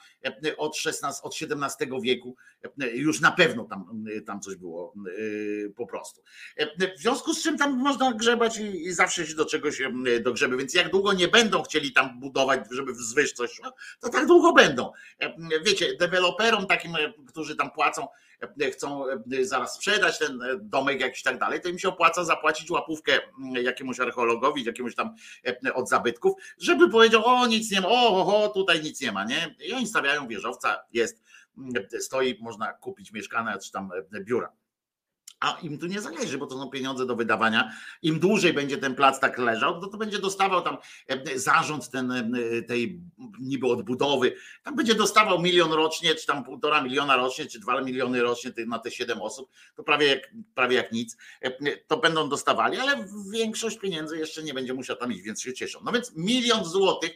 od, 0.58 0.78
16, 0.78 1.24
od 1.24 1.36
XVII 1.42 2.02
wieku. 2.02 2.36
Już 2.94 3.22
na 3.22 3.32
pewno 3.32 3.66
tam, 3.66 4.06
tam 4.26 4.42
coś 4.42 4.56
było 4.56 4.94
po 5.76 5.88
prostu. 5.88 6.22
W 6.98 7.00
związku 7.00 7.34
z 7.34 7.44
czym 7.44 7.58
tam 7.58 7.78
można 7.78 8.14
grzebać 8.14 8.58
i 8.58 8.92
zawsze 8.92 9.28
się 9.28 9.36
do 9.36 9.46
czegoś 9.46 9.82
dogrzeby. 10.22 10.58
Więc 10.58 10.74
jak 10.74 10.92
długo 10.92 11.14
nie 11.14 11.28
będą 11.28 11.64
chcieli 11.64 11.94
tam 11.94 12.20
budować, 12.20 12.60
żeby 12.72 12.94
wzwyż 12.94 13.34
coś, 13.34 13.62
to 14.00 14.10
tak 14.10 14.26
długo 14.26 14.54
będą. 14.54 14.92
Wiecie, 15.66 15.98
deweloperom 15.98 16.68
takim, 16.68 16.94
którzy 17.28 17.56
tam 17.56 17.72
płacą, 17.72 18.08
chcą 18.72 19.04
zaraz 19.42 19.76
sprzedać 19.76 20.20
ten 20.20 20.40
domek 20.62 21.00
jakiś 21.02 21.24
tak 21.24 21.40
dalej, 21.40 21.62
to 21.62 21.70
im 21.70 21.80
się 21.80 21.90
opłaca 21.90 22.24
zapłacić 22.24 22.72
łapówkę 22.72 23.20
jakiemuś 23.62 24.00
archeologowi, 24.00 24.64
jakiemuś 24.64 24.96
tam 24.96 25.16
od 25.74 25.90
zabytków, 25.90 26.34
żeby 26.58 26.90
powiedział, 26.90 27.26
o 27.26 27.48
nic 27.48 27.72
nie 27.72 27.82
ma, 27.82 27.88
o, 27.88 28.44
o, 28.44 28.50
tutaj 28.50 28.84
nic 28.84 29.02
nie 29.02 29.12
ma, 29.12 29.26
nie? 29.26 29.56
I 29.68 29.74
oni 29.74 29.88
stawiają 29.88 30.28
wieżowca, 30.28 30.80
jest, 30.94 31.24
stoi, 32.00 32.38
można 32.42 32.74
kupić 32.74 33.12
mieszkania 33.12 33.58
czy 33.58 33.72
tam 33.72 33.90
biura 34.22 34.59
a 35.40 35.58
im 35.62 35.78
tu 35.78 35.88
nie 35.88 36.02
zależy, 36.02 36.38
bo 36.38 36.48
to 36.48 36.56
są 36.56 36.70
pieniądze 36.70 37.06
do 37.06 37.16
wydawania. 37.16 37.72
Im 38.02 38.20
dłużej 38.20 38.54
będzie 38.54 38.78
ten 38.78 38.96
plac 38.96 39.20
tak 39.20 39.38
leżał, 39.38 39.82
to, 39.82 39.88
to 39.88 39.98
będzie 39.98 40.20
dostawał 40.20 40.62
tam 40.62 40.78
e, 41.08 41.40
zarząd 41.40 41.90
ten, 41.90 42.12
e, 42.12 42.62
tej 42.62 43.02
niby 43.40 43.68
odbudowy, 43.68 44.36
tam 44.64 44.76
będzie 44.76 44.96
dostawał 44.96 45.42
milion 45.42 45.72
rocznie, 45.72 46.16
czy 46.16 46.26
tam 46.26 46.44
półtora 46.44 46.82
miliona 46.82 47.16
rocznie, 47.16 47.46
czy 47.46 47.60
dwa 47.60 47.82
miliony 47.82 48.22
rocznie 48.22 48.52
na 48.68 48.80
te 48.80 48.92
siedem 48.92 49.22
osób, 49.22 49.52
to 49.76 49.84
prawie 49.84 50.08
jak, 50.08 50.34
prawie 50.56 50.76
jak 50.76 50.92
nic, 50.92 51.18
e, 51.42 51.78
to 51.78 51.98
będą 51.98 52.30
dostawali, 52.30 52.78
ale 52.78 53.06
większość 53.32 53.78
pieniędzy 53.78 54.18
jeszcze 54.18 54.44
nie 54.44 54.54
będzie 54.54 54.74
musiał 54.74 54.96
tam 54.96 55.12
iść, 55.12 55.22
więc 55.22 55.42
się 55.42 55.54
cieszą. 55.54 55.80
No 55.84 55.92
więc 55.92 56.16
milion 56.16 56.66
złotych 56.66 57.12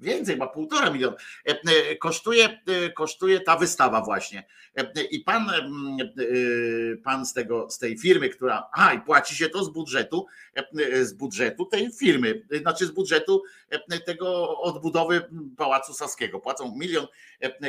Więcej, 0.00 0.36
ma 0.36 0.46
półtora 0.46 0.90
miliona. 0.90 1.16
E, 1.48 1.50
e, 1.50 1.96
kosztuje, 1.96 2.60
e, 2.66 2.90
kosztuje 2.90 3.40
ta 3.40 3.56
wystawa 3.56 4.00
właśnie. 4.00 4.46
I 5.10 5.20
pan, 5.20 5.50
pan 7.04 7.26
z, 7.26 7.32
tego, 7.32 7.70
z 7.70 7.78
tej 7.78 7.98
firmy, 7.98 8.28
która. 8.28 8.68
A, 8.72 8.92
i 8.92 9.00
płaci 9.00 9.34
się 9.34 9.48
to 9.48 9.64
z 9.64 9.68
budżetu, 9.68 10.26
z 11.02 11.12
budżetu 11.12 11.66
tej 11.66 11.92
firmy, 11.92 12.42
znaczy 12.60 12.86
z 12.86 12.90
budżetu 12.90 13.42
tego 14.06 14.58
odbudowy 14.60 15.28
Pałacu 15.56 15.94
Saskiego. 15.94 16.40
Płacą 16.40 16.76
milion 16.76 17.06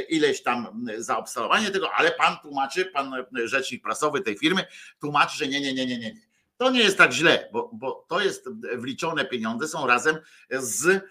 ileś 0.09 0.43
tam 0.43 0.87
za 0.97 1.17
obstalowanie 1.17 1.71
tego, 1.71 1.91
ale 1.91 2.11
pan 2.11 2.37
tłumaczy, 2.41 2.85
pan 2.85 3.11
rzecznik 3.43 3.83
prasowy 3.83 4.21
tej 4.21 4.37
firmy 4.37 4.65
tłumaczy, 4.99 5.37
że 5.37 5.47
nie, 5.47 5.61
nie, 5.61 5.73
nie, 5.73 5.85
nie, 5.85 5.99
nie. 5.99 6.15
To 6.57 6.71
nie 6.71 6.79
jest 6.79 6.97
tak 6.97 7.11
źle, 7.11 7.49
bo, 7.53 7.69
bo 7.73 8.05
to 8.07 8.21
jest 8.21 8.49
wliczone 8.77 9.25
pieniądze, 9.25 9.67
są 9.67 9.87
razem 9.87 10.17
z 10.49 11.01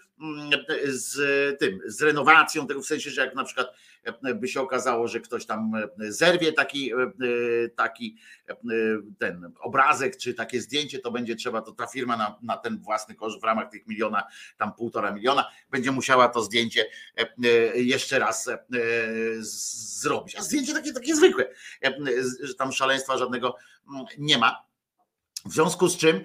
z 0.87 1.19
tym, 1.59 1.79
z 1.85 2.01
renowacją 2.01 2.67
tego 2.67 2.81
w 2.81 2.85
sensie, 2.85 3.09
że 3.09 3.25
jak 3.25 3.35
na 3.35 3.43
przykład 3.43 3.67
by 4.35 4.47
się 4.47 4.61
okazało, 4.61 5.07
że 5.07 5.19
ktoś 5.19 5.45
tam 5.45 5.71
zerwie 5.97 6.53
taki, 6.53 6.91
taki 7.75 8.17
ten 9.19 9.51
obrazek 9.59 10.17
czy 10.17 10.33
takie 10.33 10.61
zdjęcie, 10.61 10.99
to 10.99 11.11
będzie 11.11 11.35
trzeba, 11.35 11.61
to 11.61 11.71
ta 11.71 11.87
firma 11.87 12.17
na, 12.17 12.39
na 12.41 12.57
ten 12.57 12.79
własny 12.79 13.15
koszt 13.15 13.41
w 13.41 13.43
ramach 13.43 13.69
tych 13.69 13.87
miliona, 13.87 14.23
tam 14.57 14.73
półtora 14.73 15.11
miliona, 15.11 15.51
będzie 15.71 15.91
musiała 15.91 16.29
to 16.29 16.41
zdjęcie 16.41 16.85
jeszcze 17.75 18.19
raz 18.19 18.49
zrobić. 19.39 20.35
A 20.35 20.41
zdjęcie 20.41 20.73
takie, 20.73 20.93
takie 20.93 21.15
zwykłe, 21.15 21.49
że 22.41 22.55
tam 22.55 22.71
szaleństwa 22.71 23.17
żadnego 23.17 23.55
nie 24.17 24.37
ma. 24.37 24.67
W 25.45 25.53
związku 25.53 25.87
z 25.87 25.97
czym 25.97 26.21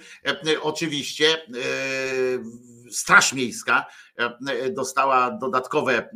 oczywiście 0.62 1.46
Straż 2.92 3.32
Miejska 3.32 3.86
e, 4.16 4.70
dostała 4.70 5.30
dodatkowe 5.30 5.98
e, 5.98 6.08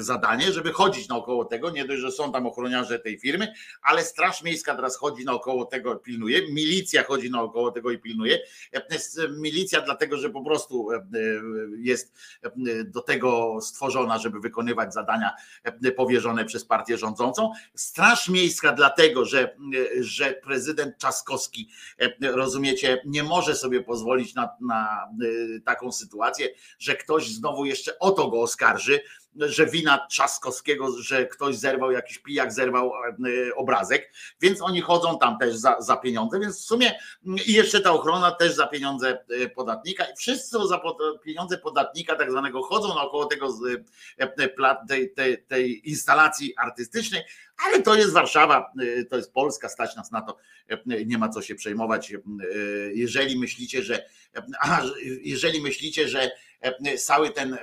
zadanie, 0.00 0.52
żeby 0.52 0.72
chodzić 0.72 1.08
naokoło 1.08 1.44
tego. 1.44 1.70
Nie 1.70 1.84
dość, 1.84 2.00
że 2.00 2.12
są 2.12 2.32
tam 2.32 2.46
ochroniarze 2.46 2.98
tej 2.98 3.18
firmy, 3.18 3.52
ale 3.82 4.04
Straż 4.04 4.42
Miejska 4.42 4.74
teraz 4.74 4.96
chodzi 4.96 5.24
naokoło 5.24 5.64
tego 5.64 5.94
i 5.94 6.02
pilnuje. 6.02 6.52
Milicja 6.52 7.02
chodzi 7.04 7.30
naokoło 7.30 7.70
tego 7.70 7.90
i 7.90 7.98
pilnuje. 7.98 8.38
E, 8.72 8.98
milicja 9.38 9.80
dlatego, 9.80 10.16
że 10.16 10.30
po 10.30 10.44
prostu 10.44 10.88
jest 11.78 12.14
do 12.84 13.00
tego 13.00 13.60
stworzona, 13.60 14.18
żeby 14.18 14.40
wykonywać 14.40 14.94
zadania 14.94 15.30
powierzone 15.96 16.44
przez 16.44 16.64
partię 16.64 16.98
rządzącą. 16.98 17.52
Straż 17.74 18.28
Miejska 18.28 18.72
dlatego, 18.72 19.24
że, 19.24 19.56
że 20.00 20.32
prezydent 20.32 20.98
Czaskowski, 20.98 21.68
rozumiecie, 22.20 23.02
nie 23.06 23.22
może 23.22 23.54
sobie 23.54 23.82
pozwolić 23.82 24.34
na, 24.34 24.48
na 24.60 25.08
taką 25.64 25.92
sytuację, 25.92 26.17
sytuację, 26.18 26.48
że 26.78 26.96
ktoś 26.96 27.28
znowu 27.28 27.64
jeszcze 27.64 27.98
o 27.98 28.10
to 28.10 28.30
go 28.30 28.42
oskarży, 28.42 29.00
że 29.38 29.66
wina 29.66 30.06
Trzaskowskiego, 30.06 31.02
że 31.02 31.26
ktoś 31.26 31.56
zerwał, 31.56 31.90
jakiś 31.90 32.18
pijak 32.18 32.52
zerwał 32.52 32.92
obrazek, 33.56 34.12
więc 34.40 34.62
oni 34.62 34.80
chodzą 34.80 35.18
tam 35.18 35.38
też 35.38 35.56
za, 35.56 35.80
za 35.80 35.96
pieniądze, 35.96 36.40
więc 36.40 36.60
w 36.60 36.64
sumie 36.64 36.98
i 37.46 37.52
jeszcze 37.52 37.80
ta 37.80 37.92
ochrona 37.92 38.30
też 38.30 38.54
za 38.54 38.66
pieniądze 38.66 39.24
podatnika 39.54 40.04
i 40.04 40.16
wszyscy 40.16 40.58
za 40.68 40.80
pieniądze 41.24 41.58
podatnika 41.58 42.16
tak 42.16 42.30
zwanego 42.30 42.62
chodzą 42.62 42.88
naokoło 42.88 43.26
tego 43.26 43.48
tej, 44.88 45.12
tej, 45.14 45.42
tej 45.42 45.90
instalacji 45.90 46.54
artystycznej, 46.56 47.22
ale 47.66 47.82
to 47.82 47.94
jest 47.94 48.12
Warszawa, 48.12 48.72
to 49.10 49.16
jest 49.16 49.32
Polska, 49.32 49.68
stać 49.68 49.96
nas 49.96 50.10
na 50.10 50.20
to, 50.20 50.36
nie 51.06 51.18
ma 51.18 51.28
co 51.28 51.42
się 51.42 51.54
przejmować. 51.54 52.12
Jeżeli 52.94 53.38
myślicie, 53.38 53.82
że 53.82 54.04
jeżeli 55.22 55.62
myślicie, 55.62 56.08
że 56.08 56.30
cały 56.98 57.30
ten 57.30 57.58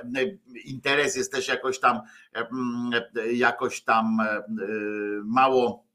interes 0.64 1.16
jest 1.16 1.32
też 1.32 1.48
jakoś 1.48 1.80
tam 1.80 2.00
jakoś 3.32 3.82
tam 3.82 4.18
mało 5.24 5.86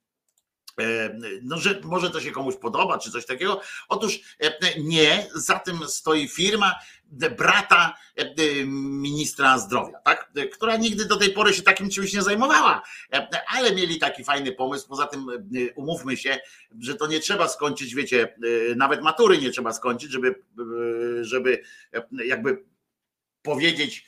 no, 1.44 1.58
że 1.58 1.82
może 1.84 2.10
to 2.10 2.22
się 2.22 2.32
komuś 2.32 2.56
podoba, 2.56 2.98
czy 2.98 3.12
coś 3.12 3.26
takiego. 3.26 3.62
Otóż 3.90 4.20
nie, 4.78 5.28
za 5.36 5.60
tym 5.60 5.88
stoi 5.88 6.28
firma 6.28 6.76
brata 7.38 7.98
ministra 8.66 9.58
zdrowia, 9.58 10.00
tak? 10.00 10.32
która 10.54 10.76
nigdy 10.76 11.06
do 11.06 11.18
tej 11.18 11.30
pory 11.30 11.54
się 11.54 11.62
takim 11.62 11.90
czymś 11.90 12.14
nie 12.14 12.22
zajmowała, 12.22 12.82
ale 13.48 13.76
mieli 13.76 14.00
taki 14.00 14.24
fajny 14.24 14.52
pomysł. 14.52 14.88
Poza 14.88 15.08
tym 15.08 15.28
umówmy 15.76 16.18
się, 16.18 16.40
że 16.80 16.96
to 16.96 17.08
nie 17.08 17.20
trzeba 17.20 17.48
skończyć, 17.48 17.96
wiecie, 17.96 18.36
nawet 18.76 19.02
matury 19.02 19.38
nie 19.38 19.50
trzeba 19.50 19.74
skończyć, 19.74 20.12
żeby, 20.12 20.36
żeby 21.22 21.64
jakby 22.26 22.71
powiedzieć, 23.44 24.06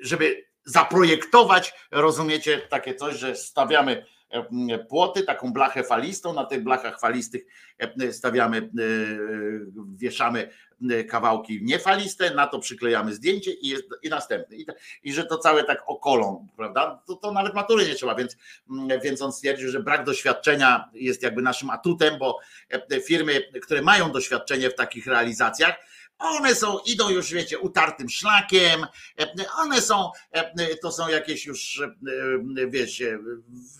żeby 0.00 0.44
zaprojektować, 0.64 1.72
rozumiecie, 1.90 2.58
takie 2.58 2.94
coś, 2.94 3.16
że 3.16 3.36
stawiamy 3.36 4.04
płoty, 4.88 5.22
taką 5.22 5.52
blachę 5.52 5.84
falistą, 5.84 6.32
na 6.32 6.44
tych 6.44 6.62
blachach 6.62 7.00
falistych 7.00 7.42
stawiamy, 8.10 8.70
wieszamy 9.92 10.50
kawałki 11.08 11.60
niefaliste, 11.62 12.34
na 12.34 12.46
to 12.46 12.58
przyklejamy 12.58 13.14
zdjęcie 13.14 13.52
i, 13.52 13.68
jest, 13.68 13.84
i 14.02 14.08
następny. 14.08 14.56
I, 14.56 14.66
I, 15.02 15.12
że 15.12 15.24
to 15.24 15.38
całe 15.38 15.64
tak 15.64 15.82
okolą, 15.86 16.46
prawda? 16.56 17.02
To, 17.06 17.16
to 17.16 17.32
nawet 17.32 17.54
matury 17.54 17.86
nie 17.86 17.94
trzeba, 17.94 18.14
więc, 18.14 18.36
więc 19.04 19.22
on 19.22 19.32
stwierdził, 19.32 19.70
że 19.70 19.82
brak 19.82 20.04
doświadczenia 20.04 20.90
jest 20.92 21.22
jakby 21.22 21.42
naszym 21.42 21.70
atutem, 21.70 22.18
bo 22.18 22.38
firmy, 23.06 23.42
które 23.62 23.82
mają 23.82 24.12
doświadczenie 24.12 24.70
w 24.70 24.74
takich 24.74 25.06
realizacjach, 25.06 25.76
one 26.18 26.54
są, 26.54 26.78
idą 26.78 27.10
już, 27.10 27.32
wiecie, 27.32 27.58
utartym 27.58 28.08
szlakiem, 28.08 28.86
one 29.56 29.82
są, 29.82 30.10
to 30.82 30.92
są 30.92 31.08
jakieś 31.08 31.46
już, 31.46 31.82
wiecie, 32.68 33.18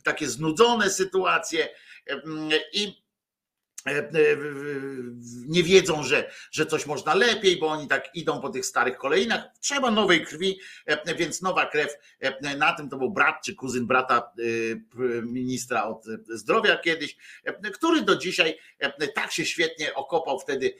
takie 0.04 0.28
znudzone 0.28 0.90
sytuacje. 0.90 1.68
I 2.72 2.84
E, 2.84 2.84
e, 2.84 3.07
nie 5.46 5.62
wiedzą, 5.62 6.02
że, 6.02 6.30
że 6.50 6.66
coś 6.66 6.86
można 6.86 7.14
lepiej, 7.14 7.56
bo 7.56 7.66
oni 7.66 7.88
tak 7.88 8.10
idą 8.14 8.40
po 8.40 8.48
tych 8.48 8.66
starych 8.66 8.96
kolejnach. 8.96 9.44
Trzeba 9.60 9.90
nowej 9.90 10.24
krwi, 10.24 10.60
e, 10.86 11.14
więc 11.14 11.42
nowa 11.42 11.66
krew. 11.66 11.98
Na 12.58 12.72
tym 12.72 12.88
to 12.88 12.96
był 12.96 13.10
brat 13.10 13.36
czy 13.44 13.54
kuzyn 13.54 13.86
brata 13.86 14.32
ministra 15.22 15.84
od 15.84 16.04
zdrowia 16.28 16.76
kiedyś, 16.76 17.16
który 17.72 18.02
do 18.02 18.16
dzisiaj 18.16 18.58
tak 19.14 19.32
się 19.32 19.44
świetnie 19.44 19.94
okopał 19.94 20.40
wtedy 20.40 20.74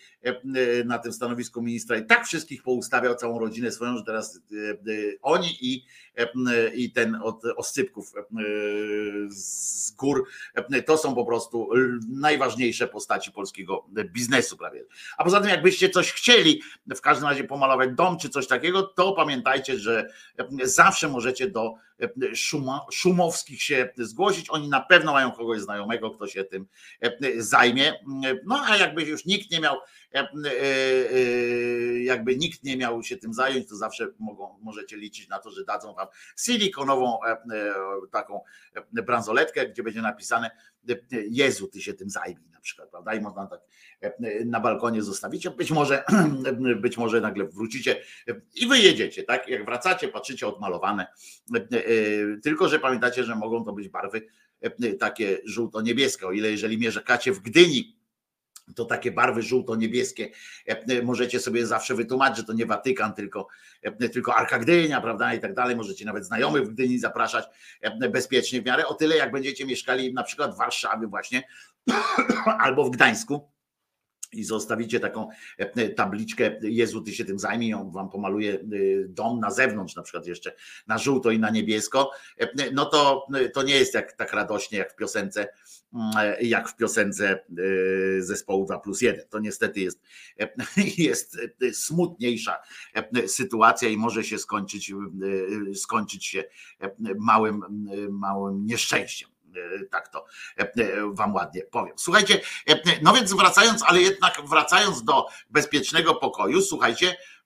na 0.84 0.98
tym 0.98 1.12
stanowisku 1.12 1.62
ministra 1.62 1.96
i 1.96 2.06
tak 2.06 2.26
wszystkich 2.26 2.62
poustawiał, 2.62 3.14
całą 3.14 3.38
rodzinę 3.38 3.72
swoją, 3.72 3.96
że 3.96 4.04
teraz 4.04 4.40
oni 5.22 5.56
i, 5.60 5.84
i 6.74 6.92
ten 6.92 7.14
od 7.22 7.44
oscypków 7.56 8.12
z 9.28 9.90
gór 9.90 10.24
to 10.86 10.98
są 10.98 11.14
po 11.14 11.24
prostu 11.24 11.68
najważniejsze 12.08 12.88
postaci 12.88 13.32
polskiego 13.32 13.86
biznesu 14.04 14.56
prawie. 14.56 14.84
A 15.18 15.24
poza 15.24 15.40
tym, 15.40 15.48
jakbyście 15.50 15.90
coś 15.90 16.12
chcieli, 16.12 16.62
w 16.96 17.00
każdym 17.00 17.28
razie 17.28 17.44
pomalować 17.44 17.90
dom 17.94 18.18
czy 18.18 18.28
coś 18.28 18.46
takiego, 18.46 18.82
to 18.82 19.12
pamiętajcie, 19.12 19.78
że 19.78 20.10
zawsze 20.62 21.08
możecie 21.08 21.50
do 21.50 21.74
Szumowskich 22.90 23.62
się 23.62 23.92
zgłosić. 23.96 24.50
Oni 24.50 24.68
na 24.68 24.80
pewno 24.80 25.12
mają 25.12 25.32
kogoś 25.32 25.60
znajomego, 25.60 26.10
kto 26.10 26.26
się 26.26 26.44
tym 26.44 26.66
zajmie. 27.36 27.92
No 28.46 28.64
a 28.68 28.76
jakby 28.76 29.02
już 29.02 29.24
nikt 29.24 29.50
nie 29.50 29.60
miał, 29.60 29.76
jakby 32.04 32.36
nikt 32.36 32.64
nie 32.64 32.76
miał 32.76 33.02
się 33.02 33.16
tym 33.16 33.34
zająć, 33.34 33.68
to 33.68 33.76
zawsze 33.76 34.06
mogą, 34.18 34.58
możecie 34.62 34.96
liczyć 34.96 35.28
na 35.28 35.38
to, 35.38 35.50
że 35.50 35.64
dadzą 35.64 35.94
wam 35.94 36.06
silikonową 36.36 37.18
taką 38.12 38.40
bransoletkę, 38.92 39.68
gdzie 39.68 39.82
będzie 39.82 40.02
napisane 40.02 40.50
Jezu, 41.30 41.68
ty 41.68 41.80
się 41.80 41.94
tym 41.94 42.10
zajmij 42.10 42.50
na 42.50 42.60
przykład, 42.60 42.90
prawda? 42.90 43.14
I 43.14 43.20
można 43.20 43.46
tak 43.46 43.60
na 44.44 44.60
balkonie 44.60 45.02
zostawić, 45.02 45.48
być 45.48 45.70
może, 45.70 46.04
być 46.82 46.96
może 46.96 47.20
nagle 47.20 47.44
wrócicie 47.44 48.02
i 48.54 48.66
wyjedziecie, 48.66 49.22
tak? 49.22 49.48
Jak 49.48 49.64
wracacie, 49.64 50.08
patrzycie 50.08 50.46
odmalowane, 50.46 51.06
tylko 52.42 52.68
że 52.68 52.78
pamiętacie, 52.78 53.24
że 53.24 53.34
mogą 53.34 53.64
to 53.64 53.72
być 53.72 53.88
barwy 53.88 54.22
takie 54.98 55.38
żółto-niebieskie, 55.44 56.26
o 56.26 56.32
ile 56.32 56.50
jeżeli 56.50 56.78
mieszkacie 56.78 57.32
w 57.32 57.40
Gdyni, 57.40 57.97
to 58.74 58.84
takie 58.84 59.12
barwy 59.12 59.42
żółto-niebieskie 59.42 60.30
możecie 61.02 61.40
sobie 61.40 61.66
zawsze 61.66 61.94
wytłumaczyć, 61.94 62.36
że 62.36 62.44
to 62.44 62.52
nie 62.52 62.66
Watykan, 62.66 63.14
tylko, 63.14 63.48
tylko 64.12 64.34
Arka 64.34 64.58
Gdynia, 64.58 65.00
prawda, 65.00 65.34
i 65.34 65.40
tak 65.40 65.54
dalej. 65.54 65.76
Możecie 65.76 66.04
nawet 66.04 66.26
znajomych 66.26 66.62
w 66.64 66.68
Gdyni 66.68 66.98
zapraszać 66.98 67.44
bezpiecznie 68.10 68.62
w 68.62 68.64
miarę, 68.64 68.86
o 68.86 68.94
tyle 68.94 69.16
jak 69.16 69.32
będziecie 69.32 69.66
mieszkali 69.66 70.14
na 70.14 70.22
przykład 70.22 70.54
w 70.54 70.58
Warszawie 70.58 71.06
właśnie 71.06 71.42
albo 72.64 72.84
w 72.84 72.90
Gdańsku, 72.90 73.48
i 74.32 74.44
zostawicie 74.44 75.00
taką 75.00 75.28
e, 75.58 75.88
tabliczkę, 75.88 76.58
Jezu, 76.62 77.00
ty 77.00 77.12
się 77.12 77.24
tym 77.24 77.38
zajmij, 77.38 77.74
on 77.74 77.90
wam 77.90 78.10
pomaluje 78.10 78.54
e, 78.54 78.58
dom 79.08 79.40
na 79.40 79.50
zewnątrz, 79.50 79.96
na 79.96 80.02
przykład 80.02 80.26
jeszcze 80.26 80.52
na 80.86 80.98
żółto 80.98 81.30
i 81.30 81.38
na 81.38 81.50
niebiesko, 81.50 82.10
e, 82.40 82.72
no 82.72 82.84
to, 82.84 83.26
to 83.54 83.62
nie 83.62 83.74
jest 83.74 83.94
jak 83.94 84.12
tak 84.12 84.32
radośnie 84.32 84.78
jak 84.78 84.92
w 84.92 84.96
piosence, 84.96 85.48
jak 86.40 86.68
w 86.68 86.76
piosence 86.76 87.44
zespołu 88.18 88.66
2 88.66 88.78
plus 88.78 89.00
1. 89.00 89.28
To 89.28 89.38
niestety 89.38 89.80
jest, 89.80 90.02
jest 90.98 91.38
smutniejsza 91.72 92.56
sytuacja 93.26 93.88
i 93.88 93.96
może 93.96 94.24
się 94.24 94.38
skończyć, 94.38 94.92
skończyć 95.74 96.26
się 96.26 96.44
małym, 97.18 97.62
małym 98.10 98.66
nieszczęściem. 98.66 99.28
E, 99.56 99.84
tak 99.84 100.08
to 100.08 100.24
e, 100.58 100.62
e, 100.62 101.14
wam 101.14 101.34
ładnie 101.34 101.62
powiem. 101.62 101.94
Słuchajcie, 101.96 102.40
no 103.02 103.14
więc 103.14 103.32
wracając, 103.32 103.82
ale 103.82 104.00
jednak 104.00 104.42
wracając 104.48 105.04
do 105.04 105.26
bezpiecznego 105.50 106.14
pokoju, 106.14 106.62
słuchajcie, 106.62 107.08
e, 107.08 107.12
e, 107.12 107.37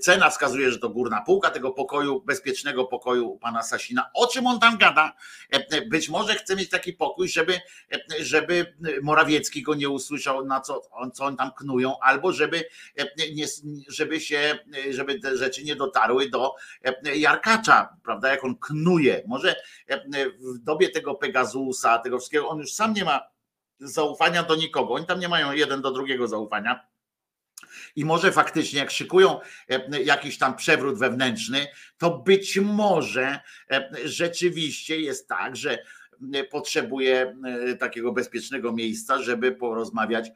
cena 0.00 0.30
wskazuje, 0.30 0.70
że 0.70 0.78
to 0.78 0.88
górna 0.88 1.20
półka 1.20 1.50
tego 1.50 1.72
pokoju, 1.72 2.20
bezpiecznego 2.20 2.84
pokoju 2.84 3.38
pana 3.38 3.62
Sasina. 3.62 4.10
O 4.14 4.26
czym 4.26 4.46
on 4.46 4.60
tam 4.60 4.78
gada? 4.78 5.12
E, 5.50 5.82
być 5.82 6.08
może 6.08 6.34
chce 6.34 6.56
mieć 6.56 6.70
taki 6.70 6.92
pokój, 6.92 7.28
żeby, 7.28 7.60
żeby 8.20 8.74
Morawiecki 9.02 9.62
go 9.62 9.74
nie 9.74 9.88
usłyszał, 9.88 10.46
na 10.46 10.60
co, 10.60 10.82
co 11.14 11.24
on 11.24 11.36
tam 11.36 11.50
knują, 11.52 11.98
albo 12.00 12.32
żeby, 12.32 12.64
żeby 13.88 14.20
się, 14.20 14.58
żeby 14.90 15.20
te 15.20 15.36
rzeczy 15.36 15.64
nie 15.64 15.76
dotarły 15.76 16.28
do 16.30 16.54
Jarkacza, 17.14 17.96
prawda, 18.04 18.28
jak 18.28 18.44
on 18.44 18.56
knuje. 18.56 19.22
Może 19.26 19.56
w 20.40 20.58
dobie 20.58 20.88
tego 20.88 21.14
Pegasusa, 21.14 21.98
tego 21.98 22.18
wszystkiego, 22.18 22.48
on 22.48 22.58
już 22.58 22.72
sam 22.72 22.94
nie 22.94 23.04
ma 23.04 23.20
zaufania 23.78 24.42
do 24.42 24.56
nikogo. 24.56 24.94
Oni 24.94 25.06
tam 25.06 25.20
nie 25.20 25.28
mają 25.28 25.52
jeden 25.52 25.82
do 25.82 25.90
drugiego 25.90 26.28
zaufania 26.28 26.93
i 27.96 28.04
może 28.04 28.32
faktycznie, 28.32 28.78
jak 28.78 28.90
szykują 28.90 29.40
e, 29.68 30.02
jakiś 30.02 30.38
tam 30.38 30.56
przewrót 30.56 30.98
wewnętrzny, 30.98 31.66
to 31.98 32.18
być 32.18 32.58
może 32.58 33.40
e, 33.70 33.90
rzeczywiście 34.04 35.00
jest 35.00 35.28
tak, 35.28 35.56
że 35.56 35.78
potrzebuje 36.50 37.36
e, 37.44 37.76
takiego 37.76 38.12
bezpiecznego 38.12 38.72
miejsca, 38.72 39.22
żeby 39.22 39.52
porozmawiać, 39.52 40.30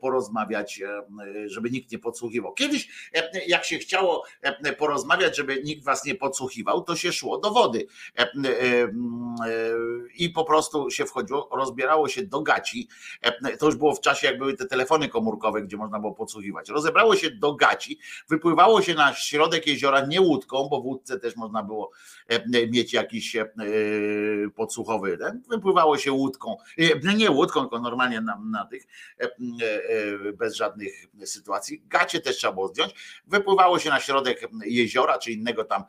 porozmawiać, 0.00 0.80
e, 0.80 1.48
żeby 1.48 1.70
nikt 1.70 1.92
nie 1.92 1.98
podsłuchiwał. 1.98 2.54
Kiedyś, 2.54 3.10
jak 3.46 3.64
się 3.64 3.78
chciało 3.78 4.24
porozmawiać, 4.78 5.36
żeby 5.36 5.62
nikt 5.64 5.84
was 5.84 6.04
nie 6.04 6.14
podsłuchiwał, 6.14 6.82
to 6.82 6.96
się 6.96 7.12
szło 7.12 7.38
do 7.38 7.50
wody 7.50 7.86
i 10.14 10.30
po 10.30 10.44
prostu 10.44 10.90
się 10.90 11.06
wchodziło, 11.06 11.48
rozbierało 11.52 12.08
się 12.08 12.22
do 12.22 12.42
gaci. 12.42 12.88
To 13.58 13.66
już 13.66 13.76
było 13.76 13.94
w 13.94 14.00
czasie, 14.00 14.26
jak 14.26 14.38
były 14.38 14.54
te 14.54 14.66
telefony 14.66 15.08
komórkowe, 15.08 15.62
gdzie 15.62 15.76
można 15.76 16.00
było 16.00 16.14
podsłuchiwać. 16.14 16.68
Rozebrało 16.68 17.16
się 17.16 17.30
do 17.30 17.54
gaci, 17.54 17.98
wypływało 18.28 18.82
się 18.82 18.94
na 18.94 19.14
środek 19.14 19.66
jeziora 19.66 20.06
nie 20.06 20.20
łódką, 20.20 20.68
bo 20.70 20.80
w 20.80 20.86
łódce 20.86 21.20
też 21.20 21.36
można 21.36 21.62
było 21.62 21.90
mieć 22.70 22.92
jakiś 22.92 23.36
podsłuchowy 24.54 25.18
wypływało 25.48 25.98
się 25.98 26.12
łódką, 26.12 26.56
e, 26.78 27.14
nie 27.14 27.30
łódką, 27.30 27.60
tylko 27.60 27.78
normalnie 27.78 28.20
na, 28.20 28.40
na 28.50 28.66
tych, 28.66 28.86
e, 29.20 29.24
e, 29.24 29.30
bez 30.34 30.54
żadnych 30.54 31.06
sytuacji. 31.24 31.82
Gacie 31.86 32.20
też 32.20 32.36
trzeba 32.36 32.52
było 32.52 32.68
zdjąć. 32.68 32.94
Wypływało 33.26 33.78
się 33.78 33.90
na 33.90 34.00
środek 34.00 34.48
jeziora, 34.64 35.18
czy 35.18 35.32
innego 35.32 35.64
tam 35.64 35.84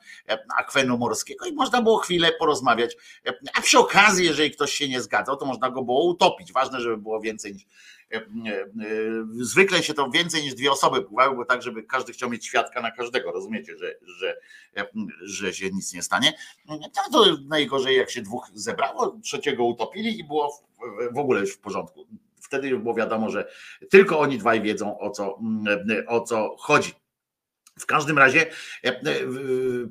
akwenu 0.58 0.98
morskiego 0.98 1.46
i 1.46 1.54
można 1.54 1.82
było 1.82 1.98
chwilę 1.98 2.32
porozmawiać. 2.40 2.98
A 3.56 3.62
przy 3.62 3.80
okazji, 3.80 4.26
jeżeli 4.26 4.52
ktoś 4.52 4.74
się 4.74 4.90
nie 4.90 5.02
zgadzał, 5.02 5.38
to 5.38 5.46
można 5.46 5.70
go 5.70 5.84
było 5.84 6.06
utopić. 6.06 6.54
Ważne, 6.54 6.82
żeby 6.82 6.98
było 6.98 7.22
więcej 7.22 7.54
niż 7.54 7.66
zwykle 9.42 9.84
się 9.84 9.94
to 9.94 10.10
więcej 10.10 10.44
niż 10.44 10.54
dwie 10.56 10.72
osoby 10.72 11.02
pływały, 11.02 11.36
bo 11.36 11.46
tak, 11.46 11.62
żeby 11.62 11.84
każdy 11.84 12.14
chciał 12.14 12.30
mieć 12.30 12.46
świadka 12.46 12.82
na 12.82 12.92
każdego, 12.92 13.32
rozumiecie, 13.32 13.78
że, 13.78 13.96
że, 14.20 14.38
że 15.22 15.54
się 15.54 15.70
nic 15.70 15.94
nie 15.94 16.02
stanie. 16.02 16.34
No 16.66 16.80
to 17.12 17.38
najgorzej 17.48 17.98
jak 17.98 18.12
się 18.12 18.22
dwóch 18.22 18.50
zebrało, 18.54 19.20
trzeciego 19.24 19.66
utopili 19.66 20.20
i 20.20 20.24
było 20.24 20.64
w 21.12 21.18
ogóle 21.18 21.42
już 21.42 21.54
w 21.54 21.60
porządku. 21.60 22.08
Wtedy 22.50 22.68
już 22.68 22.82
było 22.82 22.94
wiadomo, 22.94 23.30
że 23.30 23.48
tylko 23.90 24.20
oni 24.20 24.38
dwaj 24.38 24.62
wiedzą 24.62 25.00
o 25.00 25.10
co, 25.10 25.40
o 26.08 26.22
co 26.22 26.56
chodzi. 26.60 26.92
W 27.80 27.86
każdym 27.86 28.18
razie 28.18 28.46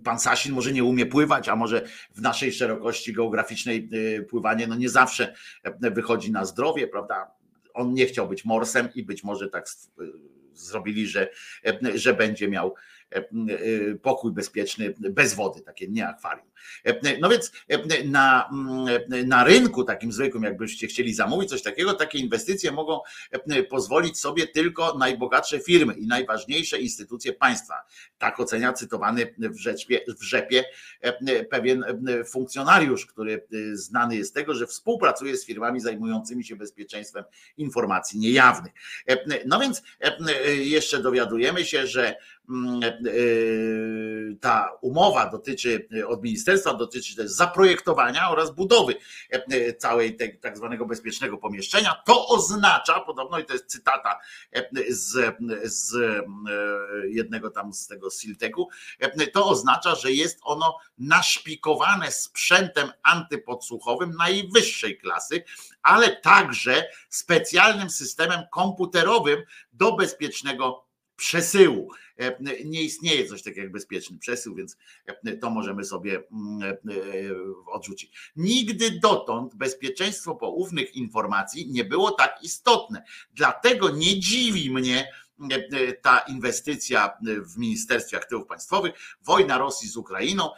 pan 0.04 0.20
Sasin 0.20 0.52
może 0.52 0.72
nie 0.72 0.84
umie 0.84 1.06
pływać, 1.06 1.48
a 1.48 1.56
może 1.56 1.82
w 2.14 2.20
naszej 2.20 2.52
szerokości 2.52 3.12
geograficznej 3.12 3.90
pływanie 4.30 4.66
no 4.66 4.74
nie 4.74 4.88
zawsze 4.88 5.34
wychodzi 5.80 6.32
na 6.32 6.44
zdrowie, 6.44 6.88
prawda? 6.88 7.30
on 7.74 7.94
nie 7.94 8.06
chciał 8.06 8.28
być 8.28 8.44
morsem 8.44 8.88
i 8.94 9.02
być 9.02 9.24
może 9.24 9.48
tak 9.48 9.66
zrobili, 10.52 11.06
że, 11.06 11.28
że 11.94 12.14
będzie 12.14 12.48
miał 12.48 12.74
E, 13.14 13.18
e, 13.18 13.24
pokój 13.94 14.32
bezpieczny 14.32 14.94
bez 14.98 15.34
wody, 15.34 15.60
takie 15.60 15.88
nie 15.88 16.08
akwarium. 16.08 16.46
E, 16.84 17.18
no 17.20 17.28
więc 17.28 17.52
na, 18.04 18.50
na 19.26 19.44
rynku 19.44 19.84
takim 19.84 20.12
zwykłym, 20.12 20.42
jakbyście 20.42 20.86
chcieli 20.86 21.14
zamówić 21.14 21.50
coś 21.50 21.62
takiego, 21.62 21.94
takie 21.94 22.18
inwestycje 22.18 22.72
mogą 22.72 23.00
pozwolić 23.70 24.20
sobie 24.20 24.46
tylko 24.46 24.98
najbogatsze 24.98 25.60
firmy 25.60 25.94
i 25.94 26.06
najważniejsze 26.06 26.78
instytucje 26.78 27.32
państwa. 27.32 27.74
Tak 28.18 28.40
ocenia 28.40 28.72
cytowany 28.72 29.34
w, 29.38 29.58
rzeczpie, 29.58 30.00
w 30.20 30.22
rzepie 30.22 30.64
pewien 31.50 31.84
funkcjonariusz, 32.26 33.06
który 33.06 33.46
znany 33.72 34.16
jest 34.16 34.30
z 34.30 34.32
tego, 34.32 34.54
że 34.54 34.66
współpracuje 34.66 35.36
z 35.36 35.46
firmami 35.46 35.80
zajmującymi 35.80 36.44
się 36.44 36.56
bezpieczeństwem 36.56 37.24
informacji 37.56 38.18
niejawnych. 38.18 38.72
No 39.46 39.60
więc 39.60 39.82
jeszcze 40.58 41.02
dowiadujemy 41.02 41.64
się, 41.64 41.86
że 41.86 42.16
Mm, 42.50 42.80
e, 42.82 42.90
ta 44.40 44.78
umowa 44.80 45.30
dotyczy 45.30 45.88
od 46.06 46.22
ministerstwa, 46.22 46.47
dotyczy 46.78 47.16
też 47.16 47.30
zaprojektowania 47.30 48.30
oraz 48.30 48.50
budowy 48.50 48.94
e, 49.30 49.74
całej 49.74 50.16
tego 50.16 50.38
tak 50.40 50.56
zwanego 50.56 50.86
bezpiecznego 50.86 51.38
pomieszczenia. 51.38 52.02
To 52.06 52.28
oznacza, 52.28 53.00
podobno, 53.00 53.38
i 53.38 53.44
to 53.44 53.52
jest 53.52 53.66
cytata 53.66 54.18
e, 54.52 54.68
z, 54.88 55.36
z 55.64 55.96
jednego 57.04 57.50
tam 57.50 57.72
z 57.72 57.86
tego 57.86 58.10
Silteku, 58.10 58.68
to 59.32 59.46
oznacza, 59.46 59.94
że 59.94 60.12
jest 60.12 60.38
ono 60.42 60.78
naszpikowane 60.98 62.12
sprzętem 62.12 62.92
antypodsłuchowym 63.02 64.10
najwyższej 64.18 64.98
klasy, 64.98 65.44
ale 65.82 66.16
także 66.16 66.88
specjalnym 67.08 67.90
systemem 67.90 68.40
komputerowym 68.52 69.42
do 69.72 69.92
bezpiecznego 69.92 70.87
przesyłu. 71.18 71.88
E, 72.18 72.64
nie 72.64 72.82
istnieje 72.82 73.26
coś 73.26 73.42
takiego 73.42 73.60
jak 73.60 73.72
bezpieczny 73.72 74.18
przesył, 74.18 74.54
więc 74.54 74.76
e, 75.06 75.36
to 75.36 75.50
możemy 75.50 75.84
sobie 75.84 76.22
mm, 76.32 76.62
e, 76.62 76.76
odrzucić. 77.66 78.32
Nigdy 78.36 78.90
dotąd 78.90 79.54
bezpieczeństwo 79.54 80.34
poufnych 80.34 80.96
informacji 80.96 81.70
nie 81.70 81.84
było 81.84 82.10
tak 82.10 82.38
istotne. 82.42 83.02
Dlatego 83.34 83.90
nie 83.90 84.20
dziwi 84.20 84.70
mnie, 84.70 85.08
ta 86.02 86.18
inwestycja 86.18 87.18
w 87.44 87.58
Ministerstwie 87.58 88.16
Aktywów 88.16 88.46
Państwowych, 88.46 88.92
wojna 89.22 89.58
Rosji 89.58 89.88
z 89.88 89.96
Ukrainą, 89.96 90.50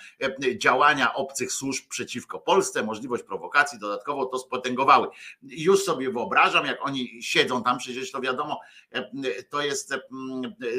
działania 0.57 1.15
obcych 1.15 1.53
służb 1.53 1.85
przeciwko 1.89 2.39
Polsce, 2.39 2.83
możliwość 2.83 3.23
prowokacji 3.23 3.79
dodatkowo 3.79 4.27
to 4.27 4.39
spotęgowały. 4.39 5.09
Już 5.43 5.85
sobie 5.85 6.11
wyobrażam, 6.11 6.67
jak 6.67 6.79
oni 6.87 7.23
siedzą 7.23 7.63
tam, 7.63 7.79
przecież 7.79 8.11
to 8.11 8.21
wiadomo, 8.21 8.61
to 9.51 9.63
jest 9.63 9.95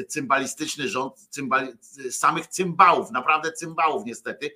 cymbalistyczny 0.08 0.88
rząd 0.88 1.28
cymbali, 1.30 1.72
samych 2.10 2.46
cymbałów, 2.46 3.10
naprawdę 3.10 3.52
cymbałów 3.52 4.04
niestety. 4.06 4.50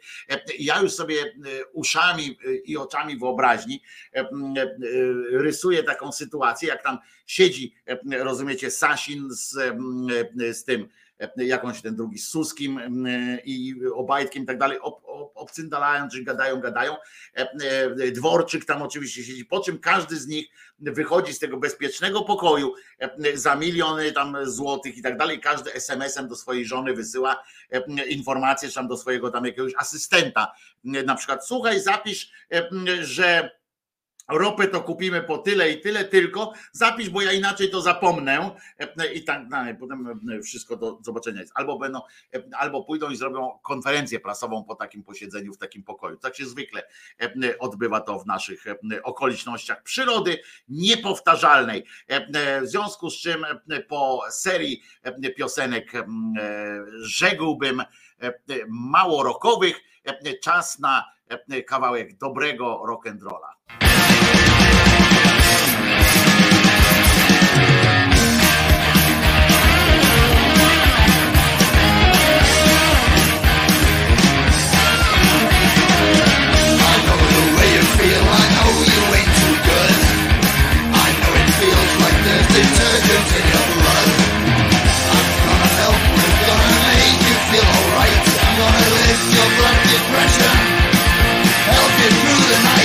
Ja 0.58 0.80
już 0.80 0.92
sobie 0.92 1.34
uszami 1.72 2.38
i 2.64 2.76
oczami 2.76 3.18
wyobraźni 3.18 3.82
rysuję 5.30 5.82
taką 5.82 6.12
sytuację, 6.12 6.68
jak 6.68 6.82
tam 6.82 6.98
siedzi, 7.26 7.74
rozumiecie, 8.10 8.70
Sasin 8.70 9.34
z, 9.36 9.76
z 10.52 10.64
tym, 10.64 10.88
jakąś 11.36 11.82
ten 11.82 11.96
drugi 11.96 12.18
z 12.18 12.28
Suskim 12.28 12.80
i 13.44 13.74
Obajtkiem 13.94 14.42
i 14.42 14.46
tak 14.46 14.58
dalej, 14.58 14.78
ob, 14.80 15.02
ob, 15.04 15.32
obcyndalają, 15.34 16.08
czy 16.08 16.24
gadają, 16.24 16.60
gadają. 16.60 16.96
Dworczyk 18.12 18.64
tam 18.64 18.82
oczywiście 18.82 19.24
siedzi, 19.24 19.44
po 19.44 19.60
czym 19.60 19.78
każdy 19.78 20.16
z 20.16 20.26
nich 20.26 20.46
wychodzi 20.78 21.32
z 21.32 21.38
tego 21.38 21.56
bezpiecznego 21.56 22.22
pokoju 22.22 22.74
za 23.34 23.56
miliony 23.56 24.12
tam 24.12 24.36
złotych 24.42 24.96
i 24.96 25.02
tak 25.02 25.16
dalej, 25.16 25.40
każdy 25.40 25.72
SMS-em 25.72 26.28
do 26.28 26.36
swojej 26.36 26.64
żony 26.64 26.94
wysyła 26.94 27.42
informację, 28.08 28.68
czy 28.68 28.74
tam 28.74 28.88
do 28.88 28.96
swojego 28.96 29.30
tam 29.30 29.46
jakiegoś 29.46 29.72
asystenta, 29.76 30.52
na 30.84 31.14
przykład 31.14 31.46
słuchaj, 31.46 31.80
zapisz, 31.80 32.30
że 33.00 33.50
Ropę 34.28 34.68
to 34.68 34.80
kupimy 34.80 35.22
po 35.22 35.38
tyle 35.38 35.70
i 35.70 35.80
tyle, 35.80 36.04
tylko 36.04 36.52
zapisz, 36.72 37.10
bo 37.10 37.22
ja 37.22 37.32
inaczej 37.32 37.70
to 37.70 37.80
zapomnę 37.80 38.56
i 39.14 39.24
tak 39.24 39.48
dalej. 39.48 39.76
Potem 39.76 40.20
wszystko 40.44 40.76
do 40.76 40.98
zobaczenia 41.02 41.40
jest. 41.40 41.52
Albo 41.54 41.78
będą, 41.78 42.00
albo 42.52 42.84
pójdą 42.84 43.10
i 43.10 43.16
zrobią 43.16 43.58
konferencję 43.62 44.20
prasową 44.20 44.64
po 44.64 44.74
takim 44.74 45.02
posiedzeniu 45.04 45.52
w 45.52 45.58
takim 45.58 45.82
pokoju. 45.82 46.16
Tak 46.16 46.36
się 46.36 46.46
zwykle 46.46 46.82
odbywa 47.58 48.00
to 48.00 48.18
w 48.18 48.26
naszych 48.26 48.64
okolicznościach 49.02 49.82
przyrody 49.82 50.38
niepowtarzalnej. 50.68 51.84
W 52.62 52.66
związku 52.66 53.10
z 53.10 53.14
czym 53.14 53.46
po 53.88 54.22
serii 54.30 54.82
piosenek 55.36 55.92
rzekłbym 57.00 57.82
mało 58.68 59.22
rokowych, 59.22 59.80
czas 60.42 60.78
na 60.78 61.04
kawałek 61.66 62.16
dobrego 62.16 62.82
rock'n'rolla. 62.88 63.55
Feel 87.50 87.62
alright. 87.62 88.22
I'm 88.42 88.54
gonna 88.58 88.86
lift 88.98 89.26
your 89.36 89.48
blood 89.58 89.78
pressure, 90.10 90.54
help 91.70 91.92
you 92.02 92.10
through 92.20 92.42
the 92.50 92.58
night. 92.64 92.75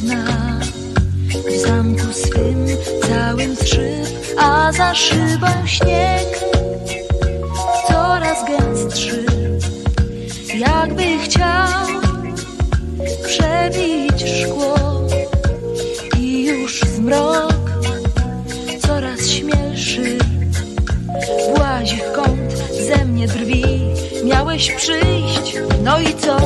W 0.00 1.66
zamku 1.66 2.12
swym 2.12 2.66
całym 3.08 3.56
skrzyp 3.56 4.06
A 4.38 4.72
za 4.72 4.94
szybą 4.94 5.46
śnieg. 5.66 6.40
Coraz 7.88 8.44
gęstszy 8.44 9.24
Jakby 10.54 11.02
chciał 11.24 11.68
Przebić 13.26 14.24
szkło. 14.42 14.76
I 16.18 16.44
już 16.44 16.80
zmrok 16.80 17.70
Coraz 18.86 19.28
śmielszy. 19.28 20.18
Włazi 21.56 21.96
w 21.96 22.12
kąt 22.12 22.52
ze 22.88 23.04
mnie 23.04 23.28
drwi. 23.28 23.64
Miałeś 24.24 24.70
przyjść, 24.70 25.56
no 25.84 26.00
i 26.00 26.14
co? 26.14 26.40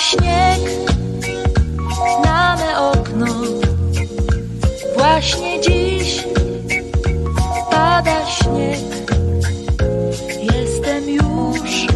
śnieg, 0.00 0.60
znane 2.20 2.80
okno. 2.80 3.26
Właśnie 4.98 5.60
dziś 5.60 6.24
pada 7.70 8.26
śnieg. 8.26 8.80
Jestem 10.42 11.08
już 11.08 11.86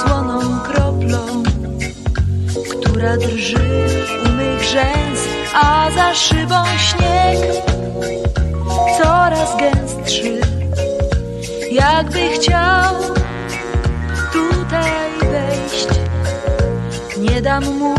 słoną 0.00 0.40
kroplą, 0.60 1.42
która 2.70 3.16
drży 3.16 3.98
u 4.26 4.28
mych 4.28 4.64
rzęs, 4.64 5.20
a 5.54 5.90
za 5.94 6.14
szybą 6.14 6.64
śnieg 6.76 7.38
coraz 9.02 9.56
gęstszy, 9.56 10.40
jakby 11.72 12.28
chciał 12.28 12.99
Dam 17.50 17.64
mu 17.64 17.94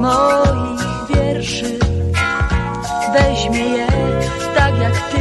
moich 0.00 0.86
wierszy, 1.08 1.78
weźmie 3.12 3.64
je 3.64 3.86
tak 4.54 4.78
jak 4.78 4.92
ty, 5.10 5.18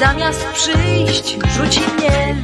zamiast 0.00 0.46
przyjść, 0.52 1.38
rzuci 1.56 1.80
mnie. 1.80 2.34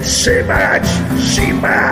wytrzymać 0.00 0.82
zima. 1.18 1.90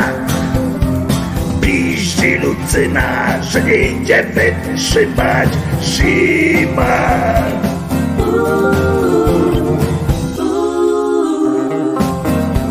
Piść 1.61 2.19
Lucyna, 2.43 3.43
że 3.43 3.63
nie 3.63 3.77
idzie 3.77 4.25
wytrzymać 4.25 5.49
zima. 5.83 7.09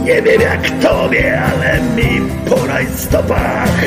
Nie 0.03 0.21
wiem 0.21 0.41
jak 0.41 0.69
tobie, 0.69 1.41
ale 1.41 1.81
mi 1.81 2.21
po 2.49 2.67
rajstopach 2.67 3.81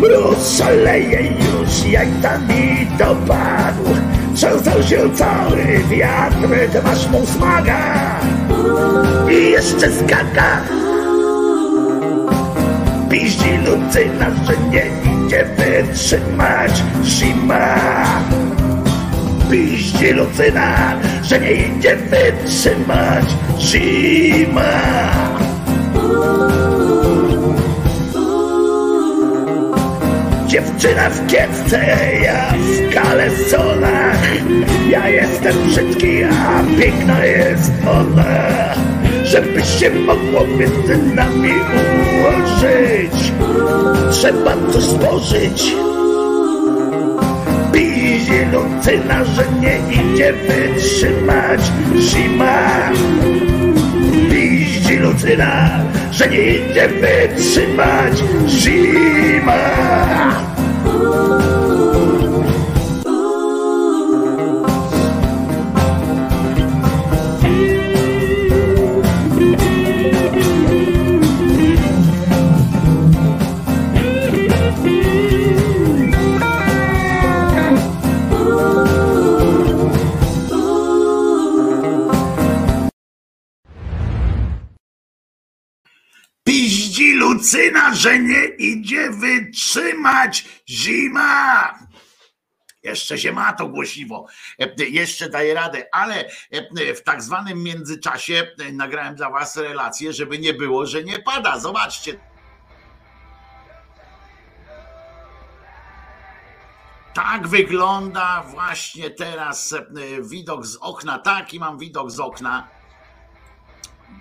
Mróz 0.00 0.58
szaleje 0.58 1.22
już, 1.22 1.86
jajta 1.86 2.38
mi 2.38 2.86
dopadł 2.98 3.84
Trzęsał 4.34 4.82
się 4.82 5.14
cały 5.14 5.66
wiatr, 5.90 6.72
ty 6.72 6.82
masz 6.82 7.08
mu 7.08 7.26
smaga 7.26 8.20
I 9.30 9.50
jeszcze 9.50 9.92
skaka 9.92 10.83
Piździ 13.14 13.56
Lucyna, 13.58 14.26
że 14.46 14.56
nie 14.70 14.86
idzie 15.26 15.44
wytrzymać 15.44 16.82
zima. 17.04 17.74
Piździ 19.50 20.12
Lucyna, 20.12 20.96
że 21.22 21.40
nie 21.40 21.52
idzie 21.52 21.96
wytrzymać 21.96 23.24
zima. 23.58 24.70
Dziewczyna 30.46 31.10
w 31.10 31.26
kiecce, 31.26 31.86
ja 32.22 32.52
w 32.52 32.94
kalesonach. 32.94 34.22
Ja 34.88 35.08
jestem 35.08 35.56
brzydki, 35.66 36.24
a 36.24 36.80
piękna 36.80 37.24
jest 37.24 37.72
ona 37.86 38.93
Żeby 39.34 39.64
się 39.64 39.90
mogło 39.90 40.46
między 40.46 41.14
nami 41.14 41.50
ułożyć. 41.50 43.32
Trzeba 44.10 44.56
to 44.72 44.80
stworzyć. 44.80 45.74
Pizie 47.72 48.48
Lucyna, 48.52 49.24
że 49.24 49.44
nie 49.60 49.78
idzie 49.94 50.32
wytrzymać. 50.32 51.60
Zima. 51.98 52.90
Piździ 54.30 54.96
Lucyna, 54.96 55.80
że 56.10 56.28
nie 56.28 56.54
idzie 56.54 56.88
wytrzymać. 56.88 58.24
Zima. 58.48 60.53
Że 88.04 88.18
nie 88.18 88.44
idzie 88.44 89.10
wytrzymać 89.10 90.44
zima. 90.68 91.78
Jeszcze 92.82 93.18
się 93.18 93.32
ma 93.32 93.52
to 93.52 93.68
głosiwo, 93.68 94.26
E, 94.58 94.84
jeszcze 94.84 95.30
daje 95.30 95.54
radę, 95.54 95.86
ale 95.92 96.24
e, 96.50 96.94
w 96.94 97.02
tak 97.02 97.22
zwanym 97.22 97.62
międzyczasie 97.62 98.46
e, 98.58 98.72
nagrałem 98.72 99.14
dla 99.14 99.30
Was 99.30 99.56
relację, 99.56 100.12
żeby 100.12 100.38
nie 100.38 100.54
było, 100.54 100.86
że 100.86 101.04
nie 101.04 101.18
pada. 101.18 101.58
Zobaczcie. 101.58 102.20
Tak 107.14 107.48
wygląda 107.48 108.44
właśnie 108.48 109.10
teraz 109.10 109.74
widok 110.20 110.66
z 110.66 110.76
okna. 110.76 111.18
Taki 111.18 111.60
mam 111.60 111.78
widok 111.78 112.10
z 112.10 112.20
okna. 112.20 112.68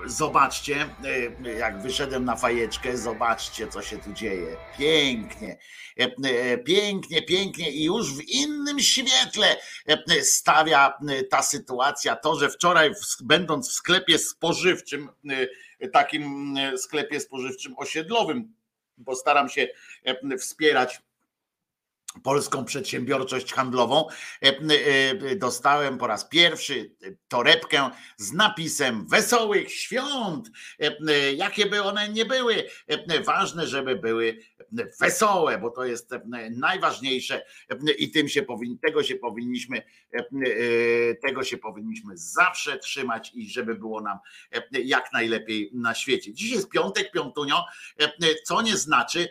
Zobaczcie, 0.06 0.90
e, 1.46 1.54
jak 1.54 1.82
wyszedłem 1.82 2.26
na 2.26 2.36
fajeczkę, 2.36 2.98
zobaczcie, 2.98 3.68
co 3.68 3.82
się 3.82 3.98
tu 3.98 4.14
dzieje. 4.14 4.58
Pięknie, 4.78 5.58
E, 6.00 6.12
e, 6.26 6.58
pięknie, 6.58 7.22
pięknie 7.22 7.72
i 7.72 7.84
już 7.84 8.14
w 8.14 8.22
innym 8.22 8.80
świetle 8.80 9.58
stawia 10.22 10.94
ta 11.30 11.42
sytuacja. 11.42 12.16
To, 12.16 12.36
że 12.36 12.50
wczoraj, 12.50 12.92
będąc 13.24 13.70
w 13.70 13.74
sklepie 13.74 14.20
spożywczym, 14.20 15.10
takim 15.94 16.56
sklepie 16.78 17.20
spożywczym 17.20 17.74
osiedlowym, 17.78 18.54
bo 18.98 19.16
staram 19.16 19.50
się 19.50 19.68
wspierać 20.40 21.02
polską 22.24 22.66
przedsiębiorczość 22.66 23.54
handlową, 23.54 24.08
e, 24.44 24.48
e, 25.32 25.36
dostałem 25.36 25.98
po 25.98 26.08
raz 26.08 26.26
pierwszy 26.30 26.92
torebkę 27.28 27.90
z 28.18 28.34
napisem 28.34 29.08
Wesołych 29.08 29.72
Świąt. 29.72 30.52
E, 30.80 31.34
Jakie 31.34 31.66
by 31.66 31.84
one 31.84 32.10
nie 32.10 32.26
były, 32.26 32.64
ważne, 33.26 33.68
żeby 33.68 33.96
były 33.96 34.38
wesołe, 35.00 35.58
bo 35.58 35.70
to 35.70 35.86
jest 35.86 36.10
najważniejsze 36.52 37.46
i 37.98 38.12
tym 38.12 38.30
się 38.30 38.46
tego 38.82 39.04
się 39.04 39.16
powinniśmy, 39.16 39.82
tego 41.22 41.44
się 41.44 41.58
powinniśmy 41.58 42.18
zawsze 42.18 42.78
trzymać 42.80 43.32
i 43.34 43.50
żeby 43.50 43.76
było 43.76 44.02
nam 44.02 44.18
jak 44.72 45.14
najlepiej 45.14 45.72
na 45.74 45.94
świecie. 45.94 46.34
Dziś 46.34 46.52
jest 46.52 46.70
piątek, 46.70 47.12
piątunio, 47.12 47.66
co 48.46 48.62
nie 48.62 48.78
znaczy, 48.78 49.30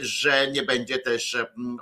że 0.00 0.50
nie 0.50 0.62
będzie 0.62 0.98
też 0.98 1.36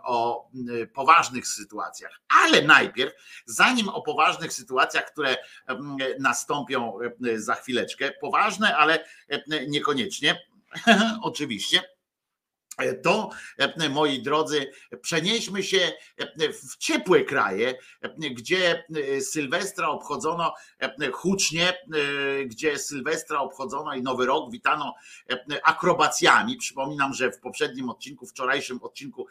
o 0.04 0.48
poważnych 0.94 1.46
sytuacjach. 1.46 2.20
Ale 2.42 2.62
najpierw, 2.62 3.12
zanim 3.46 3.88
o 3.88 4.02
poważnych 4.02 4.52
sytuacjach, 4.52 5.12
które 5.12 5.36
nastąpią 6.18 6.98
za 7.36 7.54
chwileczkę, 7.54 8.12
poważne, 8.20 8.76
ale 8.76 9.04
niekoniecznie, 9.68 10.42
oczywiście 11.22 11.91
to, 13.02 13.30
moi 13.90 14.22
drodzy, 14.22 14.72
przenieśmy 15.00 15.62
się 15.62 15.92
w 16.70 16.76
ciepłe 16.76 17.24
kraje, 17.24 17.74
gdzie 18.30 18.84
Sylwestra 19.20 19.88
obchodzono 19.88 20.54
hucznie, 21.12 21.78
gdzie 22.46 22.78
Sylwestra 22.78 23.40
obchodzono 23.40 23.94
i 23.94 24.02
Nowy 24.02 24.26
Rok 24.26 24.50
witano 24.50 24.94
akrobacjami. 25.62 26.56
Przypominam, 26.56 27.14
że 27.14 27.32
w 27.32 27.40
poprzednim 27.40 27.90
odcinku, 27.90 28.26
wczorajszym 28.26 28.82
odcinku 28.82 29.26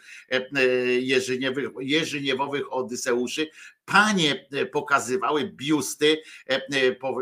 Jerzyniewowych 1.79 2.73
Odyseuszy 2.73 3.47
panie 3.85 4.47
pokazywały 4.71 5.51
biusty, 5.55 6.21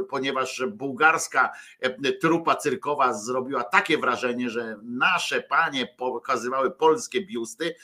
ponieważ 0.10 0.64
bułgarska 0.72 1.52
trupa 2.22 2.56
cyrkowa 2.56 3.14
zrobiła 3.14 3.64
takie 3.64 3.98
wrażenie, 3.98 4.49
że 4.49 4.76
nasze 4.84 5.41
panie 5.41 5.88
pokazywały 5.98 6.72
polskie 6.72 7.26
biusty 7.26 7.76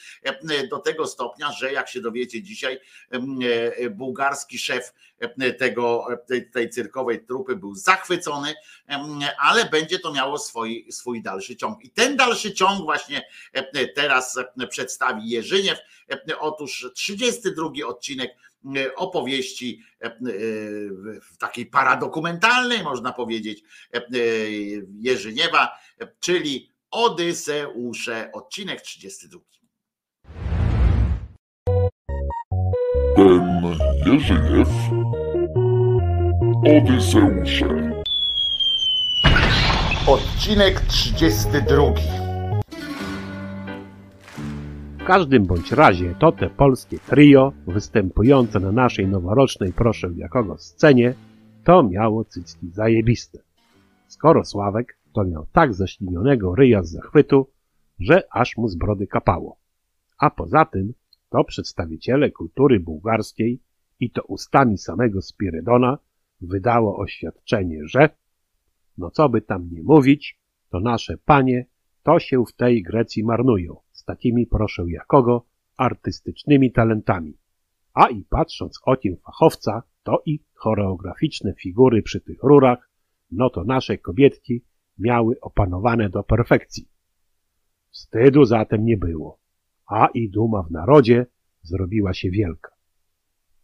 do 0.70 0.80
tego 0.80 1.08
stopnia, 1.08 1.52
że 1.52 1.74
jak 1.74 1.90
się 1.90 2.02
dowiecie 2.02 2.44
dzisiaj, 2.44 2.80
bułgarski 3.92 4.60
szef 4.60 4.94
tego, 5.60 6.08
tej, 6.28 6.50
tej 6.52 6.70
cyrkowej 6.70 7.26
trupy 7.26 7.56
był 7.56 7.76
zachwycony, 7.76 8.54
ale 9.40 9.66
będzie 9.66 10.00
to 10.00 10.14
miało 10.14 10.38
swój, 10.38 10.88
swój 10.92 11.22
dalszy 11.22 11.56
ciąg. 11.56 11.84
I 11.84 11.90
ten 11.92 12.18
dalszy 12.18 12.54
ciąg 12.54 12.82
właśnie 12.82 13.28
teraz 13.96 14.40
przedstawi 14.70 15.30
Jerzyniew. 15.30 15.80
Otóż 16.40 16.92
32 16.96 17.70
odcinek 17.86 18.32
opowieści 18.96 19.82
takiej 21.40 21.66
paradokumentalnej, 21.66 22.84
można 22.84 23.12
powiedzieć, 23.14 23.64
Jerzyniewa, 25.00 25.70
czyli 26.20 26.70
Odyseusze, 26.92 28.30
odcinek 28.34 28.82
32. 28.82 29.40
Ten 33.16 33.62
Jerzyniew 34.06 34.70
Odyseusze 36.66 38.04
Odcinek 40.08 40.82
32. 40.82 42.25
W 45.06 45.08
każdym 45.08 45.46
bądź 45.46 45.72
razie 45.72 46.16
to 46.20 46.32
te 46.32 46.50
polskie 46.50 47.00
trio 47.00 47.54
występujące 47.68 48.60
na 48.60 48.72
naszej 48.72 49.08
noworocznej 49.08 49.74
proszę 49.74 50.10
jakogo 50.16 50.58
scenie 50.58 51.14
to 51.64 51.84
miało 51.84 52.26
cycki 52.26 52.70
zajebiste. 52.70 53.40
Skoro 54.08 54.46
Sławek 54.46 54.98
to 55.14 55.24
miał 55.24 55.46
tak 55.52 55.74
zaślinionego 55.74 56.56
ryja 56.56 56.84
z 56.84 56.92
zachwytu, 56.92 57.50
że 58.00 58.24
aż 58.32 58.58
mu 58.58 58.68
z 58.68 58.76
brody 58.76 59.08
kapało. 59.08 59.58
A 60.18 60.30
poza 60.30 60.66
tym 60.66 60.94
to 61.30 61.44
przedstawiciele 61.44 62.32
kultury 62.32 62.80
bułgarskiej 62.80 63.60
i 64.00 64.12
to 64.12 64.24
ustami 64.24 64.78
samego 64.78 65.22
Spirydona 65.22 65.98
wydało 66.42 66.98
oświadczenie, 66.98 67.80
że 67.84 68.10
no 68.98 69.12
co 69.12 69.30
by 69.30 69.42
tam 69.42 69.70
nie 69.72 69.84
mówić, 69.84 70.40
to 70.70 70.80
nasze 70.80 71.18
panie 71.18 71.66
to 72.04 72.20
się 72.20 72.44
w 72.46 72.56
tej 72.56 72.84
Grecji 72.84 73.24
marnują 73.24 73.85
takimi 74.06 74.48
proszę 74.48 74.84
jakogo 74.88 75.46
artystycznymi 75.78 76.72
talentami. 76.72 77.38
A 77.94 78.08
i 78.08 78.24
patrząc 78.24 78.80
okiem 78.84 79.18
fachowca, 79.18 79.84
to 80.04 80.22
i 80.26 80.40
choreograficzne 80.54 81.54
figury 81.54 82.02
przy 82.02 82.22
tych 82.22 82.44
rurach, 82.44 82.90
no 83.32 83.50
to 83.50 83.64
nasze 83.64 83.98
kobietki 83.98 84.62
miały 84.98 85.40
opanowane 85.42 86.10
do 86.10 86.24
perfekcji. 86.24 86.90
Wstydu 87.90 88.46
zatem 88.46 88.86
nie 88.86 88.98
było, 88.98 89.40
a 89.88 90.08
i 90.14 90.30
duma 90.30 90.64
w 90.64 90.72
narodzie 90.72 91.26
zrobiła 91.62 92.14
się 92.14 92.30
wielka. 92.30 92.72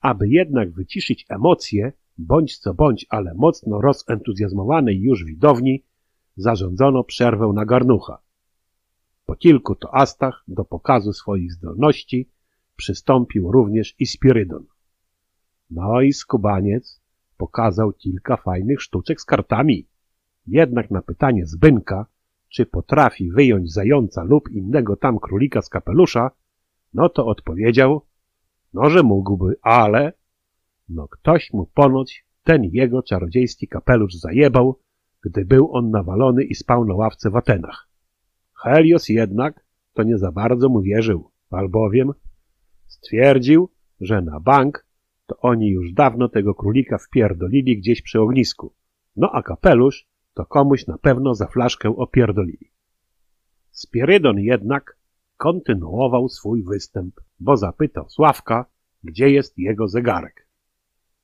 Aby 0.01 0.29
jednak 0.29 0.71
wyciszyć 0.71 1.25
emocje, 1.29 1.93
bądź 2.17 2.57
co 2.57 2.73
bądź, 2.73 3.05
ale 3.09 3.33
mocno 3.33 3.81
rozentuzjazmowanej 3.81 5.01
już 5.01 5.25
widowni, 5.25 5.83
zarządzono 6.35 7.03
przerwę 7.03 7.51
na 7.55 7.65
garnucha. 7.65 8.21
Po 9.31 9.35
kilku 9.35 9.75
toastach 9.75 10.43
do 10.47 10.65
pokazu 10.65 11.13
swoich 11.13 11.53
zdolności 11.53 12.29
przystąpił 12.75 13.51
również 13.51 13.95
i 13.99 14.05
Spirydon. 14.05 14.65
No 15.69 16.01
i 16.01 16.13
skubaniec 16.13 17.01
pokazał 17.37 17.93
kilka 17.93 18.37
fajnych 18.37 18.81
sztuczek 18.81 19.21
z 19.21 19.25
kartami. 19.25 19.87
Jednak 20.47 20.91
na 20.91 21.01
pytanie 21.01 21.45
Zbynka, 21.45 22.05
czy 22.49 22.65
potrafi 22.65 23.31
wyjąć 23.31 23.73
zająca 23.73 24.23
lub 24.23 24.49
innego 24.49 24.95
tam 24.95 25.19
królika 25.19 25.61
z 25.61 25.69
kapelusza, 25.69 26.31
no 26.93 27.09
to 27.09 27.25
odpowiedział, 27.25 28.01
no 28.73 28.89
że 28.89 29.03
mógłby, 29.03 29.55
ale 29.61 30.13
no 30.89 31.07
ktoś 31.07 31.53
mu 31.53 31.65
ponoć 31.65 32.25
ten 32.43 32.63
jego 32.63 33.03
czarodziejski 33.03 33.67
kapelusz 33.67 34.13
zajebał, 34.13 34.79
gdy 35.21 35.45
był 35.45 35.75
on 35.75 35.89
nawalony 35.89 36.43
i 36.43 36.55
spał 36.55 36.85
na 36.85 36.93
ławce 36.93 37.29
w 37.29 37.35
Atenach. 37.35 37.90
Helios 38.63 39.09
jednak 39.09 39.65
to 39.93 40.03
nie 40.03 40.17
za 40.17 40.31
bardzo 40.31 40.69
mu 40.69 40.81
wierzył, 40.81 41.31
albowiem 41.49 42.11
stwierdził, 42.87 43.69
że 43.99 44.21
na 44.21 44.39
bank 44.39 44.85
to 45.25 45.37
oni 45.37 45.69
już 45.69 45.93
dawno 45.93 46.29
tego 46.29 46.55
królika 46.55 46.97
wpierdolili 46.97 47.77
gdzieś 47.77 48.01
przy 48.01 48.21
ognisku, 48.21 48.73
no 49.15 49.31
a 49.31 49.43
kapelusz 49.43 50.07
to 50.33 50.45
komuś 50.45 50.87
na 50.87 50.97
pewno 50.97 51.35
za 51.35 51.47
flaszkę 51.47 51.89
opierdolili. 51.89 52.71
Spirydon 53.71 54.39
jednak 54.39 54.97
kontynuował 55.37 56.29
swój 56.29 56.63
występ, 56.63 57.15
bo 57.39 57.57
zapytał 57.57 58.09
Sławka, 58.09 58.65
gdzie 59.03 59.29
jest 59.29 59.57
jego 59.57 59.87
zegarek. 59.87 60.47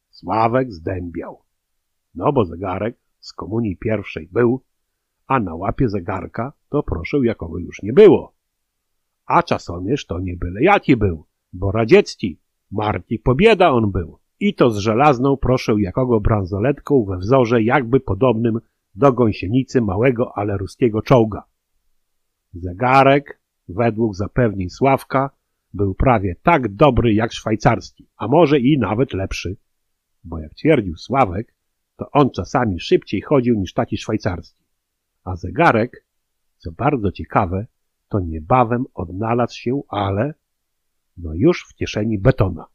Sławek 0.09 0.73
zdębiał. 0.73 1.41
No 2.15 2.33
bo 2.33 2.45
zegarek 2.45 2.97
z 3.19 3.33
komunii 3.33 3.77
pierwszej 3.77 4.27
był, 4.31 4.63
a 5.27 5.39
na 5.39 5.55
łapie 5.55 5.89
zegarka 5.89 6.53
to 6.69 6.83
proszę 6.83 7.17
jakogo 7.23 7.57
już 7.59 7.83
nie 7.83 7.93
było. 7.93 8.33
A 9.25 9.43
czasomierz 9.43 10.05
to 10.05 10.19
nie 10.19 10.37
byle 10.37 10.63
jaki 10.63 10.97
był, 10.97 11.25
bo 11.53 11.71
radziecki, 11.71 12.39
Marki 12.71 13.19
Pobieda 13.19 13.71
on 13.71 13.91
był. 13.91 14.19
I 14.39 14.53
to 14.53 14.71
z 14.71 14.77
żelazną 14.77 15.37
proszę 15.37 15.73
jakogo 15.79 16.19
bransoletką 16.19 17.05
we 17.05 17.17
wzorze 17.17 17.63
jakby 17.63 17.99
podobnym 17.99 18.59
do 18.95 19.13
gąsienicy 19.13 19.81
małego, 19.81 20.37
ale 20.37 20.57
ruskiego 20.57 21.01
czołga. 21.01 21.43
Zegarek, 22.53 23.41
według 23.67 24.15
zapewnień 24.15 24.69
Sławka, 24.69 25.29
był 25.73 25.95
prawie 25.95 26.35
tak 26.43 26.73
dobry 26.73 27.13
jak 27.13 27.33
szwajcarski, 27.33 28.07
a 28.17 28.27
może 28.27 28.59
i 28.59 28.77
nawet 28.79 29.13
lepszy, 29.13 29.57
bo 30.23 30.39
jak 30.39 30.53
twierdził 30.53 30.95
Sławek, 30.95 31.53
to 31.97 32.11
on 32.11 32.29
czasami 32.29 32.79
szybciej 32.79 33.21
chodził 33.21 33.55
niż 33.59 33.73
taki 33.73 33.97
szwajcarski. 33.97 34.63
A 35.23 35.35
zegarek, 35.35 36.05
co 36.57 36.71
bardzo 36.71 37.11
ciekawe, 37.11 37.67
to 38.09 38.19
niebawem 38.19 38.85
odnalazł 38.93 39.55
się, 39.55 39.81
ale 39.87 40.33
no 41.17 41.33
już 41.33 41.65
w 41.69 41.75
kieszeni 41.75 42.19
betona. 42.19 42.65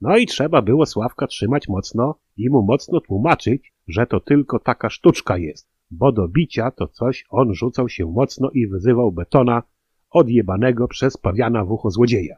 No 0.00 0.16
i 0.16 0.26
trzeba 0.26 0.62
było 0.62 0.86
Sławka 0.86 1.26
trzymać 1.26 1.68
mocno 1.68 2.14
i 2.36 2.50
mu 2.50 2.62
mocno 2.62 3.00
tłumaczyć, 3.00 3.72
że 3.88 4.06
to 4.06 4.20
tylko 4.20 4.58
taka 4.58 4.90
sztuczka 4.90 5.38
jest, 5.38 5.68
bo 5.90 6.12
do 6.12 6.28
bicia 6.28 6.70
to 6.70 6.88
coś 6.88 7.24
on 7.30 7.54
rzucał 7.54 7.88
się 7.88 8.06
mocno 8.06 8.50
i 8.50 8.66
wyzywał 8.66 9.12
betona 9.12 9.62
odjebanego 10.10 10.88
przez 10.88 11.16
pawiana 11.16 11.64
w 11.64 11.72
ucho 11.72 11.90
złodzieja. 11.90 12.36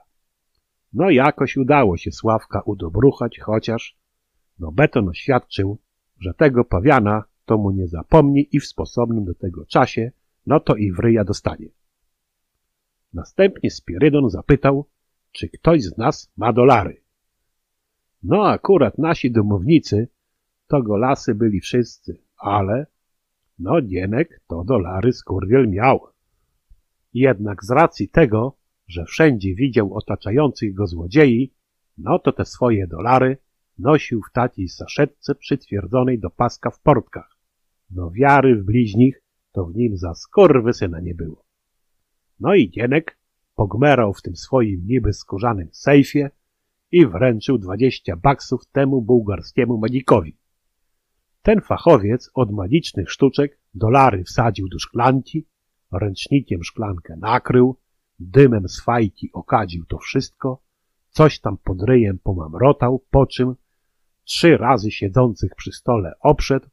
No 0.93 1.11
jakoś 1.11 1.57
udało 1.57 1.97
się 1.97 2.13
Sławka 2.13 2.63
udobruchać, 2.67 3.39
chociaż 3.39 3.99
no 4.59 4.73
beton 4.73 5.09
oświadczył, 5.09 5.79
że 6.21 6.35
tego 6.35 6.65
pawiana 6.65 7.25
to 7.45 7.59
mu 7.59 7.71
nie 7.71 7.89
zapomni 7.89 8.49
i 8.53 8.61
w 8.61 8.67
sposobnym 8.67 9.25
do 9.25 9.35
tego 9.35 9.67
czasie, 9.67 10.13
no 10.47 10.61
to 10.61 10.77
i 10.77 10.93
w 10.93 10.99
ryja 10.99 11.25
dostanie. 11.25 11.69
Następnie 13.13 13.71
Spirydon 13.71 14.31
zapytał, 14.31 14.89
czy 15.33 15.49
ktoś 15.49 15.83
z 15.83 15.99
nas 15.99 16.33
ma 16.37 16.53
dolary. 16.53 17.03
No 18.23 18.47
akurat 18.47 18.99
nasi 18.99 19.31
domownicy 19.31 20.09
to 20.67 20.83
golasy 20.83 21.35
byli 21.35 21.61
wszyscy, 21.61 22.23
ale 22.37 22.87
no 23.59 23.83
Gienek 23.83 24.41
to 24.47 24.65
dolary 24.65 25.13
skurwiel 25.13 25.69
miał. 25.71 26.01
Jednak 27.15 27.65
z 27.65 27.71
racji 27.71 28.09
tego, 28.09 28.57
że 28.89 29.05
wszędzie 29.05 29.55
widział 29.55 29.95
otaczających 29.95 30.75
go 30.75 30.87
złodziei, 30.87 31.55
no 31.99 32.19
to 32.19 32.33
te 32.33 32.45
swoje 32.45 32.87
dolary 32.87 33.39
nosił 33.79 34.23
w 34.23 34.33
takiej 34.33 34.69
saszetce 34.69 35.35
przytwierdzonej 35.35 36.19
do 36.19 36.31
paska 36.31 36.71
w 36.71 36.81
portkach. 36.81 37.37
No 37.91 38.11
wiary 38.11 38.57
w 38.57 38.65
bliźnich 38.65 39.24
to 39.55 39.65
w 39.65 39.77
nim 39.77 39.97
za 39.97 40.15
skurwysyna 40.15 41.01
nie 41.01 41.15
było. 41.15 41.45
No 42.41 42.55
i 42.55 42.71
Gienek 42.71 43.19
pogmerał 43.55 44.15
w 44.15 44.23
tym 44.23 44.37
swoim 44.37 44.87
niby 44.87 45.13
skórzanym 45.13 45.69
sejfie 45.73 46.31
i 46.93 47.07
wręczył 47.07 47.59
dwadzieścia 47.59 48.17
baksów 48.17 48.67
temu 48.67 49.03
bułgarskiemu 49.03 49.79
magikowi. 49.79 50.37
Ten 51.43 51.61
fachowiec 51.61 52.31
od 52.35 52.53
magicznych 52.53 53.11
sztuczek 53.11 53.59
dolary 53.75 54.25
wsadził 54.25 54.69
do 54.69 54.79
szklanki, 54.79 55.47
ręcznikiem 55.93 56.65
szklankę 56.65 57.17
nakrył, 57.17 57.77
dymem 58.19 58.69
z 58.69 58.81
fajki 58.81 59.31
okadził 59.33 59.85
to 59.85 59.99
wszystko, 59.99 60.63
coś 61.09 61.41
tam 61.41 61.59
pod 61.59 61.83
ryjem 61.83 62.19
pomamrotał, 62.19 63.05
po 63.11 63.27
czym 63.27 63.55
trzy 64.25 64.57
razy 64.57 64.91
siedzących 64.91 65.55
przy 65.57 65.73
stole 65.73 66.15
obszedł 66.21 66.67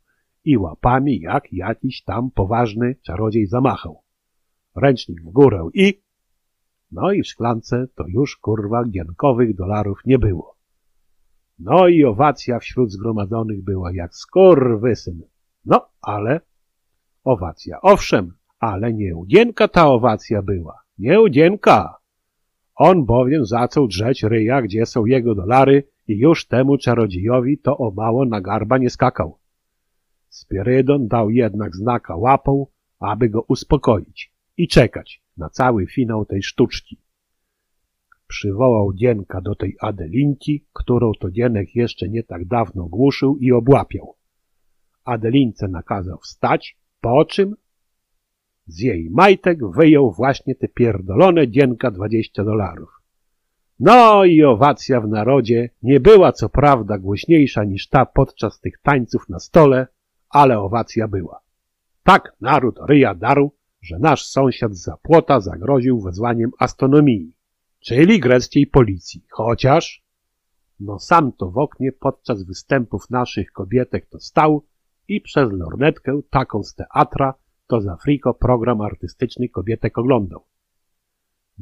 i 0.43 0.57
łapami 0.57 1.19
jak 1.19 1.53
jakiś 1.53 2.03
tam 2.03 2.31
poważny 2.31 2.95
czarodziej 3.01 3.45
zamachał. 3.47 4.01
Ręcznik 4.75 5.21
w 5.21 5.31
górę 5.31 5.69
i... 5.73 6.01
No 6.91 7.11
i 7.11 7.21
w 7.21 7.27
szklance 7.27 7.87
to 7.95 8.03
już 8.07 8.37
kurwa 8.37 8.85
gienkowych 8.85 9.55
dolarów 9.55 9.99
nie 10.05 10.19
było. 10.19 10.55
No 11.59 11.87
i 11.87 12.03
owacja 12.03 12.59
wśród 12.59 12.91
zgromadzonych 12.91 13.63
była 13.63 13.91
jak 13.93 14.15
skurwysyn. 14.15 15.21
No, 15.65 15.89
ale... 16.01 16.41
Owacja, 17.23 17.81
owszem, 17.81 18.33
ale 18.59 18.93
nie 18.93 19.15
udzienka 19.15 19.67
ta 19.67 19.87
owacja 19.87 20.41
była. 20.41 20.81
Nie 20.97 21.21
udzienka. 21.21 21.97
On 22.75 23.05
bowiem 23.05 23.45
zaczął 23.45 23.87
drzeć 23.87 24.23
ryja, 24.23 24.61
gdzie 24.61 24.85
są 24.85 25.05
jego 25.05 25.35
dolary 25.35 25.83
i 26.07 26.17
już 26.17 26.47
temu 26.47 26.77
czarodziejowi 26.77 27.57
to 27.57 27.77
o 27.77 27.91
mało 27.91 28.25
na 28.25 28.41
garba 28.41 28.77
nie 28.77 28.89
skakał. 28.89 29.40
Spirydon 30.31 31.07
dał 31.07 31.29
jednak 31.29 31.75
znaka 31.75 32.15
łapą, 32.15 32.67
aby 32.99 33.29
go 33.29 33.41
uspokoić 33.41 34.33
i 34.57 34.67
czekać 34.67 35.23
na 35.37 35.49
cały 35.49 35.87
finał 35.87 36.25
tej 36.25 36.43
sztuczki. 36.43 36.97
Przywołał 38.27 38.93
Dienka 38.93 39.41
do 39.41 39.55
tej 39.55 39.75
Adelinki, 39.79 40.65
którą 40.73 41.11
to 41.19 41.29
Dienek 41.29 41.75
jeszcze 41.75 42.09
nie 42.09 42.23
tak 42.23 42.45
dawno 42.45 42.85
głuszył 42.85 43.37
i 43.37 43.51
obłapiał. 43.51 44.15
Adelince 45.05 45.67
nakazał 45.67 46.17
wstać, 46.17 46.77
po 47.01 47.25
czym 47.25 47.55
z 48.67 48.79
jej 48.79 49.09
majtek 49.09 49.59
wyjął 49.75 50.11
właśnie 50.11 50.55
te 50.55 50.67
pierdolone 50.67 51.47
Dienka 51.47 51.91
dwadzieścia 51.91 52.43
dolarów. 52.43 52.89
No 53.79 54.25
i 54.25 54.43
owacja 54.43 55.01
w 55.01 55.07
narodzie 55.07 55.69
nie 55.83 55.99
była 55.99 56.31
co 56.31 56.49
prawda 56.49 56.97
głośniejsza 56.97 57.63
niż 57.63 57.89
ta 57.89 58.05
podczas 58.05 58.59
tych 58.59 58.77
tańców 58.81 59.29
na 59.29 59.39
stole, 59.39 59.87
ale 60.31 60.59
owacja 60.59 61.07
była. 61.07 61.41
Tak 62.03 62.35
naród 62.41 62.79
ryja 62.87 63.15
darł, 63.15 63.51
że 63.81 63.99
nasz 63.99 64.25
sąsiad 64.25 64.75
z 64.75 64.83
zapłota 64.83 65.39
zagroził 65.39 66.01
wezwaniem 66.01 66.51
astronomii, 66.59 67.35
czyli 67.79 68.19
greckiej 68.19 68.67
policji, 68.67 69.25
chociaż 69.29 70.03
no 70.79 70.99
sam 70.99 71.31
to 71.31 71.51
w 71.51 71.57
oknie 71.57 71.91
podczas 71.91 72.43
występów 72.43 73.09
naszych 73.09 73.51
kobietek 73.51 74.05
to 74.09 74.19
stał 74.19 74.65
i 75.07 75.21
przez 75.21 75.51
lornetkę 75.51 76.21
taką 76.29 76.63
z 76.63 76.75
teatra 76.75 77.33
to 77.67 77.81
z 77.81 77.87
Afriko 77.87 78.33
program 78.33 78.81
artystyczny 78.81 79.49
kobietek 79.49 79.97
oglądał. 79.97 80.45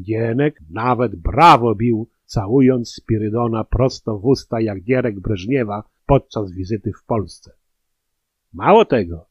Gienek 0.01 0.61
nawet 0.69 1.15
brawo 1.15 1.75
bił, 1.75 2.09
całując 2.25 2.93
Spirydona 2.93 3.63
prosto 3.63 4.19
w 4.19 4.25
usta 4.25 4.61
jak 4.61 4.83
Gierek 4.83 5.19
Breżniewa 5.19 5.83
podczas 6.05 6.51
wizyty 6.51 6.91
w 6.93 7.05
Polsce. 7.05 7.58
Mało 8.53 8.85
tego, 8.85 9.25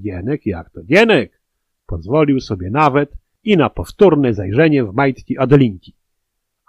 Gienek 0.00 0.46
jak 0.46 0.70
to 0.70 0.82
Gienek 0.82 1.42
pozwolił 1.86 2.40
sobie 2.40 2.70
nawet 2.70 3.12
i 3.44 3.56
na 3.56 3.70
powtórne 3.70 4.34
zajrzenie 4.34 4.84
w 4.84 4.94
majtki 4.94 5.38
Adelinki, 5.38 5.96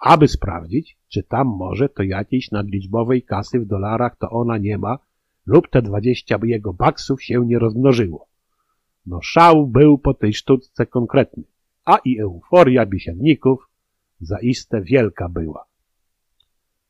aby 0.02 0.28
sprawdzić, 0.28 0.98
czy 1.08 1.24
tam 1.24 1.48
może 1.48 1.90
to 1.90 2.04
jakiejś 2.04 2.52
nadliczbowej 2.52 3.24
kasy 3.24 3.60
w 3.60 3.66
dolarach 3.66 4.18
to 4.18 4.30
ona 4.30 4.58
nie 4.58 4.78
ma 4.78 4.98
lub 5.46 5.70
te 5.70 5.82
dwadzieścia 5.82 6.40
jego 6.44 6.74
baksów 6.74 7.24
się 7.24 7.46
nie 7.46 7.60
rozmnożyło. 7.60 8.28
No 9.06 9.22
szał 9.22 9.68
był 9.68 9.98
po 9.98 10.14
tej 10.14 10.34
sztuczce 10.34 10.86
konkretny, 10.86 11.44
a 11.86 11.98
i 12.06 12.20
euforia 12.20 12.86
biesiadników 12.86 13.70
zaiste 14.22 14.82
wielka 14.82 15.30
była. 15.30 15.66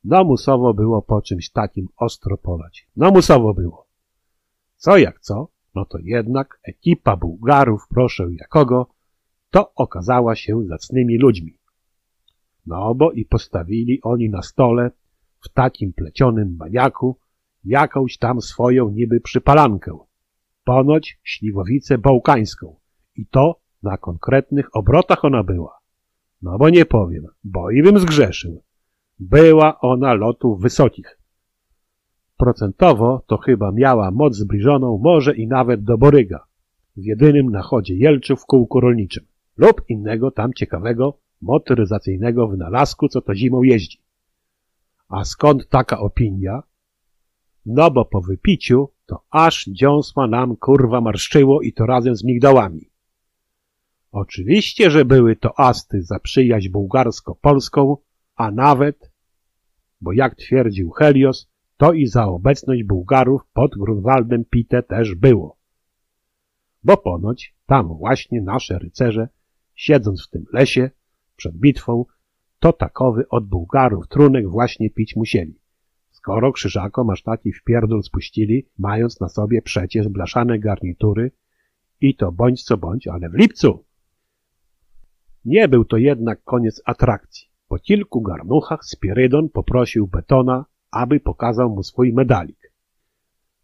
No 0.04 0.24
musowo 0.24 0.74
było 0.74 1.02
po 1.02 1.22
czymś 1.22 1.50
takim 1.50 1.88
ostro 1.96 2.38
polać. 2.38 2.88
No 2.96 3.10
musowo 3.10 3.54
było. 3.54 3.89
Co 4.80 4.96
jak 4.96 5.20
co, 5.20 5.48
no 5.74 5.84
to 5.84 5.98
jednak 6.02 6.60
ekipa 6.62 7.16
Bułgarów, 7.16 7.88
proszę 7.88 8.26
jakogo, 8.40 8.86
to 9.50 9.74
okazała 9.74 10.36
się 10.36 10.64
zacnymi 10.66 11.18
ludźmi. 11.18 11.58
No 12.66 12.94
bo 12.94 13.12
i 13.12 13.24
postawili 13.24 14.02
oni 14.02 14.30
na 14.30 14.42
stole 14.42 14.90
w 15.40 15.48
takim 15.48 15.92
plecionym 15.92 16.56
baniaku 16.56 17.18
jakąś 17.64 18.18
tam 18.18 18.40
swoją 18.40 18.90
niby 18.90 19.20
przypalankę. 19.20 19.98
Ponoć 20.64 21.20
śliwowicę 21.24 21.98
bałkańską. 21.98 22.76
I 23.16 23.26
to 23.26 23.60
na 23.82 23.96
konkretnych 23.98 24.76
obrotach 24.76 25.24
ona 25.24 25.42
była. 25.42 25.78
No 26.42 26.58
bo 26.58 26.70
nie 26.70 26.86
powiem, 26.86 27.26
bo 27.44 27.70
i 27.70 27.82
bym 27.82 27.98
zgrzeszył. 27.98 28.62
Była 29.18 29.80
ona 29.80 30.14
lotów 30.14 30.60
wysokich. 30.60 31.19
Procentowo 32.40 33.22
to 33.26 33.36
chyba 33.36 33.72
miała 33.72 34.10
moc 34.10 34.36
zbliżoną 34.36 34.98
może 34.98 35.36
i 35.36 35.46
nawet 35.46 35.84
do 35.84 35.98
Boryga, 35.98 36.44
w 36.96 37.04
jedynym 37.04 37.50
nachodzie 37.50 37.96
Jelczu 37.96 38.36
w 38.36 38.46
kółku 38.46 38.80
rolniczym 38.80 39.24
lub 39.56 39.82
innego 39.88 40.30
tam 40.30 40.52
ciekawego 40.52 41.18
motoryzacyjnego 41.42 42.48
wynalazku, 42.48 43.08
co 43.08 43.20
to 43.20 43.34
zimą 43.34 43.62
jeździ. 43.62 43.98
A 45.08 45.24
skąd 45.24 45.68
taka 45.68 45.98
opinia? 45.98 46.62
No 47.66 47.90
bo 47.90 48.04
po 48.04 48.20
wypiciu 48.20 48.88
to 49.06 49.22
aż 49.30 49.66
dziąsła 49.66 50.26
nam 50.26 50.56
kurwa 50.56 51.00
marszczyło 51.00 51.62
i 51.62 51.72
to 51.72 51.86
razem 51.86 52.16
z 52.16 52.24
migdałami. 52.24 52.90
Oczywiście, 54.12 54.90
że 54.90 55.04
były 55.04 55.36
to 55.36 55.60
asty 55.60 56.02
za 56.02 56.18
przyjaźń 56.18 56.68
bułgarsko-polską, 56.68 57.96
a 58.36 58.50
nawet, 58.50 59.12
bo 60.00 60.12
jak 60.12 60.34
twierdził 60.34 60.90
Helios, 60.90 61.49
to 61.80 61.92
i 61.92 62.06
za 62.06 62.26
obecność 62.26 62.82
Bułgarów 62.82 63.42
pod 63.52 63.70
Grunwaldem 63.76 64.44
pite 64.44 64.82
też 64.82 65.14
było. 65.14 65.56
Bo 66.84 66.96
ponoć 66.96 67.54
tam 67.66 67.88
właśnie 67.88 68.42
nasze 68.42 68.78
rycerze, 68.78 69.28
siedząc 69.74 70.26
w 70.26 70.30
tym 70.30 70.44
lesie 70.52 70.90
przed 71.36 71.56
bitwą, 71.56 72.04
to 72.58 72.72
takowy 72.72 73.28
od 73.28 73.46
Bułgarów 73.46 74.08
trunek 74.08 74.48
właśnie 74.48 74.90
pić 74.90 75.16
musieli. 75.16 75.60
Skoro 76.10 76.52
krzyżakom 76.52 77.10
aż 77.10 77.22
taki 77.22 77.52
wpierdol 77.52 78.02
spuścili, 78.02 78.66
mając 78.78 79.20
na 79.20 79.28
sobie 79.28 79.62
przecież 79.62 80.08
blaszane 80.08 80.58
garnitury 80.58 81.32
i 82.00 82.16
to 82.16 82.32
bądź 82.32 82.64
co 82.64 82.76
bądź, 82.76 83.06
ale 83.06 83.28
w 83.28 83.34
lipcu. 83.34 83.84
Nie 85.44 85.68
był 85.68 85.84
to 85.84 85.96
jednak 85.96 86.44
koniec 86.44 86.82
atrakcji. 86.84 87.48
Po 87.68 87.78
kilku 87.78 88.20
garnuchach 88.20 88.84
Spirydon 88.84 89.48
poprosił 89.48 90.06
Betona, 90.06 90.64
aby 90.90 91.20
pokazał 91.20 91.70
mu 91.70 91.82
swój 91.82 92.12
medalik. 92.12 92.72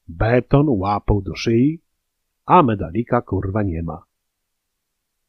Beton 0.09 0.69
łapał 0.69 1.23
do 1.23 1.35
szyi, 1.37 1.83
a 2.47 2.63
medalika 2.63 3.23
kurwa 3.23 3.63
nie 3.63 3.83
ma. 3.83 4.03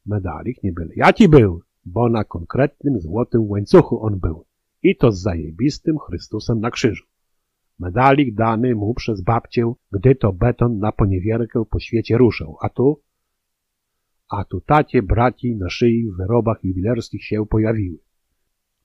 Medalik 0.06 0.64
nie 0.64 0.72
byle 0.72 0.94
jaki 0.95 1.30
był, 1.30 1.61
bo 1.86 2.10
na 2.10 2.24
konkretnym 2.24 2.99
złotym 2.99 3.49
łańcuchu 3.49 4.06
on 4.06 4.19
był 4.19 4.45
i 4.84 4.95
to 4.95 5.11
z 5.11 5.22
zajebistym 5.22 5.98
Chrystusem 5.98 6.60
na 6.60 6.72
krzyżu. 6.72 7.06
Medalik 7.80 8.36
dany 8.36 8.76
mu 8.76 8.94
przez 8.94 9.22
babcię, 9.22 9.74
gdy 9.91 10.15
to 10.15 10.34
beton 10.34 10.80
na 10.80 10.91
poniewierkę 10.91 11.65
po 11.69 11.80
świecie 11.80 12.18
ruszał, 12.18 12.57
a 12.61 12.69
tu 12.69 13.02
a 14.30 14.44
tu 14.44 14.61
tacie 14.61 15.02
braci 15.02 15.56
na 15.56 15.69
szyi 15.69 16.11
w 16.11 16.18
wyrobach 16.18 16.64
jubilerskich 16.64 17.26
się 17.26 17.45
pojawiły. 17.45 17.98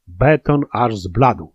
Beton 0.06 0.60
aż 0.72 0.98
zbladł. 0.98 1.52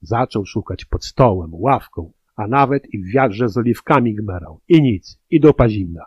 Zaczął 0.00 0.46
szukać 0.46 0.84
pod 0.84 1.04
stołem, 1.04 1.50
ławką, 1.54 2.12
a 2.36 2.46
nawet 2.46 2.94
i 2.94 2.98
w 2.98 3.12
wiadrze 3.12 3.48
z 3.48 3.56
oliwkami 3.56 4.14
gmerał. 4.14 4.60
I 4.68 4.82
nic, 4.82 5.18
i 5.30 5.40
dupa 5.40 5.68
zimna. 5.68 6.04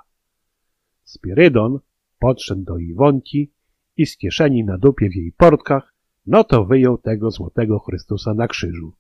Spirydon 1.04 1.80
podszedł 2.20 2.64
do 2.64 2.78
Iwonki 2.78 3.52
i 3.98 4.06
z 4.06 4.18
kieszeni 4.18 4.64
na 4.64 4.78
dupie 4.78 5.10
w 5.10 5.16
jej 5.16 5.32
portkach 5.32 5.92
No 6.26 6.44
to 6.44 6.66
wyjął 6.66 6.98
tego 6.98 7.32
złotego 7.32 7.80
Chrystusa 7.80 8.34
na 8.34 8.48
krzyżu. 8.48 8.94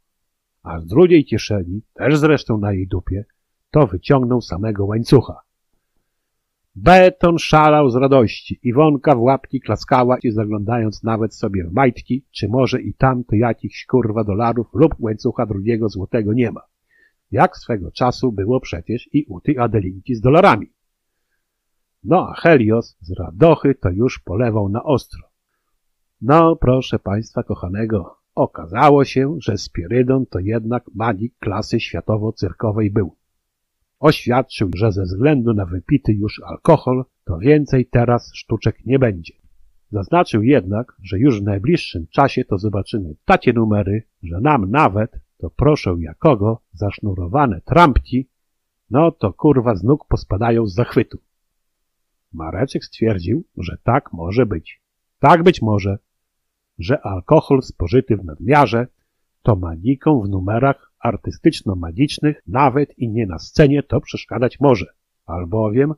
A 0.63 0.79
z 0.79 0.85
drugiej 0.85 1.25
kieszeni, 1.25 1.81
też 1.93 2.17
zresztą 2.17 2.57
na 2.57 2.73
jej 2.73 2.87
dupie, 2.87 3.25
to 3.71 3.87
wyciągnął 3.87 4.41
samego 4.41 4.85
łańcucha. 4.85 5.41
Beton 6.75 7.39
szalał 7.39 7.89
z 7.89 7.95
radości. 7.95 8.59
Iwonka 8.63 9.15
w 9.15 9.21
łapki 9.21 9.61
klaskała 9.61 10.17
i 10.23 10.31
zaglądając 10.31 11.03
nawet 11.03 11.35
sobie 11.35 11.63
w 11.63 11.73
majtki, 11.73 12.25
czy 12.31 12.47
może 12.47 12.81
i 12.81 12.93
tam 12.93 13.23
to 13.23 13.35
jakichś 13.35 13.85
kurwa 13.85 14.23
dolarów 14.23 14.67
lub 14.73 14.95
łańcucha 14.99 15.45
drugiego 15.45 15.89
złotego 15.89 16.33
nie 16.33 16.51
ma. 16.51 16.61
Jak 17.31 17.57
swego 17.57 17.91
czasu 17.91 18.31
było 18.31 18.59
przecież 18.59 19.09
i 19.13 19.25
u 19.25 19.41
tej 19.41 19.57
Adelinki 19.57 20.15
z 20.15 20.21
dolarami. 20.21 20.73
No 22.03 22.29
a 22.29 22.33
Helios 22.33 22.97
z 23.01 23.11
radochy 23.11 23.75
to 23.75 23.89
już 23.89 24.19
polewał 24.19 24.69
na 24.69 24.83
ostro. 24.83 25.21
No, 26.21 26.55
proszę 26.55 26.99
państwa 26.99 27.43
kochanego, 27.43 28.15
okazało 28.35 29.05
się, 29.05 29.37
że 29.39 29.57
Spirydon 29.57 30.25
to 30.25 30.39
jednak 30.39 30.83
magik 30.95 31.37
klasy 31.39 31.79
światowo-cyrkowej 31.79 32.91
był. 32.91 33.15
Oświadczył, 34.01 34.69
że 34.75 34.91
ze 34.91 35.03
względu 35.03 35.53
na 35.53 35.65
wypity 35.65 36.13
już 36.13 36.41
alkohol, 36.45 37.05
to 37.25 37.37
więcej 37.37 37.85
teraz 37.85 38.31
sztuczek 38.33 38.85
nie 38.85 38.99
będzie. 38.99 39.33
Zaznaczył 39.91 40.43
jednak, 40.43 40.97
że 41.03 41.19
już 41.19 41.41
w 41.41 41.43
najbliższym 41.43 42.07
czasie 42.07 42.45
to 42.45 42.57
zobaczymy 42.57 43.15
takie 43.25 43.53
numery, 43.53 44.03
że 44.23 44.41
nam 44.41 44.71
nawet, 44.71 45.19
to 45.37 45.49
proszę 45.49 45.95
jakogo, 45.99 46.61
zasznurowane 46.73 47.61
trampki, 47.61 48.29
no 48.89 49.11
to 49.11 49.33
kurwa 49.33 49.75
z 49.75 49.83
nóg 49.83 50.07
pospadają 50.07 50.65
z 50.65 50.73
zachwytu. 50.73 51.19
Mareczek 52.33 52.85
stwierdził, 52.85 53.43
że 53.57 53.77
tak 53.83 54.13
może 54.13 54.45
być. 54.45 54.81
Tak 55.19 55.43
być 55.43 55.61
może, 55.61 55.97
że 56.79 57.01
alkohol 57.01 57.61
spożyty 57.61 58.17
w 58.17 58.25
nadmiarze 58.25 58.87
to 59.41 59.55
magiką 59.55 60.21
w 60.21 60.29
numerach 60.29 60.90
artystyczno-magicznych, 61.03 62.41
nawet 62.47 62.99
i 62.99 63.09
nie 63.09 63.27
na 63.27 63.39
scenie, 63.39 63.83
to 63.83 64.01
przeszkadzać 64.01 64.59
może. 64.59 64.85
Albowiem, 65.25 65.93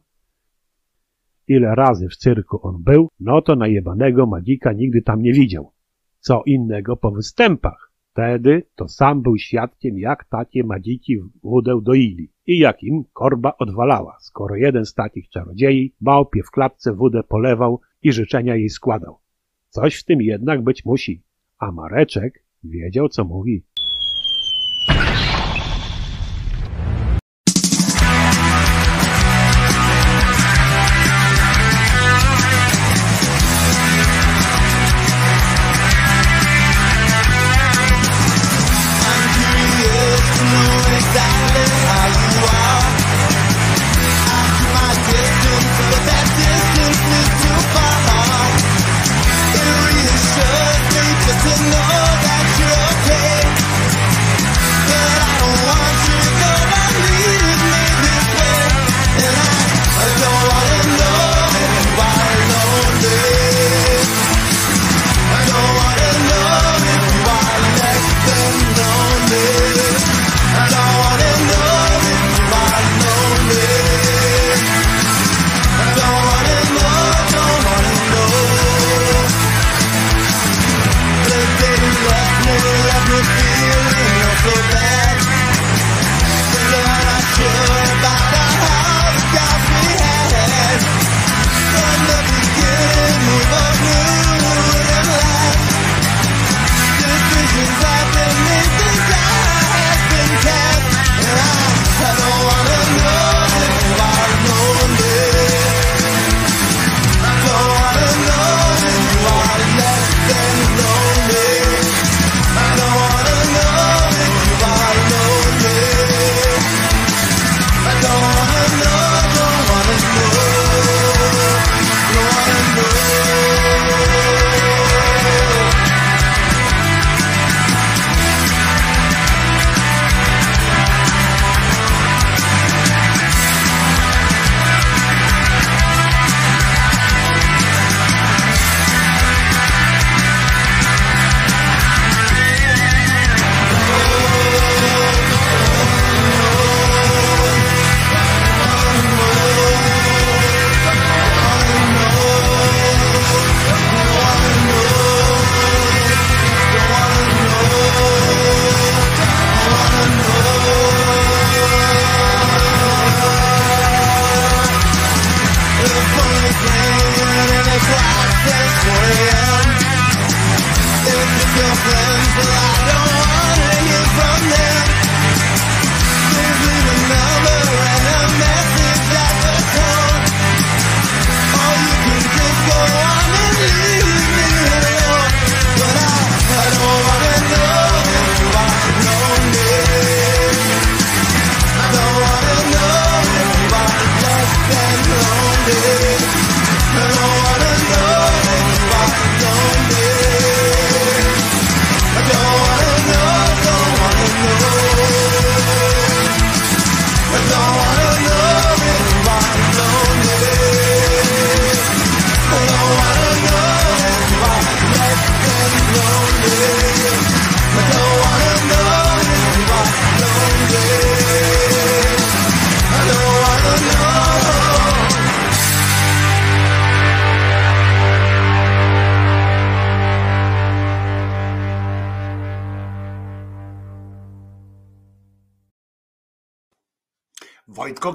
ile 1.48 1.76
razy 1.76 2.10
w 2.10 2.18
cyrku 2.18 2.68
on 2.68 2.84
był, 2.84 3.10
no 3.20 3.42
to 3.42 3.56
najebanego 3.56 4.26
magika 4.26 4.74
nigdy 4.74 5.02
tam 5.02 5.22
nie 5.22 5.34
widział. 5.34 5.72
Co 6.20 6.44
innego 6.46 6.98
po 6.98 7.12
występach. 7.12 7.92
Wtedy 8.12 8.64
to 8.76 8.88
sam 8.88 9.22
był 9.22 9.38
świadkiem, 9.38 10.00
jak 10.00 10.26
takie 10.26 10.64
magiki 10.64 11.18
wódę 11.44 11.80
doili 11.84 12.32
i 12.48 12.60
jak 12.60 12.84
im 12.84 13.04
korba 13.14 13.54
odwalała, 13.60 14.18
skoro 14.20 14.56
jeden 14.56 14.86
z 14.86 14.94
takich 14.94 15.30
czarodziei 15.30 15.94
małpie 16.02 16.44
w 16.44 16.52
klatce 16.52 16.94
wódę 16.94 17.24
polewał 17.24 17.82
i 18.04 18.12
życzenia 18.12 18.56
jej 18.56 18.70
składał. 18.70 19.18
Coś 19.70 19.96
w 19.96 20.06
tym 20.06 20.22
jednak 20.22 20.64
być 20.64 20.86
musi, 20.86 21.24
a 21.60 21.72
Mareczek 21.72 22.44
wiedział, 22.64 23.10
co 23.10 23.24
mówi. 23.24 23.64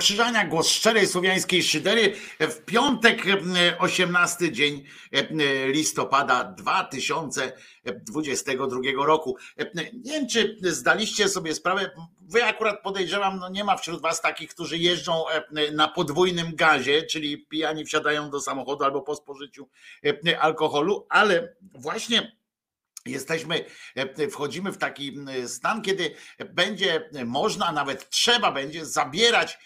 Krzyżania, 0.08 0.44
głos 0.44 0.68
szczerej 0.68 1.06
słowiańskiej 1.06 1.62
szydery 1.62 2.14
w 2.40 2.64
piątek, 2.64 3.26
e, 3.26 3.78
18 3.78 4.52
dzień 4.52 4.84
e, 5.12 5.68
listopada 5.68 6.44
2022 6.44 9.06
roku. 9.06 9.36
E, 9.58 9.64
Nie 9.74 9.90
wiem, 10.12 10.28
czy 10.28 10.56
zdaliście 10.62 11.28
sobie 11.28 11.54
sprawę, 11.54 11.90
wy 12.20 12.44
akurat 12.44 12.82
podejrzewam, 12.82 13.38
no 13.38 13.48
nie 13.48 13.64
ma 13.64 13.76
wśród 13.76 14.02
was 14.02 14.20
takich, 14.20 14.50
którzy 14.50 14.78
jeżdżą 14.78 15.28
e, 15.28 15.42
na 15.72 15.88
podwójnym 15.88 16.56
gazie, 16.56 17.02
czyli 17.02 17.46
pijani 17.46 17.84
wsiadają 17.84 18.30
do 18.30 18.40
samochodu 18.40 18.84
albo 18.84 19.02
po 19.02 19.14
spożyciu 19.14 19.68
e, 20.26 20.40
alkoholu, 20.40 21.06
ale 21.10 21.56
właśnie 21.74 22.38
Jesteśmy, 23.08 23.64
e, 23.94 24.28
wchodzimy 24.28 24.72
w 24.72 24.78
taki 24.78 25.16
stan, 25.46 25.82
kiedy 25.82 26.14
będzie 26.50 27.10
można, 27.24 27.72
nawet 27.72 28.10
trzeba 28.10 28.52
będzie 28.52 28.86
zabierać, 28.86 29.52
e, 29.52 29.58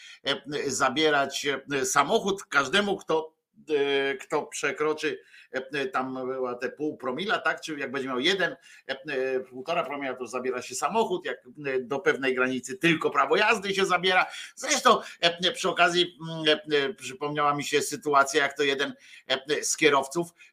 zabierać 0.66 1.46
e, 1.72 1.84
samochód 1.84 2.44
każdemu, 2.44 2.96
kto, 2.96 3.34
e, 3.70 4.14
kto 4.14 4.42
przekroczy 4.42 5.18
e, 5.52 5.86
tam 5.86 6.14
była 6.14 6.54
te 6.54 6.70
pół 6.70 6.96
promila, 6.96 7.38
tak? 7.38 7.60
Czy 7.60 7.78
jak 7.78 7.92
będzie 7.92 8.08
miał 8.08 8.20
jeden, 8.20 8.56
e, 8.88 8.98
e, 9.08 9.40
półtora 9.40 9.84
promila, 9.84 10.14
to 10.14 10.26
zabiera 10.26 10.62
się 10.62 10.74
samochód, 10.74 11.26
jak 11.26 11.38
e, 11.66 11.80
do 11.80 11.98
pewnej 11.98 12.34
granicy 12.34 12.78
tylko 12.78 13.10
prawo 13.10 13.36
jazdy 13.36 13.74
się 13.74 13.86
zabiera. 13.86 14.26
Zresztą 14.54 15.00
e, 15.20 15.52
przy 15.52 15.68
okazji 15.68 16.18
m, 16.46 16.58
e, 16.72 16.94
przypomniała 16.94 17.54
mi 17.54 17.64
się 17.64 17.82
sytuacja, 17.82 18.42
jak 18.42 18.56
to 18.56 18.62
jeden 18.62 18.94
e, 19.28 19.64
z 19.64 19.76
kierowców 19.76 20.28
e, 20.30 20.51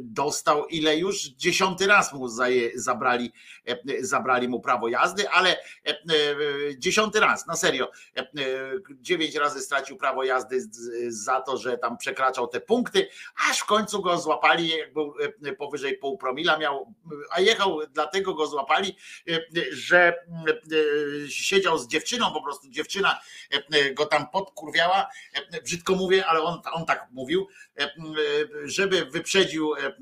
dostał 0.00 0.66
ile 0.66 0.96
już? 0.96 1.22
Dziesiąty 1.22 1.86
raz 1.86 2.12
mu 2.12 2.28
zabrali, 2.74 3.32
e, 3.68 3.76
zabrali 4.00 4.48
mu 4.48 4.60
prawo 4.60 4.88
jazdy, 4.88 5.28
ale 5.28 5.50
e, 5.50 5.90
e, 5.90 5.96
dziesiąty 6.78 7.20
raz, 7.20 7.46
na 7.46 7.56
serio, 7.56 7.90
e, 8.16 8.20
e, 8.20 8.26
dziewięć 9.00 9.34
razy 9.34 9.60
stracił 9.60 9.96
prawo 9.96 10.24
jazdy 10.24 10.60
za 11.08 11.40
to, 11.40 11.56
że 11.56 11.78
tam 11.78 11.98
przekraczał 11.98 12.48
te 12.48 12.60
punkty, 12.60 13.08
aż 13.50 13.58
w 13.58 13.64
końcu 13.64 14.02
go 14.02 14.18
złapali, 14.18 14.68
jak 14.68 14.92
był 14.92 15.14
e, 15.44 15.52
powyżej 15.52 15.98
pół 15.98 16.18
promila 16.18 16.58
miał, 16.58 16.94
a 17.30 17.40
jechał, 17.40 17.78
dlatego 17.90 18.34
go 18.34 18.46
złapali, 18.46 18.96
e, 19.28 19.40
że 19.70 20.08
e, 20.08 21.30
siedział 21.30 21.78
z 21.78 21.88
dziewczyną, 21.88 22.32
po 22.32 22.42
prostu 22.42 22.68
dziewczyna 22.68 23.20
e, 23.72 23.94
go 23.94 24.06
tam 24.06 24.30
podkurwiała, 24.30 25.08
e, 25.52 25.62
brzydko 25.62 25.94
mówię, 25.94 26.26
ale 26.26 26.42
on, 26.42 26.60
on 26.72 26.86
tak 26.86 27.08
mówił, 27.12 27.48
e, 27.50 27.65
e, 27.65 27.65
żeby 28.64 29.06
wyprzedził, 29.06 29.74
e, 29.74 29.78
e, 29.78 29.92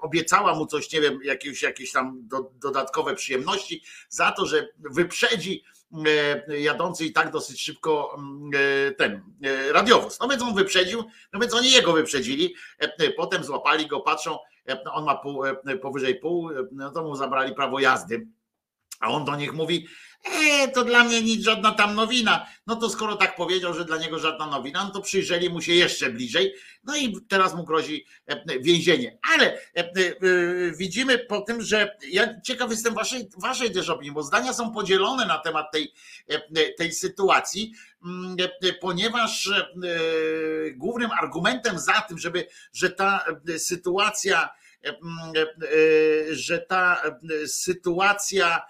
obiecała 0.00 0.54
mu 0.54 0.66
coś, 0.66 0.92
nie 0.92 1.00
wiem, 1.00 1.18
jakieś, 1.24 1.62
jakieś 1.62 1.92
tam 1.92 2.28
do, 2.28 2.50
dodatkowe 2.54 3.14
przyjemności 3.14 3.82
za 4.08 4.32
to, 4.32 4.46
że 4.46 4.68
wyprzedzi 4.78 5.64
e, 6.48 6.60
jadący 6.60 7.04
i 7.04 7.12
tak 7.12 7.30
dosyć 7.30 7.60
szybko 7.60 8.16
e, 8.54 8.92
ten 8.92 9.22
e, 9.42 9.72
radiowóz. 9.72 10.20
No 10.20 10.28
więc 10.28 10.42
on 10.42 10.54
wyprzedził, 10.54 11.04
no 11.32 11.40
więc 11.40 11.54
oni 11.54 11.72
jego 11.72 11.92
wyprzedzili, 11.92 12.54
e, 12.82 12.92
e, 12.98 13.10
potem 13.10 13.44
złapali 13.44 13.86
go, 13.86 14.00
patrzą, 14.00 14.38
e, 14.68 14.84
on 14.84 15.04
ma 15.04 15.14
pół, 15.14 15.44
e, 15.44 15.76
powyżej 15.82 16.14
pół, 16.14 16.50
e, 16.50 16.54
no 16.72 16.90
to 16.90 17.02
mu 17.02 17.16
zabrali 17.16 17.54
prawo 17.54 17.80
jazdy. 17.80 18.26
A 19.00 19.08
on 19.08 19.24
do 19.24 19.36
nich 19.36 19.52
mówi, 19.52 19.86
e, 20.24 20.68
to 20.68 20.84
dla 20.84 21.04
mnie 21.04 21.22
nic, 21.22 21.44
żadna 21.44 21.72
tam 21.72 21.94
nowina. 21.94 22.46
No 22.66 22.76
to 22.76 22.90
skoro 22.90 23.16
tak 23.16 23.36
powiedział, 23.36 23.74
że 23.74 23.84
dla 23.84 23.96
niego 23.96 24.18
żadna 24.18 24.46
nowina, 24.46 24.84
no 24.84 24.90
to 24.90 25.00
przyjrzeli 25.00 25.50
mu 25.50 25.60
się 25.60 25.72
jeszcze 25.72 26.10
bliżej. 26.10 26.54
No 26.84 26.96
i 26.96 27.20
teraz 27.28 27.54
mu 27.54 27.64
grozi 27.64 28.06
e, 28.26 28.58
więzienie. 28.58 29.18
Ale 29.34 29.52
e, 29.52 29.58
e, 29.76 29.92
widzimy 30.76 31.18
po 31.18 31.40
tym, 31.40 31.62
że 31.62 31.96
ja 32.10 32.40
ciekaw 32.40 32.70
jestem 32.70 32.94
waszej, 32.94 33.28
waszej 33.38 33.72
też 33.72 33.88
opinii, 33.88 34.12
bo 34.12 34.22
zdania 34.22 34.52
są 34.52 34.72
podzielone 34.72 35.26
na 35.26 35.38
temat 35.38 35.72
tej, 35.72 35.92
tej 36.78 36.92
sytuacji, 36.92 37.72
mm, 38.04 38.36
ponieważ 38.80 39.50
głównym 40.74 41.10
argumentem 41.10 41.78
za 41.78 42.00
tym, 42.00 42.18
żeby, 42.18 42.46
że 42.72 42.90
ta 42.90 43.24
sytuacja, 43.58 44.48
mm, 44.82 45.32
że 46.30 46.58
ta 46.58 47.02
sytuacja 47.46 48.62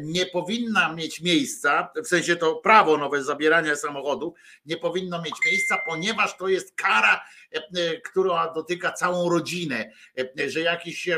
nie 0.00 0.26
powinna 0.26 0.92
mieć 0.92 1.20
miejsca, 1.20 1.92
w 2.04 2.06
sensie 2.06 2.36
to 2.36 2.54
prawo 2.54 2.98
nowe 2.98 3.24
zabierania 3.24 3.76
samochodu 3.76 4.34
nie 4.66 4.76
powinno 4.76 5.22
mieć 5.22 5.34
miejsca, 5.46 5.78
ponieważ 5.86 6.36
to 6.36 6.48
jest 6.48 6.74
kara, 6.74 7.24
e, 7.54 7.58
e, 7.58 8.00
która 8.00 8.52
dotyka 8.52 8.92
całą 8.92 9.30
rodzinę, 9.30 9.92
E, 10.40 10.50
że 10.50 10.60
jakiś, 10.60 11.08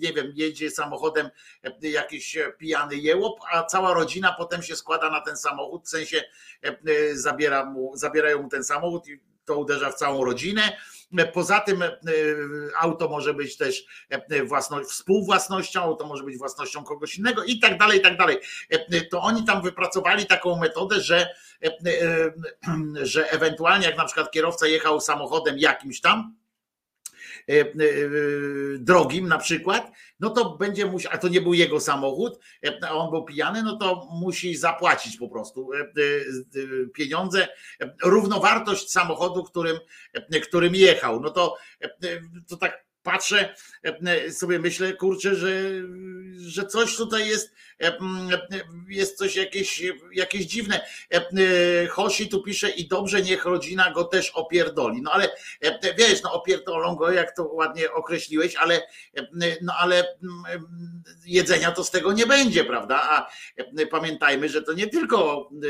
nie 0.00 0.12
wiem, 0.12 0.32
jedzie 0.34 0.70
samochodem 0.70 1.30
jakiś 1.82 2.38
pijany 2.58 2.96
jełop, 2.96 3.40
a 3.52 3.64
cała 3.64 3.94
rodzina 3.94 4.34
potem 4.38 4.62
się 4.62 4.76
składa 4.76 5.10
na 5.10 5.20
ten 5.20 5.36
samochód, 5.36 5.84
w 5.84 5.88
sensie 5.88 6.24
zabiera 7.12 7.64
mu, 7.64 7.96
zabierają 7.96 8.42
mu 8.42 8.48
ten 8.48 8.64
samochód 8.64 9.08
i 9.08 9.20
to 9.44 9.58
uderza 9.58 9.90
w 9.90 9.94
całą 9.94 10.24
rodzinę. 10.24 10.76
Poza 11.32 11.60
tym 11.60 11.82
e, 11.82 11.90
auto 12.80 13.08
może 13.08 13.34
być 13.34 13.56
też 13.56 13.84
e, 14.08 14.44
własno, 14.44 14.84
współwłasnością, 14.84 15.82
auto 15.82 16.06
może 16.06 16.24
być 16.24 16.38
własnością 16.38 16.84
kogoś 16.84 17.18
innego 17.18 17.44
i 17.44 17.58
tak 17.58 17.78
dalej, 17.78 17.98
i 17.98 18.02
tak 18.02 18.16
dalej. 18.16 18.38
E, 18.70 19.00
To 19.00 19.22
oni 19.22 19.44
tam 19.44 19.62
wypracowali 19.62 20.26
taką 20.26 20.56
metodę, 20.56 21.00
że, 21.00 21.34
że 23.02 23.30
ewentualnie 23.30 23.86
jak 23.86 23.96
na 23.96 24.04
przykład 24.04 24.30
kierowca 24.30 24.66
jechał 24.66 25.00
samochodem 25.00 25.58
jakimś 25.58 26.00
tam, 26.00 26.34
drogim 28.78 29.28
na 29.28 29.38
przykład, 29.38 29.92
no 30.20 30.30
to 30.30 30.56
będzie 30.56 30.86
musiał, 30.86 31.12
a 31.14 31.18
to 31.18 31.28
nie 31.28 31.40
był 31.40 31.54
jego 31.54 31.80
samochód, 31.80 32.38
e, 32.66 32.78
a 32.82 32.90
on 32.90 33.10
był 33.10 33.24
pijany, 33.24 33.62
no 33.62 33.76
to 33.76 34.08
musi 34.12 34.56
zapłacić 34.56 35.16
po 35.16 35.28
prostu 35.28 35.72
e, 35.72 35.78
e, 35.78 35.82
e, 35.82 36.86
pieniądze, 36.94 37.48
e, 37.80 37.94
równowartość 38.04 38.90
samochodu, 38.90 39.44
którym, 39.44 39.78
e, 40.12 40.40
którym 40.40 40.74
jechał. 40.74 41.20
No 41.20 41.30
to, 41.30 41.56
e, 41.80 41.88
to 42.48 42.56
tak 42.56 42.90
patrzę, 43.02 43.54
e, 43.82 44.32
sobie 44.32 44.58
myślę, 44.58 44.92
kurczę, 44.92 45.34
że, 45.34 45.50
że 46.36 46.66
coś 46.66 46.96
tutaj 46.96 47.28
jest, 47.28 47.48
e, 47.48 47.54
jest 48.88 49.18
coś 49.18 49.36
jakieś, 49.36 49.82
jakieś 50.12 50.46
dziwne. 50.46 50.80
E, 51.10 51.86
Hoshi 51.86 52.28
tu 52.28 52.42
pisze 52.42 52.70
i 52.70 52.88
dobrze 52.88 53.22
niech 53.22 53.44
rodzina 53.44 53.90
go 53.90 54.04
też 54.04 54.30
opierdoli. 54.30 55.02
No 55.02 55.12
ale 55.12 55.30
wiesz, 55.98 56.22
no 56.22 56.32
opierdolą 56.32 56.96
go, 56.96 57.10
jak 57.10 57.36
to 57.36 57.44
ładnie 57.44 57.92
określiłeś, 57.92 58.56
ale 58.56 58.82
no 59.62 59.74
ale 59.78 60.16
jedzenia 61.26 61.72
to 61.72 61.84
z 61.84 61.90
tego 61.90 62.12
nie 62.12 62.26
będzie, 62.26 62.64
prawda? 62.64 63.02
A 63.02 63.30
pamiętajmy, 63.90 64.48
że 64.48 64.62
to 64.62 64.72
nie 64.72 64.86
tylko 64.86 65.50
e, 65.52 65.66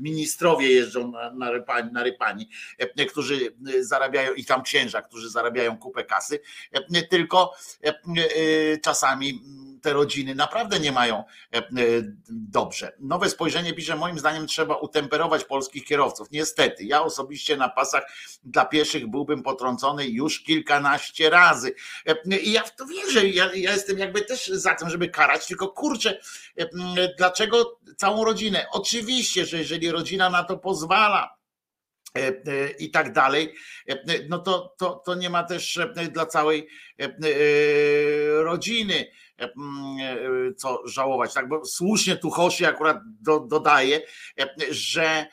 ministrowie 0.00 0.72
jeżdżą 0.72 1.12
na, 1.34 1.50
rypani, 1.50 1.92
na 1.92 2.02
rypani, 2.02 2.48
którzy 3.08 3.56
zarabiają 3.80 4.34
i 4.34 4.44
tam 4.44 4.62
księża, 4.62 5.02
którzy 5.02 5.30
zarabiają 5.30 5.78
kupę 5.78 6.04
kasy, 6.04 6.40
tylko 7.10 7.54
e, 7.82 7.92
czasami 8.78 9.42
te 9.84 9.92
rodziny 9.92 10.34
naprawdę 10.34 10.80
nie 10.80 10.92
mają 10.92 11.24
e, 11.54 11.58
e, 11.58 11.62
dobrze. 12.28 12.92
Nowe 13.00 13.30
spojrzenie 13.30 13.74
pisze, 13.74 13.96
moim 13.96 14.18
zdaniem 14.18 14.46
trzeba 14.46 14.76
utemperować 14.76 15.44
polskich 15.44 15.84
kierowców. 15.84 16.30
Niestety, 16.30 16.84
ja 16.84 17.02
osobiście 17.02 17.56
na 17.56 17.68
pasach 17.68 18.04
dla 18.44 18.64
pieszych 18.64 19.10
byłbym 19.10 19.42
potrącony 19.42 20.06
już 20.06 20.40
kilkanaście 20.40 21.30
razy. 21.30 21.74
E, 22.06 22.36
I 22.36 22.52
ja 22.52 22.62
w 22.62 22.76
to 22.76 22.86
wierzę, 22.86 23.28
ja, 23.28 23.44
ja 23.54 23.72
jestem 23.72 23.98
jakby 23.98 24.20
też 24.22 24.46
za 24.46 24.74
tym, 24.74 24.90
żeby 24.90 25.08
karać, 25.08 25.46
tylko 25.46 25.68
kurczę, 25.68 26.20
dlaczego 27.18 27.78
całą 27.96 28.24
rodzinę? 28.24 28.66
Oczywiście, 28.72 29.46
że 29.46 29.58
jeżeli 29.58 29.90
rodzina 29.90 30.30
na 30.30 30.44
to 30.44 30.58
pozwala, 30.58 31.36
i 32.78 32.90
tak 32.90 33.12
dalej, 33.12 33.54
e, 33.88 33.96
no 34.28 34.38
to, 34.38 34.74
to, 34.78 35.02
to 35.06 35.14
nie 35.14 35.30
ma 35.30 35.42
też 35.42 35.76
e, 35.76 36.08
dla 36.12 36.26
całej 36.26 36.68
e, 37.00 37.04
e, 37.04 37.08
rodziny 38.42 39.10
e, 39.40 39.44
e, 39.44 39.50
co 40.56 40.88
żałować, 40.88 41.34
tak? 41.34 41.48
Bo 41.48 41.64
słusznie 41.64 42.16
tu 42.16 42.30
Hoshi 42.30 42.66
akurat 42.66 42.98
do, 43.20 43.40
dodaje, 43.40 44.00
e, 44.40 44.54
że 44.70 45.26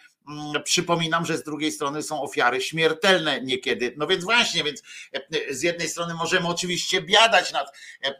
przypominam, 0.63 1.25
że 1.25 1.37
z 1.37 1.43
drugiej 1.43 1.71
strony 1.71 2.03
są 2.03 2.21
ofiary 2.21 2.61
śmiertelne 2.61 3.41
niekiedy. 3.41 3.93
No 3.97 4.07
więc 4.07 4.23
właśnie, 4.23 4.63
więc 4.63 4.83
e, 5.13 5.53
z 5.53 5.63
jednej 5.63 5.89
strony 5.89 6.13
możemy 6.13 6.47
oczywiście 6.47 7.01
biadać 7.01 7.53
nad 7.53 7.67
e, 8.03 8.07
e, 8.07 8.13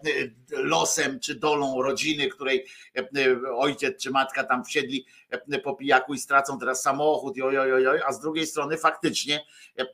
losem 0.52 1.20
czy 1.20 1.36
dolą 1.36 1.82
rodziny, 1.82 2.28
której 2.28 2.66
e, 2.98 3.08
ojciec 3.56 4.04
czy 4.04 4.12
matka 4.12 4.44
tam 4.44 4.66
wsiedli 4.66 5.06
e, 5.30 5.60
po 5.60 5.76
pijaku 5.76 6.14
i 6.14 6.20
stracą 6.20 6.60
teraz 6.60 6.82
samochód, 6.82 7.38
joj, 7.38 7.56
joj, 7.56 7.70
joj, 7.70 7.84
joj, 7.84 8.02
a 8.06 8.14
z 8.14 8.22
drugiej 8.22 8.48
strony 8.48 8.78
faktycznie 8.78 9.46
e, 9.80 9.82
e, 9.82 9.86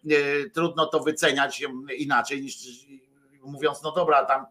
trudno 0.50 0.86
to 0.86 1.00
wyceniać 1.00 1.64
inaczej 1.98 2.42
niż 2.42 2.56
mówiąc, 3.42 3.84
no 3.84 3.92
dobra, 3.92 4.26
tam 4.26 4.46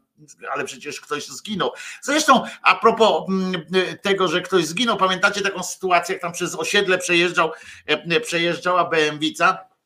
ale 0.52 0.64
przecież 0.64 1.00
ktoś 1.00 1.26
zginął. 1.26 1.70
Zresztą 2.02 2.42
a 2.62 2.74
propos 2.74 3.28
mm, 3.28 3.62
tego, 4.02 4.28
że 4.28 4.40
ktoś 4.40 4.64
zginął, 4.66 4.96
pamiętacie 4.96 5.40
taką 5.40 5.62
sytuację, 5.62 6.12
jak 6.12 6.22
tam 6.22 6.32
przez 6.32 6.54
osiedle 6.54 6.98
przejeżdżał, 6.98 7.52
e, 7.86 8.20
przejeżdżała 8.20 8.84
BMW-ca? 8.84 9.76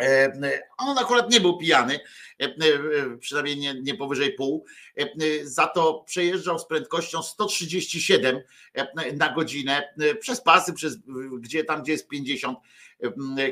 E, 0.00 0.32
On 0.78 0.98
akurat 0.98 1.30
nie 1.30 1.40
był 1.40 1.58
pijany, 1.58 2.00
e, 2.40 2.44
e, 2.44 2.50
przynajmniej 3.20 3.56
nie, 3.56 3.74
nie 3.74 3.94
powyżej 3.94 4.32
pół, 4.32 4.64
e, 4.98 5.02
e, 5.02 5.06
za 5.46 5.66
to 5.66 6.04
przejeżdżał 6.06 6.58
z 6.58 6.66
prędkością 6.66 7.22
137 7.22 8.40
e, 8.74 9.12
na 9.12 9.34
godzinę 9.34 9.92
e, 9.98 10.14
przez 10.14 10.40
pasy, 10.40 10.72
przez, 10.72 10.96
gdzie 11.38 11.64
tam, 11.64 11.82
gdzie 11.82 11.92
jest 11.92 12.08
50 12.08 12.58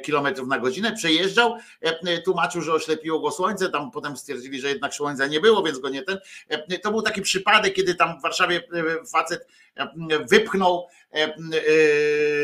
kilometrów 0.03 0.49
na 0.49 0.59
godzinę, 0.59 0.93
przejeżdżał, 0.93 1.57
e, 1.81 2.23
tłumaczył, 2.23 2.63
że 2.63 2.73
oślepiło 2.73 3.21
go 3.21 3.31
słońce, 3.31 3.69
tam 3.69 3.91
potem 3.91 4.17
stwierdzili, 4.17 4.61
że 4.61 4.69
jednak 4.69 4.95
słońca 4.95 5.27
nie 5.27 5.41
było, 5.41 5.63
więc 5.63 5.79
go 5.79 5.89
nie 5.89 6.03
ten. 6.03 6.19
E, 6.49 6.79
To 6.79 6.91
był 6.91 7.03
taki 7.03 7.23
przypadek, 7.23 7.75
kiedy 7.75 7.95
tam 7.95 8.19
w 8.19 8.23
Warszawie 8.23 8.63
facet 9.13 9.47
e, 9.77 9.89
wypchnął, 10.31 10.89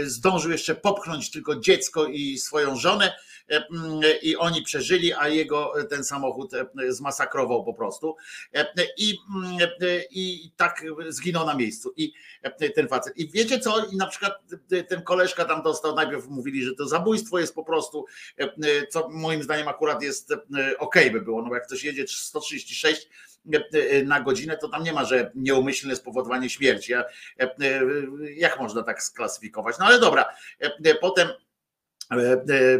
zdążył 0.04 0.50
jeszcze 0.50 0.74
popchnąć 0.74 1.30
tylko 1.30 1.56
dziecko 1.56 2.06
i 2.06 2.38
swoją 2.38 2.76
żonę 2.76 3.14
i 4.22 4.36
oni 4.36 4.62
przeżyli, 4.62 5.12
a 5.12 5.28
jego 5.28 5.80
e, 5.80 5.84
ten 5.84 6.04
samochód 6.04 6.54
e, 6.54 6.66
zmasakrował 6.88 7.64
po 7.64 7.74
prostu 7.74 8.16
E, 8.54 8.66
i, 8.96 9.18
e, 9.60 10.04
i 10.10 10.50
tak 10.56 10.84
zginął 11.08 11.46
na 11.46 11.54
miejscu 11.54 11.92
i 11.96 12.12
e, 12.42 12.70
ten 12.70 12.88
facet. 12.88 13.16
I 13.16 13.30
wiecie 13.30 13.58
co? 13.58 13.84
I 13.84 13.96
na 13.96 14.06
przykład 14.06 14.32
e, 14.72 14.82
ten 14.82 15.02
koleżka 15.02 15.44
tam 15.44 15.62
dostał, 15.62 15.94
najpierw 15.94 16.26
mówili, 16.26 16.64
że 16.64 16.74
to 16.74 16.86
zabójstwo 16.86 17.38
jest 17.38 17.54
po 17.54 17.64
prostu, 17.64 18.06
e, 18.38 18.42
e, 18.44 18.86
co 18.86 19.08
moim 19.08 19.42
zdaniem 19.42 19.68
akurat 19.68 20.02
jest 20.02 20.32
e, 20.32 20.38
okej 20.78 21.10
by 21.10 21.20
było, 21.20 21.42
no 21.42 21.48
bo 21.48 21.54
jak 21.54 21.66
ktoś 21.66 21.84
jedzie 21.84 22.08
136 22.08 23.08
e, 23.52 24.02
na 24.02 24.20
godzinę, 24.20 24.56
to 24.56 24.68
tam 24.68 24.82
nie 24.82 24.92
ma, 24.92 25.04
że 25.04 25.32
nieumyślne 25.34 25.96
spowodowanie 25.96 26.50
śmierci. 26.50 26.92
Ja, 26.92 27.04
e, 27.40 27.42
e, 27.42 27.82
Jak 28.36 28.60
można 28.60 28.82
tak 28.82 29.02
sklasyfikować? 29.02 29.76
No 29.78 29.86
ale 29.86 30.00
dobra, 30.00 30.28
E, 30.60 30.90
e, 30.90 30.94
potem 30.94 31.28
e, 31.28 31.32
e, 31.32 31.36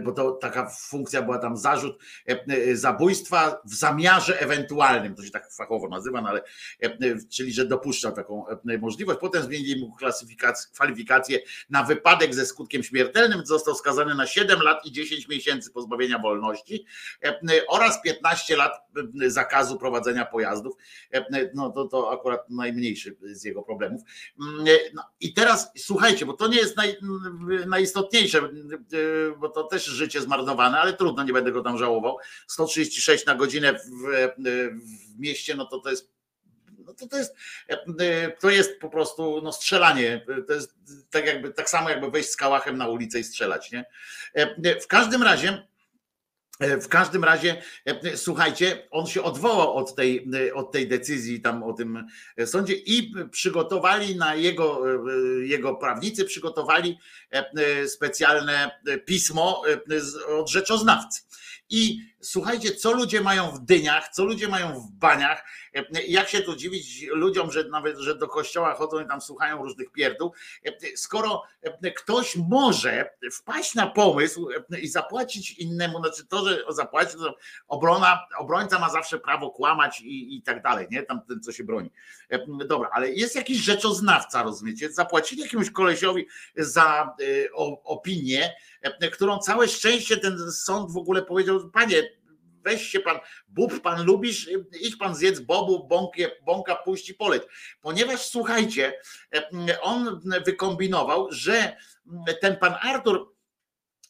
bo 0.03 0.13
to 0.13 0.33
taka 0.33 0.71
funkcja 0.71 1.23
była 1.23 1.39
tam 1.39 1.57
zarzut 1.57 1.99
e, 2.29 2.45
e, 2.49 2.77
zabójstwa 2.77 3.61
w 3.65 3.75
zamiarze 3.75 4.41
ewentualnym, 4.41 5.15
to 5.15 5.23
się 5.23 5.31
tak 5.31 5.53
fachowo 5.53 5.89
nazywa, 5.89 6.23
no 6.23 6.29
ale 6.29 6.41
e, 6.83 6.87
e, 6.87 6.97
czyli 7.31 7.53
że 7.53 7.65
dopuszczał 7.65 8.13
taką 8.13 8.49
e, 8.49 8.79
możliwość. 8.79 9.21
Potem 9.21 9.43
zmienili 9.43 9.81
mu 9.81 9.97
kwalifikację 10.75 11.39
na 11.71 11.85
wypadek 11.85 12.35
ze 12.35 12.47
skutkiem 12.47 12.83
śmiertelnym, 12.83 13.47
został 13.47 13.75
skazany 13.75 14.15
na 14.15 14.27
7 14.27 14.61
lat 14.63 14.87
i 14.87 14.93
10 14.93 15.29
miesięcy 15.29 15.71
pozbawienia 15.71 16.19
wolności 16.19 16.85
e, 17.23 17.29
e, 17.29 17.67
oraz 17.69 18.03
15 18.03 18.57
lat 18.57 18.73
e, 19.23 19.31
zakazu 19.31 19.79
prowadzenia 19.79 20.25
pojazdów. 20.25 20.77
E, 21.15 21.17
e, 21.17 21.51
No 21.55 21.71
to, 21.71 21.85
to 21.85 22.13
akurat 22.13 22.51
najmniejszy 22.51 23.17
z 23.23 23.45
jego 23.45 23.63
problemów. 23.63 24.03
Mm, 24.41 24.67
e, 24.69 24.71
No, 24.95 25.03
I 25.21 25.35
teraz 25.35 25.71
słuchajcie, 25.77 26.27
bo 26.27 26.33
to 26.33 26.49
nie 26.49 26.57
jest 26.57 26.77
naj, 26.77 26.97
najistotniejsze, 27.67 28.39
e, 28.39 28.43
bo 29.39 29.49
to 29.49 29.65
też 29.65 29.85
życie 29.85 30.21
zmarnowane, 30.21 30.81
ale 30.81 30.93
trudno, 30.93 31.23
nie 31.23 31.33
będę 31.33 31.53
go 31.53 31.63
tam 31.63 31.79
żałował. 31.79 32.19
136 32.47 33.27
na 33.27 33.35
godzinę 33.35 33.73
w, 33.73 33.79
w 34.39 35.21
mieście, 35.21 35.55
no 35.55 35.67
to 35.67 35.79
to 35.81 35.91
jest 35.91 36.19
no 36.87 36.95
to, 36.95 37.07
to 37.07 37.17
jest 37.17 37.35
e, 37.69 38.31
to 38.31 38.51
jest 38.51 38.81
po 38.81 38.91
prostu 38.91 39.41
no, 39.43 39.53
strzelanie. 39.53 40.25
To 40.47 40.53
jest 40.53 40.75
tak 41.11 41.27
jakby 41.27 41.53
tak 41.53 41.71
samo 41.71 41.91
jakby 41.91 42.11
wejść 42.11 42.31
z 42.31 42.37
kałachem 42.37 42.77
na 42.77 42.89
ulicę 42.89 43.21
i 43.21 43.25
strzelać, 43.25 43.73
nie? 43.73 43.85
E, 44.35 44.81
W 44.81 44.87
każdym 44.87 45.23
razie 45.23 45.69
W 46.61 46.89
każdym 46.89 47.25
razie, 47.25 47.63
e, 47.85 48.17
słuchajcie, 48.17 48.89
on 48.91 49.07
się 49.07 49.23
odwołał 49.23 49.75
od 49.77 49.95
tej, 49.95 50.29
e, 50.49 50.55
od 50.55 50.73
tej 50.73 50.89
decyzji 50.89 51.41
tam 51.41 51.63
o 51.63 51.73
tym 51.73 52.07
sądzie 52.47 52.75
i 52.75 53.15
przygotowali 53.31 54.17
na 54.17 54.35
jego, 54.35 54.83
e, 54.91 54.99
jego 55.47 55.75
prawnicy, 55.75 56.25
przygotowali 56.25 56.99
e, 57.31 57.89
specjalne 57.89 58.71
pismo 59.05 59.63
e, 59.69 60.35
od 60.35 60.51
rzeczoznawcy. 60.51 61.23
I 61.71 61.99
słuchajcie, 62.21 62.75
co 62.75 62.93
ludzie 62.93 63.21
mają 63.21 63.51
w 63.51 63.61
dyniach, 63.61 64.09
co 64.09 64.25
ludzie 64.25 64.49
mają 64.49 64.81
w 64.81 64.91
baniach, 64.91 65.45
jak 66.09 66.29
się 66.29 66.41
tu 66.41 66.57
dziwić 66.57 67.07
ludziom, 67.11 67.53
że 67.53 67.65
nawet, 67.65 67.99
że 67.99 68.15
do 68.15 68.29
kościoła 68.29 68.75
chodzą 68.75 69.01
i 69.01 69.09
tam 69.09 69.21
słuchają 69.21 69.63
różnych 69.63 69.93
pierdół, 69.93 70.33
skoro 70.97 71.43
ktoś 71.97 72.37
może 72.37 73.11
wpaść 73.33 73.75
na 73.75 73.87
pomysł 73.87 74.49
i 74.83 74.89
zapłacić 74.89 75.51
innemu, 75.51 75.99
znaczy 75.99 76.27
to, 76.27 76.49
że 76.49 76.65
zapłaci, 76.69 77.17
to 77.17 77.37
obrona, 77.69 78.27
obrońca 78.39 78.79
ma 78.79 78.91
zawsze 78.91 79.19
prawo 79.19 79.51
kłamać 79.51 80.01
i, 80.01 80.37
i 80.37 80.43
tak 80.43 80.63
dalej, 80.63 80.87
nie? 80.91 81.03
Tam 81.03 81.21
ten, 81.29 81.41
co 81.41 81.53
się 81.53 81.65
broni. 81.65 81.91
Dobra, 82.67 82.91
ale 82.93 83.11
jest 83.13 83.37
jakiś 83.37 83.59
rzeczoznawca, 83.59 84.43
rozumiecie? 84.43 84.93
Zapłacili 84.93 85.43
jakiemuś 85.43 85.71
kolesiowi 85.71 86.27
za 86.57 87.15
e, 87.21 87.53
o- 87.53 87.83
opinię, 87.83 88.55
e, 88.83 89.11
którą 89.11 89.39
całe 89.39 89.69
szczęście 89.69 90.17
ten 90.17 90.53
sąd 90.53 90.93
w 90.93 90.97
ogóle 90.97 91.23
powiedział, 91.23 91.71
panie, 91.71 92.18
weź 92.65 92.89
się 92.89 93.01
pan, 93.01 93.19
bób 93.49 93.81
pan 93.81 94.05
lubisz, 94.05 94.51
idź 94.81 94.97
pan 94.97 95.15
zjedz 95.15 95.41
bobu, 95.41 95.87
bąkie, 95.87 96.31
bąka 96.47 96.75
puści 96.75 97.15
poleć. 97.15 97.43
Ponieważ 97.81 98.21
słuchajcie, 98.27 98.93
e, 99.35 99.81
on 99.81 100.21
wykombinował, 100.47 101.27
że 101.31 101.77
ten 102.41 102.57
pan 102.57 102.75
Artur 102.81 103.38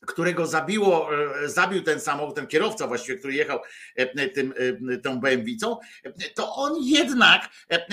którego 0.06 0.46
zabiło, 0.46 1.10
e, 1.44 1.48
zabił 1.48 1.82
ten 1.82 2.00
samochód, 2.00 2.34
ten 2.34 2.46
kierowca 2.46 2.86
właściwie, 2.86 3.18
który 3.18 3.34
jechał 3.34 3.60
e, 3.96 4.28
tym, 4.28 4.54
e, 4.90 4.98
tą 4.98 5.20
BMW, 5.20 5.56
to 6.34 6.54
on 6.54 6.72
jednak, 6.82 7.48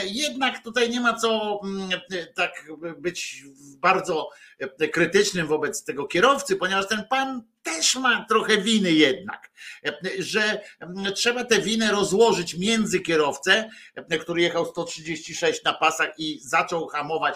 jednak 0.05 0.63
tutaj 0.63 0.89
nie 0.89 1.01
ma 1.01 1.13
co 1.13 1.59
mm, 1.63 1.89
tak 2.35 2.65
być 2.97 3.43
bardzo 3.79 4.29
krytycznym 4.91 5.47
wobec 5.47 5.83
tego 5.83 6.07
kierowcy, 6.07 6.55
ponieważ 6.55 6.87
ten 6.87 7.03
pan 7.09 7.43
też 7.63 7.95
ma 7.95 8.25
trochę 8.29 8.57
winy 8.57 8.91
jednak, 8.91 9.51
że 10.19 10.61
mm, 10.79 11.13
trzeba 11.13 11.43
tę 11.43 11.61
winę 11.61 11.91
rozłożyć 11.91 12.57
między 12.57 12.99
kierowcę, 12.99 13.69
który 14.21 14.41
jechał 14.41 14.65
136 14.65 15.63
na 15.63 15.73
pasach 15.73 16.09
i 16.17 16.39
zaczął 16.43 16.87
hamować 16.87 17.35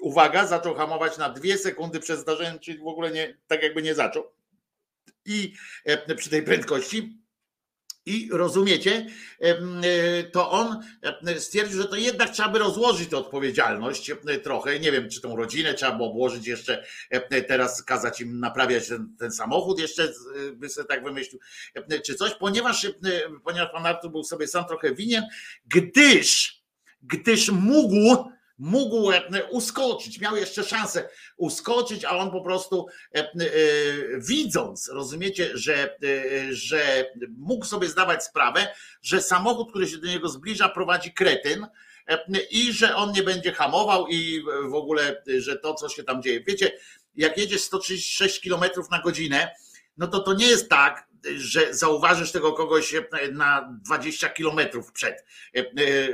uwaga, 0.00 0.46
zaczął 0.46 0.74
hamować 0.74 1.18
na 1.18 1.30
dwie 1.30 1.58
sekundy 1.58 2.00
przed 2.00 2.20
zdarzeniem, 2.20 2.58
czyli 2.58 2.78
w 2.78 2.86
ogóle 2.86 3.10
nie, 3.10 3.36
tak 3.46 3.62
jakby 3.62 3.82
nie 3.82 3.94
zaczął. 3.94 4.24
I 5.24 5.54
e, 5.84 6.14
przy 6.14 6.30
tej 6.30 6.42
prędkości. 6.42 7.18
I 8.08 8.28
rozumiecie, 8.32 9.06
em, 9.40 9.80
e, 9.84 10.22
to 10.24 10.50
on 10.50 10.80
e, 11.26 11.40
stwierdził, 11.40 11.82
że 11.82 11.88
to 11.88 11.96
jednak 11.96 12.30
trzeba 12.30 12.48
by 12.48 12.58
rozłożyć 12.58 13.10
tę 13.10 13.16
odpowiedzialność 13.16 14.10
e, 14.10 14.16
trochę. 14.38 14.80
Nie 14.80 14.92
wiem, 14.92 15.10
czy 15.10 15.20
tą 15.20 15.36
rodzinę 15.36 15.74
trzeba 15.74 15.92
by 15.92 16.04
obłożyć 16.04 16.46
jeszcze, 16.46 16.84
e, 17.10 17.42
teraz 17.42 17.82
kazać 17.82 18.20
im 18.20 18.40
naprawiać 18.40 18.88
ten, 18.88 19.16
ten 19.18 19.32
samochód, 19.32 19.80
jeszcze 19.80 20.04
e, 20.04 20.08
by 20.52 20.68
sobie 20.68 20.88
tak 20.88 21.04
wymyślił, 21.04 21.40
e, 21.74 22.00
czy 22.00 22.14
coś, 22.14 22.34
ponieważ, 22.34 22.84
e, 22.84 22.90
ponieważ 23.44 23.72
pan 23.72 23.86
Artur 23.86 24.10
był 24.10 24.24
sobie 24.24 24.46
sam 24.46 24.64
trochę 24.64 24.94
winien, 24.94 25.24
gdyż, 25.66 26.62
gdyż 27.02 27.50
mógł 27.50 28.30
mógł 28.58 29.10
e, 29.10 29.44
uskoczyć, 29.50 30.20
miał 30.20 30.36
jeszcze 30.36 30.64
szansę 30.64 31.08
uskoczyć, 31.36 32.04
a 32.04 32.10
on 32.10 32.30
po 32.30 32.40
prostu 32.40 32.86
e, 33.14 33.18
e, 33.18 33.32
widząc, 34.18 34.88
rozumiecie, 34.88 35.50
że, 35.54 35.84
e, 35.84 35.98
że 36.50 37.10
mógł 37.38 37.64
sobie 37.64 37.88
zdawać 37.88 38.24
sprawę, 38.24 38.68
że 39.02 39.22
samochód, 39.22 39.70
który 39.70 39.88
się 39.88 39.98
do 39.98 40.06
niego 40.06 40.28
zbliża, 40.28 40.68
prowadzi 40.68 41.12
kretyn 41.12 41.66
e, 42.06 42.40
i 42.50 42.72
że 42.72 42.96
on 42.96 43.12
nie 43.12 43.22
będzie 43.22 43.52
hamował 43.52 44.06
i 44.06 44.42
w 44.70 44.74
ogóle, 44.74 45.22
że 45.38 45.56
to, 45.56 45.74
co 45.74 45.88
się 45.88 46.04
tam 46.04 46.22
dzieje. 46.22 46.40
Wiecie, 46.46 46.72
jak 47.16 47.38
jedziesz 47.38 47.60
136 47.60 48.40
km 48.40 48.62
na 48.90 49.02
godzinę, 49.02 49.50
no 49.96 50.06
to 50.06 50.20
to 50.20 50.34
nie 50.34 50.46
jest 50.46 50.68
tak, 50.68 51.07
że 51.36 51.74
zauważysz 51.74 52.32
tego 52.32 52.52
kogoś 52.52 52.94
na 53.32 53.78
20 53.84 54.28
kilometrów 54.28 54.92
przed, 54.92 55.24
e, 55.54 55.64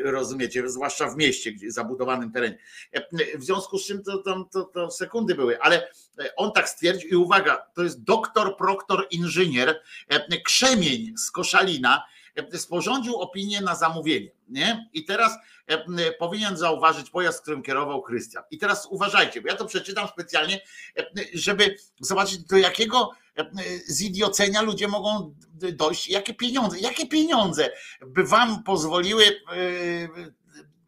rozumiecie, 0.02 0.68
zwłaszcza 0.68 1.10
w 1.10 1.16
mieście, 1.16 1.52
gdzie 1.52 1.70
zabudowanym 1.70 2.32
terenie. 2.32 2.58
E, 2.92 3.38
W 3.38 3.44
związku 3.44 3.78
z 3.78 3.86
czym 3.86 4.02
to, 4.02 4.18
to, 4.18 4.48
to, 4.52 4.64
to 4.64 4.90
sekundy 4.90 5.34
były, 5.34 5.60
ale 5.60 5.88
on 6.36 6.52
tak 6.52 6.68
stwierdził 6.68 7.10
i 7.10 7.16
uwaga, 7.16 7.66
to 7.74 7.82
jest 7.82 8.04
doktor, 8.04 8.56
proktor, 8.56 9.06
inżynier, 9.10 9.80
e, 10.08 10.40
Krzemień 10.40 11.14
z 11.18 11.30
Koszalina, 11.30 11.96
e, 11.96 12.13
sporządził 12.52 13.16
opinię 13.16 13.60
na 13.60 13.74
zamówienie. 13.74 14.30
Nie? 14.48 14.90
I 14.92 15.04
teraz 15.04 15.32
e, 15.66 16.12
powinien 16.12 16.56
zauważyć 16.56 17.10
pojazd, 17.10 17.42
którym 17.42 17.62
kierował 17.62 18.02
Krystian. 18.02 18.42
I 18.50 18.58
teraz 18.58 18.86
uważajcie, 18.90 19.42
bo 19.42 19.48
ja 19.48 19.56
to 19.56 19.64
przeczytam 19.64 20.08
specjalnie, 20.08 20.60
e, 20.98 21.04
żeby 21.34 21.76
zobaczyć, 22.00 22.38
do 22.38 22.56
jakiego 22.56 23.10
e, 23.38 23.46
zidiocenia 23.90 24.62
ludzie 24.62 24.88
mogą 24.88 25.34
dojść, 25.72 26.08
jakie 26.08 26.34
pieniądze, 26.34 26.78
jakie 26.78 27.06
pieniądze 27.06 27.70
by 28.06 28.24
wam 28.24 28.62
pozwoliły 28.62 29.24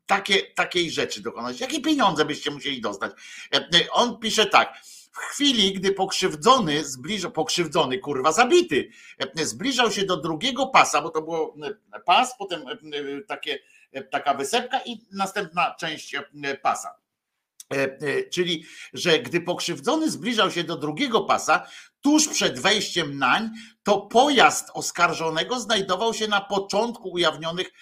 takie, 0.06 0.42
takiej 0.42 0.90
rzeczy 0.90 1.22
dokonać. 1.22 1.60
Jakie 1.60 1.80
pieniądze 1.80 2.24
byście 2.24 2.50
musieli 2.50 2.80
dostać? 2.80 3.12
On 3.90 4.18
pisze 4.18 4.46
tak. 4.46 4.74
W 5.16 5.18
chwili, 5.18 5.72
gdy 5.72 5.92
pokrzywdzony 5.92 6.84
zbliżał, 6.84 7.30
pokrzywdzony, 7.30 7.98
kurwa, 7.98 8.32
zabity, 8.32 8.90
e, 9.18 9.44
zbliżał 9.44 9.90
się 9.90 10.04
do 10.04 10.16
drugiego 10.16 10.66
pasa, 10.66 11.02
bo 11.02 11.10
to 11.10 11.22
było 11.22 11.56
e, 11.92 12.00
pas, 12.00 12.34
potem 12.38 12.60
e, 12.68 12.74
takie, 13.22 13.58
taka 14.10 14.34
wysepka 14.34 14.80
i 14.86 15.00
następna 15.12 15.74
część 15.78 16.16
pasa. 16.62 16.94
Czyli, 18.30 18.64
że 18.92 19.18
gdy 19.18 19.40
pokrzywdzony 19.40 20.10
zbliżał 20.10 20.50
się 20.50 20.64
do 20.64 20.76
drugiego 20.76 21.20
pasa, 21.20 21.66
tuż 22.00 22.28
przed 22.28 22.60
wejściem 22.60 23.18
nań, 23.18 23.50
to 23.86 24.00
pojazd 24.00 24.70
oskarżonego 24.74 25.60
znajdował 25.60 26.14
się 26.14 26.28
na 26.28 26.40
początku 26.40 27.08
ujawnionych 27.08 27.72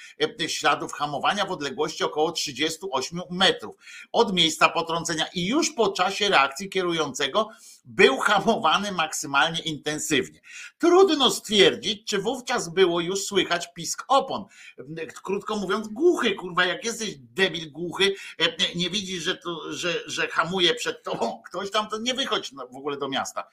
e, 0.40 0.48
śladów 0.48 0.92
hamowania 0.92 1.44
w 1.46 1.52
odległości 1.52 2.04
około 2.04 2.32
38 2.32 3.20
metrów 3.30 3.76
od 4.12 4.34
miejsca 4.34 4.68
potrącenia 4.68 5.26
i 5.34 5.46
już 5.46 5.70
po 5.70 5.88
czasie 5.88 6.28
reakcji 6.28 6.68
kierującego 6.68 7.48
był 7.84 8.18
hamowany 8.18 8.92
maksymalnie 8.92 9.60
intensywnie. 9.60 10.40
Trudno 10.78 11.30
stwierdzić, 11.30 12.08
czy 12.08 12.18
wówczas 12.18 12.68
było 12.68 13.00
już 13.00 13.24
słychać 13.24 13.72
pisk 13.74 14.04
opon. 14.08 14.44
Krótko 15.22 15.56
mówiąc, 15.56 15.88
głuchy, 15.88 16.34
kurwa, 16.34 16.64
jak 16.64 16.84
jesteś 16.84 17.14
debil 17.18 17.72
głuchy, 17.72 18.14
e, 18.40 18.74
nie 18.74 18.90
widzisz, 18.90 19.22
że, 19.22 19.36
to, 19.36 19.72
że, 19.72 19.94
że 20.06 20.28
hamuje 20.28 20.74
przed 20.74 21.02
tobą 21.02 21.42
ktoś 21.46 21.70
tam, 21.70 21.88
to 21.88 21.98
nie 21.98 22.14
wychodź 22.14 22.50
w 22.72 22.76
ogóle 22.76 22.96
do 22.96 23.08
miasta. 23.08 23.48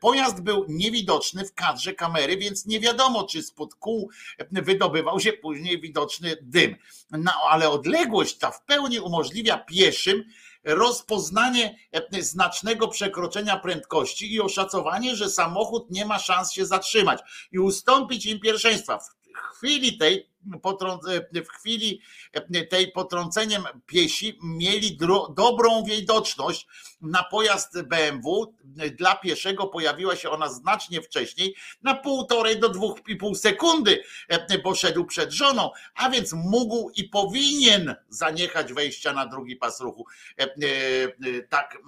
Pojazd 0.00 0.42
był 0.42 0.64
niewidoczny 0.68 1.44
w 1.44 1.54
kadrze 1.54 1.79
kamery, 1.94 2.36
więc 2.36 2.66
nie 2.66 2.80
wiadomo, 2.80 3.24
czy 3.24 3.42
spod 3.42 3.74
kół 3.74 4.10
wydobywał 4.50 5.20
się 5.20 5.32
później 5.32 5.80
widoczny 5.80 6.36
dym. 6.42 6.76
No 7.10 7.32
ale 7.48 7.70
odległość 7.70 8.38
ta 8.38 8.50
w 8.50 8.64
pełni 8.64 9.00
umożliwia 9.00 9.58
pieszym 9.58 10.24
rozpoznanie 10.64 11.76
znacznego 12.20 12.88
przekroczenia 12.88 13.56
prędkości 13.56 14.34
i 14.34 14.40
oszacowanie, 14.40 15.16
że 15.16 15.30
samochód 15.30 15.90
nie 15.90 16.04
ma 16.04 16.18
szans 16.18 16.52
się 16.52 16.66
zatrzymać 16.66 17.20
i 17.52 17.58
ustąpić 17.58 18.26
im 18.26 18.40
pierwszeństwa. 18.40 18.98
W 18.98 19.56
chwili 19.56 19.98
tej 19.98 20.29
w 21.44 21.48
chwili 21.48 22.00
tej 22.70 22.92
potrąceniem 22.92 23.62
piesi 23.86 24.38
mieli 24.42 24.98
dobrą 25.36 25.84
widoczność 25.84 26.66
na 27.00 27.24
pojazd 27.24 27.82
BMW. 27.82 28.54
Dla 28.98 29.14
pieszego 29.14 29.66
pojawiła 29.66 30.16
się 30.16 30.30
ona 30.30 30.48
znacznie 30.48 31.02
wcześniej, 31.02 31.54
na 31.82 31.94
półtorej 31.94 32.60
do 32.60 32.68
dwóch 32.68 32.98
i 33.08 33.16
pół 33.16 33.34
sekundy, 33.34 34.02
bo 34.64 34.74
szedł 34.74 35.04
przed 35.04 35.30
żoną, 35.30 35.70
a 35.94 36.10
więc 36.10 36.32
mógł 36.32 36.90
i 36.90 37.04
powinien 37.04 37.94
zaniechać 38.08 38.72
wejścia 38.72 39.12
na 39.12 39.26
drugi 39.26 39.56
pas 39.56 39.80
ruchu. 39.80 40.06
Tak, 41.48 41.78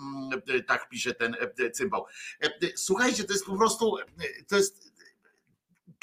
tak 0.66 0.88
pisze 0.88 1.14
ten 1.14 1.36
cymbał. 1.72 2.06
Słuchajcie, 2.76 3.24
to 3.24 3.32
jest 3.32 3.46
po 3.46 3.56
prostu, 3.56 3.96
to 4.48 4.56
jest 4.56 4.91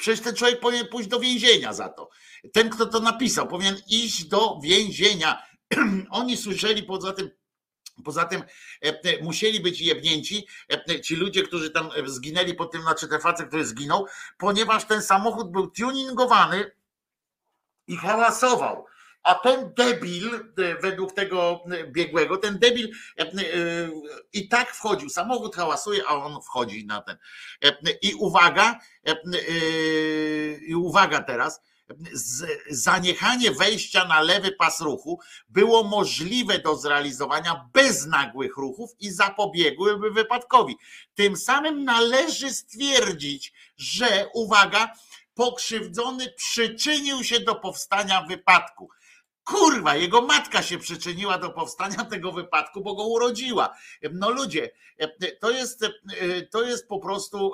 Przecież 0.00 0.20
ten 0.20 0.34
człowiek 0.34 0.60
powinien 0.60 0.88
pójść 0.88 1.08
do 1.08 1.20
więzienia 1.20 1.72
za 1.72 1.88
to. 1.88 2.08
Ten, 2.52 2.70
kto 2.70 2.86
to 2.86 3.00
napisał, 3.00 3.48
powinien 3.48 3.76
iść 3.88 4.24
do 4.24 4.58
więzienia. 4.62 5.42
Oni 6.10 6.36
słyszeli 6.36 6.82
poza 6.82 7.12
tym, 7.12 7.30
Poza 8.04 8.24
tym 8.24 8.42
e, 8.82 9.22
musieli 9.22 9.60
być 9.60 9.80
jebnięci 9.80 10.46
e, 10.88 11.00
ci 11.00 11.16
ludzie, 11.16 11.42
którzy 11.42 11.70
tam 11.70 11.90
zginęli 12.06 12.54
po 12.54 12.66
tym, 12.66 12.82
znaczy 12.82 13.08
ten 13.08 13.20
facet, 13.20 13.48
który 13.48 13.66
zginął, 13.66 14.06
ponieważ 14.38 14.84
ten 14.84 15.02
samochód 15.02 15.50
był 15.50 15.70
tuningowany 15.70 16.70
i 17.86 17.96
hałasował. 17.96 18.86
A 19.22 19.34
ten 19.34 19.74
debil, 19.74 20.34
e, 20.34 20.80
według 20.82 21.12
tego 21.12 21.64
biegłego, 21.86 22.36
ten 22.36 22.58
debil 22.58 22.92
i 24.32 24.48
tak 24.48 24.74
wchodził. 24.74 25.08
Samochód 25.08 25.56
hałasuje, 25.56 26.02
a 26.08 26.14
on 26.14 26.42
wchodzi 26.42 26.86
na 26.86 27.02
ten. 27.02 27.16
I 28.02 28.14
uwaga, 28.14 28.78
i 30.66 30.74
uwaga 30.74 31.22
teraz, 31.22 31.60
zaniechanie 32.70 33.50
wejścia 33.50 34.04
na 34.04 34.20
lewy 34.20 34.52
pas 34.52 34.80
ruchu 34.80 35.20
było 35.48 35.84
możliwe 35.84 36.58
do 36.58 36.76
zrealizowania 36.76 37.68
bez 37.72 38.06
nagłych 38.06 38.56
ruchów 38.56 38.90
i 39.00 39.10
zapobiegłyby 39.10 40.10
wypadkowi. 40.10 40.76
Tym 41.14 41.36
samym 41.36 41.84
należy 41.84 42.50
stwierdzić, 42.50 43.52
że 43.76 44.28
uwaga, 44.34 44.92
pokrzywdzony 45.34 46.32
przyczynił 46.36 47.24
się 47.24 47.40
do 47.40 47.54
powstania 47.54 48.22
wypadku. 48.22 48.88
Kurwa, 49.50 49.96
jego 49.96 50.22
matka 50.22 50.62
się 50.62 50.78
przyczyniła 50.78 51.38
do 51.38 51.50
powstania 51.50 52.04
tego 52.04 52.32
wypadku, 52.32 52.80
bo 52.80 52.94
go 52.94 53.06
urodziła. 53.06 53.76
No 54.12 54.30
ludzie, 54.30 54.70
to 55.40 55.50
jest, 55.50 55.86
to 56.50 56.62
jest 56.62 56.88
po 56.88 56.98
prostu 56.98 57.52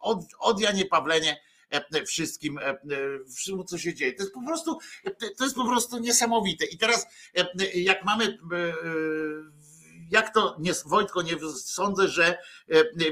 od, 0.00 0.18
od 0.38 0.60
Janie 0.60 0.84
Pawlenie 0.84 1.40
wszystkim, 2.06 2.58
wszystkim, 3.36 3.64
co 3.64 3.78
się 3.78 3.94
dzieje. 3.94 4.12
To 4.12 4.22
jest 4.22 4.34
po 4.34 4.46
prostu, 4.46 4.78
to 5.38 5.44
jest 5.44 5.56
po 5.56 5.64
prostu 5.64 5.98
niesamowite. 5.98 6.64
I 6.64 6.78
teraz, 6.78 7.06
jak 7.74 8.04
mamy 8.04 8.38
jak 10.10 10.34
to, 10.34 10.56
nie, 10.58 10.72
Wojtko, 10.86 11.22
nie 11.22 11.36
sądzę, 11.64 12.08
że 12.08 12.38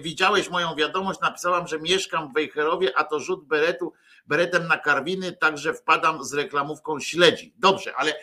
widziałeś 0.02 0.50
moją 0.50 0.74
wiadomość, 0.74 1.20
napisałam, 1.20 1.66
że 1.66 1.78
mieszkam 1.78 2.30
w 2.30 2.34
Wejherowie, 2.34 2.98
a 2.98 3.04
to 3.04 3.20
rzut 3.20 3.46
beretu, 3.46 3.92
beretem 4.26 4.68
na 4.68 4.78
karwiny, 4.78 5.32
także 5.32 5.74
wpadam 5.74 6.24
z 6.24 6.34
reklamówką 6.34 7.00
śledzi. 7.00 7.54
Dobrze, 7.58 7.94
ale 7.96 8.14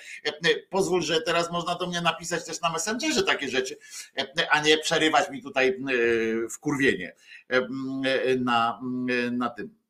pozwól, 0.70 1.02
że 1.02 1.22
teraz 1.22 1.52
można 1.52 1.76
do 1.76 1.88
mnie 1.88 2.02
napisać 2.02 2.46
też 2.46 2.62
na 2.62 2.72
Messengerze 2.72 3.24
takie 3.24 3.50
rzeczy, 3.50 3.78
a 4.50 4.62
nie 4.62 4.78
przerywać 4.78 5.30
mi 5.30 5.44
tutaj 5.44 5.80
w 6.52 6.60
kurwienie 6.60 7.16
na, 8.40 8.80
na 9.32 9.50
tym. 9.50 9.83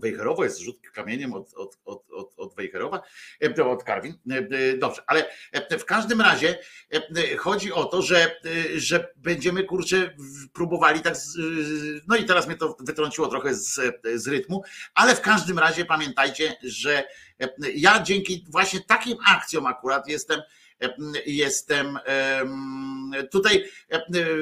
Wejherowo 0.00 0.44
jest 0.44 0.58
rzut 0.58 0.80
kamieniem 0.94 1.32
od, 1.32 1.54
od, 1.54 1.78
od, 1.84 2.10
od, 2.10 2.34
od 2.36 2.54
Wejherowa, 2.54 3.02
e, 3.58 3.64
od 3.64 3.84
Karwin. 3.84 4.14
E, 4.30 4.36
e, 4.36 4.78
dobrze, 4.78 5.02
ale 5.06 5.30
w 5.78 5.84
każdym 5.84 6.20
razie 6.20 6.58
chodzi 7.38 7.72
o 7.72 7.84
to, 7.84 8.02
że, 8.02 8.36
że 8.76 9.12
będziemy 9.16 9.64
kurczę 9.64 10.16
próbowali 10.52 11.00
tak. 11.00 11.14
No 12.08 12.16
i 12.16 12.24
teraz 12.24 12.46
mnie 12.46 12.56
to 12.56 12.76
wytrąciło 12.80 13.28
trochę 13.28 13.54
z, 13.54 13.80
z 14.14 14.28
rytmu, 14.28 14.62
ale 14.94 15.16
w 15.16 15.20
każdym 15.20 15.58
razie 15.58 15.84
pamiętajcie, 15.84 16.56
że 16.62 17.04
ja 17.74 18.02
dzięki 18.02 18.46
właśnie 18.48 18.80
takim 18.80 19.16
akcjom 19.26 19.66
akurat 19.66 20.08
jestem 20.08 20.40
jestem 21.26 21.98
tutaj 23.30 23.64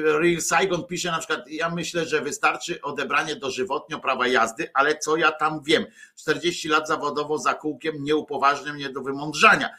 Real 0.05 0.41
Saigon 0.41 0.87
pisze 0.87 1.11
na 1.11 1.17
przykład 1.17 1.47
ja 1.47 1.69
myślę, 1.69 2.05
że 2.05 2.21
wystarczy 2.21 2.81
odebranie 2.81 3.35
dożywotnio 3.35 3.99
prawa 3.99 4.27
jazdy, 4.27 4.69
ale 4.73 4.97
co 4.97 5.17
ja 5.17 5.31
tam 5.31 5.63
wiem 5.63 5.85
40 6.15 6.67
lat 6.67 6.87
zawodowo 6.87 7.37
za 7.37 7.53
kółkiem 7.53 8.03
nie 8.03 8.15
upoważnia 8.15 8.73
mnie 8.73 8.89
do 8.89 9.01
wymądrzania 9.01 9.69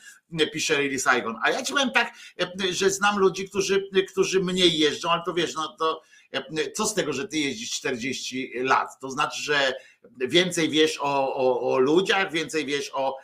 pisze 0.52 0.74
Real 0.74 0.98
Saigon, 0.98 1.36
a 1.42 1.50
ja 1.50 1.62
ci 1.62 1.72
powiem 1.72 1.90
tak, 1.90 2.12
że 2.70 2.90
znam 2.90 3.18
ludzi, 3.18 3.48
którzy, 3.48 3.88
którzy 4.12 4.40
mniej 4.40 4.78
jeżdżą, 4.78 5.10
ale 5.10 5.22
to 5.26 5.34
wiesz, 5.34 5.54
no 5.54 5.76
to 5.78 6.02
co 6.74 6.86
z 6.86 6.94
tego, 6.94 7.12
że 7.12 7.28
ty 7.28 7.38
jeździsz 7.38 7.70
40 7.70 8.52
lat? 8.54 8.98
To 9.00 9.10
znaczy, 9.10 9.42
że 9.42 9.74
więcej 10.28 10.70
wiesz 10.70 10.98
o, 11.00 11.34
o, 11.34 11.72
o 11.72 11.78
ludziach, 11.78 12.32
więcej 12.32 12.66
wiesz 12.66 12.90
o, 12.94 13.16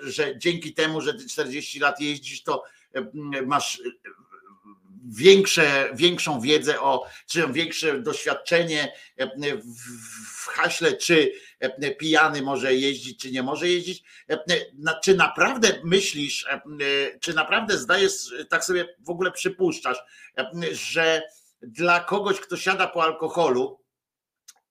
że 0.00 0.38
dzięki 0.38 0.74
temu, 0.74 1.00
że 1.00 1.14
ty 1.14 1.28
40 1.28 1.80
lat 1.80 2.00
jeździsz, 2.00 2.42
to 2.42 2.64
masz 3.46 3.82
większe, 5.08 5.90
większą 5.94 6.40
wiedzę 6.40 6.80
o, 6.80 7.06
czy 7.26 7.52
większe 7.52 8.00
doświadczenie 8.00 8.92
w 10.36 10.46
haśle, 10.46 10.92
czy 10.92 11.32
pijany 11.98 12.42
może 12.42 12.74
jeździć, 12.74 13.20
czy 13.20 13.30
nie 13.30 13.42
może 13.42 13.68
jeździć. 13.68 14.04
Czy 15.02 15.16
naprawdę 15.16 15.80
myślisz, 15.84 16.46
czy 17.20 17.34
naprawdę 17.34 17.78
zdajesz, 17.78 18.12
tak 18.48 18.64
sobie 18.64 18.96
w 18.98 19.10
ogóle 19.10 19.30
przypuszczasz, 19.32 19.98
że 20.72 21.22
dla 21.62 22.00
kogoś, 22.00 22.40
kto 22.40 22.56
siada 22.56 22.86
po 22.86 23.02
alkoholu 23.02 23.80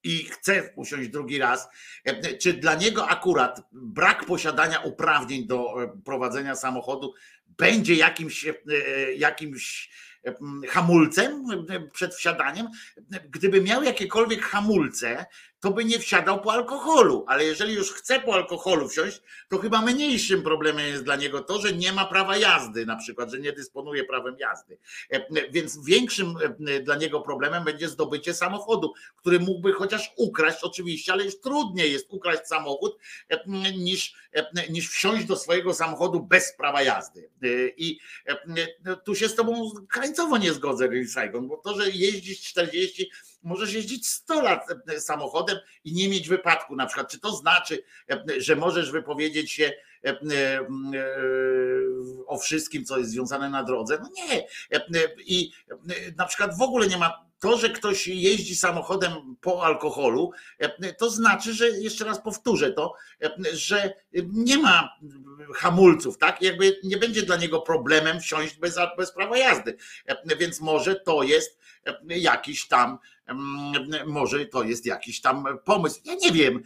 i 0.04 0.24
chce 0.24 0.72
usiąść 0.76 1.08
drugi 1.08 1.38
raz, 1.38 1.68
e, 2.04 2.38
czy 2.38 2.52
dla 2.52 2.74
niego 2.74 3.08
akurat 3.08 3.62
brak 3.72 4.24
posiadania 4.24 4.80
uprawnień 4.80 5.46
do 5.46 5.82
e, 5.82 6.00
prowadzenia 6.04 6.56
samochodu 6.56 7.14
będzie 7.46 7.94
jakimś, 7.94 8.46
e, 8.46 8.54
jakimś 9.14 9.90
hamulcem 10.68 11.44
przed 11.92 12.14
wsiadaniem. 12.14 12.68
Gdyby 13.30 13.62
miał 13.62 13.82
jakiekolwiek 13.82 14.42
hamulce, 14.42 15.26
to 15.60 15.70
by 15.70 15.84
nie 15.84 15.98
wsiadał 15.98 16.40
po 16.40 16.52
alkoholu, 16.52 17.24
ale 17.28 17.44
jeżeli 17.44 17.74
już 17.74 17.92
chce 17.92 18.20
po 18.20 18.34
alkoholu 18.34 18.88
wsiąść, 18.88 19.22
to 19.48 19.58
chyba 19.58 19.82
mniejszym 19.82 20.42
problemem 20.42 20.86
jest 20.86 21.04
dla 21.04 21.16
niego 21.16 21.40
to, 21.40 21.60
że 21.60 21.72
nie 21.72 21.92
ma 21.92 22.04
prawa 22.04 22.36
jazdy, 22.36 22.86
na 22.86 22.96
przykład, 22.96 23.30
że 23.30 23.38
nie 23.38 23.52
dysponuje 23.52 24.04
prawem 24.04 24.36
jazdy. 24.38 24.78
E, 25.10 25.50
więc 25.50 25.84
większym 25.84 26.34
e, 26.68 26.80
dla 26.80 26.96
niego 26.96 27.20
problemem 27.20 27.64
będzie 27.64 27.88
zdobycie 27.88 28.34
samochodu, 28.34 28.92
który 29.16 29.40
mógłby 29.40 29.72
chociaż 29.72 30.12
ukraść, 30.16 30.58
oczywiście, 30.62 31.12
ale 31.12 31.24
już 31.24 31.40
trudniej 31.40 31.92
jest 31.92 32.06
ukraść 32.10 32.46
samochód 32.46 32.98
e, 33.28 33.48
niż, 33.72 34.14
niż 34.70 34.88
wsiąść 34.88 35.24
do 35.24 35.36
swojego 35.36 35.74
samochodu 35.74 36.20
bez 36.20 36.56
prawa 36.56 36.82
jazdy. 36.82 37.30
I 37.76 37.98
tu 39.04 39.14
się 39.14 39.28
z 39.28 39.34
tobą 39.34 39.70
krańcowo 39.88 40.38
nie 40.38 40.52
zgodzę, 40.52 40.88
Saigon, 41.08 41.48
bo 41.48 41.56
to, 41.56 41.74
że 41.74 41.90
jeździsz 41.90 42.40
40 42.40 43.10
możesz 43.42 43.72
jeździć 43.72 44.08
100 44.08 44.42
lat 44.42 44.66
e, 44.88 45.00
samochodem 45.00 45.58
i 45.84 45.92
nie 45.92 46.08
mieć 46.08 46.28
wypadku 46.28 46.76
na 46.76 46.86
przykład. 46.86 47.10
Czy 47.10 47.20
to 47.20 47.32
znaczy, 47.32 47.82
e, 48.10 48.40
że 48.40 48.56
możesz 48.56 48.90
wypowiedzieć 48.90 49.52
się 49.52 49.72
e, 50.04 50.18
o 52.26 52.38
wszystkim, 52.38 52.84
co 52.84 52.98
jest 52.98 53.10
związane 53.10 53.50
na 53.50 53.64
drodze? 53.64 53.98
No 54.02 54.08
nie. 54.14 54.46
I 55.18 55.52
na 56.16 56.26
przykład 56.26 56.58
w 56.58 56.62
ogóle 56.62 56.86
nie 56.86 56.98
ma 56.98 57.30
to, 57.40 57.56
że 57.56 57.70
ktoś 57.70 58.08
jeździ 58.08 58.56
samochodem 58.56 59.36
po 59.40 59.64
alkoholu, 59.64 60.32
to 60.98 61.10
znaczy, 61.10 61.54
że 61.54 61.68
jeszcze 61.68 62.04
raz 62.04 62.22
powtórzę 62.22 62.72
to, 62.72 62.94
że 63.52 63.92
nie 64.32 64.58
ma 64.58 64.98
hamulców, 65.54 66.18
tak? 66.18 66.42
Jakby 66.42 66.80
nie 66.84 66.96
będzie 66.96 67.22
dla 67.22 67.36
niego 67.36 67.60
problemem 67.60 68.20
wsiąść 68.20 68.56
bez, 68.56 68.76
bez 68.96 69.12
prawa 69.12 69.38
jazdy. 69.38 69.76
Więc 70.38 70.60
może 70.60 70.94
to 70.94 71.22
jest 71.22 71.58
jakiś 72.06 72.68
tam 72.68 72.98
może 74.06 74.46
to 74.46 74.62
jest 74.62 74.86
jakiś 74.86 75.20
tam 75.20 75.44
pomysł. 75.64 76.00
Ja 76.04 76.14
nie 76.14 76.32
wiem, 76.32 76.62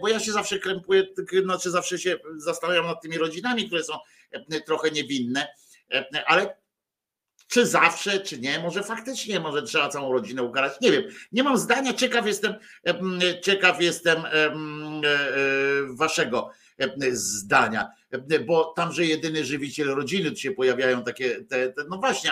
bo 0.00 0.08
ja 0.08 0.20
się 0.20 0.32
zawsze 0.32 0.58
krępuję, 0.58 1.06
znaczy 1.44 1.70
zawsze 1.70 1.98
się 1.98 2.16
zastanawiam 2.36 2.86
nad 2.86 3.02
tymi 3.02 3.18
rodzinami, 3.18 3.66
które 3.66 3.84
są 3.84 3.92
trochę 4.66 4.90
niewinne, 4.90 5.48
ale 6.26 6.60
czy 7.50 7.66
zawsze, 7.66 8.20
czy 8.20 8.38
nie, 8.38 8.58
może 8.58 8.82
faktycznie, 8.82 9.40
może 9.40 9.62
trzeba 9.62 9.88
całą 9.88 10.12
rodzinę 10.12 10.42
ukarać, 10.42 10.72
nie 10.80 10.92
wiem. 10.92 11.02
Nie 11.32 11.42
mam 11.42 11.58
zdania, 11.58 11.94
ciekaw 11.94 12.26
jestem, 12.26 12.54
ciekaw 13.42 13.82
jestem 13.82 14.24
e, 14.24 14.30
e, 14.32 14.52
waszego 15.94 16.50
zdania, 17.12 17.88
bo 18.46 18.64
tam, 18.76 18.92
że 18.92 19.04
jedyny 19.04 19.44
żywiciel 19.44 19.88
rodziny, 19.88 20.30
tu 20.30 20.36
się 20.36 20.52
pojawiają 20.52 21.04
takie, 21.04 21.44
te, 21.44 21.68
te, 21.68 21.84
no 21.88 21.98
właśnie, 21.98 22.30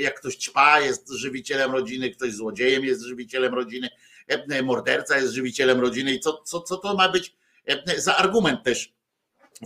jak 0.00 0.20
ktoś 0.20 0.36
ćpa, 0.36 0.80
jest 0.80 1.10
żywicielem 1.10 1.72
rodziny, 1.72 2.10
ktoś 2.10 2.32
złodziejem 2.32 2.84
jest 2.84 3.02
żywicielem 3.02 3.54
rodziny, 3.54 3.88
morderca 4.62 5.18
jest 5.18 5.34
żywicielem 5.34 5.80
rodziny 5.80 6.14
i 6.14 6.20
co, 6.20 6.42
co, 6.42 6.60
co 6.60 6.76
to 6.76 6.94
ma 6.94 7.08
być 7.08 7.36
za 7.96 8.16
argument 8.16 8.62
też 8.64 8.92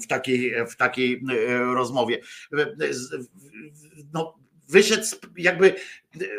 w 0.02 0.06
takiej, 0.06 0.54
w 0.66 0.76
takiej 0.76 1.22
rozmowie. 1.74 2.20
No, 4.14 4.41
wyszedł 4.68 5.06
jakby, 5.36 5.74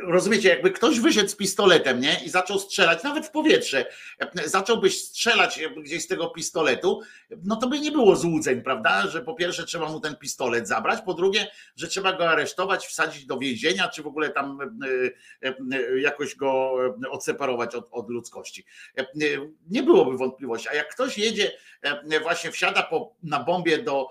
rozumiecie, 0.03 0.49
jakby 0.49 0.71
ktoś 0.71 0.99
wyszedł 0.99 1.29
z 1.29 1.35
pistoletem, 1.35 1.99
nie? 1.99 2.19
I 2.25 2.29
zaczął 2.29 2.59
strzelać, 2.59 3.03
nawet 3.03 3.27
w 3.27 3.31
powietrze, 3.31 3.85
zacząłbyś 4.45 5.03
strzelać 5.03 5.59
gdzieś 5.77 6.03
z 6.03 6.07
tego 6.07 6.27
pistoletu, 6.27 7.01
no 7.43 7.55
to 7.55 7.67
by 7.67 7.79
nie 7.79 7.91
było 7.91 8.15
złudzeń, 8.15 8.61
prawda? 8.61 9.07
Że 9.07 9.21
po 9.21 9.33
pierwsze 9.33 9.63
trzeba 9.63 9.89
mu 9.89 9.99
ten 9.99 10.15
pistolet 10.15 10.67
zabrać, 10.67 11.01
po 11.05 11.13
drugie, 11.13 11.47
że 11.75 11.87
trzeba 11.87 12.13
go 12.13 12.29
aresztować, 12.29 12.87
wsadzić 12.87 13.25
do 13.25 13.37
więzienia, 13.37 13.87
czy 13.87 14.03
w 14.03 14.07
ogóle 14.07 14.29
tam 14.29 14.59
e, 14.61 15.49
e, 15.49 15.99
jakoś 15.99 16.35
go 16.35 16.73
odseparować 17.11 17.75
od, 17.75 17.87
od 17.91 18.09
ludzkości. 18.09 18.65
Nie 19.69 19.83
byłoby 19.83 20.17
wątpliwości. 20.17 20.69
A 20.69 20.73
jak 20.73 20.93
ktoś 20.93 21.17
jedzie, 21.17 21.51
właśnie 22.21 22.51
wsiada 22.51 22.83
po, 22.83 23.15
na 23.23 23.43
bombie 23.43 23.83
do 23.83 24.07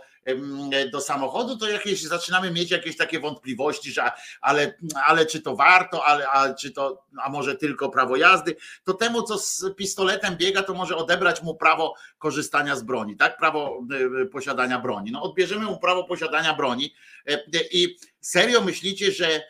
do 0.92 1.00
samochodu, 1.00 1.56
to 1.56 1.68
jakieś 1.68 2.02
zaczynamy 2.02 2.50
mieć 2.50 2.70
jakieś 2.70 2.96
takie 2.96 3.20
wątpliwości, 3.20 3.92
że 3.92 4.10
ale, 4.40 4.74
ale 5.04 5.26
czy 5.26 5.40
to 5.40 5.56
warto, 5.56 6.04
ale, 6.04 6.28
ale 6.28 6.54
czy 6.54 6.70
to, 6.70 7.04
a 7.22 7.28
może 7.28 7.56
tylko 7.56 7.90
prawo 7.90 8.16
jazdy, 8.16 8.56
to 8.84 8.94
temu, 8.94 9.22
co 9.22 9.38
z 9.38 9.64
pistoletem 9.76 10.36
biega, 10.36 10.62
to 10.62 10.74
może 10.74 10.96
odebrać 10.96 11.42
mu 11.42 11.54
prawo 11.54 11.94
korzystania 12.18 12.76
z 12.76 12.82
broni, 12.82 13.16
tak? 13.16 13.38
Prawo 13.38 13.82
e, 14.22 14.26
posiadania 14.26 14.78
broni. 14.78 15.12
No 15.12 15.22
odbierzemy 15.22 15.64
mu 15.64 15.78
prawo 15.78 16.04
posiadania 16.04 16.54
broni 16.54 16.94
e, 17.26 17.38
i 17.72 17.96
serio 18.20 18.60
myślicie, 18.60 19.12
że 19.12 19.42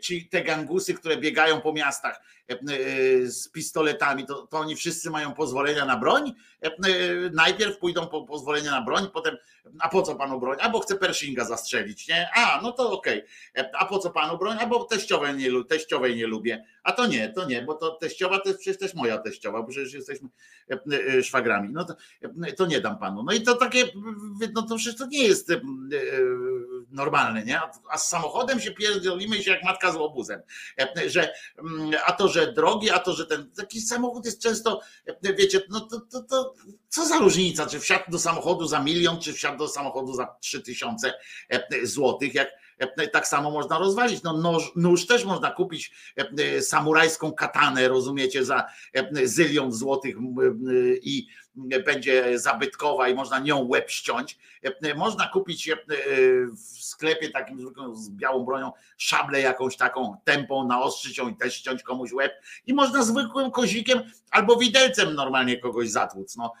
ci 0.00 0.28
te 0.28 0.42
gangusy, 0.42 0.94
które 0.94 1.16
biegają 1.16 1.60
po 1.60 1.72
miastach 1.72 2.20
z 3.24 3.48
pistoletami, 3.48 4.26
to, 4.26 4.46
to 4.46 4.58
oni 4.58 4.76
wszyscy 4.76 5.10
mają 5.10 5.34
pozwolenia 5.34 5.84
na 5.84 5.96
broń. 5.96 6.32
Najpierw 7.32 7.78
pójdą 7.78 8.06
po 8.06 8.22
pozwolenia 8.24 8.70
na 8.70 8.82
broń, 8.82 9.08
potem 9.12 9.36
a 9.78 9.88
po 9.88 10.02
co 10.02 10.14
panu 10.14 10.40
broń? 10.40 10.56
A 10.60 10.68
bo 10.68 10.80
chcę 10.80 10.96
Pershinga 10.96 11.44
zastrzelić, 11.44 12.08
nie? 12.08 12.28
A, 12.34 12.60
no 12.62 12.72
to 12.72 12.92
okej. 12.92 13.24
Okay. 13.54 13.70
A 13.78 13.86
po 13.86 13.98
co 13.98 14.10
panu 14.10 14.38
broń? 14.38 14.56
A 14.60 14.66
bo 14.66 14.84
teściowej 14.84 15.34
nie, 15.34 15.64
teściowej 15.64 16.16
nie 16.16 16.26
lubię. 16.26 16.64
A 16.82 16.92
to 16.92 17.06
nie, 17.06 17.28
to 17.28 17.44
nie, 17.44 17.62
bo 17.62 17.74
to 17.74 17.90
teściowa 17.90 18.38
to 18.38 18.48
jest 18.48 18.60
przecież 18.60 18.78
też 18.78 18.94
moja 18.94 19.18
teściowa, 19.18 19.62
bo 19.62 19.68
przecież 19.68 19.92
jesteśmy 19.92 20.28
e, 20.70 20.78
e, 21.18 21.22
szwagrami. 21.22 21.68
No 21.72 21.84
to, 21.84 21.94
e, 22.46 22.52
to 22.52 22.66
nie 22.66 22.80
dam 22.80 22.98
panu. 22.98 23.22
No 23.22 23.32
i 23.32 23.42
to 23.42 23.54
takie, 23.54 23.84
no 24.54 24.62
to 24.62 24.76
przecież 24.76 24.98
to 24.98 25.06
nie 25.06 25.24
jest 25.24 25.52
normalne, 26.90 27.44
nie? 27.44 27.60
A 27.90 27.98
z 27.98 28.08
samochodem 28.08 28.60
się 28.60 28.70
pierdolimy 28.70 29.42
się 29.42 29.50
jak 29.50 29.64
matka 29.64 29.92
z 29.92 29.96
łobuzem. 29.96 30.40
Że, 31.06 31.32
mm, 31.58 31.90
a 32.06 32.12
to, 32.12 32.28
że 32.32 32.52
drogi, 32.52 32.90
a 32.90 32.98
to, 32.98 33.12
że 33.12 33.26
ten 33.26 33.50
taki 33.50 33.80
samochód 33.80 34.24
jest 34.24 34.42
często, 34.42 34.80
wiecie, 35.22 35.60
no 35.70 35.80
to, 35.80 36.00
to, 36.00 36.22
to 36.22 36.54
co 36.92 37.06
za 37.06 37.18
różnica, 37.18 37.66
czy 37.66 37.80
wsiadł 37.80 38.10
do 38.10 38.18
samochodu 38.18 38.66
za 38.66 38.82
milion, 38.82 39.20
czy 39.20 39.32
wsiadł 39.32 39.58
do 39.58 39.68
samochodu 39.68 40.14
za 40.14 40.36
trzy 40.40 40.62
tysiące 40.62 41.14
e, 41.48 41.86
złotych, 41.86 42.34
jak 42.34 42.48
e, 42.78 43.08
tak 43.08 43.28
samo 43.28 43.50
można 43.50 43.78
rozwalić. 43.78 44.22
No 44.22 44.36
nóż, 44.36 44.72
nóż 44.76 45.06
też 45.06 45.24
można 45.24 45.50
kupić 45.50 45.92
e, 46.38 46.62
samurajską 46.62 47.32
katanę, 47.32 47.88
rozumiecie, 47.88 48.44
za 48.44 48.66
zylion 49.24 49.72
złotych 49.72 50.16
i 51.02 51.26
będzie 51.54 52.38
zabytkowa 52.38 53.08
i 53.08 53.14
można 53.14 53.38
nią 53.38 53.68
łeb 53.68 53.90
ściąć. 53.90 54.38
Można 54.96 55.28
kupić 55.28 55.70
w 56.52 56.84
sklepie 56.84 57.30
takim 57.30 57.74
z 57.94 58.10
białą 58.10 58.44
bronią 58.44 58.72
szablę 58.96 59.40
jakąś 59.40 59.76
taką 59.76 60.16
tempą, 60.24 60.66
naostrzyć 60.66 61.18
ją 61.18 61.28
i 61.28 61.36
też 61.36 61.54
ściąć 61.54 61.82
komuś 61.82 62.12
łeb 62.12 62.32
i 62.66 62.74
można 62.74 63.02
zwykłym 63.02 63.50
kozikiem 63.50 64.02
albo 64.30 64.56
widelcem 64.56 65.14
normalnie 65.14 65.58
kogoś 65.58 65.90
zatłuc. 65.90 66.36
No, 66.36 66.52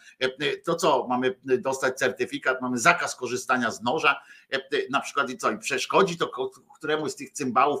to 0.64 0.74
co, 0.74 1.06
mamy 1.08 1.34
dostać 1.44 1.98
certyfikat, 1.98 2.62
mamy 2.62 2.78
zakaz 2.78 3.16
korzystania 3.16 3.70
z 3.70 3.82
noża, 3.82 4.20
na 4.90 5.00
przykład 5.00 5.30
i 5.30 5.36
co, 5.36 5.50
i 5.50 5.58
przeszkodzi 5.58 6.18
to 6.18 6.30
któremuś 6.76 7.10
z 7.10 7.16
tych 7.16 7.30
cymbałów, 7.30 7.80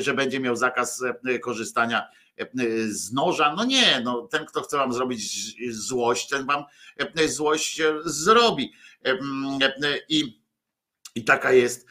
że 0.00 0.14
będzie 0.14 0.40
miał 0.40 0.56
zakaz 0.56 1.02
korzystania 1.42 2.08
z 2.88 3.12
noża. 3.12 3.54
No 3.54 3.64
nie, 3.64 4.00
no 4.04 4.28
ten, 4.30 4.46
kto 4.46 4.62
chce 4.62 4.76
wam 4.76 4.92
zrobić 4.92 5.54
złość, 5.74 6.28
ten 6.28 6.46
wam 6.46 6.64
złość 7.26 7.82
zrobi. 8.04 8.72
I 10.08 10.42
i 11.14 11.24
taka 11.24 11.52
jest, 11.52 11.86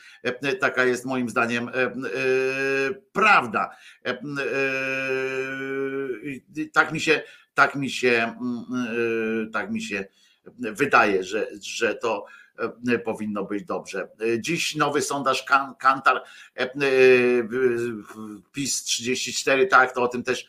taka 0.59 0.85
jest 0.85 1.05
moim 1.05 1.29
zdaniem 1.29 1.71
prawda. 3.13 3.69
Tak 6.73 6.91
mi 6.91 6.99
się, 6.99 7.21
tak 7.53 7.75
mi 7.75 7.89
się, 7.89 8.35
tak 9.53 9.71
mi 9.71 9.81
się 9.81 10.05
wydaje, 10.59 11.23
że, 11.23 11.47
że 11.61 11.95
to 11.95 12.25
E, 12.25 12.40
powinno 13.05 13.43
być 13.43 13.63
dobrze. 13.63 14.07
E, 14.21 14.41
dziś 14.41 14.75
nowy 14.75 15.01
sondaż 15.01 15.45
Kantar 15.79 16.23
e, 16.55 16.69
PiS 18.51 18.83
34, 18.83 19.67
tak, 19.67 19.93
to 19.93 20.03
o 20.03 20.07
tym 20.07 20.23
też 20.23 20.47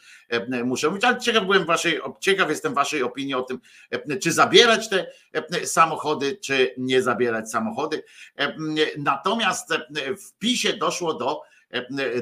muszę 0.64 0.88
mówić, 0.88 1.04
ale 1.04 1.20
ciekaw 1.20 1.44
byłem 1.44 1.64
waszej, 1.64 2.00
ciekaw 2.20 2.48
jestem 2.48 2.74
waszej 2.74 3.02
opinii 3.02 3.34
o 3.34 3.42
tym, 3.42 3.60
czy 4.22 4.32
zabierać 4.32 4.88
te 4.88 5.06
samochody, 5.64 6.36
czy 6.36 6.74
nie 6.78 7.02
zabierać 7.02 7.50
samochody. 7.50 8.02
Natomiast 8.98 9.74
w 9.96 10.38
PiSie 10.38 10.76
doszło 10.76 11.14
do 11.14 11.40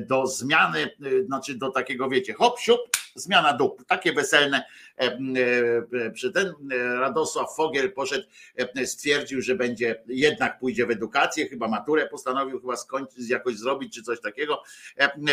do 0.00 0.26
zmiany, 0.26 0.90
znaczy 1.26 1.54
do 1.54 1.70
takiego, 1.70 2.08
wiecie, 2.08 2.34
hop, 2.34 2.60
siup, 2.60 2.80
zmiana 3.14 3.52
dup, 3.52 3.84
takie 3.86 4.12
weselne. 4.12 4.64
Przy 6.12 6.32
ten 6.32 6.54
Radosław 6.98 7.56
Fogiel 7.56 7.92
poszedł, 7.92 8.26
stwierdził, 8.84 9.42
że 9.42 9.54
będzie 9.54 10.02
jednak 10.06 10.58
pójdzie 10.58 10.86
w 10.86 10.90
edukację, 10.90 11.48
chyba 11.48 11.68
maturę 11.68 12.08
postanowił 12.08 12.60
chyba 12.60 12.76
skończyć, 12.76 13.28
jakoś 13.28 13.56
zrobić, 13.56 13.94
czy 13.94 14.02
coś 14.02 14.20
takiego, 14.20 14.62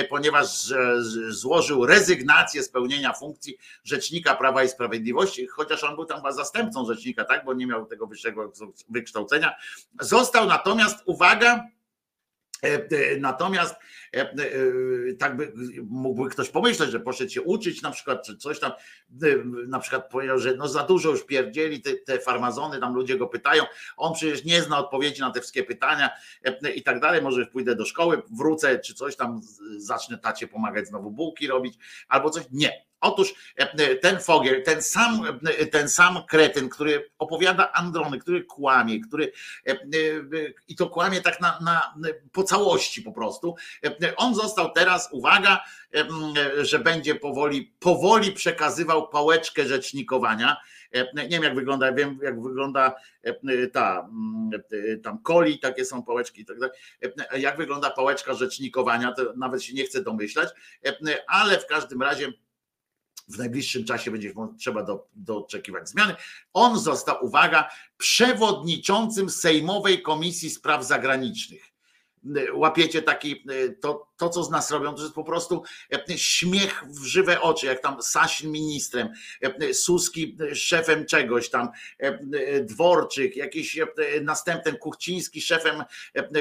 ponieważ 0.09 0.73
złożył 1.29 1.85
rezygnację 1.85 2.63
z 2.63 2.69
pełnienia 2.69 3.13
funkcji 3.13 3.57
Rzecznika 3.83 4.35
Prawa 4.35 4.63
i 4.63 4.69
Sprawiedliwości, 4.69 5.47
chociaż 5.47 5.83
on 5.83 5.95
był 5.95 6.05
tam 6.05 6.33
zastępcą 6.33 6.85
rzecznika, 6.85 7.23
tak, 7.23 7.45
bo 7.45 7.53
nie 7.53 7.67
miał 7.67 7.85
tego 7.85 8.07
wyższego 8.07 8.51
wykształcenia. 8.89 9.55
Został 10.01 10.47
natomiast, 10.47 10.97
uwaga, 11.05 11.63
Natomiast 13.19 13.75
E, 14.15 14.21
e, 14.21 15.13
tak 15.19 15.37
by 15.37 15.53
mógłby 15.89 16.29
ktoś 16.29 16.49
pomyśleć, 16.49 16.91
że 16.91 16.99
poszedł 16.99 17.31
się 17.31 17.41
uczyć 17.41 17.81
na 17.81 17.91
przykład, 17.91 18.25
czy 18.25 18.37
coś 18.37 18.59
tam, 18.59 18.71
e, 18.71 19.27
na 19.67 19.79
przykład 19.79 20.09
powiedział, 20.09 20.39
że 20.39 20.55
no 20.55 20.67
za 20.67 20.83
dużo 20.83 21.09
już 21.09 21.25
pierdzieli 21.25 21.81
te, 21.81 21.93
te 21.93 22.19
farmazony, 22.19 22.79
tam 22.79 22.95
ludzie 22.95 23.17
go 23.17 23.27
pytają, 23.27 23.63
on 23.97 24.13
przecież 24.13 24.45
nie 24.45 24.61
zna 24.61 24.77
odpowiedzi 24.77 25.21
na 25.21 25.31
te 25.31 25.39
wszystkie 25.39 25.63
pytania 25.63 26.09
i 26.75 26.83
tak 26.83 26.99
dalej, 26.99 27.21
może 27.21 27.45
pójdę 27.45 27.75
do 27.75 27.85
szkoły, 27.85 28.21
wrócę, 28.31 28.79
czy 28.79 28.93
coś 28.93 29.15
tam, 29.15 29.41
zacznę 29.77 30.17
tacie 30.17 30.47
pomagać 30.47 30.87
znowu 30.87 31.11
bułki 31.11 31.47
robić, 31.47 31.73
albo 32.07 32.29
coś. 32.29 32.43
Nie, 32.51 32.86
Otóż 33.01 33.33
ten 34.01 34.19
Fogiel, 34.19 34.63
ten 34.63 34.81
sam, 34.81 35.39
ten 35.71 35.89
sam 35.89 36.19
kretyn, 36.29 36.69
który 36.69 37.09
opowiada 37.17 37.71
androny, 37.71 38.19
który 38.19 38.43
kłamie, 38.43 38.99
który 38.99 39.31
i 40.67 40.75
to 40.75 40.89
kłamie 40.89 41.21
tak 41.21 41.41
na, 41.41 41.59
na, 41.61 41.95
po 42.31 42.43
całości 42.43 43.01
po 43.01 43.11
prostu. 43.11 43.55
On 44.17 44.35
został 44.35 44.71
teraz, 44.71 45.09
uwaga, 45.11 45.63
że 46.61 46.79
będzie 46.79 47.15
powoli, 47.15 47.73
powoli 47.79 48.31
przekazywał 48.31 49.09
pałeczkę 49.09 49.65
rzecznikowania. 49.65 50.57
Nie 51.13 51.29
wiem 51.29 51.43
jak 51.43 51.55
wygląda, 51.55 51.91
wiem 51.91 52.19
jak 52.23 52.41
wygląda 52.43 52.95
ta 53.73 54.09
tam 55.03 55.23
coli, 55.23 55.59
takie 55.59 55.85
są 55.85 56.03
pałeczki 56.03 56.41
i 56.41 56.45
tak 56.45 56.59
dalej. 56.59 56.75
Jak 57.37 57.57
wygląda 57.57 57.89
pałeczka 57.89 58.33
rzecznikowania, 58.33 59.11
to 59.11 59.33
nawet 59.37 59.63
się 59.63 59.73
nie 59.73 59.83
chcę 59.83 60.03
domyślać, 60.03 60.49
ale 61.27 61.59
w 61.59 61.67
każdym 61.67 62.01
razie 62.01 62.33
w 63.27 63.37
najbliższym 63.37 63.85
czasie 63.85 64.11
będzie 64.11 64.33
trzeba 64.57 64.83
do, 64.83 65.07
doczekiwać 65.15 65.89
zmiany. 65.89 66.15
On 66.53 66.79
został, 66.79 67.25
uwaga, 67.25 67.69
przewodniczącym 67.97 69.29
Sejmowej 69.29 70.01
Komisji 70.01 70.49
Spraw 70.49 70.85
Zagranicznych. 70.85 71.63
Łapiecie 72.53 73.01
taki, 73.01 73.45
to, 73.81 74.07
to, 74.17 74.29
co 74.29 74.43
z 74.43 74.49
nas 74.49 74.71
robią, 74.71 74.95
to 74.95 75.01
jest 75.01 75.13
po 75.13 75.23
prostu 75.23 75.63
śmiech 76.15 76.83
w 76.87 77.05
żywe 77.05 77.41
oczy, 77.41 77.65
jak 77.65 77.81
tam 77.81 78.01
Sasin 78.01 78.51
ministrem, 78.51 79.09
Suski 79.73 80.37
szefem 80.53 81.05
czegoś 81.05 81.49
tam, 81.49 81.69
Dworczyk, 82.61 83.35
jakiś 83.35 83.79
następny 84.21 84.73
Kuchciński 84.73 85.41
szefem 85.41 85.83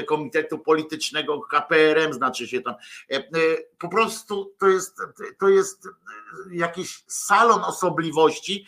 Komitetu 0.07 0.59
Politycznego 0.59 1.41
KPRM, 1.41 2.13
znaczy 2.13 2.47
się 2.47 2.61
tam. 2.61 2.75
Po 3.79 3.89
prostu 3.89 4.53
to 4.59 4.67
jest, 4.67 4.97
to 5.39 5.49
jest 5.49 5.87
jakiś 6.51 7.03
salon 7.07 7.63
osobliwości, 7.63 8.65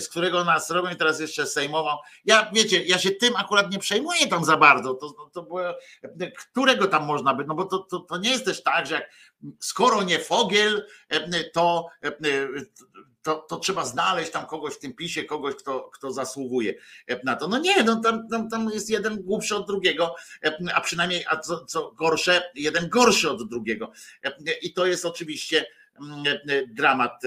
z 0.00 0.08
którego 0.08 0.44
nas 0.44 0.70
robią 0.70 0.90
i 0.90 0.96
teraz 0.96 1.20
jeszcze 1.20 1.46
sejmową. 1.46 1.90
Ja 2.24 2.50
wiecie, 2.54 2.84
ja 2.84 2.98
się 2.98 3.10
tym 3.10 3.36
akurat 3.36 3.72
nie 3.72 3.78
przejmuję 3.78 4.26
tam 4.26 4.44
za 4.44 4.56
bardzo. 4.56 4.94
To, 4.94 5.30
to 5.32 5.42
było, 5.42 5.60
którego 6.38 6.86
tam 6.86 7.04
można 7.04 7.34
by, 7.34 7.44
no 7.44 7.54
bo 7.54 7.64
to, 7.64 7.78
to, 7.78 7.98
to 7.98 8.18
nie 8.18 8.30
jest 8.30 8.43
też 8.44 8.62
tak, 8.62 8.86
że 8.86 8.94
jak, 8.94 9.10
skoro 9.60 10.02
nie 10.02 10.18
Fogiel, 10.18 10.86
to, 11.52 11.88
to, 13.22 13.46
to 13.48 13.56
trzeba 13.56 13.84
znaleźć 13.84 14.30
tam 14.30 14.46
kogoś 14.46 14.74
w 14.74 14.78
tym 14.78 14.94
pisie, 14.94 15.24
kogoś, 15.24 15.54
kto, 15.54 15.90
kto 15.94 16.12
zasługuje 16.12 16.74
na 17.24 17.36
to. 17.36 17.48
No 17.48 17.58
nie, 17.58 17.82
no 17.82 18.00
tam, 18.00 18.28
tam, 18.28 18.50
tam 18.50 18.70
jest 18.74 18.90
jeden 18.90 19.22
głupszy 19.22 19.56
od 19.56 19.66
drugiego, 19.66 20.14
a 20.74 20.80
przynajmniej, 20.80 21.24
a 21.28 21.36
co, 21.36 21.64
co 21.64 21.92
gorsze, 21.92 22.50
jeden 22.54 22.88
gorszy 22.88 23.30
od 23.30 23.48
drugiego. 23.48 23.92
I 24.62 24.72
to 24.72 24.86
jest 24.86 25.04
oczywiście 25.04 25.66
dramat 26.68 27.22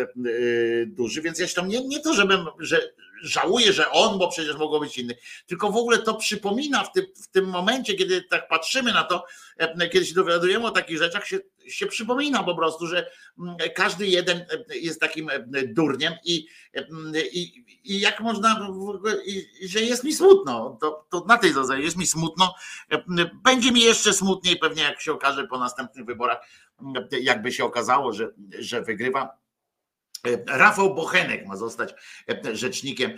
duży, 0.87 1.21
więc 1.21 1.39
ja 1.39 1.47
się 1.47 1.55
tam 1.55 1.67
nie, 1.67 1.87
nie 1.87 1.99
to, 1.99 2.13
żebym, 2.13 2.45
że 2.59 2.93
żałuję, 3.21 3.73
że 3.73 3.91
on, 3.91 4.19
bo 4.19 4.27
przecież 4.27 4.57
mogło 4.57 4.79
być 4.79 4.97
inny, 4.97 5.15
tylko 5.45 5.71
w 5.71 5.77
ogóle 5.77 5.97
to 5.97 6.15
przypomina 6.15 6.83
w 6.83 6.91
tym, 6.91 7.05
w 7.23 7.27
tym 7.27 7.45
momencie, 7.45 7.93
kiedy 7.93 8.21
tak 8.21 8.47
patrzymy 8.47 8.93
na 8.93 9.03
to, 9.03 9.25
kiedy 9.91 10.05
się 10.05 10.13
dowiadujemy 10.13 10.65
o 10.65 10.71
takich 10.71 10.97
rzeczach, 10.97 11.27
się, 11.27 11.39
się 11.67 11.85
przypomina 11.85 12.43
po 12.43 12.55
prostu, 12.55 12.87
że 12.87 13.11
każdy 13.75 14.07
jeden 14.07 14.45
jest 14.69 14.99
takim 14.99 15.29
durniem 15.67 16.13
i, 16.25 16.47
i, 17.33 17.65
i 17.83 17.99
jak 17.99 18.19
można, 18.19 18.69
i, 19.25 19.67
że 19.67 19.79
jest 19.79 20.03
mi 20.03 20.13
smutno, 20.13 20.77
to, 20.81 21.05
to 21.09 21.25
na 21.27 21.37
tej 21.37 21.53
zasadzie 21.53 21.83
jest 21.83 21.97
mi 21.97 22.07
smutno, 22.07 22.55
będzie 23.43 23.71
mi 23.71 23.81
jeszcze 23.81 24.13
smutniej 24.13 24.57
pewnie 24.57 24.83
jak 24.83 25.01
się 25.01 25.13
okaże 25.13 25.47
po 25.47 25.59
następnych 25.59 26.05
wyborach, 26.05 26.37
jakby 27.21 27.51
się 27.51 27.65
okazało, 27.65 28.13
że, 28.13 28.29
że 28.59 28.81
wygrywa. 28.81 29.46
Rafał 30.47 30.95
Bochenek 30.95 31.45
ma 31.45 31.55
zostać 31.55 31.93
rzecznikiem 32.53 33.11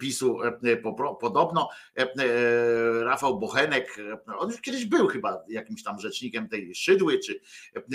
PiSu 0.00 0.38
podobno. 1.20 1.68
Rafał 3.02 3.38
Bochenek, 3.38 3.96
on 4.38 4.50
już 4.50 4.60
kiedyś 4.60 4.84
był 4.84 5.06
chyba 5.06 5.44
jakimś 5.48 5.82
tam 5.82 6.00
rzecznikiem 6.00 6.48
tej 6.48 6.74
Szydły, 6.74 7.18
czy, 7.18 7.40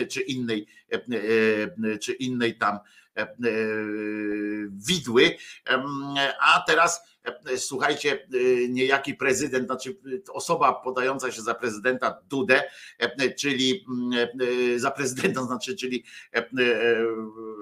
czy 0.09 0.21
innej, 0.21 0.67
czy 2.01 2.13
innej 2.13 2.57
tam 2.57 2.79
widły, 4.71 5.35
a 6.41 6.63
teraz 6.67 7.01
słuchajcie, 7.57 8.27
niejaki 8.69 9.13
prezydent, 9.13 9.65
znaczy 9.65 9.97
osoba 10.31 10.73
podająca 10.73 11.31
się 11.31 11.41
za 11.41 11.55
prezydenta 11.55 12.21
Dudę, 12.29 12.63
czyli 13.37 13.85
za 14.75 14.91
prezydenta, 14.91 15.43
znaczy, 15.43 15.75
czyli 15.75 16.03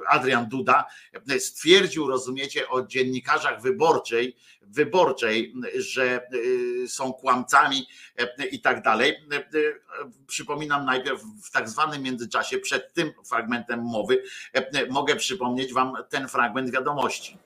Adrian 0.10 0.50
Duda, 0.50 0.86
stwierdził, 1.40 2.08
rozumiecie, 2.08 2.70
o 2.70 2.82
dziennikarzach 2.82 3.62
wyborczej, 3.62 4.36
wyborczej, 4.62 5.54
że 5.76 6.28
są 6.88 7.14
kłamcami 7.14 7.88
i 8.52 8.62
tak 8.62 8.84
dalej. 8.84 9.16
Przypominam 10.28 10.86
najpierw 10.86 11.22
w 11.44 11.52
tak 11.52 11.70
zwanym 11.70 12.04
międzyczasie, 12.04 12.58
przed 12.58 12.94
tym 12.94 13.14
fragmentem 13.26 13.84
mowy, 13.84 14.24
mogę 14.90 15.16
przypomnieć 15.16 15.74
wam 15.74 15.94
ten 16.10 16.28
fragment 16.28 16.72
wiadomości. 16.72 17.38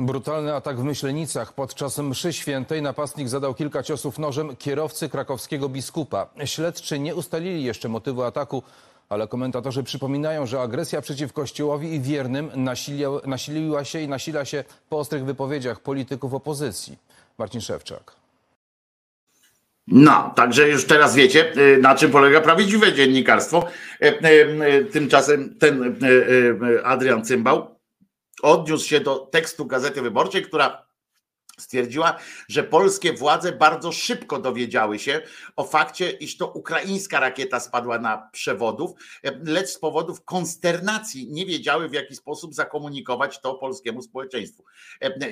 Brutalny 0.00 0.54
atak 0.54 0.80
w 0.80 0.82
Myślenicach. 0.82 1.52
Podczas 1.52 1.98
mszy 1.98 2.32
świętej 2.32 2.82
napastnik 2.82 3.28
zadał 3.28 3.54
kilka 3.54 3.82
ciosów 3.82 4.18
nożem 4.18 4.56
kierowcy 4.56 5.08
krakowskiego 5.08 5.68
biskupa. 5.68 6.30
Śledczy 6.44 6.98
nie 6.98 7.14
ustalili 7.14 7.64
jeszcze 7.64 7.88
motywu 7.88 8.22
ataku, 8.22 8.62
ale 9.08 9.28
komentatorzy 9.28 9.82
przypominają, 9.82 10.46
że 10.46 10.60
agresja 10.60 11.00
przeciw 11.00 11.32
Kościołowi 11.32 11.94
i 11.94 12.00
wiernym 12.00 12.50
nasiliła 13.26 13.84
się 13.84 14.00
i 14.00 14.08
nasila 14.08 14.44
się 14.44 14.64
po 14.88 14.98
ostrych 14.98 15.24
wypowiedziach 15.24 15.80
polityków 15.80 16.34
opozycji. 16.34 16.98
Marcin 17.38 17.60
Szewczak. 17.60 18.12
No, 19.86 20.32
także 20.36 20.68
już 20.68 20.86
teraz 20.86 21.14
wiecie, 21.14 21.52
na 21.80 21.94
czym 21.94 22.10
polega 22.10 22.40
prawdziwe 22.40 22.92
dziennikarstwo. 22.92 23.66
Tymczasem 24.92 25.54
ten 25.58 25.98
Adrian 26.84 27.24
Cymbał 27.24 27.74
odniósł 28.42 28.88
się 28.88 29.00
do 29.00 29.16
tekstu 29.18 29.66
Gazety 29.66 30.02
Wyborczej, 30.02 30.42
która 30.42 30.87
stwierdziła, 31.58 32.18
że 32.48 32.62
polskie 32.62 33.12
władze 33.12 33.52
bardzo 33.52 33.92
szybko 33.92 34.38
dowiedziały 34.38 34.98
się 34.98 35.22
o 35.56 35.64
fakcie, 35.64 36.10
iż 36.10 36.36
to 36.36 36.52
ukraińska 36.52 37.20
rakieta 37.20 37.60
spadła 37.60 37.98
na 37.98 38.28
przewodów, 38.32 38.90
lecz 39.44 39.68
z 39.68 39.78
powodów 39.78 40.24
konsternacji 40.24 41.28
nie 41.30 41.46
wiedziały 41.46 41.88
w 41.88 41.92
jaki 41.92 42.16
sposób 42.16 42.54
zakomunikować 42.54 43.40
to 43.40 43.54
polskiemu 43.54 44.02
społeczeństwu. 44.02 44.64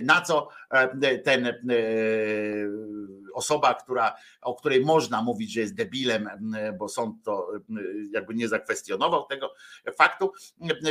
Na 0.03 0.21
co 0.21 0.49
ten 1.25 1.55
osoba, 3.35 3.75
która, 3.75 4.15
o 4.43 4.55
której 4.55 4.81
można 4.81 5.23
mówić, 5.23 5.53
że 5.53 5.61
jest 5.61 5.75
debilem, 5.75 6.31
bo 6.79 6.89
sąd 6.89 7.25
to 7.25 7.53
jakby 8.13 8.35
nie 8.35 8.49
zakwestionował 8.49 9.27
tego 9.27 9.55
faktu, 9.99 10.33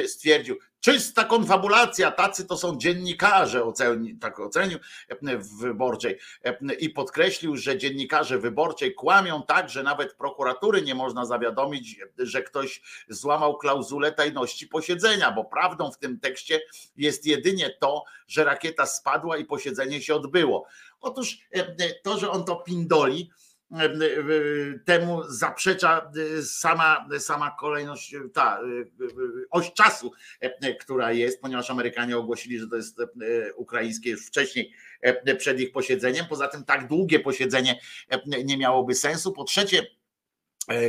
stwierdził, 0.08 0.56
czysta 0.86 1.24
konfabulacja, 1.24 2.12
tacy 2.12 2.46
to 2.46 2.58
są 2.58 2.78
dziennikarze, 2.78 3.72
tak 4.22 4.40
ocenił 4.40 4.80
w 5.40 5.60
wyborczej 5.60 6.20
i 6.80 6.90
podkreślił, 6.90 7.58
że 7.58 7.78
dziennikarze 7.78 8.40
wyborczej 8.40 8.94
kłamią 8.94 9.44
tak, 9.44 9.70
że 9.70 9.84
nawet 9.84 10.14
prokuratury 10.14 10.82
nie 10.82 10.96
można 10.96 11.26
zawiadomić, 11.26 12.00
że 12.18 12.44
ktoś 12.44 12.82
złamał 13.10 13.58
klauzulę 13.58 14.12
tajności 14.12 14.68
posiedzenia, 14.68 15.32
bo 15.32 15.46
prawdą 15.46 15.92
w 15.92 15.98
tym 15.98 16.20
tekście 16.20 16.62
jest 16.98 17.26
jedynie 17.26 17.70
to, 17.80 18.04
że 18.28 18.44
rakieta 18.44 18.86
spadła 18.86 19.38
i 19.38 19.46
posiedzenie 19.46 20.02
się 20.02 20.16
odbyło. 20.16 20.66
Otóż 21.02 21.38
to, 22.04 22.20
że 22.20 22.32
on 22.32 22.46
to 22.46 22.56
pindoli, 22.56 23.32
temu 24.86 25.24
zaprzecza 25.28 26.12
sama, 26.44 27.08
sama 27.20 27.56
kolejność, 27.60 28.16
ta 28.34 28.60
oś 29.50 29.74
czasu, 29.74 30.12
która 30.80 31.12
jest, 31.12 31.42
ponieważ 31.42 31.70
Amerykanie 31.70 32.18
ogłosili, 32.18 32.60
że 32.60 32.68
to 32.68 32.76
jest 32.76 32.98
ukraińskie 33.56 34.10
już 34.10 34.28
wcześniej 34.28 34.74
przed 35.38 35.60
ich 35.60 35.72
posiedzeniem. 35.72 36.26
Poza 36.30 36.48
tym 36.48 36.64
tak 36.64 36.88
długie 36.88 37.20
posiedzenie 37.20 37.80
nie 38.46 38.58
miałoby 38.58 38.96
sensu. 38.96 39.32
Po 39.32 39.44
trzecie, 39.44 39.86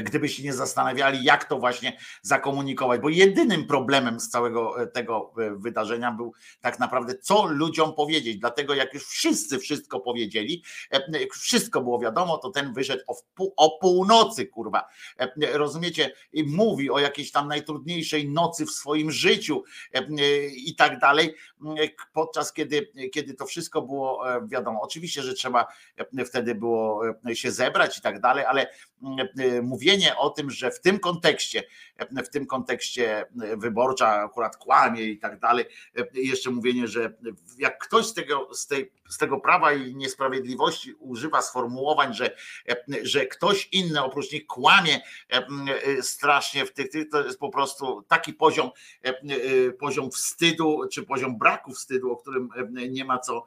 gdyby 0.03 0.29
się 0.29 0.43
nie 0.43 0.53
zastanawiali, 0.53 1.25
jak 1.25 1.45
to 1.45 1.59
właśnie 1.59 1.99
zakomunikować, 2.23 3.01
bo 3.01 3.09
jedynym 3.09 3.67
problemem 3.67 4.21
z 4.21 4.29
całego 4.29 4.77
tego 4.93 5.33
wydarzenia 5.57 6.13
był 6.13 6.33
tak 6.61 6.79
naprawdę, 6.79 7.19
co 7.19 7.47
ludziom 7.47 7.95
powiedzieć. 7.95 8.39
Dlatego, 8.39 8.75
jak 8.75 8.95
już 8.95 9.07
wszyscy 9.07 9.59
wszystko 9.59 10.01
powiedzieli, 10.01 10.63
wszystko 11.33 11.81
było 11.81 11.99
wiadomo, 11.99 12.39
to 12.39 12.51
ten 12.51 12.73
wyszedł 12.73 13.03
o, 13.07 13.17
pół, 13.35 13.55
o 13.57 13.79
północy, 13.79 14.47
kurwa. 14.47 14.89
Rozumiecie? 15.53 16.13
I 16.33 16.45
mówi 16.45 16.91
o 16.91 16.99
jakiejś 16.99 17.33
tam 17.33 17.49
najtrudniejszej 17.49 18.31
nocy 18.31 18.67
w 18.67 18.71
swoim 18.71 19.11
życiu 19.11 19.65
i 20.57 20.75
tak 20.77 20.99
dalej, 20.99 21.35
podczas 22.13 22.53
kiedy, 22.53 22.93
kiedy 23.13 23.35
to 23.35 23.47
wszystko 23.47 23.83
było 23.83 24.25
wiadomo. 24.49 24.81
Oczywiście, 24.83 25.23
że 25.23 25.35
trzeba 25.35 25.67
wtedy 26.27 26.55
było 26.55 27.03
się 27.35 27.51
zebrać 27.51 27.99
i 27.99 28.01
tak 28.01 28.21
dalej, 28.21 28.45
ale 28.45 28.63
e, 28.63 28.69
mówienie 29.63 30.17
o 30.17 30.31
tym, 30.31 30.51
że 30.51 30.71
w 30.71 30.81
tym 30.81 30.99
kontekście, 30.99 31.63
e, 31.97 32.23
w 32.23 32.31
tym 32.31 32.47
kontekście 32.47 33.25
wyborcza 33.57 34.09
akurat 34.09 34.57
kłamie 34.57 35.03
i 35.03 35.19
tak 35.19 35.41
dalej, 35.41 35.65
jeszcze 36.15 36.51
mówienie, 36.51 36.89
że 36.89 37.15
jak 37.59 37.79
ktoś 37.79 38.07
z 38.07 38.15
tego, 38.15 38.55
z 38.55 38.67
tej, 38.67 38.93
z 39.09 39.19
tego 39.19 39.41
prawa 39.41 39.73
i 39.73 39.97
niesprawiedliwości 39.97 40.95
używa 40.95 41.43
sformułowań, 41.43 42.15
że, 42.15 42.37
że 43.03 43.27
ktoś 43.27 43.69
inny 43.73 44.05
oprócz 44.05 44.33
nich 44.33 44.47
kłamie 44.47 45.01
strasznie 46.01 46.67
w 46.67 46.73
tych, 46.73 46.87
to 47.11 47.25
jest 47.25 47.39
po 47.39 47.49
prostu 47.49 48.03
taki 48.09 48.33
poziom, 48.33 48.71
poziom 49.79 50.11
wstydu, 50.11 50.81
czy 50.93 51.03
poziom 51.03 51.39
braku 51.39 51.73
wstydu, 51.73 52.13
o 52.13 52.17
którym 52.17 52.49
nie 52.89 53.05
ma 53.05 53.19
co, 53.19 53.45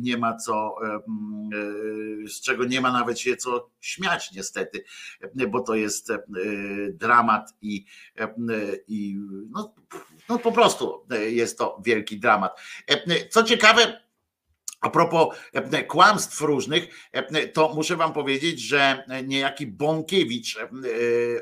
nie 0.00 0.18
ma 0.18 0.36
co, 0.36 0.76
z 2.26 2.40
czego 2.40 2.64
nie 2.64 2.80
ma 2.80 2.92
nawet 2.92 3.20
się 3.20 3.36
co 3.36 3.70
śmiać 3.80 4.32
niestety, 4.32 4.55
bo 5.48 5.60
to 5.60 5.74
jest 5.74 6.12
dramat 6.90 7.54
i, 7.62 7.84
i 8.88 9.16
no, 9.50 9.74
no 10.28 10.38
po 10.38 10.52
prostu 10.52 11.06
jest 11.28 11.58
to 11.58 11.82
wielki 11.84 12.20
dramat. 12.20 12.60
Co 13.30 13.42
ciekawe, 13.42 14.00
a 14.80 14.90
propos 14.90 15.36
kłamstw 15.88 16.40
różnych, 16.40 17.10
to 17.52 17.74
muszę 17.74 17.96
wam 17.96 18.12
powiedzieć, 18.12 18.60
że 18.60 19.04
niejaki 19.24 19.66
Bąkiewicz 19.66 20.58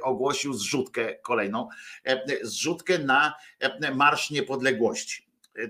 ogłosił 0.02 0.54
zrzutkę 0.54 1.14
kolejną, 1.14 1.68
zrzutkę 2.42 2.98
na 2.98 3.34
Marsz 3.94 4.30
Niepodległości. 4.30 5.24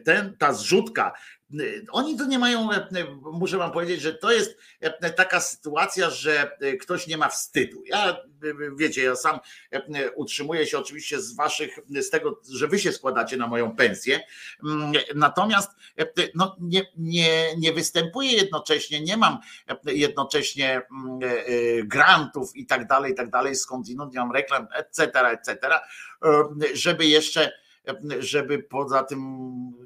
Ten, 0.04 0.36
ta 0.36 0.52
zrzutka 0.52 1.12
oni 1.90 2.18
to 2.18 2.26
nie 2.26 2.38
mają, 2.38 2.68
muszę 3.32 3.56
wam 3.58 3.72
powiedzieć, 3.72 4.00
że 4.00 4.14
to 4.14 4.32
jest 4.32 4.58
taka 5.16 5.40
sytuacja, 5.40 6.10
że 6.10 6.56
ktoś 6.80 7.06
nie 7.06 7.18
ma 7.18 7.28
wstydu. 7.28 7.82
Ja, 7.86 8.16
wiecie, 8.76 9.02
ja 9.02 9.16
sam 9.16 9.38
utrzymuję 10.14 10.66
się 10.66 10.78
oczywiście 10.78 11.20
z 11.20 11.34
waszych, 11.34 11.78
z 11.88 12.10
tego, 12.10 12.40
że 12.50 12.68
wy 12.68 12.78
się 12.78 12.92
składacie 12.92 13.36
na 13.36 13.46
moją 13.46 13.76
pensję. 13.76 14.20
Natomiast 15.14 15.70
no, 16.34 16.56
nie, 16.60 16.82
nie, 16.96 17.56
nie 17.56 17.72
występuję 17.72 18.32
jednocześnie, 18.32 19.00
nie 19.00 19.16
mam 19.16 19.38
jednocześnie 19.84 20.82
grantów 21.84 22.56
i 22.56 22.66
tak 22.66 22.86
dalej, 22.86 23.12
i 23.12 23.14
tak 23.14 23.30
dalej, 23.30 23.56
skądinąd 23.56 24.12
nie 24.14 24.20
mam 24.20 24.32
reklam, 24.32 24.66
etc., 24.74 25.20
etc., 25.20 25.78
żeby 26.74 27.06
jeszcze 27.06 27.63
żeby 28.18 28.58
poza 28.58 29.02
tym, 29.02 29.20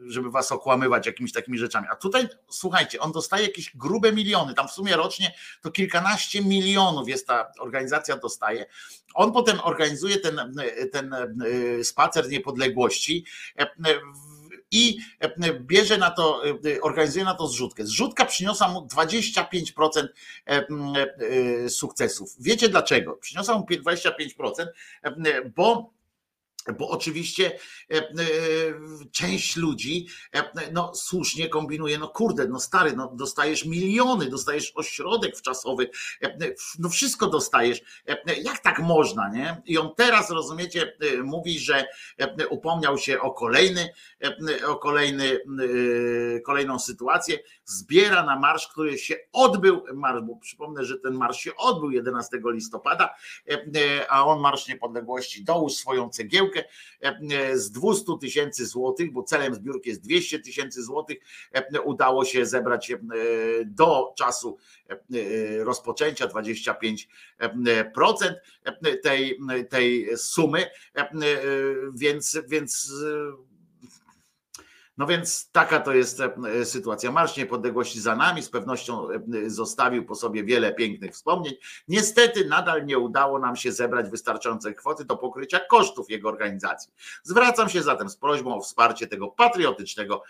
żeby 0.07 0.31
was 0.31 0.53
okłamywać 0.53 1.07
jakimiś 1.07 1.33
takimi 1.33 1.59
rzeczami. 1.59 1.87
A 1.91 1.97
tutaj, 1.97 2.29
słuchajcie, 2.51 3.01
on 3.01 3.13
dostaje 3.13 3.47
jakieś 3.47 3.77
grube 3.77 4.13
miliony, 4.13 4.55
tam 4.55 4.69
w 4.69 4.73
sumie 4.73 4.97
rocznie 4.97 5.35
to 5.63 5.71
kilkanaście 5.71 6.43
milionów 6.43 7.09
jest 7.09 7.27
ta 7.27 7.53
organizacja 7.61 8.17
dostaje. 8.17 8.67
On 9.15 9.33
potem 9.33 9.61
organizuje 9.61 10.19
ten, 10.19 10.55
ten 10.93 11.15
e, 11.15 11.29
spacer 11.85 12.29
niepodległości 12.29 13.25
e, 13.59 13.67
i 14.71 14.99
e, 15.21 15.61
bierze 15.61 15.99
na 15.99 16.11
to, 16.11 16.43
organizuje 16.83 17.25
na 17.25 17.35
to 17.35 17.47
zrzutkę. 17.47 17.87
Zrzutka 17.87 18.25
przyniosła 18.25 18.69
mu 18.69 18.81
25% 18.81 20.09
sukcesów. 21.69 22.37
Wiecie 22.41 22.69
dlaczego? 22.69 23.13
Przyniosła 23.13 23.59
mu 23.59 23.67
25%, 23.67 24.67
bo 25.57 25.98
bo 26.73 26.89
oczywiście 26.89 27.59
e, 27.91 27.97
e, 27.97 28.05
część 29.13 29.57
ludzi 29.57 30.07
e, 30.35 30.73
no, 30.73 30.95
słusznie 30.95 31.49
kombinuje, 31.49 31.99
no 31.99 32.09
kurde, 32.09 32.49
no 32.49 32.61
stary, 32.61 32.93
no 32.97 33.13
dostajesz 33.15 33.65
miliony, 33.65 34.31
dostajesz 34.31 34.73
ośrodek 34.75 35.37
wczasowy, 35.37 35.91
no 36.79 36.89
wszystko 36.89 37.27
dostajesz. 37.27 37.81
Jak 38.43 38.59
tak 38.59 38.79
można, 38.79 39.29
nie? 39.29 39.63
I 39.67 39.79
on 39.79 39.95
teraz, 39.97 40.31
rozumiecie, 40.31 40.97
mówi, 41.25 41.59
że 41.59 41.85
upomniał 42.51 42.99
się 42.99 43.21
o 43.21 43.31
kolejny, 43.31 43.93
o 44.67 44.77
kolejny, 44.77 45.39
kolejną 46.45 46.79
sytuację, 46.79 47.39
zbiera 47.65 48.23
na 48.23 48.39
marsz, 48.39 48.69
który 48.69 48.99
się 48.99 49.17
odbył, 49.33 49.85
marsz, 49.95 50.23
bo 50.23 50.37
przypomnę, 50.37 50.85
że 50.85 50.99
ten 50.99 51.15
marsz 51.15 51.39
się 51.39 51.57
odbył 51.57 51.91
11 51.91 52.41
listopada, 52.45 53.15
a 54.09 54.25
on 54.25 54.41
Marsz 54.41 54.69
Niepodległości 54.69 55.45
dołóż 55.45 55.73
swoją 55.73 56.11
cegiełkę, 56.11 56.58
E, 57.01 57.59
z 57.59 57.71
200 57.71 58.05
tysięcy 58.21 58.67
złotych, 58.67 59.13
bo 59.13 59.23
celem 59.23 59.55
zbiórki 59.55 59.89
jest 59.89 60.03
200 60.03 60.39
tysięcy 60.39 60.83
złotych, 60.83 61.19
e, 61.53 61.81
udało 61.81 62.25
się 62.25 62.47
zebrać 62.47 62.91
e, 62.91 62.99
do 63.65 64.15
czasu 64.19 64.57
rozpoczęcia 65.59 66.27
25% 66.27 67.07
tej, 69.03 69.39
tej 69.71 70.17
sumy, 70.17 70.67
więc, 71.95 72.39
więc 72.49 72.93
no 74.99 75.07
więc 75.07 75.51
taka 75.51 75.81
to 75.81 75.93
jest 75.93 76.21
e, 76.21 76.65
sytuacja. 76.65 77.13
Marsz 77.13 77.37
Niepodległości 77.37 78.01
za 78.01 78.17
nami 78.17 78.43
z 78.43 78.51
pewnością 78.51 79.09
e, 79.11 79.21
zostawił 79.47 80.05
po 80.05 80.15
sobie 80.15 80.45
wiele 80.45 80.75
pięknych 80.75 81.13
wspomnień. 81.13 81.55
Niestety 81.89 82.45
nadal 82.45 82.87
nie 82.87 82.99
udało 82.99 83.39
nam 83.39 83.57
się 83.57 83.73
zebrać 83.73 84.11
wystarczającej 84.11 84.75
kwoty 84.75 85.05
do 85.05 85.17
pokrycia 85.17 85.61
kosztów 85.61 86.11
jego 86.11 86.29
organizacji. 86.29 86.93
Zwracam 87.23 87.69
się 87.69 87.83
zatem 87.83 88.09
z 88.09 88.17
prośbą 88.17 88.57
o 88.57 88.61
wsparcie 88.61 89.07
tego 89.07 89.29
patriotycznego 89.29 90.23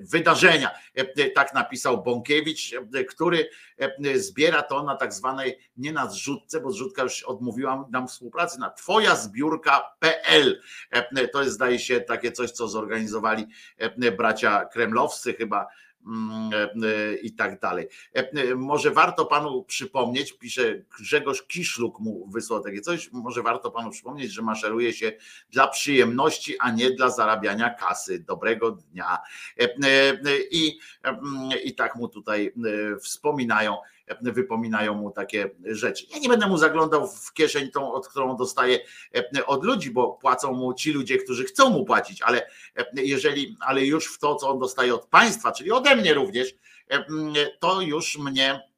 wydarzenia. 0.00 0.70
E, 0.94 1.30
tak 1.30 1.54
napisał 1.54 2.02
Bąkiewicz, 2.02 2.74
który 3.08 3.48
zbiera 4.14 4.62
to 4.62 4.82
na 4.82 4.96
tak 4.96 5.14
zwanej, 5.14 5.58
nie 5.76 5.92
na 5.92 6.10
zrzutce, 6.10 6.60
bo 6.60 6.70
zrzutka 6.70 7.02
już 7.02 7.22
odmówiła 7.22 7.88
nam 7.90 8.08
współpracy, 8.08 8.60
na 8.60 8.70
twoja 8.70 9.16
zbiórka.pl. 9.16 10.60
To 11.32 11.42
jest 11.42 11.54
zdaje 11.54 11.78
się 11.78 12.00
takie 12.00 12.32
coś, 12.32 12.50
co 12.50 12.68
zorganizowali 12.68 13.46
E, 13.83 13.83
bracia 14.16 14.64
kremlowscy 14.64 15.34
chyba 15.34 15.66
mm, 16.06 16.50
e, 16.52 17.14
i 17.14 17.32
tak 17.32 17.60
dalej. 17.60 17.88
E, 18.12 18.54
może 18.54 18.90
warto 18.90 19.26
panu 19.26 19.64
przypomnieć, 19.64 20.32
pisze 20.32 20.82
Grzegorz 20.98 21.42
Kiszluk 21.42 22.00
mu 22.00 22.28
wysłał 22.28 22.60
takie 22.60 22.80
coś, 22.80 23.12
może 23.12 23.42
warto 23.42 23.70
panu 23.70 23.90
przypomnieć, 23.90 24.32
że 24.32 24.42
maszeruje 24.42 24.92
się 24.92 25.12
dla 25.50 25.68
przyjemności, 25.68 26.58
a 26.60 26.70
nie 26.70 26.90
dla 26.90 27.10
zarabiania 27.10 27.70
kasy. 27.70 28.18
Dobrego 28.18 28.70
dnia. 28.70 29.18
I, 30.50 30.78
i 31.64 31.74
tak 31.74 31.96
mu 31.96 32.08
tutaj 32.08 32.54
wspominają 33.00 33.76
wypominają 34.20 34.94
mu 34.94 35.10
takie 35.10 35.50
rzeczy. 35.64 36.06
Ja 36.10 36.18
nie 36.18 36.28
będę 36.28 36.46
mu 36.46 36.58
zaglądał 36.58 37.08
w 37.08 37.32
kieszeń 37.32 37.70
tą, 37.70 37.92
od 37.92 38.08
którą 38.08 38.36
dostaje 38.36 38.78
e, 39.36 39.46
od 39.46 39.64
ludzi, 39.64 39.90
bo 39.90 40.12
płacą 40.12 40.52
mu 40.52 40.74
ci 40.74 40.92
ludzie, 40.92 41.18
którzy 41.18 41.44
chcą 41.44 41.70
mu 41.70 41.84
płacić, 41.84 42.22
ale 42.22 42.46
e, 42.76 42.84
jeżeli, 42.94 43.56
ale 43.60 43.84
już 43.84 44.14
w 44.14 44.18
to, 44.18 44.34
co 44.34 44.48
on 44.48 44.58
dostaje 44.58 44.94
od 44.94 45.06
państwa, 45.06 45.52
czyli 45.52 45.72
ode 45.72 45.96
mnie 45.96 46.14
również, 46.14 46.54
e, 46.90 47.04
to 47.60 47.80
już 47.80 48.18
mnie 48.18 48.74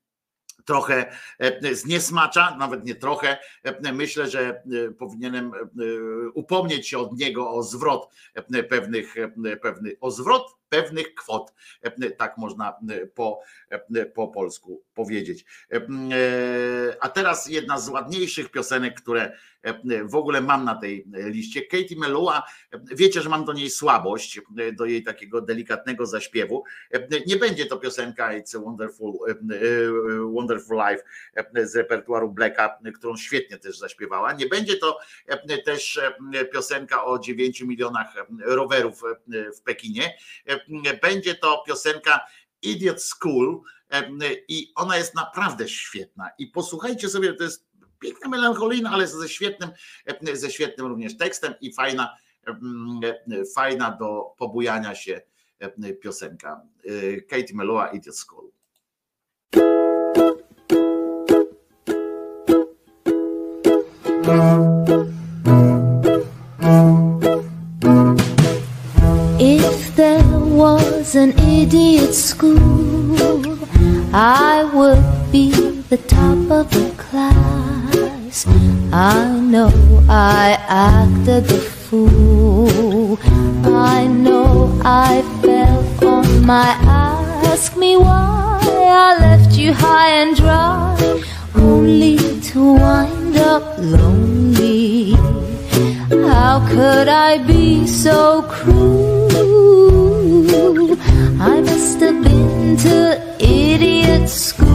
trochę 0.65 1.17
zniesmacza, 1.73 2.57
nawet 2.59 2.85
nie 2.85 2.95
trochę. 2.95 3.39
Myślę, 3.93 4.31
że 4.31 4.63
powinienem 4.99 5.53
upomnieć 6.35 6.89
się 6.89 6.99
od 6.99 7.19
niego 7.19 7.51
o 7.51 7.63
zwrot 7.63 8.09
pewnych, 8.69 9.15
pewnych 9.63 9.97
o 10.01 10.11
zwrot 10.11 10.57
pewnych 10.69 11.15
kwot. 11.15 11.55
Tak 12.19 12.39
można 12.39 12.79
po, 13.15 13.41
po 14.15 14.29
polsku 14.29 14.83
powiedzieć. 14.95 15.45
A 17.01 17.09
teraz 17.09 17.47
jedna 17.47 17.79
z 17.79 17.89
ładniejszych 17.89 18.51
piosenek, 18.51 19.01
które 19.01 19.37
w 20.05 20.15
ogóle 20.15 20.41
mam 20.41 20.65
na 20.65 20.75
tej 20.75 21.07
liście. 21.13 21.63
Katie 21.63 21.97
Melua, 21.97 22.43
wiecie, 22.93 23.23
że 23.23 23.29
mam 23.29 23.45
do 23.45 23.53
niej 23.53 23.71
słabość, 23.71 24.41
do 24.73 24.85
jej 24.85 25.03
takiego 25.03 25.41
delikatnego 25.41 26.07
zaśpiewu. 26.07 26.65
Nie 27.27 27.37
będzie 27.37 27.67
to 27.67 27.77
piosenka 27.77 28.29
It's 28.29 28.57
a 28.57 28.61
Wonderful, 28.61 29.13
Wonderful 30.33 30.77
Life 30.77 31.03
z 31.67 31.77
repertuaru 31.77 32.31
Blacka, 32.31 32.79
którą 32.95 33.17
świetnie 33.17 33.59
też 33.59 33.79
zaśpiewała. 33.79 34.33
Nie 34.33 34.47
będzie 34.47 34.77
to 34.77 34.99
też 35.65 36.01
piosenka 36.53 37.05
o 37.05 37.19
9 37.19 37.61
milionach 37.61 38.15
rowerów 38.39 39.03
w 39.57 39.61
Pekinie. 39.61 40.15
Będzie 41.03 41.35
to 41.35 41.63
piosenka 41.67 42.27
Idiot 42.63 43.03
School 43.03 43.61
i 44.49 44.73
ona 44.75 44.97
jest 44.97 45.15
naprawdę 45.15 45.69
świetna. 45.69 46.31
I 46.39 46.47
posłuchajcie 46.47 47.09
sobie, 47.09 47.33
to 47.33 47.45
jest 47.45 47.67
piękna 48.01 48.29
melancholijna, 48.29 48.91
ale 48.91 49.07
ze 49.07 49.29
świetnym, 49.29 49.71
ze 50.33 50.51
świetnym 50.51 50.87
również 50.87 51.17
tekstem 51.17 51.55
i 51.61 51.73
fajna, 51.73 52.17
fajna 53.55 53.91
do 53.91 54.35
pobujania 54.39 54.95
się 54.95 55.21
piosenka. 56.03 56.63
Katie 57.31 57.55
Melua, 57.55 57.89
Idiot 57.89 58.17
School. 58.17 58.51
If 64.29 64.66
school, 72.47 73.59
I 74.13 74.65
would 74.73 75.33
be 75.33 75.51
the 75.91 75.97
top 75.97 76.51
of 76.51 76.71
the 76.71 76.91
class. 76.97 78.47
I 78.93 79.39
know 79.53 79.71
I 80.09 80.57
acted 80.69 81.45
the 81.45 81.61
fool. 81.61 83.19
I 83.65 84.07
know 84.07 84.81
I 84.85 85.23
fell 85.43 86.09
on 86.09 86.47
my 86.47 86.71
ask 87.53 87.77
me 87.77 87.97
why 87.97 88.61
I 88.63 89.19
left 89.21 89.57
you 89.57 89.73
high 89.73 90.11
and 90.23 90.37
dry, 90.37 91.23
only 91.55 92.19
to 92.49 92.75
wind 92.75 93.37
up 93.37 93.79
lonely. 93.79 95.13
How 96.33 96.67
could 96.69 97.09
I 97.09 97.39
be 97.39 97.87
so 97.87 98.43
cruel? 98.43 99.07
I 101.39 101.61
must 101.61 102.01
have 102.01 102.23
been 102.25 102.36
to 102.79 103.37
idiot 103.39 104.29
school. 104.29 104.67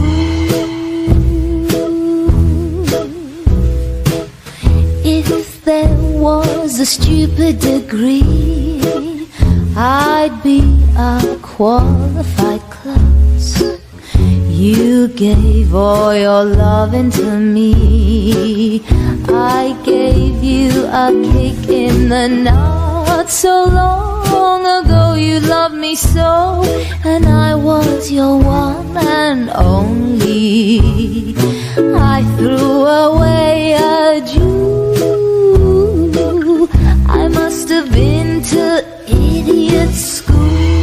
If 5.04 5.64
there 5.64 5.96
was 5.96 6.80
a 6.80 6.86
stupid 6.86 7.60
degree, 7.60 8.80
I'd 9.76 10.40
be 10.42 10.60
a 10.96 11.38
qualified 11.42 12.62
class. 12.70 13.62
You 14.48 15.08
gave 15.08 15.74
all 15.74 16.14
your 16.14 16.44
loving 16.44 17.10
to 17.12 17.38
me. 17.38 18.82
I 19.28 19.76
gave 19.84 20.42
you 20.42 20.86
a 20.86 21.10
kick 21.32 21.68
in 21.68 22.08
the 22.08 22.28
nuts 22.28 22.91
so 23.32 23.64
long 23.64 24.60
ago. 24.84 25.14
You 25.14 25.40
loved 25.40 25.74
me 25.74 25.94
so, 25.94 26.62
and 27.02 27.24
I 27.24 27.54
was 27.54 28.12
your 28.12 28.36
one 28.38 28.94
and 28.96 29.48
only. 29.50 30.80
I 32.14 32.22
threw 32.36 32.84
away 32.84 33.72
a 33.72 34.20
Jew. 34.26 35.48
I 37.08 37.28
must 37.28 37.70
have 37.70 37.90
been 37.90 38.42
to 38.42 38.84
idiot 39.08 39.90
school. 39.90 40.81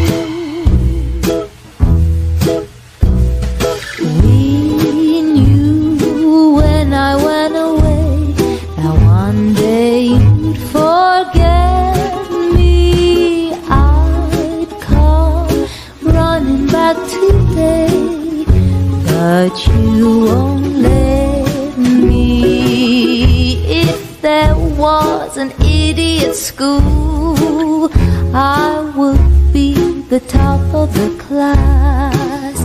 But 19.50 19.68
you 19.68 20.26
won't 20.26 20.76
let 20.76 21.78
me. 21.78 23.58
If 23.82 24.22
there 24.22 24.56
was 24.56 25.38
an 25.38 25.52
idiot 25.62 26.36
school, 26.36 27.90
I 28.34 28.94
would 28.96 29.54
be 29.54 29.74
the 30.14 30.20
top 30.20 30.62
of 30.74 30.94
the 30.94 31.10
class. 31.24 32.58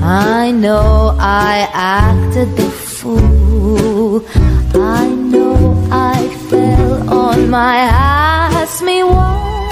I 0.00 0.52
know 0.52 1.16
I 1.18 1.68
acted 1.72 2.56
the 2.56 2.70
fool. 2.70 4.24
I 4.74 5.08
know 5.08 5.88
I 5.90 6.28
fell 6.48 7.12
on 7.12 7.50
my 7.50 7.76
ass. 7.76 8.80
Me 8.82 9.02
why 9.02 9.68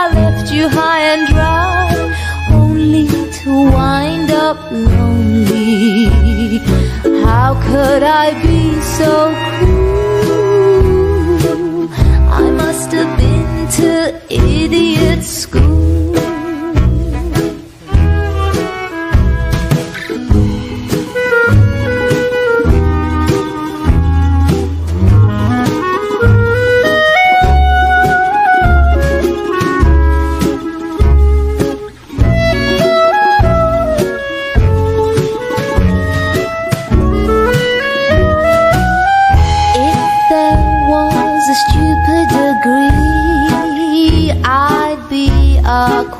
I 0.00 0.12
left 0.14 0.52
you 0.52 0.68
high 0.68 1.02
and 1.14 1.26
dry, 1.32 1.88
only 2.52 3.29
to 3.44 3.50
wind 3.72 4.30
up 4.30 4.70
lonely. 4.70 6.08
How 7.24 7.54
could 7.68 8.02
I 8.02 8.34
be 8.42 8.80
so 8.98 9.32
cruel? 9.56 10.70
I 12.42 12.50
must 12.50 12.92
have 12.92 13.16
been 13.18 13.68
to 13.78 14.20
idiot 14.28 15.24
school. 15.24 15.99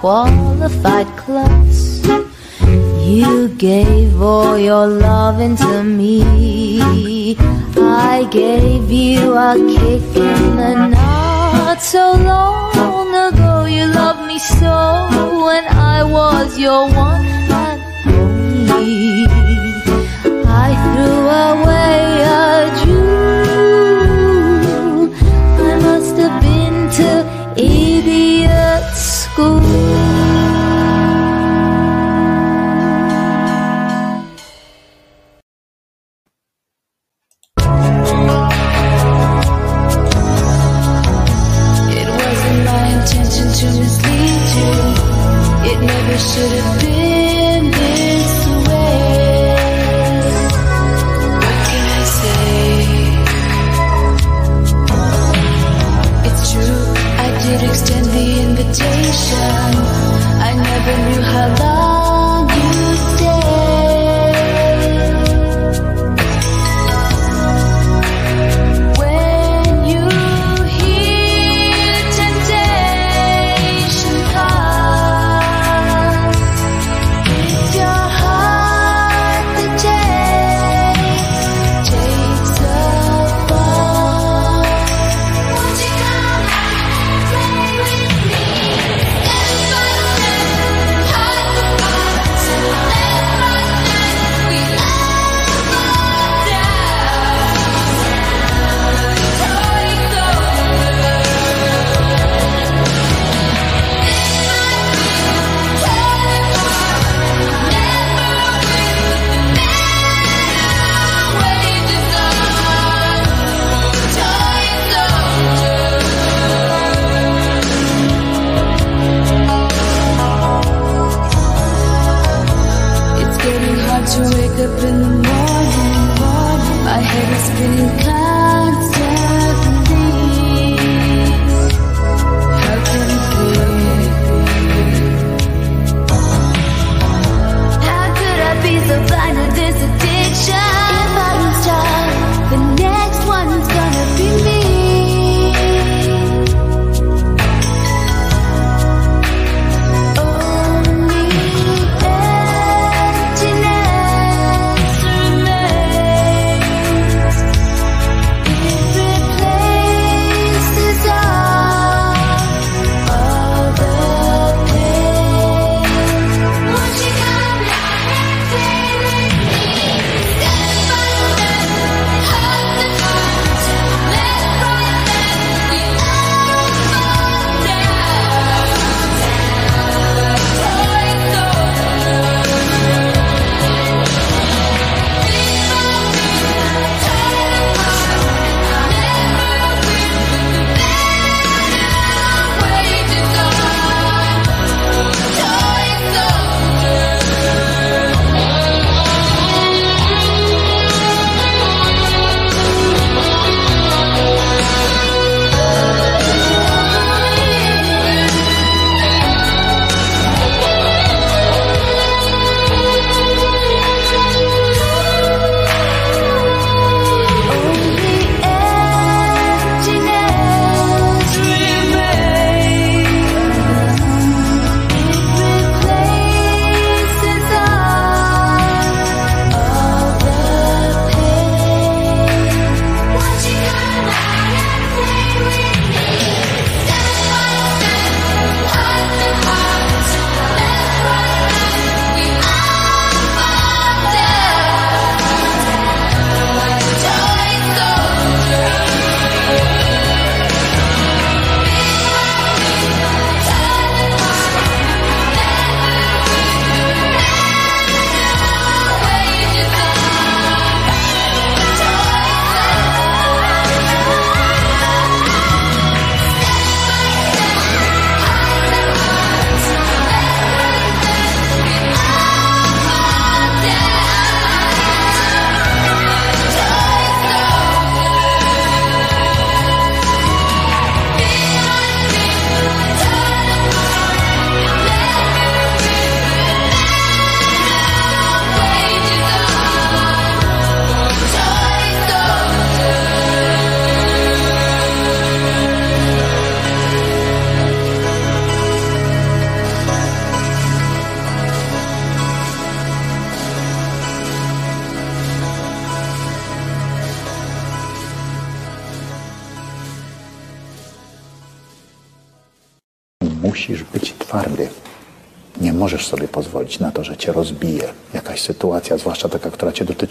Qualified 0.00 1.06
class. 1.18 2.00
You 3.04 3.48
gave 3.48 4.22
all 4.22 4.56
your 4.56 4.86
loving 4.86 5.56
to 5.56 5.84
me. 5.84 7.36
I 7.76 8.26
gave 8.30 8.90
you 8.90 9.34
a 9.36 9.52
kick 9.74 10.16
in 10.16 10.56
the 10.56 10.74
nuts 10.94 11.88
so 11.88 12.12
long 12.12 13.08
ago. 13.28 13.66
You 13.66 13.84
loved 13.92 14.26
me 14.26 14.38
so 14.38 14.72
when 15.44 15.64
I 15.68 16.02
was 16.02 16.58
your 16.58 16.88
one 16.88 17.26
and 17.68 17.82
only. 18.06 19.26
I 20.64 20.68
threw 20.82 21.20
away 21.52 22.00
a 22.24 22.84
Jew. 22.84 23.09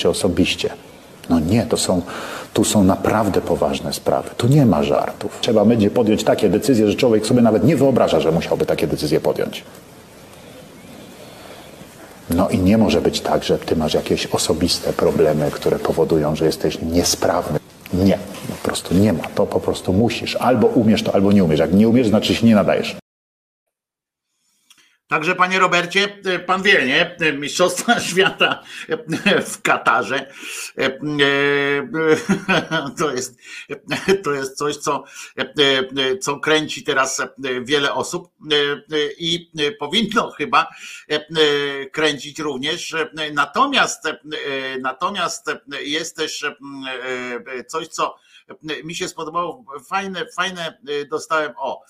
Osobiście. 0.10 0.70
No 1.30 1.40
nie, 1.40 1.66
to 1.66 1.78
są, 1.78 2.02
tu 2.54 2.64
są 2.64 2.84
naprawdę 2.84 3.42
poważne 3.42 3.94
sprawy. 3.94 4.30
Tu 4.38 4.48
nie 4.48 4.66
ma 4.66 4.84
żartów. 4.84 5.38
Trzeba 5.42 5.66
będzie 5.66 5.92
podjąć 5.92 6.24
takie 6.24 6.50
decyzje, 6.50 6.88
że 6.88 6.96
człowiek 6.96 7.26
sobie 7.26 7.42
nawet 7.42 7.64
nie 7.64 7.76
wyobraża, 7.76 8.20
że 8.20 8.32
musiałby 8.32 8.66
takie 8.66 8.88
decyzje 8.88 9.20
podjąć. 9.20 9.64
No 12.30 12.50
i 12.50 12.58
nie 12.58 12.78
może 12.78 13.02
być 13.02 13.22
tak, 13.22 13.44
że 13.44 13.60
ty 13.60 13.76
masz 13.76 13.94
jakieś 13.94 14.26
osobiste 14.28 14.94
problemy, 14.94 15.52
które 15.52 15.80
powodują, 15.80 16.36
że 16.36 16.46
jesteś 16.46 16.82
niesprawny. 16.82 17.60
Nie, 17.94 18.18
po 18.48 18.68
prostu 18.68 18.96
nie 18.96 19.14
ma. 19.14 19.24
To 19.36 19.46
po 19.46 19.60
prostu 19.60 19.94
musisz. 19.94 20.36
Albo 20.36 20.68
umiesz 20.68 21.04
to, 21.04 21.16
albo 21.16 21.32
nie 21.32 21.44
umiesz. 21.44 21.60
Jak 21.60 21.74
nie 21.74 21.90
umiesz, 21.90 22.08
znaczy 22.08 22.36
się 22.36 22.48
nie 22.48 22.56
nadajesz. 22.56 22.99
Także 25.20 25.36
panie 25.36 25.60
Robercie, 25.60 26.18
e, 26.26 26.40
pan 26.40 26.62
wie, 26.62 26.86
nie? 26.86 27.34
Mistrzostwa 27.34 28.00
Świata 28.10 28.64
w 29.46 29.62
Katarze. 29.62 30.32
E, 30.78 31.00
to 32.98 33.12
jest, 33.12 33.40
to 34.24 34.32
jest 34.32 34.58
coś, 34.58 34.78
co, 34.78 35.04
co 36.22 36.40
kręci 36.40 36.84
teraz 36.84 37.22
wiele 37.62 37.94
osób. 37.94 38.32
I 39.18 39.52
powinno 39.80 40.32
chyba 40.32 40.68
kręcić 41.92 42.40
również. 42.40 42.96
Natomiast, 43.34 44.04
natomiast 44.82 45.46
jest 45.82 46.16
też 46.16 46.46
coś, 47.68 47.88
co 47.88 48.16
mi 48.84 48.96
się 48.96 49.08
spodobało, 49.08 49.66
fajne, 49.90 50.26
fajne 50.36 50.78
dostałem, 51.10 51.54
o, 51.58 51.84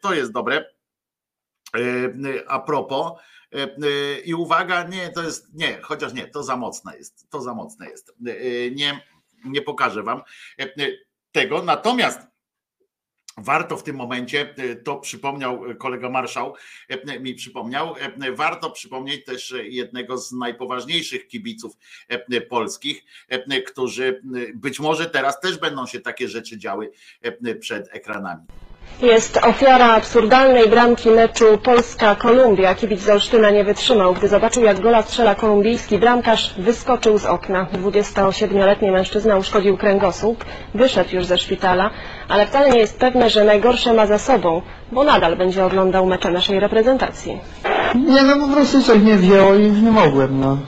to 0.00 0.14
jest 0.14 0.32
dobre 0.32 0.73
a 2.48 2.60
propos, 2.60 3.12
i 4.24 4.34
uwaga, 4.34 4.82
nie, 4.82 5.08
to 5.08 5.22
jest, 5.22 5.54
nie, 5.54 5.78
chociaż 5.82 6.12
nie, 6.12 6.26
to 6.26 6.42
za 6.42 6.56
mocne 6.56 6.96
jest, 6.96 7.30
to 7.30 7.40
za 7.40 7.54
mocne 7.54 7.86
jest. 7.86 8.14
Nie, 8.74 9.00
nie 9.44 9.62
pokażę 9.62 10.02
wam 10.02 10.22
tego, 11.32 11.62
natomiast 11.62 12.20
Warto 13.36 13.76
w 13.76 13.82
tym 13.82 13.96
momencie, 13.96 14.54
to 14.84 14.96
przypomniał 14.96 15.62
kolega 15.78 16.10
marszał, 16.10 16.54
mi 17.20 17.34
przypomniał, 17.34 17.94
warto 18.32 18.70
przypomnieć 18.70 19.24
też 19.24 19.54
jednego 19.62 20.18
z 20.18 20.32
najpoważniejszych 20.32 21.28
kibiców 21.28 21.76
polskich, 22.48 23.04
którzy 23.66 24.22
być 24.54 24.80
może 24.80 25.10
teraz 25.10 25.40
też 25.40 25.58
będą 25.58 25.86
się 25.86 26.00
takie 26.00 26.28
rzeczy 26.28 26.58
działy 26.58 26.90
przed 27.60 27.88
ekranami. 27.92 28.42
Jest 29.02 29.36
ofiara 29.36 29.92
absurdalnej 29.92 30.68
bramki 30.68 31.10
meczu 31.10 31.58
Polska-Kolumbia. 31.62 32.74
Kibic 32.74 33.00
z 33.00 33.08
Olsztyna 33.08 33.50
nie 33.50 33.64
wytrzymał. 33.64 34.14
Gdy 34.14 34.28
zobaczył, 34.28 34.64
jak 34.64 34.80
gola 34.80 35.02
strzela 35.02 35.34
kolumbijski 35.34 35.98
bramkarz, 35.98 36.54
wyskoczył 36.58 37.18
z 37.18 37.24
okna. 37.26 37.66
27-letni 37.72 38.90
mężczyzna 38.90 39.36
uszkodził 39.36 39.76
kręgosłup, 39.76 40.44
wyszedł 40.74 41.14
już 41.16 41.24
ze 41.26 41.38
szpitala, 41.38 41.90
ale 42.28 42.46
wcale 42.46 42.70
nie 42.70 42.78
jest 42.78 42.98
pewne, 42.98 43.30
że 43.30 43.44
najgorsze 43.44 43.92
ma 43.94 44.06
za 44.06 44.18
sobą, 44.18 44.62
bo 44.92 45.04
nadal 45.04 45.36
będzie 45.36 45.64
oglądał 45.64 46.06
mecze 46.06 46.30
naszej 46.30 46.60
reprezentacji. 46.60 47.40
Nie, 47.94 48.22
no 48.22 48.46
po 48.46 48.52
prostu 48.52 48.82
coś 48.82 48.98
mnie 48.98 49.16
wzięło 49.16 49.54
i 49.54 49.70
nie 49.70 49.90
mogłem, 49.90 50.40
no. 50.40 50.58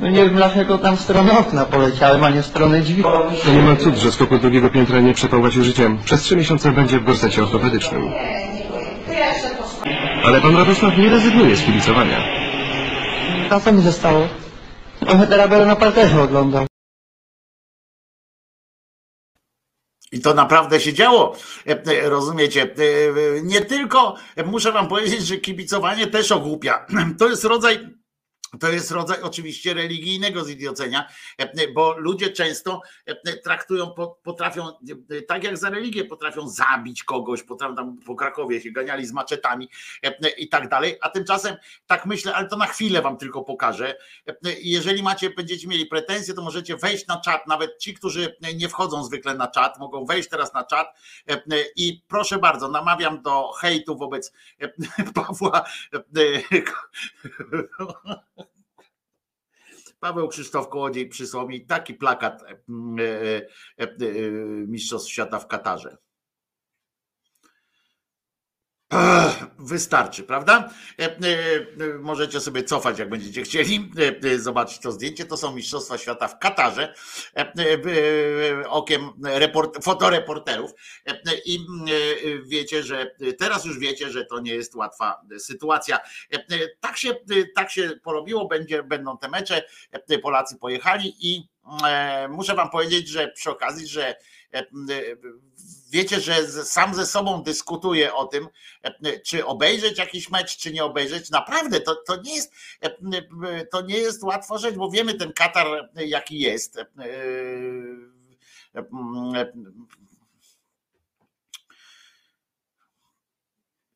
No 0.00 0.10
nie 0.10 0.24
wiem 0.24 0.34
dlaczego 0.34 0.78
tam 0.78 0.96
w 0.96 1.00
stronę 1.00 1.38
okna 1.38 1.64
poleciałem, 1.64 2.24
a 2.24 2.30
nie 2.30 2.42
w 2.42 2.46
stronę 2.46 2.80
drzwi. 2.80 3.02
To 3.44 3.52
nie 3.52 3.62
ma 3.62 3.76
cud, 3.76 3.96
że 3.96 4.12
skok 4.12 4.30
do 4.30 4.38
drugiego 4.38 4.70
piętra 4.70 5.00
nie 5.00 5.14
przeprowadził 5.14 5.64
życiem. 5.64 5.98
Przez 6.04 6.22
trzy 6.22 6.36
miesiące 6.36 6.72
będzie 6.72 6.98
w 6.98 7.04
gorsecie 7.04 7.42
ortopedycznym. 7.42 8.02
Ale 10.24 10.40
pan 10.40 10.56
Radosław 10.56 10.98
nie 10.98 11.10
rezygnuje 11.10 11.56
z 11.56 11.62
kibicowania. 11.62 12.18
A 13.50 13.60
co 13.60 13.72
mi 13.72 13.82
zostało? 13.82 14.28
Teraz 15.28 15.50
będę 15.50 15.66
na 15.66 15.76
parterze 15.76 16.22
oglądał. 16.22 16.66
I 20.12 20.20
to 20.20 20.34
naprawdę 20.34 20.80
się 20.80 20.92
działo, 20.92 21.36
rozumiecie? 22.02 22.74
Nie 23.42 23.60
tylko, 23.60 24.14
muszę 24.46 24.72
wam 24.72 24.88
powiedzieć, 24.88 25.26
że 25.26 25.36
kibicowanie 25.36 26.06
też 26.06 26.32
ogłupia. 26.32 26.86
To 27.18 27.28
jest 27.28 27.44
rodzaj 27.44 27.99
to 28.58 28.68
jest 28.68 28.90
rodzaj 28.90 29.22
oczywiście 29.22 29.74
religijnego 29.74 30.44
zidiocenia, 30.44 31.08
bo 31.74 31.98
ludzie 31.98 32.30
często 32.30 32.82
traktują, 33.44 33.94
potrafią, 34.22 34.68
tak 35.28 35.44
jak 35.44 35.58
za 35.58 35.70
religię, 35.70 36.04
potrafią 36.04 36.48
zabić 36.48 37.04
kogoś, 37.04 37.42
potrafią 37.42 37.74
tam 37.74 37.98
po 38.06 38.14
Krakowie 38.14 38.60
się 38.60 38.70
ganiali 38.70 39.06
z 39.06 39.12
maczetami 39.12 39.68
i 40.38 40.48
tak 40.48 40.68
dalej, 40.68 40.98
a 41.00 41.08
tymczasem 41.08 41.56
tak 41.86 42.06
myślę, 42.06 42.34
ale 42.34 42.48
to 42.48 42.56
na 42.56 42.66
chwilę 42.66 43.02
wam 43.02 43.16
tylko 43.16 43.42
pokażę. 43.42 43.96
Jeżeli 44.62 45.02
macie, 45.02 45.30
będziecie 45.30 45.68
mieli 45.68 45.86
pretensje, 45.86 46.34
to 46.34 46.42
możecie 46.42 46.76
wejść 46.76 47.06
na 47.06 47.20
czat, 47.20 47.46
nawet 47.46 47.78
ci, 47.78 47.94
którzy 47.94 48.36
nie 48.54 48.68
wchodzą 48.68 49.04
zwykle 49.04 49.34
na 49.34 49.48
czat, 49.48 49.78
mogą 49.78 50.04
wejść 50.04 50.28
teraz 50.28 50.54
na 50.54 50.64
czat 50.64 50.98
i 51.76 52.02
proszę 52.08 52.38
bardzo, 52.38 52.68
namawiam 52.68 53.22
do 53.22 53.52
hejtu 53.52 53.96
wobec 53.96 54.32
Pawła 55.14 55.64
Paweł 60.00 60.28
Krzysztof 60.28 60.68
Kołodziej 60.68 61.08
przysłał 61.08 61.48
mi 61.48 61.66
taki 61.66 61.94
plakat 61.94 62.42
e, 62.42 62.46
e, 63.78 63.82
e, 63.82 63.88
Mistrzostw 64.66 65.10
Świata 65.10 65.38
w 65.38 65.46
Katarze. 65.46 65.96
Wystarczy, 69.58 70.22
prawda? 70.22 70.70
Możecie 72.00 72.40
sobie 72.40 72.64
cofać, 72.64 72.98
jak 72.98 73.08
będziecie 73.08 73.42
chcieli, 73.42 73.92
zobaczyć 74.38 74.78
to 74.78 74.92
zdjęcie. 74.92 75.24
To 75.24 75.36
są 75.36 75.54
Mistrzostwa 75.54 75.98
Świata 75.98 76.28
w 76.28 76.38
Katarze 76.38 76.94
okiem 78.68 79.10
report, 79.22 79.84
fotoreporterów. 79.84 80.70
I 81.44 81.66
wiecie, 82.46 82.82
że 82.82 83.14
teraz 83.38 83.64
już 83.64 83.78
wiecie, 83.78 84.10
że 84.10 84.24
to 84.24 84.40
nie 84.40 84.54
jest 84.54 84.74
łatwa 84.74 85.20
sytuacja. 85.38 85.98
Tak 86.80 86.96
się, 86.96 87.14
tak 87.54 87.70
się 87.70 87.90
porobiło, 88.02 88.48
będzie, 88.48 88.82
będą 88.82 89.18
te 89.18 89.28
mecze. 89.28 89.62
Polacy 90.22 90.56
pojechali 90.56 91.14
i 91.20 91.48
muszę 92.28 92.54
Wam 92.54 92.70
powiedzieć, 92.70 93.08
że 93.08 93.28
przy 93.28 93.50
okazji, 93.50 93.86
że 93.86 94.14
wiecie, 95.90 96.20
że 96.20 96.48
sam 96.48 96.94
ze 96.94 97.06
sobą 97.06 97.42
dyskutuję 97.42 98.14
o 98.14 98.26
tym, 98.26 98.48
czy 99.24 99.46
obejrzeć 99.46 99.98
jakiś 99.98 100.30
mecz, 100.30 100.56
czy 100.56 100.72
nie 100.72 100.84
obejrzeć. 100.84 101.30
Naprawdę 101.30 101.80
to, 101.80 101.94
to, 102.06 102.22
nie 102.22 102.34
jest, 102.34 102.52
to 103.70 103.80
nie 103.80 103.98
jest 103.98 104.22
łatwa 104.22 104.58
rzecz, 104.58 104.74
bo 104.74 104.90
wiemy 104.90 105.14
ten 105.14 105.32
Katar 105.32 105.90
jaki 105.94 106.38
jest. 106.38 106.78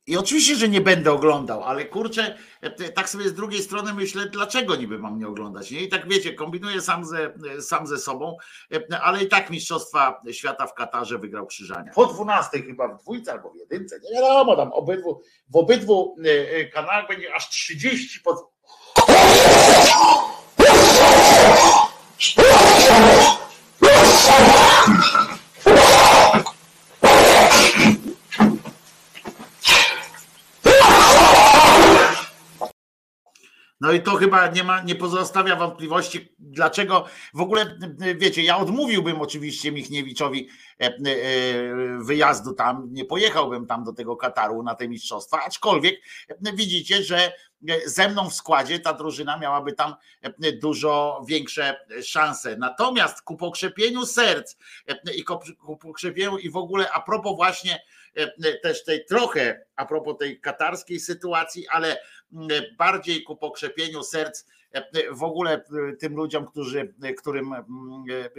I 0.06 0.16
oczywiście, 0.16 0.56
że 0.56 0.68
nie 0.68 0.80
będę 0.80 1.12
oglądał, 1.12 1.62
ale 1.62 1.84
kurczę, 1.84 2.38
tak 2.94 3.08
sobie 3.08 3.28
z 3.28 3.34
drugiej 3.34 3.62
strony 3.62 3.94
myślę, 3.94 4.28
dlaczego 4.28 4.76
niby 4.76 4.98
mam 4.98 5.18
nie 5.18 5.28
oglądać. 5.28 5.70
Nie? 5.70 5.80
I 5.80 5.88
tak 5.88 6.08
wiecie, 6.08 6.34
kombinuję 6.34 6.80
sam 6.80 7.04
ze, 7.04 7.34
sam 7.60 7.86
ze 7.86 7.98
sobą, 7.98 8.36
ale 9.02 9.24
i 9.24 9.28
tak 9.28 9.50
Mistrzostwa 9.50 10.22
Świata 10.32 10.66
w 10.66 10.74
Katarze 10.74 11.18
wygrał 11.18 11.46
Krzyżania. 11.46 11.92
Po 11.94 12.06
12 12.06 12.62
chyba 12.62 12.88
w 12.88 13.02
dwójce 13.02 13.32
albo 13.32 13.50
w 13.50 13.56
jedynce, 13.56 14.00
nie 14.00 14.20
wiadomo, 14.20 14.56
tam 14.56 14.72
obydwu, 14.72 15.22
w 15.48 15.56
obydwu 15.56 16.16
kanałach 16.72 17.08
będzie 17.08 17.34
aż 17.34 17.50
30 17.50 18.20
pod... 18.20 18.54
No 33.80 33.92
i 33.92 34.02
to 34.02 34.16
chyba 34.16 34.46
nie 34.46 34.64
ma, 34.64 34.82
nie 34.82 34.94
pozostawia 34.94 35.56
wątpliwości, 35.56 36.34
dlaczego 36.38 37.04
w 37.34 37.40
ogóle, 37.40 37.78
wiecie, 38.16 38.42
ja 38.42 38.56
odmówiłbym 38.56 39.20
oczywiście 39.20 39.72
Michniewiczowi 39.72 40.48
e, 40.80 40.86
e, 40.86 40.94
wyjazdu 42.04 42.52
tam, 42.52 42.88
nie 42.90 43.04
pojechałbym 43.04 43.66
tam 43.66 43.84
do 43.84 43.92
tego 43.92 44.16
Kataru 44.16 44.62
na 44.62 44.74
te 44.74 44.88
mistrzostwa, 44.88 45.44
aczkolwiek 45.44 46.00
widzicie, 46.54 47.02
że 47.02 47.32
ze 47.86 48.08
mną 48.08 48.30
w 48.30 48.34
składzie 48.34 48.80
ta 48.80 48.92
drużyna 48.92 49.38
miałaby 49.38 49.72
tam 49.72 49.94
dużo 50.62 51.22
większe 51.28 51.76
szanse. 52.02 52.56
Natomiast 52.56 53.22
ku 53.22 53.36
pokrzepieniu 53.36 54.06
serc 54.06 54.56
i 55.16 55.24
ku 55.24 55.76
pokrzepieniu 55.76 56.38
i 56.38 56.50
w 56.50 56.56
ogóle 56.56 56.92
a 56.92 57.00
propos 57.00 57.36
właśnie 57.36 57.80
też 58.62 58.84
tej 58.84 59.04
trochę, 59.04 59.66
a 59.76 59.86
propos 59.86 60.18
tej 60.18 60.40
katarskiej 60.40 61.00
sytuacji, 61.00 61.68
ale 61.68 62.00
bardziej 62.78 63.22
ku 63.22 63.36
pokrzepieniu 63.36 64.02
serc 64.02 64.44
w 65.12 65.22
ogóle 65.22 65.64
tym 65.98 66.16
ludziom, 66.16 66.46
którzy, 66.46 66.94
którym, 67.18 67.54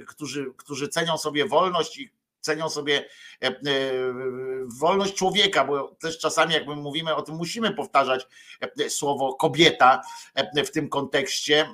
którzy, 0.08 0.46
którzy 0.58 0.88
cenią 0.88 1.18
sobie 1.18 1.46
wolność 1.46 2.00
i 2.00 2.10
cenią 2.46 2.70
sobie 2.70 3.06
e, 3.44 3.48
e, 3.48 3.54
wolność 4.80 5.14
człowieka, 5.14 5.66
bo 5.66 5.88
też 5.88 6.20
czasami 6.20 6.54
jak 6.54 6.68
my 6.68 6.76
mówimy 6.76 7.16
o 7.16 7.22
tym, 7.22 7.36
musimy 7.36 7.74
powtarzać 7.74 8.28
e, 8.80 8.90
słowo 8.90 9.34
kobieta 9.34 10.02
e, 10.36 10.64
w 10.64 10.72
tym 10.72 10.90
kontekście, 10.90 11.68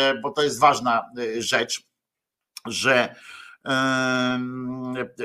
e, 0.00 0.14
bo 0.14 0.30
to 0.30 0.42
jest 0.42 0.58
ważna 0.58 1.10
e, 1.18 1.42
rzecz, 1.42 1.82
że 2.66 3.14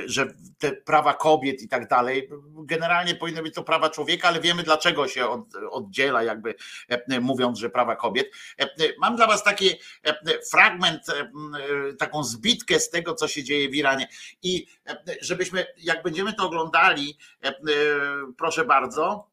że 0.05 0.27
te 0.57 0.71
prawa 0.71 1.13
kobiet 1.13 1.61
i 1.61 1.67
tak 1.67 1.87
dalej, 1.87 2.29
generalnie 2.55 3.15
powinny 3.15 3.43
być 3.43 3.55
to 3.55 3.63
prawa 3.63 3.89
człowieka, 3.89 4.27
ale 4.27 4.41
wiemy 4.41 4.63
dlaczego 4.63 5.07
się 5.07 5.27
od, 5.27 5.55
oddziela, 5.71 6.23
jakby 6.23 6.55
mówiąc, 7.21 7.59
że 7.59 7.69
prawa 7.69 7.95
kobiet. 7.95 8.31
Mam 8.99 9.15
dla 9.15 9.27
Was 9.27 9.43
taki 9.43 9.69
fragment, 10.51 11.01
taką 11.99 12.23
zbitkę 12.23 12.79
z 12.79 12.89
tego, 12.89 13.13
co 13.13 13.27
się 13.27 13.43
dzieje 13.43 13.69
w 13.69 13.75
Iranie. 13.75 14.07
I 14.43 14.67
żebyśmy, 15.21 15.65
jak 15.77 16.03
będziemy 16.03 16.33
to 16.33 16.45
oglądali, 16.45 17.17
e, 17.43 17.53
proszę 18.37 18.65
bardzo. 18.65 19.27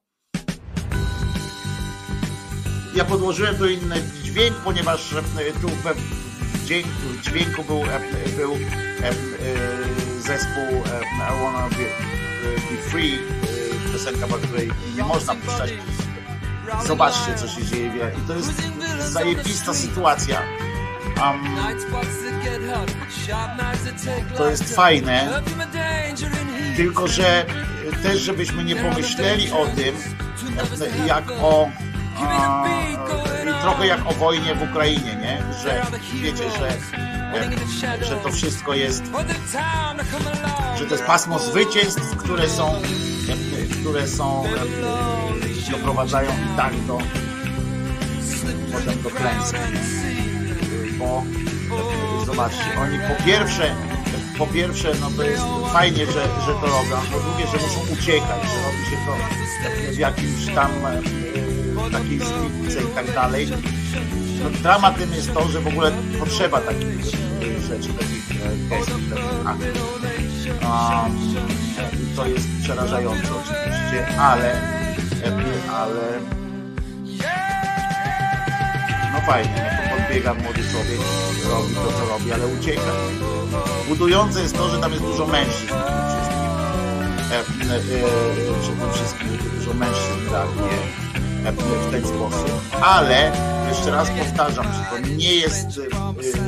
Ja 2.95 3.05
podłożyłem 3.05 3.59
tu 3.59 3.69
inny 3.69 4.03
dźwięk, 4.23 4.57
ponieważ 4.57 5.15
tu 5.63 5.69
we 6.65 6.83
w 7.19 7.21
dźwięku, 7.21 7.65
był, 7.65 7.83
e, 7.83 8.01
był 8.37 8.53
e, 8.55 8.59
e, 8.59 9.13
zespół 10.21 10.83
e, 10.87 11.01
I 11.17 11.43
Wanna 11.43 11.69
Be, 11.69 11.77
be 12.71 12.83
Free, 12.91 13.15
e, 13.15 13.93
piosenka, 13.93 14.27
po 14.27 14.35
której 14.35 14.71
nie 14.97 15.03
można 15.03 15.35
puszczać. 15.35 15.71
Zobaczcie, 16.87 17.35
co 17.35 17.49
się 17.49 17.65
dzieje. 17.65 18.13
I 18.19 18.29
to 18.29 18.35
jest 18.35 18.53
zajebista 19.13 19.75
sytuacja. 19.75 20.43
Um, 21.23 21.57
to 24.37 24.51
jest 24.51 24.75
fajne, 24.75 25.43
tylko 26.77 27.09
że 27.09 27.47
też, 28.03 28.21
żebyśmy 28.21 28.65
nie 28.65 28.77
pomyśleli 28.77 29.53
o 29.53 29.67
tym, 29.67 29.95
e, 31.05 31.07
jak 31.07 31.31
o 31.31 31.71
a, 32.17 32.65
trochę 33.65 33.87
jak 33.87 34.07
o 34.07 34.13
wojnie 34.13 34.55
w 34.55 34.63
Ukrainie, 34.63 35.17
nie? 35.17 35.43
Że 35.63 35.83
wiecie, 36.15 36.45
że, 36.51 38.05
że 38.05 38.17
to 38.17 38.33
wszystko 38.33 38.75
jest, 38.75 39.03
że 40.79 40.87
to 40.87 40.95
jest 40.95 41.05
pasmo 41.05 41.39
zwycięstw, 41.39 42.17
które 42.17 42.49
są, 42.49 42.83
które 43.81 44.09
są, 44.09 44.45
doprowadzają 45.71 46.31
i 46.31 46.57
tak 46.57 46.81
do 46.87 46.99
potem 48.73 49.03
do 49.03 49.11
klęski. 49.11 49.59
Bo 50.99 51.23
zobaczcie, 52.27 52.81
oni 52.81 52.99
po 52.99 53.25
pierwsze 53.25 53.75
po 54.39 54.47
pierwsze, 54.47 54.93
no 55.01 55.11
to 55.17 55.23
jest 55.23 55.43
fajnie, 55.73 56.07
że, 56.07 56.23
że 56.47 56.55
to 56.61 56.67
robią, 56.67 56.97
po 57.13 57.21
drugie, 57.21 57.47
że 57.47 57.67
muszą 57.67 57.93
uciekać, 57.93 58.43
że 58.43 58.63
robi 58.65 58.85
się 58.91 58.97
to 59.07 59.93
w 59.93 59.99
jakimś 59.99 60.55
tam 60.55 60.71
takiej 61.91 62.19
zbitce 62.19 62.83
i 62.83 62.95
tak 62.95 63.15
dalej. 63.15 63.49
No, 64.43 64.51
dramatem 64.63 65.13
jest 65.13 65.35
to, 65.35 65.49
że 65.49 65.61
w 65.61 65.67
ogóle 65.67 65.93
potrzeba 66.19 66.61
takich 66.61 66.89
e, 66.89 67.61
rzeczy, 67.61 67.89
takich 67.89 68.31
e, 68.31 68.69
gestów, 68.69 69.01
takich. 69.15 69.35
Um, 70.63 71.35
to 72.17 72.27
jest 72.27 72.49
przerażające 72.63 73.29
oczywiście, 73.35 74.19
ale 74.19 74.53
e, 74.53 75.71
ale 75.73 76.21
no 79.13 79.21
fajnie, 79.27 79.73
no 79.73 79.91
to 79.91 79.97
podbiega 79.97 80.35
młody 80.35 80.61
człowiek, 80.71 81.01
robi 81.51 81.75
to 81.75 81.93
co 81.93 82.09
robi, 82.09 82.33
ale 82.33 82.47
ucieka. 82.47 82.93
Budujące 83.89 84.43
jest 84.43 84.57
to, 84.57 84.69
że 84.69 84.79
tam 84.79 84.93
jest 84.93 85.05
dużo 85.05 85.27
mężczyzn 85.27 85.67
tym 85.67 86.05
wszystkim. 86.09 87.71
E, 87.71 87.75
e, 87.75 87.77
e, 87.77 87.81
tym 88.79 88.93
wszystkim 88.93 89.29
dużo 89.59 89.75
mężczyzn 89.75 90.31
reaguje 90.31 90.73
e, 90.73 91.04
w 91.53 91.91
ten 91.91 92.07
sposób. 92.07 92.61
Ale 92.83 93.33
jeszcze 93.69 93.91
raz 93.91 94.11
powtarzam, 94.11 94.65
że 94.65 94.85
to 94.91 95.09
nie 95.17 95.35
jest 95.35 95.81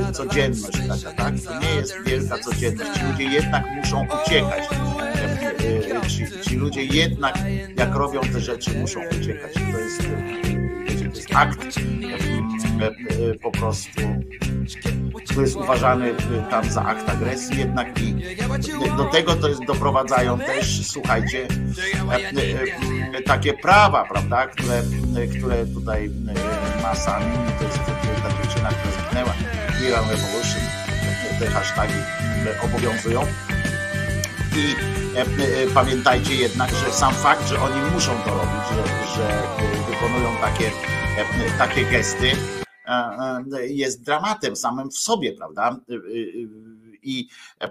e, 0.09 0.13
codzienność 0.13 0.79
taka, 0.89 1.17
tak? 1.17 1.35
To 1.45 1.61
nie 1.61 1.75
jest 1.75 1.95
wielka 2.07 2.39
codzienność. 2.39 2.91
Ci 2.95 3.05
ludzie 3.05 3.25
jednak 3.25 3.65
muszą 3.77 4.07
uciekać. 4.25 4.63
E, 4.63 6.07
Ci, 6.09 6.27
ci 6.43 6.57
ludzie 6.57 6.85
jednak, 6.85 7.39
jak 7.77 7.95
robią 7.95 8.21
te 8.21 8.41
rzeczy, 8.41 8.79
muszą 8.79 9.01
uciekać. 9.21 9.53
To 9.55 9.79
jest, 9.79 10.03
to 10.99 11.05
jest 11.05 11.29
akt 11.35 11.77
e, 12.85 13.39
po 13.43 13.51
prostu 13.51 14.01
to 15.35 15.41
jest 15.41 15.57
uważany 15.57 16.11
e, 16.11 16.51
tam 16.51 16.71
za 16.71 16.83
akt 16.85 17.09
agresji 17.09 17.59
jednak 17.59 18.03
i 18.03 18.15
do 18.97 19.05
tego 19.05 19.35
to 19.35 19.49
jest 19.49 19.65
doprowadzają 19.65 20.39
też, 20.39 20.87
słuchajcie, 20.87 21.49
e, 23.15 23.23
takie 23.23 23.55
prawa, 23.55 24.05
prawda, 24.05 24.47
które, 24.47 24.83
które 25.39 25.67
tutaj 25.67 26.11
ma 26.83 26.95
sami, 26.95 27.37
to 27.59 27.65
jest 27.65 27.79
ta 28.23 28.43
dziewczyna, 28.43 28.69
która 28.69 29.07
zginęła, 29.09 29.35
Iran 29.89 30.05
Revolution, 30.11 30.63
te 31.39 31.47
hashtagi 31.47 31.95
e, 31.95 32.63
obowiązują. 32.63 33.21
I 34.57 34.75
pamiętajcie 35.75 36.35
jednak, 36.35 36.71
że 36.71 36.93
sam 36.93 37.15
fakt, 37.15 37.49
że 37.49 37.61
oni 37.61 37.91
muszą 37.95 38.13
to 38.25 38.31
robić, 38.31 38.69
że, 38.71 38.85
że 39.17 39.43
wykonują 39.91 40.37
takie, 40.41 40.71
takie 41.59 41.85
gesty, 41.85 42.33
jest 43.61 44.05
dramatem 44.05 44.57
samym 44.57 44.91
w 44.91 44.99
sobie, 44.99 45.33
prawda? 45.33 45.81
E, 45.91 45.95
e, 45.95 45.99
I 47.03 47.29
e, 47.61 47.71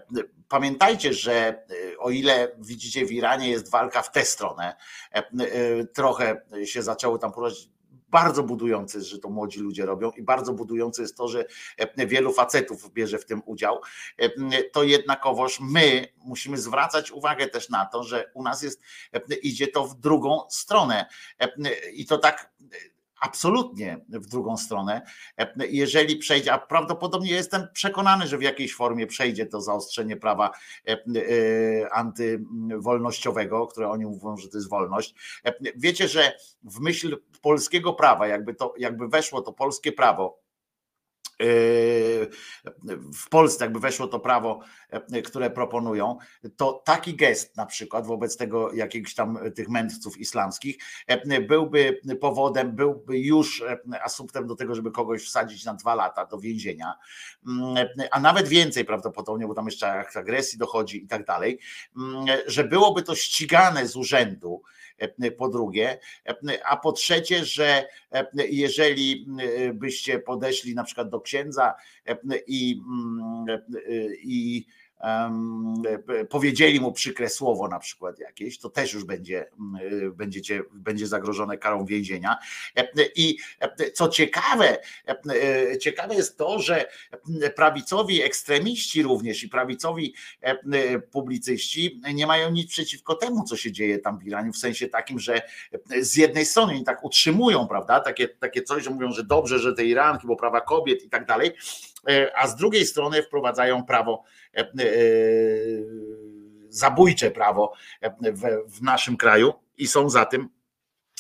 pamiętajcie, 0.50 1.14
że 1.14 1.34
e, 1.34 1.98
o 2.00 2.10
ile 2.10 2.52
widzicie 2.60 3.06
w 3.06 3.12
Iranie 3.12 3.50
jest 3.50 3.72
walka 3.72 4.02
w 4.02 4.12
tę 4.12 4.26
stronę, 4.26 4.76
e, 5.14 5.18
e, 5.18 5.86
trochę 5.86 6.42
się 6.66 6.84
zaczęło 6.84 7.18
tam 7.18 7.32
poruszać. 7.32 7.70
Bardzo 8.10 8.44
budujące 8.44 9.02
że 9.02 9.20
to 9.20 9.30
młodzi 9.30 9.60
ludzie 9.60 9.86
robią 9.86 10.12
i 10.12 10.24
bardzo 10.24 10.54
budujące 10.54 11.02
jest 11.02 11.18
to, 11.18 11.28
że 11.28 11.46
e, 11.78 12.08
wielu 12.08 12.34
facetów 12.34 12.94
bierze 12.94 13.20
w 13.20 13.26
tym 13.26 13.42
udział, 13.46 13.82
e, 14.18 14.30
to 14.64 14.84
jednakowoż 14.84 15.60
my 15.60 16.08
musimy 16.18 16.58
zwracać 16.58 17.12
uwagę 17.12 17.48
też 17.48 17.70
na 17.70 17.86
to, 17.86 18.04
że 18.04 18.32
u 18.34 18.44
nas 18.44 18.64
jest, 18.64 18.82
e, 19.14 19.36
idzie 19.36 19.68
to 19.68 19.88
w 19.88 20.00
drugą 20.00 20.42
stronę. 20.50 21.06
E, 21.40 21.50
i 21.90 22.06
to 22.06 22.18
tak 22.18 22.55
absolutnie 23.26 24.06
w 24.10 24.28
drugą 24.28 24.58
stronę. 24.58 25.02
E, 25.38 25.54
Jeżeli 25.70 26.16
przejdzie, 26.16 26.54
a 26.54 26.58
prawdopodobnie 26.58 27.32
jestem 27.32 27.68
przekonany, 27.74 28.28
że 28.28 28.38
w 28.38 28.42
jakiejś 28.42 28.76
formie 28.76 29.08
przejdzie 29.08 29.46
to 29.46 29.62
zaostrzenie 29.62 30.18
prawa 30.18 30.52
e, 30.88 30.92
e, 30.92 31.94
antywolnościowego, 31.94 33.68
które 33.68 33.90
oni 33.90 34.06
mówią, 34.06 34.38
że 34.38 34.50
to 34.50 34.58
jest 34.58 34.70
wolność. 34.70 35.16
Wiecie, 35.76 36.08
że 36.08 36.38
w 36.64 36.80
myśl 36.80 37.18
polskiego 37.42 37.94
prawa, 37.94 38.28
jakby 38.28 38.54
to, 38.54 38.74
jakby 38.78 39.08
weszło 39.08 39.42
to 39.42 39.54
polskie 39.54 39.92
prawo, 39.92 40.46
w 43.14 43.30
Polsce 43.30 43.66
jakby 43.66 43.80
weszło 43.80 44.08
to 44.08 44.20
prawo, 44.20 44.60
e, 44.90 45.22
które 45.22 45.50
proponują, 45.50 46.18
to 46.58 46.82
taki 46.86 47.16
gest 47.16 47.58
na 47.58 47.66
przykład 47.66 48.08
wobec 48.08 48.38
tego 48.38 48.74
jakichś 48.74 49.14
tam 49.14 49.40
tych 49.56 49.70
mędrców 49.70 50.18
islamskich 50.18 50.78
e, 51.08 51.42
byłby 51.42 52.02
powodem, 52.22 52.72
byłby 52.72 53.20
już 53.20 53.62
e, 53.62 53.80
asumptem 54.04 54.48
do 54.48 54.56
tego, 54.56 54.76
żeby 54.76 54.92
kogoś 54.92 55.26
wsadzić 55.26 55.66
na 55.66 55.74
dwa 55.74 55.96
lata 55.96 56.26
do 56.26 56.40
więzienia, 56.40 56.94
Mm, 57.48 57.88
a 58.12 58.20
nawet 58.20 58.48
więcej 58.48 58.86
prawdopodobnie, 58.86 59.48
bo 59.48 59.54
tam 59.54 59.66
jeszcze 59.66 60.06
agresji 60.16 60.60
dochodzi 60.60 61.04
i 61.04 61.08
tak 61.08 61.26
dalej, 61.26 61.60
Mm, 61.98 62.26
że 62.48 62.64
byłoby 62.64 63.04
to 63.04 63.16
ścigane 63.16 63.88
z 63.88 63.96
urzędu, 63.96 64.62
po 65.38 65.50
drugie, 65.50 66.00
e, 66.28 66.66
a 66.66 66.78
po 66.78 66.92
trzecie, 66.92 67.46
że 67.46 67.88
e, 68.12 68.28
jeżeli 68.50 69.28
e, 69.40 69.74
byście 69.74 70.20
podeszli 70.20 70.76
na 70.76 70.84
przykład 70.84 71.10
do 71.10 71.22
księdza 71.22 71.74
e, 72.06 72.18
i, 72.48 72.82
mm, 72.88 73.46
e, 73.50 73.62
i 74.24 74.66
e, 74.68 74.85
powiedzieli 76.30 76.80
mu 76.80 76.92
przykre 76.92 77.30
słowo 77.30 77.68
na 77.68 77.80
przykład 77.80 78.20
jakieś, 78.20 78.60
to 78.60 78.70
też 78.70 78.94
już 78.94 79.04
będzie, 79.04 79.46
mm, 79.60 80.08
e, 80.08 80.12
będziecie, 80.12 80.64
będzie 80.74 81.08
zagrożone 81.08 81.58
karą 81.58 81.86
więzienia. 81.86 82.38
I 83.16 83.38
co 83.94 84.10
ciekawe, 84.10 84.78
e, 85.08 85.78
ciekawe 85.78 86.16
jest 86.16 86.38
to, 86.38 86.60
że 86.60 86.86
prawicowi 87.56 88.24
ekstremiści 88.24 89.04
również 89.04 89.44
i 89.44 89.50
prawicowi 89.50 90.14
e, 90.42 91.00
publicyści 91.00 92.02
nie 92.14 92.28
mają 92.28 92.52
nic 92.52 92.72
przeciwko 92.72 93.16
temu, 93.16 93.44
co 93.44 93.58
się 93.58 93.72
dzieje 93.72 94.00
tam 94.00 94.20
w 94.20 94.28
Iranie, 94.28 94.52
w 94.52 94.58
sensie 94.58 94.88
takim, 94.88 95.20
że 95.20 95.42
z 96.00 96.16
jednej 96.16 96.46
strony 96.46 96.74
oni 96.74 96.84
tak 96.84 97.04
utrzymują, 97.04 97.68
prawda, 97.68 98.00
takie, 98.00 98.28
takie 98.28 98.62
coś, 98.62 98.84
że 98.84 98.90
mówią, 98.90 99.12
że 99.12 99.24
dobrze, 99.24 99.60
że 99.60 99.74
te 99.74 99.86
Iranki, 99.86 100.28
bo 100.28 100.36
prawa 100.36 100.62
kobiet 100.62 101.04
i 101.04 101.10
tak 101.10 101.26
dalej, 101.26 101.52
a 102.36 102.48
z 102.48 102.56
drugiej 102.56 102.86
strony 102.86 103.24
wprowadzają 103.24 103.86
prawo 103.86 104.24
e, 104.54 104.60
e, 104.60 104.66
zabójcze 106.70 107.32
prawo 107.32 107.74
e, 108.02 108.16
w 108.68 108.82
naszym 108.82 109.18
kraju 109.18 109.54
i 109.78 109.88
są 109.88 110.10
za 110.10 110.26
tym 110.26 110.50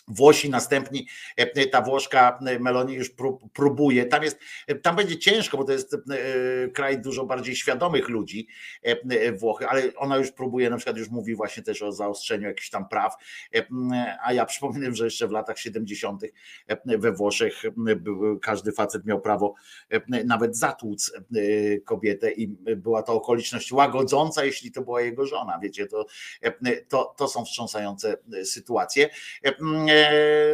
Włosi 0.08 0.50
następni, 0.50 1.08
e, 1.38 1.68
ta 1.68 1.82
Włoszka 1.82 2.40
e, 2.46 2.60
Meloni 2.60 2.94
już 2.94 3.12
próbuje. 3.54 4.06
Tam 4.06 4.24
jest, 4.24 4.40
e, 4.68 4.76
tam 4.76 4.96
będzie 4.96 5.18
ciężko, 5.18 5.58
bo 5.58 5.64
to 5.64 5.72
jest 5.72 5.98
kraj 6.74 7.02
dużo 7.02 7.26
bardziej 7.26 7.56
świadomych 7.56 8.10
ludzi, 8.10 8.48
Włochy, 9.40 9.68
ale 9.68 9.96
ona 9.96 10.18
już 10.18 10.32
próbuje, 10.32 10.70
na 10.70 10.78
przykład 10.78 10.98
już 10.98 11.10
mówi 11.10 11.36
właśnie 11.36 11.64
też 11.64 11.82
o 11.82 11.92
zaostrzeniu 11.92 12.48
jakichś 12.48 12.70
tam 12.70 12.88
praw. 12.90 13.14
A 14.24 14.34
ja 14.34 14.46
przypominam, 14.46 14.96
że 14.96 15.06
jeszcze 15.06 15.28
w 15.28 15.32
latach 15.32 15.60
70. 15.60 16.22
we 16.86 17.12
Włoszech 17.12 17.64
każdy 18.42 18.72
facet 18.72 19.06
miał 19.06 19.22
prawo 19.22 19.56
nawet 20.26 20.58
zatłuc 20.58 21.12
kobietę 21.86 22.32
i 22.32 22.48
była 22.78 23.04
to 23.04 23.14
okoliczność 23.14 23.72
łagodząca, 23.72 24.46
jeśli 24.46 24.72
to 24.72 24.82
była 24.82 25.02
jego 25.02 25.26
żona. 25.26 25.60
Wiecie, 25.60 25.88
to, 25.88 26.06
to, 26.88 27.16
to 27.18 27.28
są 27.28 27.46
wstrząsające 27.46 28.18
sytuacje 28.44 29.10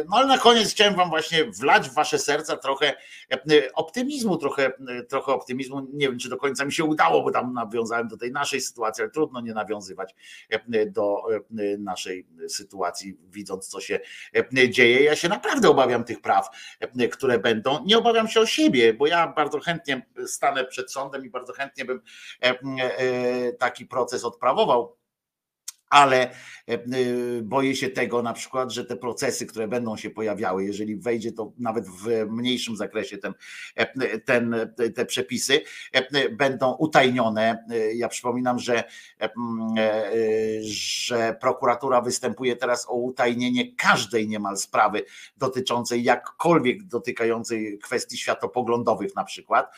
no 0.08 0.16
ale 0.16 0.26
na 0.26 0.38
koniec 0.38 0.70
chciałem 0.70 0.94
wam 0.94 1.08
właśnie 1.08 1.44
wlać 1.44 1.88
w 1.88 1.94
wasze 1.94 2.18
serca 2.18 2.56
trochę 2.56 2.94
e, 3.30 3.38
optymizmu, 3.74 4.36
trochę, 4.36 4.66
e, 4.66 5.02
trochę 5.02 5.32
optymizmu. 5.32 5.86
Nie 5.92 6.08
wiem, 6.08 6.18
czy 6.18 6.28
do 6.28 6.36
końca 6.36 6.64
mi 6.64 6.72
się 6.72 6.84
udało, 6.84 7.22
bo 7.22 7.30
tam 7.30 7.52
nawiązałem 7.52 8.08
do 8.08 8.16
tej 8.16 8.32
naszej 8.32 8.60
sytuacji, 8.60 9.02
ale 9.02 9.10
trudno 9.10 9.40
nie 9.40 9.54
nawiązywać 9.54 10.14
do 10.86 11.22
naszej 11.78 12.26
sytuacji, 12.48 13.16
widząc 13.30 13.68
co 13.68 13.80
się 13.80 14.00
dzieje. 14.68 15.02
Ja 15.02 15.16
się 15.16 15.28
naprawdę 15.28 15.68
obawiam 15.68 16.04
tych 16.04 16.20
praw, 16.20 16.48
które 17.12 17.38
będą. 17.38 17.84
Nie 17.84 17.98
obawiam 17.98 18.28
się 18.28 18.40
o 18.40 18.46
siebie, 18.46 18.94
bo 18.94 19.06
ja 19.06 19.26
bardzo 19.28 19.60
chętnie 19.60 20.06
stanę 20.26 20.64
przed 20.64 20.92
sądem 20.92 21.26
i 21.26 21.30
bardzo 21.30 21.52
chętnie 21.52 21.84
bym 21.84 22.02
taki 23.58 23.86
proces 23.86 24.24
odprawował 24.24 25.01
ale 25.92 26.30
e, 26.30 26.74
e, 26.74 26.78
boję 27.42 27.76
się 27.76 27.88
tego 27.88 28.22
na 28.22 28.32
przykład, 28.32 28.72
że 28.72 28.84
te 28.84 28.96
procesy, 28.96 29.46
które 29.46 29.68
będą 29.68 29.96
się 29.96 30.10
pojawiały, 30.10 30.64
jeżeli 30.64 30.96
wejdzie 30.96 31.32
to 31.32 31.52
nawet 31.58 31.88
w 31.88 32.26
mniejszym 32.30 32.76
zakresie 32.76 33.18
ten, 33.18 33.34
e, 33.74 34.18
ten, 34.18 34.72
te 34.94 35.06
przepisy, 35.06 35.60
będą 36.30 36.72
utajnione. 36.72 37.64
Ja 37.94 38.08
przypominam, 38.08 38.58
że, 38.58 38.84
że 40.60 41.36
prokuratura 41.40 42.00
występuje 42.00 42.56
teraz 42.56 42.86
o 42.88 42.94
utajnienie 42.94 43.76
każdej 43.76 44.28
niemal 44.28 44.56
sprawy 44.56 45.04
dotyczącej 45.36 46.02
jakkolwiek 46.04 46.84
dotykającej 46.84 47.78
kwestii 47.78 48.18
światopoglądowych 48.18 49.16
na 49.16 49.24
przykład, 49.24 49.74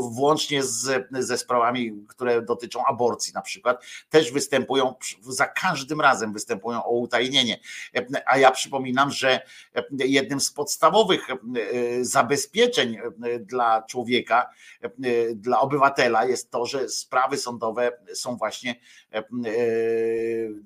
włącznie 0.00 0.62
z, 0.62 1.08
ze 1.10 1.38
sprawami, 1.38 2.04
które 2.08 2.42
dotyczą 2.42 2.84
aborcji 2.86 3.34
na 3.34 3.42
przykład, 3.42 3.84
też 4.10 4.32
występują 4.32 4.94
za 5.22 5.46
każdym 5.46 6.00
razem 6.00 6.32
występują 6.32 6.84
o 6.84 6.90
utajnienie. 6.90 7.60
A 8.26 8.38
ja 8.38 8.50
przypominam, 8.50 9.10
że 9.10 9.40
jednym 9.98 10.40
z 10.40 10.50
podstawowych 10.50 11.30
e, 11.30 11.34
zabezpieczeń 12.04 12.96
e, 12.96 13.38
dla 13.38 13.82
człowieka, 13.82 14.46
e, 14.82 14.90
dla 15.34 15.60
obywatela 15.60 16.24
jest 16.24 16.50
to, 16.50 16.66
że 16.66 16.88
sprawy 16.88 17.36
sądowe 17.36 17.92
są 18.14 18.36
właśnie, 18.36 18.80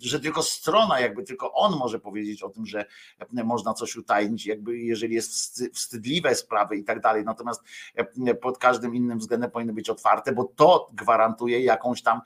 że 0.01 0.21
tylko 0.21 0.43
strona, 0.43 1.01
jakby 1.01 1.23
tylko 1.23 1.53
on 1.53 1.77
może 1.77 1.99
powiedzieć 1.99 2.43
o 2.43 2.49
tym, 2.49 2.67
że 2.67 2.85
można 3.33 3.75
coś 3.75 3.97
utajnić, 3.97 4.47
jakby 4.47 4.79
jeżeli 4.79 5.15
jest 5.15 5.65
wstydliwe 5.75 6.35
sprawy 6.35 6.77
i 6.77 6.85
tak 6.85 7.01
dalej. 7.01 7.25
Natomiast 7.25 7.63
pod 8.41 8.59
każdym 8.59 8.95
innym 8.95 9.19
względem 9.19 9.51
powinny 9.51 9.73
być 9.73 9.91
otwarte, 9.91 10.33
bo 10.33 10.45
to 10.45 10.91
gwarantuje 10.93 11.61
jakąś 11.61 12.03
tam 12.03 12.21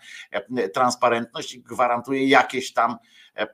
transparentność 0.74 1.54
i 1.54 1.62
gwarantuje 1.62 2.11
gwarantuje 2.12 2.28
jakieś 2.28 2.72
tam 2.72 2.98
e, 3.36 3.42
e, 3.42 3.46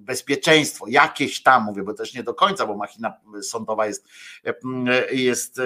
bezpieczeństwo, 0.00 0.86
jakieś 0.88 1.42
tam 1.42 1.64
mówię, 1.64 1.82
bo 1.82 1.94
też 1.94 2.14
nie 2.14 2.22
do 2.22 2.34
końca, 2.34 2.66
bo 2.66 2.76
machina 2.76 3.20
sądowa 3.42 3.86
jest, 3.86 4.06
e, 4.44 5.14
jest 5.14 5.60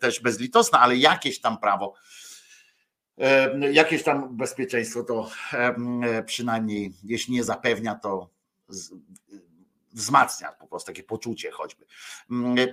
też 0.00 0.20
bezlitosna, 0.20 0.80
ale 0.80 0.96
jakieś 0.96 1.40
tam 1.40 1.58
prawo, 1.58 1.94
jakieś 3.72 4.02
tam 4.02 4.36
bezpieczeństwo 4.36 5.02
to 5.04 5.30
przynajmniej, 6.26 6.92
jeśli 7.04 7.34
nie 7.34 7.44
zapewnia, 7.44 7.94
to 7.94 8.30
wzmacnia 9.92 10.52
po 10.52 10.66
prostu 10.66 10.86
takie 10.86 11.02
poczucie 11.02 11.50
choćby. 11.50 11.84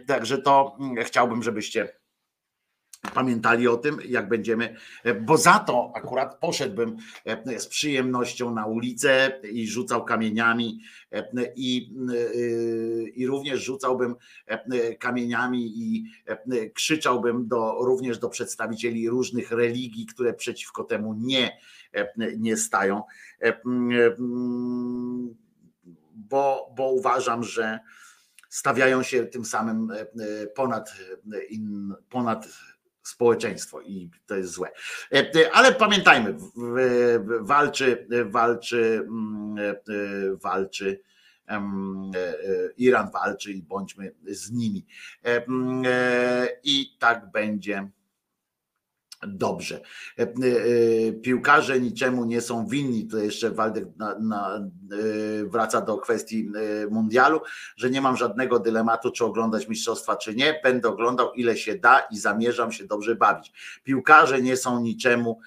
Także 0.07 0.37
to 0.37 0.77
chciałbym, 1.03 1.43
żebyście 1.43 2.02
pamiętali 3.13 3.67
o 3.67 3.77
tym, 3.77 3.97
jak 4.05 4.29
będziemy, 4.29 4.75
bo 5.21 5.37
za 5.37 5.59
to 5.59 5.91
akurat 5.95 6.39
poszedłbym 6.39 6.97
e, 7.25 7.59
z 7.59 7.67
przyjemnością 7.67 8.55
na 8.55 8.65
ulicę 8.65 9.39
i 9.51 9.67
rzucał 9.67 10.05
kamieniami 10.05 10.79
e, 11.11 11.27
i, 11.55 11.95
e, 12.09 12.33
i 13.03 13.27
również 13.27 13.63
rzucałbym 13.63 14.15
kamieniami 14.99 15.71
i 15.75 16.03
krzyczałbym 16.73 17.47
do, 17.47 17.77
również 17.81 18.19
do 18.19 18.29
przedstawicieli 18.29 19.09
różnych 19.09 19.51
religii, 19.51 20.05
które 20.05 20.33
przeciwko 20.33 20.83
temu 20.83 21.13
nie, 21.13 21.57
nie 22.37 22.57
stają, 22.57 23.03
bo, 26.15 26.73
bo 26.77 26.91
uważam, 26.91 27.43
że 27.43 27.79
stawiają 28.49 29.03
się 29.03 29.25
tym 29.25 29.45
samym 29.45 29.87
ponad, 30.55 30.95
ponad 32.09 32.47
społeczeństwo 33.03 33.81
i 33.81 34.09
to 34.25 34.35
jest 34.35 34.51
złe. 34.51 34.69
E, 35.11 35.17
e, 35.17 35.51
ale 35.51 35.73
pamiętajmy, 35.73 36.35
walczy, 37.41 38.07
walczy, 38.25 39.05
mm, 39.07 39.57
e, 39.59 39.73
walczy. 40.35 41.01
Iran 42.77 43.11
walczy 43.11 43.51
i 43.51 43.63
bądźmy 43.63 44.11
z 44.25 44.51
nimi. 44.51 44.85
Mm, 45.23 45.83
I 46.63 46.97
tak 46.99 47.31
będzie 47.31 47.89
dobrze. 49.27 49.81
E, 50.19 50.21
e, 50.21 50.27
piłkarze 51.13 51.79
niczemu 51.79 52.25
nie 52.25 52.41
są 52.41 52.67
winni. 52.67 53.07
To 53.07 53.17
jeszcze 53.17 53.51
Waldek 53.51 53.85
na, 53.97 54.19
na, 54.19 54.55
e, 54.55 55.45
wraca 55.45 55.81
do 55.81 55.97
kwestii 55.97 56.49
mundialu, 56.91 57.39
że 57.77 57.89
nie 57.89 58.01
mam 58.01 58.17
żadnego 58.17 58.59
dylematu, 58.59 59.11
czy 59.11 59.25
oglądać 59.25 59.67
mistrzostwa, 59.67 60.15
czy 60.15 60.35
nie. 60.35 60.59
Będę 60.63 60.89
oglądał 60.89 61.33
ile 61.33 61.57
się 61.57 61.75
da 61.75 61.99
i 61.99 62.17
zamierzam 62.17 62.71
się 62.71 62.85
dobrze 62.85 63.15
bawić. 63.15 63.51
Piłkarze 63.83 64.41
nie 64.41 64.57
są 64.57 64.81
niczemu 64.81 65.39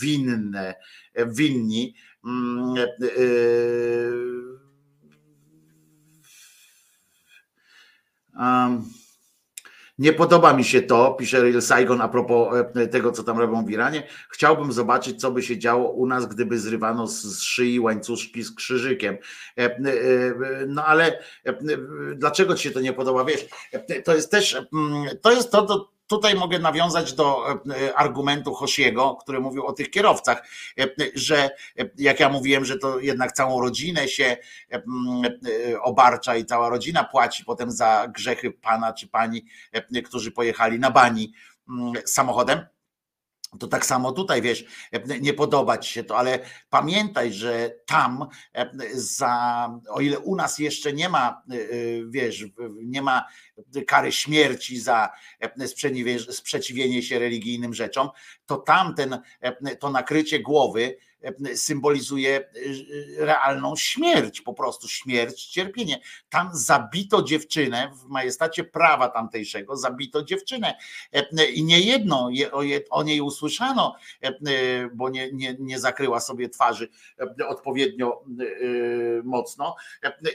winne, 0.00 0.74
winni. 1.26 1.94
Um, 8.38 8.84
nie 9.98 10.12
podoba 10.12 10.52
mi 10.52 10.64
się 10.64 10.82
to, 10.82 11.14
pisze 11.14 11.42
Real 11.42 11.62
Saigon 11.62 12.00
a 12.00 12.08
propos 12.08 12.56
e, 12.74 12.86
tego, 12.86 13.12
co 13.12 13.22
tam 13.22 13.38
robią 13.38 13.64
w 13.64 13.70
Iranie. 13.70 14.06
Chciałbym 14.30 14.72
zobaczyć, 14.72 15.20
co 15.20 15.30
by 15.30 15.42
się 15.42 15.58
działo 15.58 15.90
u 15.90 16.06
nas, 16.06 16.26
gdyby 16.26 16.58
zrywano 16.58 17.06
z 17.06 17.42
szyi 17.42 17.80
łańcuszki 17.80 18.42
z 18.42 18.54
krzyżykiem. 18.54 19.18
E, 19.58 19.62
e, 19.62 19.78
no 20.66 20.84
ale 20.84 21.22
dlaczego 22.14 22.54
ci 22.54 22.62
się 22.62 22.70
to 22.70 22.80
nie 22.80 22.92
podoba? 22.92 23.24
Wiesz, 23.24 23.46
to 24.04 24.14
jest 24.14 24.30
też, 24.30 24.56
mm, 24.72 25.06
to 25.22 25.32
jest 25.32 25.50
to, 25.50 25.62
to 25.62 25.95
tutaj 26.06 26.34
mogę 26.34 26.58
nawiązać 26.58 27.12
do 27.12 27.52
e, 27.52 27.94
argumentu 27.96 28.54
Hosiego, 28.54 29.14
który 29.20 29.40
mówił 29.40 29.66
o 29.66 29.72
tych 29.72 29.90
kierowcach, 29.90 30.48
e, 30.80 30.86
że 31.14 31.50
e, 31.78 31.90
jak 31.98 32.20
ja 32.20 32.28
mówiłem, 32.28 32.64
że 32.64 32.78
to 32.78 32.98
jednak 32.98 33.32
całą 33.32 33.60
rodzinę 33.60 34.08
się 34.08 34.36
obarcza 35.82 36.36
i 36.36 36.44
cała 36.44 36.68
rodzina 36.68 37.04
płaci 37.04 37.44
potem 37.44 37.70
za 37.70 38.08
grzechy 38.14 38.50
pana 38.50 38.92
czy 38.92 39.08
pani, 39.08 39.44
którzy 40.04 40.30
pojechali 40.30 40.78
na 40.78 40.90
bani 40.90 41.32
samochodem 42.04 42.66
to 43.60 43.66
tak 43.66 43.86
samo 43.86 44.12
tutaj, 44.12 44.42
wiesz, 44.42 44.64
nie 45.20 45.32
podobać 45.34 45.86
się 45.86 46.04
to, 46.04 46.18
ale 46.18 46.38
pamiętaj, 46.70 47.32
że 47.32 47.70
tam 47.86 48.26
za, 48.94 49.68
o 49.88 50.00
ile 50.00 50.18
u 50.18 50.36
nas 50.36 50.58
jeszcze 50.58 50.92
nie 50.92 51.08
ma, 51.08 51.42
wiesz, 52.08 52.44
nie 52.82 53.02
ma 53.02 53.26
kary 53.86 54.12
śmierci 54.12 54.80
za 54.80 55.10
sprzeciwienie 56.30 57.02
się 57.02 57.18
religijnym 57.18 57.74
rzeczom, 57.74 58.08
to 58.46 58.56
tamten, 58.56 59.18
to 59.80 59.90
nakrycie 59.90 60.40
głowy 60.40 60.96
symbolizuje 61.54 62.48
y, 62.56 63.16
realną 63.18 63.76
śmierć, 63.76 64.40
po 64.40 64.54
prostu 64.54 64.88
śmierć, 64.88 65.46
cierpienie. 65.46 66.00
Tam 66.28 66.50
zabito 66.52 67.22
dziewczynę 67.22 67.92
w 68.02 68.08
majestacie 68.08 68.64
prawa 68.64 69.08
tamtejszego, 69.08 69.76
zabito 69.76 70.22
dziewczynę 70.22 70.74
i 71.54 71.64
nie 71.64 71.80
jedną 71.80 72.28
o 72.90 73.02
niej 73.02 73.20
usłyszano, 73.20 73.96
bo 74.94 75.08
nie, 75.08 75.32
nie, 75.32 75.56
nie 75.58 75.78
zakryła 75.78 76.20
sobie 76.20 76.48
twarzy 76.48 76.88
odpowiednio 77.48 78.24
mocno. 79.24 79.76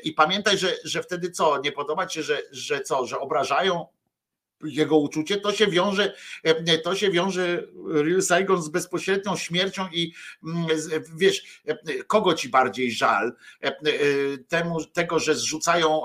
I 0.04 0.12
pamiętaj, 0.12 0.58
że, 0.58 0.76
że 0.84 1.04
wtedy 1.04 1.32
co, 1.32 1.62
nie 1.62 1.72
podoba 1.72 2.08
ci 2.08 2.16
się, 2.16 2.24
że, 2.24 2.42
że 2.52 2.82
co, 2.82 3.06
że 3.06 3.20
obrażają 3.20 3.86
jego 4.64 4.98
uczucie, 4.98 5.38
to 5.38 5.54
się 5.54 5.68
wiąże, 5.68 6.14
e, 6.44 6.78
to 6.78 6.96
się 6.96 7.12
wiąże 7.12 7.64
Real 7.88 8.22
Saigon 8.22 8.62
z 8.62 8.70
bezpośrednią 8.70 9.36
śmiercią 9.36 9.88
i 9.94 10.14
mm, 10.44 10.68
wiesz, 11.16 11.62
kogo 12.08 12.34
ci 12.34 12.50
bardziej 12.50 12.92
żal? 12.92 13.34
Temu, 14.48 14.86
tego, 14.86 15.20
że 15.20 15.36
zrzucają 15.36 16.02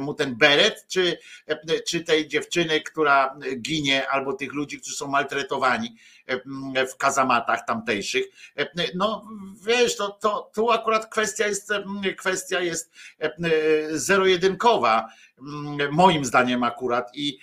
mu 0.00 0.14
ten 0.14 0.36
beret, 0.36 0.86
czy, 0.88 1.18
czy 1.86 2.00
tej 2.00 2.28
dziewczyny, 2.28 2.80
która 2.80 3.38
ginie, 3.60 4.08
albo 4.08 4.32
tych 4.32 4.52
ludzi, 4.52 4.78
którzy 4.80 4.96
są 4.96 5.08
maltretowani 5.08 5.96
w 6.92 6.96
kazamatach 6.96 7.66
tamtejszych. 7.66 8.26
No 8.94 9.28
wiesz, 9.66 9.96
to, 9.96 10.08
to 10.08 10.50
tu 10.54 10.70
akurat 10.70 11.06
kwestia 11.06 11.46
jest, 11.46 11.72
kwestia 12.16 12.60
jest 12.60 12.92
zero-jedynkowa 13.90 15.08
moim 15.90 16.24
zdaniem 16.24 16.62
akurat. 16.62 17.10
I 17.14 17.38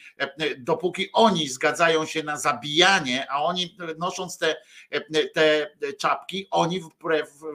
dopóki 0.58 1.10
oni 1.14 1.50
zgadzają 1.50 2.06
się 2.06 2.24
na 2.24 2.38
zabijanie, 2.38 3.32
a 3.32 3.44
oni 3.44 3.78
nosząc 3.98 4.38
te, 4.38 4.56
te 5.34 5.68
czapki, 6.00 6.48
oni 6.52 6.82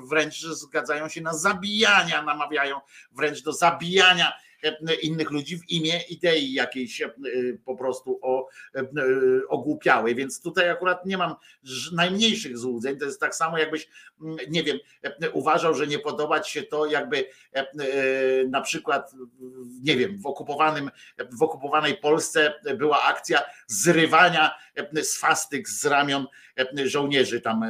wręcz 0.08 0.40
zgadzają 0.40 1.08
się 1.08 1.20
na 1.20 1.34
zabijania, 1.34 2.22
namawiają 2.22 2.80
wręcz 3.12 3.42
do 3.42 3.52
zabijania 3.52 4.32
innych 5.02 5.30
ludzi 5.30 5.58
w 5.58 5.70
imię 5.70 6.00
idei 6.08 6.52
jakiejś 6.52 7.02
e, 7.02 7.10
po 7.64 7.76
prostu 7.76 8.18
o, 8.22 8.48
e, 8.74 8.84
ogłupiałej. 9.48 10.14
Więc 10.14 10.42
tutaj 10.42 10.70
akurat 10.70 11.06
nie 11.06 11.18
mam 11.18 11.34
najmniejszych 11.92 12.58
złudzeń. 12.58 12.98
To 12.98 13.04
jest 13.04 13.20
tak 13.20 13.34
samo, 13.34 13.58
jakbyś, 13.58 13.88
mm, 14.20 14.36
nie 14.48 14.62
wiem, 14.62 14.78
e, 15.02 15.30
uważał, 15.30 15.74
że 15.74 15.86
nie 15.86 15.98
podobać 15.98 16.48
się 16.48 16.62
to, 16.62 16.86
jakby 16.86 17.26
na 18.48 18.60
przykład, 18.60 19.12
nie 19.82 19.96
wiem, 19.96 20.18
w 20.18 20.26
okupowanym, 20.26 20.90
w 21.32 21.42
okupowanej 21.42 21.96
Polsce 21.96 22.54
była 22.76 23.02
akcja 23.02 23.42
zrywania 23.66 24.50
swastyk 25.02 25.68
z 25.68 25.86
ramion 25.86 26.26
żołnierzy, 26.84 27.40
tam 27.40 27.64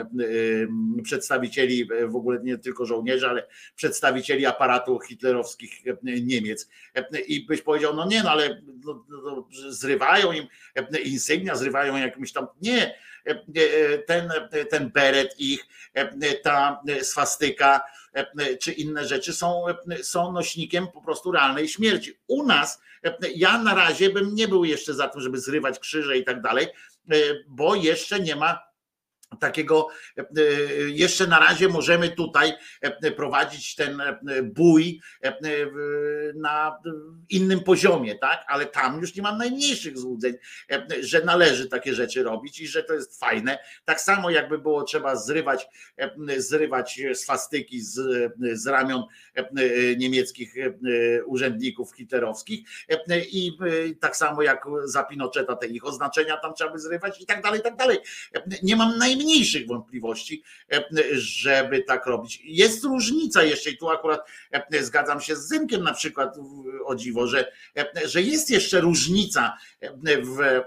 przedstawicieli, 1.03 1.89
w 2.07 2.17
ogóle 2.17 2.41
nie 2.43 2.59
tylko 2.59 2.87
żołnierzy, 2.87 3.29
ale 3.29 3.47
przedstawicieli 3.77 4.47
aparatu 4.47 5.01
hitlerowskich 5.01 5.83
Niemiec 6.03 6.69
i 7.27 7.47
byś 7.47 7.63
powiedział, 7.63 7.97
no 7.97 8.07
nie, 8.07 8.23
no 8.23 8.31
ale 8.31 8.63
no, 8.85 9.05
no, 9.09 9.21
no 9.23 9.49
zrywają 9.69 10.33
im 10.33 10.47
insygnia, 11.05 11.57
zrywają 11.57 11.97
jakimś 11.97 12.33
tam, 12.33 12.47
nie, 12.63 12.95
ten, 14.07 14.33
ten 14.71 14.91
beret 14.91 15.41
ich, 15.41 15.67
ta 16.43 16.83
swastyka, 17.03 17.81
czy 18.61 18.73
inne 18.73 19.05
rzeczy 19.05 19.33
są, 19.33 19.65
są 20.03 20.33
nośnikiem 20.33 20.89
po 20.89 21.01
prostu 21.01 21.33
realnej 21.33 21.69
śmierci. 21.69 22.19
U 22.27 22.47
nas, 22.47 22.81
ja 23.35 23.63
na 23.63 23.75
razie 23.75 24.11
bym 24.11 24.35
nie 24.35 24.49
był 24.49 24.65
jeszcze 24.65 24.95
za 24.95 25.09
tym, 25.09 25.21
żeby 25.21 25.41
zrywać 25.41 25.79
krzyże 25.79 26.19
i 26.19 26.25
tak 26.25 26.43
dalej, 26.43 26.67
bo 27.49 27.75
jeszcze 27.75 28.21
nie 28.21 28.37
ma 28.37 28.70
takiego 29.39 29.89
e, 30.17 30.25
jeszcze 30.89 31.27
na 31.27 31.39
razie 31.39 31.69
możemy 31.69 32.09
tutaj 32.09 32.53
e, 32.81 33.13
prowadzić 33.13 33.75
ten 33.75 34.01
e, 34.01 34.19
bój 34.43 35.01
na 36.35 36.79
innym 37.29 37.61
poziomie, 37.61 38.19
tak? 38.19 38.45
Ale 38.49 38.67
tam 38.67 39.01
już 39.01 39.15
nie 39.15 39.23
mam 39.23 39.39
najmniejszych 39.39 39.99
złudzeń, 39.99 40.35
że 41.01 41.25
należy 41.25 41.69
takie 41.69 41.95
rzeczy 41.95 42.23
robić 42.23 42.61
i 42.61 42.69
że 42.69 42.83
to 42.83 42.95
jest 42.95 43.21
fajne. 43.21 43.59
Tak 43.85 44.01
samo 44.01 44.31
jakby 44.31 44.59
było 44.59 44.83
trzeba 44.83 45.17
zrywać, 45.17 45.67
zrywać 46.37 47.01
swastyki 47.15 47.81
z, 47.81 48.01
z 48.53 48.67
ramion 48.67 49.03
niemieckich 49.97 50.55
urzędników 51.27 51.97
hitlerowskich 51.97 52.69
i 53.33 53.53
tak 54.01 54.17
samo 54.17 54.43
jak 54.43 54.65
za 54.85 55.05
Pinocheta 55.05 55.57
te 55.57 55.67
ich 55.67 55.85
oznaczenia 55.85 56.37
tam 56.37 56.55
trzeba 56.55 56.73
by 56.73 56.79
zrywać 56.79 57.21
i 57.21 57.27
tak 57.27 57.43
dalej, 57.43 57.61
i 57.61 57.63
tak 57.63 57.77
dalej. 57.77 57.99
Nie 58.63 58.77
mam 58.77 58.99
najmniejszych 58.99 59.20
najmniejszych 59.21 59.67
wątpliwości, 59.67 60.43
e, 60.73 60.85
żeby 61.13 61.83
tak 61.83 62.07
robić. 62.07 62.41
Jest 62.45 62.85
różnica 62.85 63.43
jeszcze 63.43 63.71
i 63.71 63.77
tu 63.77 63.89
akurat 63.89 64.21
e, 64.51 64.85
zgadzam 64.85 65.21
się 65.21 65.37
z 65.37 65.49
Zynkiem 65.49 65.83
na 65.83 65.95
przykład 65.95 66.37
o 66.85 66.95
dziwo, 66.95 67.27
że, 67.27 67.53
e, 67.77 68.09
że 68.09 68.23
jest 68.23 68.51
jeszcze 68.51 68.81
różnica 68.81 69.57
w, 70.23 70.61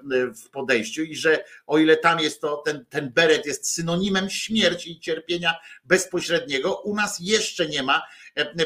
w 0.44 0.50
podejściu 0.50 1.04
i 1.04 1.16
że 1.16 1.44
o 1.68 1.78
ile 1.78 1.98
tam 1.98 2.20
jest 2.20 2.42
to, 2.42 2.58
ten, 2.58 2.86
ten 2.90 3.10
beret 3.10 3.46
jest 3.46 3.74
synonimem 3.74 4.30
śmierci 4.30 4.92
i 4.92 5.00
cierpienia 5.00 5.56
bezpośredniego, 5.86 6.76
u 6.76 6.96
nas 6.96 7.18
jeszcze 7.22 7.68
nie 7.68 7.84
ma 7.84 8.02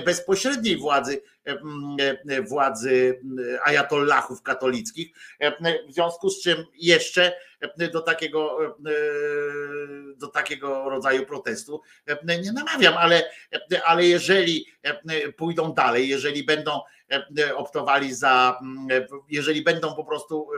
bezpośredniej 0.05 0.77
władzy, 0.77 1.21
władzy 2.47 3.21
ajatollahów 3.63 4.41
katolickich, 4.41 5.07
w 5.89 5.93
związku 5.93 6.29
z 6.29 6.41
czym 6.41 6.65
jeszcze 6.75 7.33
do 7.93 8.01
takiego, 8.01 8.57
do 10.17 10.27
takiego 10.27 10.89
rodzaju 10.89 11.25
protestu. 11.25 11.81
Nie 12.43 12.51
namawiam, 12.51 12.93
ale, 12.97 13.29
ale 13.85 14.05
jeżeli 14.05 14.65
pójdą 15.37 15.73
dalej, 15.73 16.09
jeżeli 16.09 16.43
będą 16.43 16.81
optowali 17.55 18.13
za, 18.13 18.59
jeżeli 19.29 19.61
będą 19.61 19.95
po 19.95 20.03
prostu, 20.03 20.49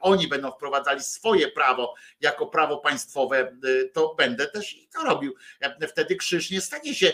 oni 0.00 0.28
będą 0.28 0.50
wprowadzali 0.50 1.02
swoje 1.02 1.48
prawo 1.48 1.94
jako 2.20 2.46
prawo 2.46 2.78
państwowe, 2.78 3.56
to 3.92 4.14
będę 4.14 4.46
też 4.46 4.74
i 4.76 4.88
to 4.88 5.04
robił. 5.04 5.34
Wtedy 5.88 6.16
krzyż 6.16 6.50
nie 6.50 6.60
stanie 6.60 6.94
się 6.94 7.12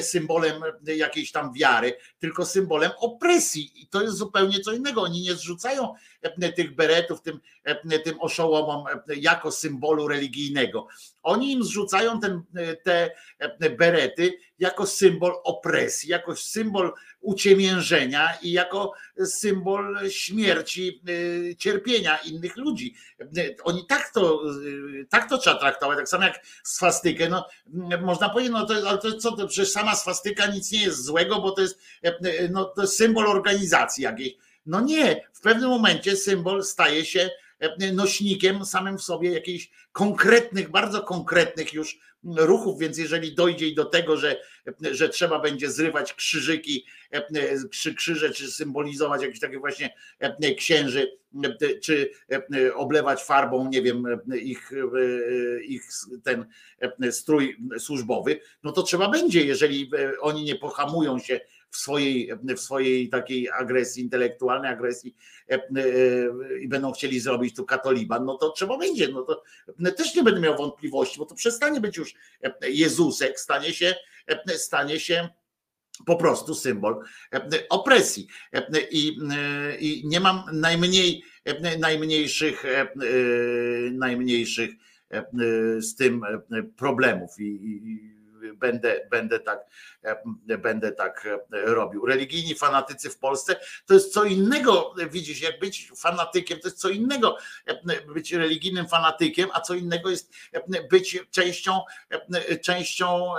symbolem 0.00 0.62
jakiejś 0.86 1.32
tam 1.32 1.52
wiary, 1.52 1.96
tylko 2.18 2.46
symbolem 2.46 2.90
opresji. 2.98 3.82
I 3.82 3.86
to 3.86 4.02
jest 4.02 4.16
zupełnie 4.16 4.60
co 4.60 4.72
innego. 4.72 5.02
Oni 5.02 5.22
nie 5.22 5.34
zrzucają 5.34 5.94
tych 6.56 6.74
beretów 6.74 7.22
tym, 7.22 7.40
tym 8.04 8.20
oszołomom 8.20 8.84
jako 9.16 9.52
symbolu 9.52 10.08
religijnego. 10.08 10.86
Oni 11.22 11.52
im 11.52 11.64
zrzucają 11.64 12.20
ten, 12.20 12.42
te 13.60 13.70
berety 13.70 14.38
jako 14.58 14.86
symbol 14.86 15.32
opresji, 15.44 16.10
jako 16.10 16.36
symbol 16.36 16.92
uciemiężenia 17.20 18.38
i 18.42 18.52
jako 18.52 18.92
symbol 19.24 20.10
śmierci, 20.10 21.02
y, 21.08 21.56
cierpienia 21.58 22.16
innych 22.16 22.56
ludzi. 22.56 22.94
Oni 23.64 23.86
tak 23.86 24.10
to, 24.14 24.42
tak 25.10 25.28
to 25.28 25.38
trzeba 25.38 25.56
traktować, 25.56 25.98
tak 25.98 26.08
samo 26.08 26.24
jak 26.24 26.40
swastykę. 26.64 27.28
No, 27.28 27.46
można 28.02 28.28
powiedzieć, 28.28 28.52
no 28.52 28.66
to, 28.66 28.74
ale 28.88 28.98
to 28.98 29.12
co, 29.12 29.36
to 29.36 29.46
przecież 29.46 29.72
sama 29.72 29.94
swastyka 29.94 30.46
nic 30.46 30.72
nie 30.72 30.82
jest 30.82 31.04
złego, 31.04 31.40
bo 31.40 31.50
to 31.50 31.62
jest, 31.62 31.78
no, 32.50 32.64
to 32.64 32.82
jest 32.82 32.96
symbol 32.96 33.26
organizacji 33.26 34.04
jakiejś. 34.04 34.32
No 34.66 34.80
nie, 34.80 35.28
w 35.32 35.40
pewnym 35.40 35.70
momencie 35.70 36.16
symbol 36.16 36.64
staje 36.64 37.04
się 37.04 37.30
nośnikiem 37.92 38.64
samym 38.64 38.98
w 38.98 39.02
sobie 39.02 39.30
jakichś 39.30 39.70
konkretnych, 39.92 40.70
bardzo 40.70 41.02
konkretnych 41.02 41.72
już 41.72 41.98
ruchów, 42.24 42.80
więc 42.80 42.98
jeżeli 42.98 43.34
dojdzie 43.34 43.74
do 43.74 43.84
tego, 43.84 44.16
że, 44.16 44.36
że 44.80 45.08
trzeba 45.08 45.38
będzie 45.38 45.70
zrywać 45.70 46.14
krzyżyki, 46.14 46.86
krzyże, 47.96 48.30
czy 48.30 48.50
symbolizować 48.50 49.22
jakieś 49.22 49.40
takie 49.40 49.58
właśnie 49.58 49.94
księży, 50.56 51.18
czy 51.82 52.10
oblewać 52.74 53.22
farbą, 53.22 53.68
nie 53.68 53.82
wiem, 53.82 54.04
ich, 54.42 54.70
ich 55.62 55.88
ten 56.24 56.46
strój 57.12 57.56
służbowy, 57.78 58.40
no 58.62 58.72
to 58.72 58.82
trzeba 58.82 59.08
będzie, 59.08 59.44
jeżeli 59.44 59.90
oni 60.20 60.44
nie 60.44 60.54
pohamują 60.54 61.18
się 61.18 61.40
w 61.72 61.76
swojej, 61.76 62.30
w 62.56 62.60
swojej 62.60 63.08
takiej 63.08 63.50
agresji 63.50 64.02
intelektualnej, 64.02 64.70
agresji 64.70 65.16
e, 65.50 65.54
e, 65.54 65.60
i 66.60 66.68
będą 66.68 66.92
chcieli 66.92 67.20
zrobić 67.20 67.56
tu 67.56 67.64
katoliban, 67.64 68.24
no 68.24 68.36
to 68.36 68.50
trzeba 68.50 68.78
będzie. 68.78 69.08
No 69.08 69.22
to 69.22 69.42
też 69.96 70.14
nie 70.14 70.22
będę 70.22 70.40
miał 70.40 70.56
wątpliwości, 70.56 71.18
bo 71.18 71.26
to 71.26 71.34
przestanie 71.34 71.80
być 71.80 71.96
już 71.96 72.14
Jezusek, 72.68 73.40
stanie 73.40 73.72
się, 73.72 73.94
stanie 74.56 75.00
się 75.00 75.28
po 76.06 76.16
prostu 76.16 76.54
symbol 76.54 77.02
opresji. 77.70 78.26
I, 78.90 79.18
i 79.78 80.02
nie 80.06 80.20
mam 80.20 80.42
najmniej, 80.52 81.22
najmniejszych, 81.78 82.64
najmniejszych 83.92 84.70
z 85.78 85.94
tym 85.96 86.22
problemów. 86.76 87.30
I, 87.40 87.44
i 87.44 88.22
będę, 88.56 89.00
będę, 89.10 89.40
tak, 89.40 89.60
będę 90.58 90.92
tak 90.92 91.28
robił. 91.52 92.06
Religijni 92.06 92.54
fanatycy 92.54 93.10
w 93.10 93.18
Polsce 93.18 93.56
to 93.86 93.94
jest 93.94 94.12
co 94.12 94.24
innego, 94.24 94.94
widzisz, 95.10 95.42
jak 95.42 95.58
być 95.58 95.92
fanatykiem, 95.96 96.58
to 96.58 96.68
jest 96.68 96.80
co 96.80 96.88
innego 96.88 97.36
być 98.14 98.32
religijnym 98.32 98.88
fanatykiem, 98.88 99.48
a 99.52 99.60
co 99.60 99.74
innego 99.74 100.10
jest 100.10 100.32
być 100.90 101.18
częścią, 101.30 101.80
częścią 102.62 103.34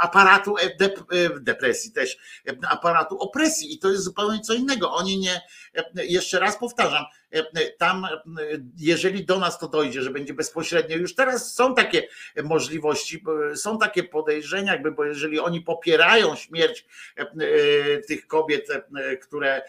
aparatu 0.00 0.54
depresji 1.40 1.92
też, 1.92 2.16
aparatu 2.68 3.18
opresji 3.18 3.74
i 3.74 3.78
to 3.78 3.90
jest 3.90 4.04
zupełnie 4.04 4.40
co 4.40 4.54
innego. 4.54 4.92
Oni 4.92 5.18
nie, 5.18 5.40
jeszcze 5.94 6.40
raz 6.40 6.58
powtarzam, 6.58 7.04
e, 7.30 7.70
tam, 7.70 8.04
e, 8.04 8.10
jeżeli 8.78 9.24
do 9.24 9.38
nas 9.38 9.58
to 9.58 9.68
dojdzie, 9.68 10.02
że 10.02 10.10
będzie 10.10 10.34
bezpośrednio, 10.34 10.96
już 10.96 11.14
teraz 11.14 11.54
są 11.54 11.74
takie 11.74 12.08
możliwości, 12.44 13.24
są 13.54 13.78
takie 13.78 14.04
podejrzenia, 14.04 14.72
jakby, 14.72 14.92
jeżeli 15.06 15.40
oni 15.40 15.60
popierają 15.60 16.36
śmierć 16.36 16.86
e, 17.18 17.20
e, 17.22 17.26
tych 17.98 18.26
kobiet, 18.26 18.68
e, 18.70 19.16
które 19.16 19.62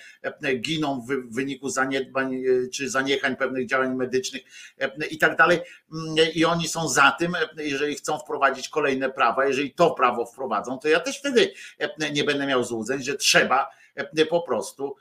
giną 0.55 1.01
w 1.01 1.35
wyniku 1.35 1.69
zaniedbań 1.69 2.43
czy 2.73 2.89
zaniechań 2.89 3.35
pewnych 3.35 3.67
działań 3.67 3.95
medycznych 3.95 4.41
i 5.11 5.17
tak 5.17 5.37
dalej, 5.37 5.59
mm, 5.93 6.15
i 6.33 6.45
oni 6.45 6.67
są 6.67 6.87
za 6.89 7.11
tym, 7.19 7.33
jeżeli 7.57 7.95
chcą 7.95 8.19
wprowadzić 8.19 8.69
kolejne 8.69 9.09
prawa, 9.09 9.45
jeżeli 9.45 9.73
to 9.73 9.91
prawo 9.91 10.25
wprowadzą, 10.25 10.79
to 10.79 10.87
ja 10.87 10.99
też 10.99 11.19
wtedy 11.19 11.53
nie 12.13 12.23
będę 12.23 12.47
miał 12.47 12.63
złudzeń, 12.63 13.03
że 13.03 13.15
trzeba 13.15 13.69
po 14.29 14.41
prostu 14.41 14.95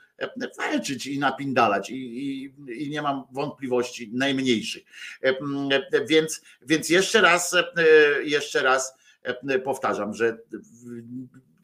walczyć 0.57 1.05
i 1.07 1.19
napindalać 1.19 1.89
i, 1.89 1.95
i, 1.95 2.53
i 2.85 2.89
nie 2.89 3.01
mam 3.01 3.23
wątpliwości 3.31 4.11
najmniejszych. 4.13 4.83
Więc, 6.07 6.41
więc 6.61 6.89
jeszcze 6.89 7.21
raz, 7.21 7.55
jeszcze 8.23 8.63
raz 8.63 8.97
powtarzam, 9.63 10.13
że 10.13 10.37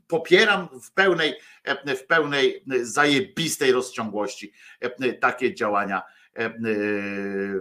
popieram 0.08 0.68
w 0.82 0.92
pełnej, 0.92 1.36
e, 1.64 1.96
w 1.96 2.06
pełnej 2.06 2.64
zajebistej 2.82 3.72
rozciągłości 3.72 4.54
e, 4.80 5.14
takie 5.14 5.54
działania 5.56 6.02
e, 6.34 6.50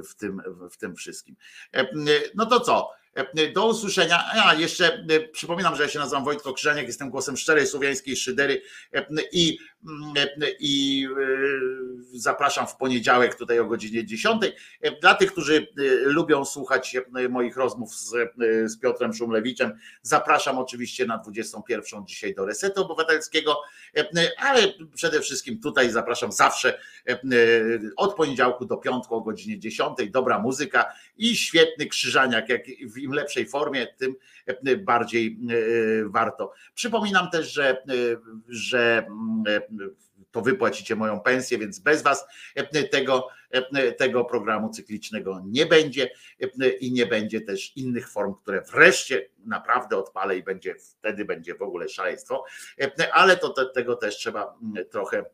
w 0.03 0.15
tym, 0.19 0.43
w 0.71 0.77
tym 0.77 0.97
wszystkim. 0.97 1.37
E, 1.75 1.87
No 2.35 2.47
to 2.47 2.61
co? 2.61 3.00
E, 3.15 3.53
Do 3.53 3.67
usłyszenia. 3.67 4.25
A 4.45 4.55
jeszcze 4.55 5.05
e, 5.09 5.21
przypominam, 5.21 5.77
że 5.77 5.83
ja 5.83 5.89
się 5.89 5.99
nazywam 5.99 6.25
Wojtko 6.25 6.53
Krzyżaniak, 6.53 6.87
jestem 6.87 7.11
głosem 7.11 7.37
szczerej 7.37 7.67
słowiańskiej 7.67 8.17
szydery 8.17 8.63
e, 8.95 9.07
i, 9.33 9.59
e, 10.17 10.47
i 10.61 11.07
zapraszam 12.13 12.67
w 12.67 12.77
poniedziałek 12.77 13.35
tutaj 13.35 13.59
o 13.59 13.65
godzinie 13.65 14.07
10. 14.07 14.43
E, 14.81 15.01
Dla 15.01 15.15
tych, 15.15 15.33
którzy 15.33 15.67
lubią 16.05 16.45
słuchać 16.45 16.97
moich 17.31 17.57
rozmów 17.57 17.95
z, 17.95 18.15
z 18.65 18.79
Piotrem 18.79 19.15
Szumlewiczem, 19.15 19.79
zapraszam 20.03 20.59
oczywiście 20.59 21.07
na 21.07 21.19
21 21.19 22.07
dzisiaj 22.07 22.35
do 22.35 22.47
Resetu 22.47 22.83
Obywatelskiego, 22.83 23.61
ale 24.39 24.73
przede 24.95 25.21
wszystkim 25.21 25.61
tutaj 25.61 25.91
zapraszam 25.91 26.33
zawsze 26.33 26.79
od 27.97 28.15
poniedziałku 28.15 28.65
do 28.65 28.77
piątku 28.77 29.15
o 29.15 29.21
godzinie 29.21 29.59
10. 29.59 29.99
Dobra 30.11 30.39
muzyka 30.39 30.93
i 31.17 31.37
świetny 31.37 31.87
krzyżaniak, 31.87 32.49
jak 32.49 32.63
im 33.03 33.13
lepszej 33.13 33.47
formie, 33.47 33.87
tym 33.87 34.17
e, 34.47 34.77
bardziej 34.77 35.39
e, 35.51 36.09
warto. 36.09 36.53
Przypominam 36.75 37.31
też, 37.31 37.53
że, 37.53 37.71
e, 37.71 37.85
że 38.49 39.07
to 40.31 40.41
wy 40.41 40.55
płacicie 40.55 40.97
moją 40.97 41.21
pensję, 41.21 41.59
więc 41.59 41.79
bez 41.79 42.03
was 42.03 42.27
tego, 42.91 43.29
tego 43.99 44.25
programu 44.25 44.71
cyklicznego 44.71 45.43
nie 45.47 45.67
będzie 45.67 46.11
i 46.81 46.93
nie 46.93 47.07
będzie 47.07 47.41
też 47.41 47.77
innych 47.77 48.11
form, 48.11 48.35
które 48.43 48.63
wreszcie 48.63 49.29
naprawdę 49.39 49.97
odpalę 49.97 50.37
i 50.37 50.43
będzie 50.43 50.75
wtedy 50.75 51.25
będzie 51.25 51.55
w 51.55 51.63
ogóle 51.63 51.89
szaleństwo, 51.89 52.45
ale 53.13 53.37
to 53.37 53.49
te, 53.49 53.67
tego 53.67 53.97
też 53.97 54.17
trzeba 54.17 54.59
trochę 54.91 55.25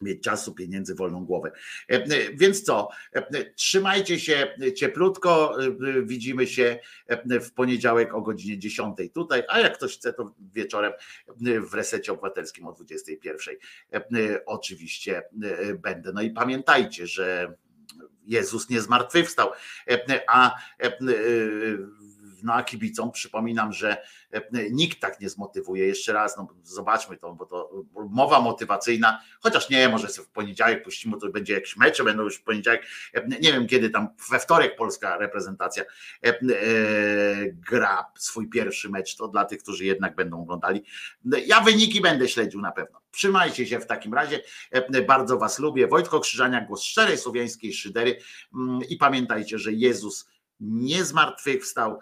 mieć 0.00 0.22
czasu, 0.22 0.54
pieniędzy, 0.54 0.94
wolną 0.94 1.24
głowę. 1.24 1.52
E, 1.90 1.94
e, 1.94 2.06
Więc 2.34 2.62
co, 2.62 2.88
e, 3.12 3.44
trzymajcie 3.54 4.20
się 4.20 4.54
cieplutko, 4.76 5.56
widzimy 6.02 6.46
się 6.46 6.78
w 7.42 7.52
poniedziałek 7.52 8.14
o 8.14 8.22
godzinie 8.22 8.58
10 8.58 8.96
tutaj, 9.14 9.42
a 9.48 9.60
jak 9.60 9.76
ktoś 9.76 9.96
chce, 9.96 10.12
to 10.12 10.34
wieczorem 10.54 10.92
w 11.70 11.74
resecie 11.74 12.12
obywatelskim 12.12 12.66
o 12.66 12.72
21. 12.72 13.56
E, 13.92 13.96
e, 13.96 14.44
Oczywiście 14.46 15.22
będę. 15.82 16.12
No 16.14 16.22
i 16.22 16.30
pamiętajcie, 16.30 17.06
że 17.06 17.54
Jezus 18.24 18.70
nie 18.70 18.80
zmartwychwstał, 18.80 19.50
a 20.28 20.54
no 22.42 22.54
a 22.54 22.62
kibicom 22.62 23.12
przypominam, 23.12 23.72
że 23.72 23.96
e, 24.30 24.42
nikt 24.70 25.00
tak 25.00 25.20
nie 25.20 25.28
zmotywuje. 25.28 25.86
Jeszcze 25.86 26.12
raz, 26.12 26.36
no 26.36 26.48
zobaczmy 26.62 27.16
to, 27.16 27.34
bo 27.34 27.46
to 27.46 27.84
mowa 28.10 28.40
motywacyjna, 28.40 29.22
chociaż 29.40 29.70
nie, 29.70 29.88
może 29.88 30.08
w 30.08 30.28
poniedziałek 30.28 30.82
puścimy, 30.82 31.16
to 31.20 31.28
będzie 31.28 31.54
jakieś 31.54 31.76
mecze, 31.76 32.04
będą 32.04 32.22
już 32.22 32.36
w 32.36 32.42
poniedziałek, 32.42 32.86
e, 33.14 33.28
nie 33.28 33.52
wiem 33.52 33.66
kiedy 33.66 33.90
tam, 33.90 34.08
we 34.30 34.38
wtorek 34.38 34.76
polska 34.76 35.16
reprezentacja 35.16 35.84
e, 36.22 36.38
gra 37.52 38.06
swój 38.18 38.48
pierwszy 38.48 38.88
mecz, 38.88 39.16
to 39.16 39.28
dla 39.28 39.44
tych, 39.44 39.62
którzy 39.62 39.84
jednak 39.84 40.14
będą 40.14 40.42
oglądali. 40.42 40.84
Ja 41.46 41.60
wyniki 41.60 42.00
będę 42.00 42.28
śledził 42.28 42.60
na 42.60 42.72
pewno. 42.72 43.00
Trzymajcie 43.10 43.66
się 43.66 43.80
w 43.80 43.86
takim 43.86 44.14
razie. 44.14 44.42
Bardzo 45.06 45.38
Was 45.38 45.58
lubię. 45.58 45.86
Wojtko 45.86 46.20
Krzyżania, 46.20 46.60
głos 46.60 46.82
szczerej 46.82 47.18
słowiańskiej 47.18 47.72
szydery 47.72 48.16
Mm, 48.54 48.80
i 48.88 48.96
pamiętajcie, 48.96 49.58
że 49.58 49.72
Jezus 49.72 50.28
nie 50.60 51.04
zmartwychwstał, 51.04 51.98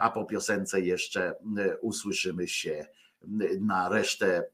a 0.00 0.10
po 0.10 0.24
piosence 0.24 0.80
jeszcze 0.80 1.34
e, 1.58 1.78
usłyszymy 1.78 2.48
się 2.48 2.86
na 3.60 3.88
resztę 3.88 4.44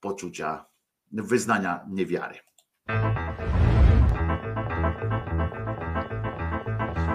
poczucia 0.00 0.64
wyznania 1.12 1.86
niewiary. 1.90 2.38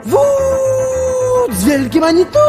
Wódz 0.03 1.64
wielki 1.66 2.00
manitu! 2.00 2.40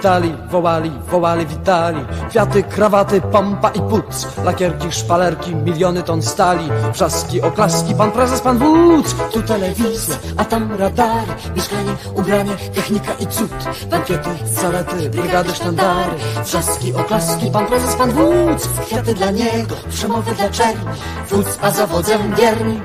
Witali, 0.00 0.34
wołali, 0.50 0.90
wołali, 1.10 1.46
witali. 1.46 2.04
Kwiaty, 2.28 2.62
krawaty, 2.62 3.20
pompa 3.20 3.70
i 3.70 3.80
puc 3.80 4.26
Lakierki, 4.44 4.92
szpalerki, 4.92 5.54
miliony 5.56 6.02
ton 6.02 6.22
stali. 6.22 6.68
Wrzaski, 6.92 7.42
oklaski, 7.42 7.94
pan 7.94 8.10
prezes, 8.10 8.40
pan 8.40 8.58
wódz. 8.58 9.14
Tu 9.32 9.42
telewizja, 9.42 10.16
a 10.36 10.44
tam 10.44 10.72
radary. 10.78 11.32
Mieszkanie, 11.56 11.92
ubranie, 12.14 12.56
technika 12.74 13.12
i 13.20 13.26
cud. 13.26 13.50
Bankiety, 13.90 14.30
Zalety, 14.44 15.10
brygady, 15.10 15.54
sztandary. 15.54 16.16
Wrzaski, 16.44 16.94
oklaski, 16.94 17.50
pan 17.50 17.66
prezes, 17.66 17.94
pan 17.96 18.10
wódz. 18.10 18.68
Kwiaty 18.86 19.14
dla 19.14 19.30
niego, 19.30 19.76
przemowy 19.90 20.34
dla 20.34 20.48
czerni. 20.48 20.84
Wódz, 21.30 21.58
a 21.62 21.70
za 21.70 21.86
wodzem 21.86 22.34
wierni. 22.34 22.80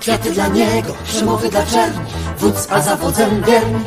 Kwiaty 0.00 0.30
dla 0.30 0.48
niego, 0.48 0.92
przemowy 1.04 1.48
dla 1.48 1.62
czerni 1.66 2.21
Wódz, 2.42 2.68
a 2.70 2.80
za 2.80 2.96
wodzem 2.96 3.42
wierni 3.42 3.84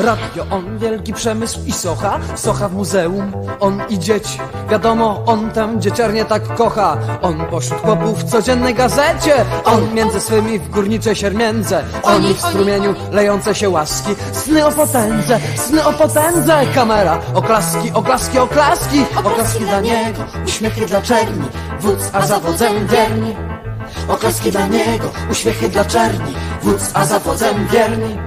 Radio, 0.00 0.46
on 0.50 0.78
wielki 0.78 1.12
przemysł 1.12 1.60
i 1.66 1.72
socha 1.72 2.18
Socha 2.34 2.68
w 2.68 2.72
muzeum, 2.72 3.32
on 3.60 3.82
i 3.88 3.98
dzieci 3.98 4.38
Wiadomo, 4.70 5.22
on 5.26 5.50
tam 5.50 5.80
dzieciarnie 5.80 6.24
tak 6.24 6.54
kocha. 6.54 6.96
On 7.22 7.46
pośród 7.50 7.80
chłopów 7.80 8.18
w 8.18 8.30
codziennej 8.30 8.74
gazecie. 8.74 9.44
On 9.64 9.94
między 9.94 10.20
swymi 10.20 10.58
w 10.58 10.70
górniczej 10.70 11.16
siermiędze. 11.16 11.84
Oni 12.02 12.34
w 12.34 12.40
strumieniu 12.40 12.94
lejące 13.10 13.54
się 13.54 13.70
łaski. 13.70 14.10
Sny 14.32 14.66
o 14.66 14.72
potędze, 14.72 15.40
sny 15.56 15.86
o 15.86 15.92
potędze. 15.92 16.66
Kamera, 16.74 17.18
oklaski, 17.34 17.92
oklaski, 17.94 18.38
oklaski. 18.38 19.04
Oklaski 19.24 19.64
dla 19.64 19.80
niego, 19.80 20.24
uśmiechy 20.46 20.86
dla 20.86 21.02
czerni. 21.02 21.44
Wódz, 21.80 22.10
a 22.12 22.26
za 22.26 22.40
wodzem 22.40 22.86
wierni 22.86 23.36
Oklaski 24.08 24.50
dla 24.50 24.66
niego, 24.66 25.10
uśmiechy 25.30 25.68
dla 25.68 25.84
czerni 25.84 26.34
Wódz, 26.62 26.90
a 26.94 27.04
za 27.04 27.18
wodzem 27.18 27.66
wierni. 27.66 28.18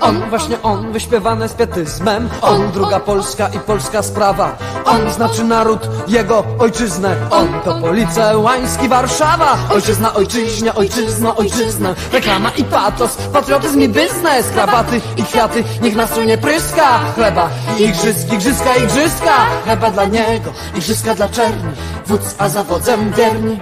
On, 0.00 0.28
właśnie 0.30 0.62
on, 0.62 0.92
wyśpiewany 0.92 1.48
z 1.48 1.52
pietyzmem. 1.52 2.28
On, 2.42 2.72
druga 2.72 3.00
Polska 3.00 3.48
i 3.48 3.58
polska 3.58 4.02
sprawa. 4.02 4.56
On 4.84 5.10
znaczy 5.10 5.44
naród, 5.44 5.88
jego 6.08 6.44
ojczyznę. 6.58 7.16
On 7.30 7.48
to 7.64 7.80
Police, 7.80 8.38
Łański, 8.38 8.88
Warszawa. 8.88 9.58
Ojczyzna, 9.74 10.14
ojczyźnia, 10.14 10.74
ojczyzna, 10.74 11.36
ojczyzna 11.36 11.94
Reklama 12.12 12.50
i 12.50 12.64
patos, 12.64 13.16
patriotyzm 13.32 13.80
i 13.80 13.88
biznes. 13.88 14.48
Krawaty 14.54 15.00
i 15.16 15.22
kwiaty, 15.22 15.64
niech 15.82 15.96
nastrój 15.96 16.26
nie 16.26 16.38
pryska. 16.38 17.00
Chleba 17.14 17.50
i 17.78 17.82
igrzyski, 17.82 18.34
igrzyska, 18.34 18.74
igrzyska. 18.74 19.34
Chleba 19.64 19.90
dla 19.90 20.04
niego, 20.04 20.52
igrzyska 20.74 21.14
dla 21.14 21.28
czerni. 21.28 21.72
Wódz, 22.06 22.34
a 22.38 22.48
za 22.48 22.64
wodzem 22.64 23.12
wierni 23.12 23.60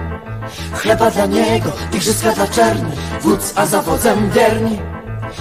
Chleba 0.75 1.11
dla 1.11 1.27
niego, 1.27 1.71
igrzyska 1.93 2.33
dla 2.33 2.47
czerni 2.47 2.93
Wódz, 3.23 3.53
a 3.57 3.67
za 3.67 3.83
wodzem 3.83 4.31
wierni. 4.31 4.79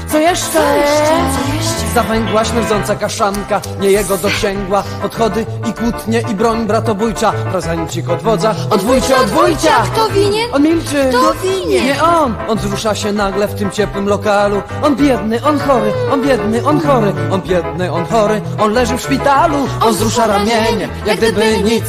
Co 0.08 0.20
jeszcze? 0.20 0.54
Co 0.54 0.76
jeszcze? 0.76 1.08
Co 1.08 1.54
jeszcze? 1.56 1.94
Zawęgła, 1.96 2.46
śmierdząca 2.46 2.96
kaszanka, 2.96 3.62
nie 3.80 3.92
jego 3.92 4.18
dosięgła. 4.18 4.84
Podchody 5.02 5.46
i 5.70 5.74
kłótnie 5.74 6.22
i 6.32 6.36
broń 6.36 6.68
bratobójcza. 6.68 7.32
Prezencik 7.32 8.10
od 8.10 8.22
wodza, 8.22 8.56
odwójcie, 8.70 9.18
odwójcia 9.18 9.84
Kto 9.94 10.10
winien? 10.10 10.50
On 10.54 10.62
milczy. 10.62 11.10
Kto 11.10 11.34
winien? 11.34 11.86
Nie 11.86 12.04
on, 12.04 12.36
on 12.48 12.58
wzrusza 12.58 12.96
się 12.96 13.14
nagle 13.14 13.48
w 13.48 13.56
tym 13.56 13.72
ciepłym 13.72 14.10
lokalu. 14.10 14.62
On 14.84 14.96
biedny, 14.96 15.44
on 15.46 15.60
chory, 15.60 15.94
on 16.14 16.22
biedny, 16.22 16.66
on 16.66 16.82
chory. 16.82 17.14
On 17.32 17.42
biedny, 17.42 17.92
on 17.92 18.06
chory, 18.06 18.42
on 18.60 18.74
leży 18.74 18.98
w 18.98 19.02
szpitalu. 19.02 19.68
On 19.86 19.94
wzrusza 19.94 20.28
ramieniem, 20.28 20.90
jak 21.06 21.18
gdyby 21.18 21.58
nic. 21.64 21.86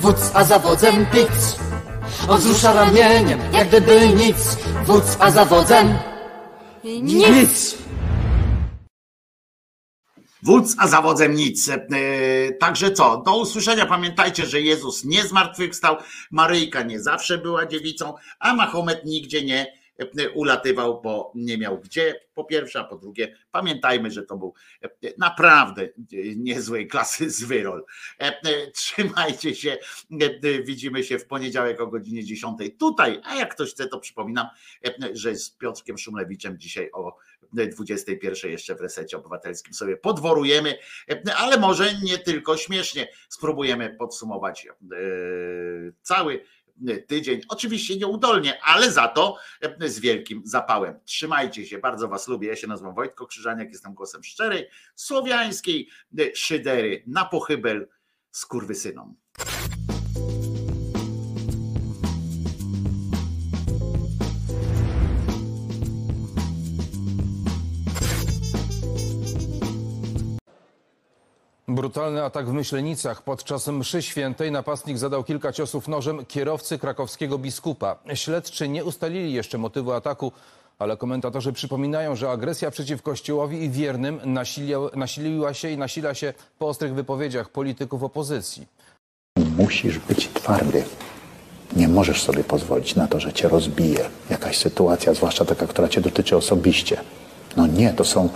Wódz, 0.00 0.30
a 0.34 0.44
za 0.44 0.58
wodzem 0.58 1.06
pic 1.06 1.62
On 2.28 2.38
wzrusza 2.38 2.72
ramieniem, 2.72 3.40
jak 3.52 3.68
gdyby 3.68 4.08
nic 4.08 4.36
Wódz, 4.86 5.16
a 5.20 5.30
za 5.30 5.44
wodzem 5.44 5.98
Nic 6.84 7.76
Wódz, 10.42 10.74
a 10.78 10.88
zawodzem 10.88 11.34
nic. 11.34 11.68
E, 11.68 11.78
Także 12.52 12.90
co, 12.90 13.22
do 13.26 13.36
usłyszenia. 13.36 13.86
Pamiętajcie, 13.86 14.46
że 14.46 14.60
Jezus 14.60 15.04
nie 15.04 15.22
zmartwychwstał, 15.22 15.96
Maryjka 16.30 16.82
nie 16.82 17.00
zawsze 17.00 17.38
była 17.38 17.66
dziewicą, 17.66 18.14
a 18.38 18.54
Mahomet 18.54 19.04
nigdzie 19.04 19.44
nie 19.44 19.81
ulatywał, 20.34 21.00
bo 21.02 21.32
nie 21.34 21.58
miał 21.58 21.78
gdzie, 21.78 22.20
po 22.34 22.44
pierwsze, 22.44 22.80
a 22.80 22.84
po 22.84 22.96
drugie, 22.96 23.36
pamiętajmy, 23.50 24.10
że 24.10 24.22
to 24.22 24.36
był 24.36 24.54
e, 24.82 24.88
naprawdę 25.18 25.88
niezłej 26.36 26.88
klasy 26.88 27.30
zwyrol. 27.30 27.84
E, 28.20 28.24
e, 28.24 28.70
Trzymajcie 28.70 29.54
się, 29.54 29.78
E, 30.20 30.62
widzimy 30.62 31.04
się 31.04 31.18
w 31.18 31.26
poniedziałek 31.26 31.80
o 31.80 31.86
godzinie 31.86 32.24
10 32.24 32.58
tutaj, 32.78 33.20
a 33.24 33.34
jak 33.34 33.54
ktoś 33.54 33.70
chce, 33.70 33.86
to 33.86 33.98
przypominam, 33.98 34.46
e, 34.86 34.92
że 35.12 35.36
z 35.36 35.50
Piotrkiem 35.50 35.98
Szumlewiczem 35.98 36.58
dzisiaj 36.58 36.90
o 36.92 37.16
21 37.52 38.50
jeszcze 38.50 38.74
w 38.74 38.80
resecie 38.80 39.16
obywatelskim 39.16 39.74
sobie 39.74 39.96
podworujemy, 39.96 40.78
e, 41.10 41.36
ale 41.36 41.58
może 41.58 41.94
nie 42.02 42.18
tylko 42.18 42.56
śmiesznie. 42.56 43.08
Spróbujemy 43.28 43.96
podsumować 43.98 44.66
e, 44.66 44.72
cały 46.02 46.44
tydzień. 47.08 47.40
Oczywiście 47.48 47.96
nieudolnie, 47.96 48.62
ale 48.62 48.90
za 48.90 49.08
to 49.08 49.36
e, 49.60 49.88
z 49.88 50.00
wielkim 50.00 50.42
zapałem. 50.44 51.00
Trzymajcie 51.04 51.66
się, 51.66 51.78
bardzo 51.78 52.08
Was 52.08 52.28
lubię. 52.28 52.48
Ja 52.48 52.56
się 52.56 52.66
nazywam 52.66 52.94
Wojtko 52.94 53.26
Krzyżaniak, 53.26 53.68
jestem 53.68 53.94
głosem 53.94 54.24
szczerej, 54.24 54.68
słowiańskiej 54.94 55.88
e, 56.18 56.36
szydery 56.36 57.02
na 57.06 57.24
pochybel 57.24 57.88
z 58.30 58.46
Brutalny 71.74 72.24
atak 72.24 72.46
w 72.46 72.52
Myślenicach. 72.52 73.22
Podczas 73.22 73.68
mszy 73.68 74.02
świętej 74.02 74.50
napastnik 74.52 74.98
zadał 74.98 75.24
kilka 75.24 75.52
ciosów 75.52 75.88
nożem 75.88 76.26
kierowcy 76.26 76.78
krakowskiego 76.78 77.38
biskupa. 77.38 77.96
Śledczy 78.14 78.68
nie 78.68 78.84
ustalili 78.84 79.32
jeszcze 79.32 79.58
motywu 79.58 79.92
ataku, 79.92 80.32
ale 80.78 80.96
komentatorzy 80.96 81.52
przypominają, 81.52 82.16
że 82.16 82.30
agresja 82.30 82.70
przeciw 82.70 83.02
Kościołowi 83.02 83.64
i 83.64 83.70
wiernym 83.70 84.20
nasiliła 84.94 85.54
się 85.54 85.70
i 85.70 85.78
nasila 85.78 86.14
się 86.14 86.34
po 86.58 86.68
ostrych 86.68 86.94
wypowiedziach 86.94 87.48
polityków 87.48 88.02
opozycji. 88.02 88.66
Musisz 89.56 89.98
być 89.98 90.28
twardy. 90.28 90.84
Nie 91.76 91.88
możesz 91.88 92.22
sobie 92.22 92.44
pozwolić 92.44 92.94
na 92.94 93.08
to, 93.08 93.20
że 93.20 93.32
cię 93.32 93.48
rozbije 93.48 94.10
jakaś 94.30 94.58
sytuacja, 94.58 95.14
zwłaszcza 95.14 95.44
taka, 95.44 95.66
która 95.66 95.88
cię 95.88 96.00
dotyczy 96.00 96.36
osobiście. 96.36 97.00
No 97.56 97.66
nie, 97.66 97.92
to 97.92 98.04
są, 98.04 98.28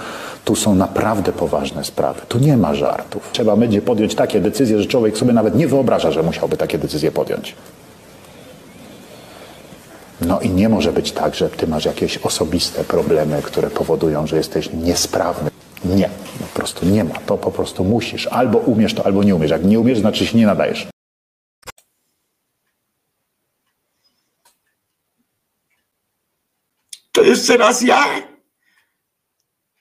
tu 0.44 0.56
są 0.56 0.74
naprawdę 0.74 1.32
poważne 1.32 1.84
sprawy. 1.84 2.20
Tu 2.28 2.38
nie 2.38 2.56
ma 2.56 2.74
żartów. 2.74 3.28
Trzeba 3.32 3.56
będzie 3.56 3.82
podjąć 3.82 4.14
takie 4.14 4.40
decyzje, 4.40 4.82
że 4.82 4.86
człowiek 4.86 5.18
sobie 5.18 5.32
nawet 5.32 5.54
nie 5.54 5.68
wyobraża, 5.68 6.10
że 6.10 6.22
musiałby 6.22 6.56
takie 6.56 6.78
decyzje 6.78 7.12
podjąć. 7.12 7.54
No 10.20 10.40
i 10.40 10.50
nie 10.50 10.68
może 10.68 10.92
być 10.92 11.12
tak, 11.12 11.34
że 11.34 11.50
ty 11.50 11.66
masz 11.66 11.84
jakieś 11.84 12.18
osobiste 12.18 12.84
problemy, 12.84 13.42
które 13.42 13.70
powodują, 13.70 14.26
że 14.26 14.36
jesteś 14.36 14.70
niesprawny. 14.72 15.50
Nie, 15.84 16.10
po 16.38 16.60
prostu 16.60 16.86
nie 16.86 17.04
ma. 17.04 17.14
To 17.26 17.38
po 17.38 17.50
prostu 17.50 17.84
musisz. 17.84 18.26
Albo 18.26 18.58
umiesz 18.58 18.94
to, 18.94 19.06
albo 19.06 19.22
nie 19.22 19.34
umiesz. 19.34 19.50
Jak 19.50 19.64
nie 19.64 19.80
umiesz, 19.80 19.98
znaczy 19.98 20.26
się 20.26 20.38
nie 20.38 20.46
nadajesz. 20.46 20.86
To 27.12 27.22
jeszcze 27.22 27.56
raz 27.56 27.82
ja? 27.82 28.04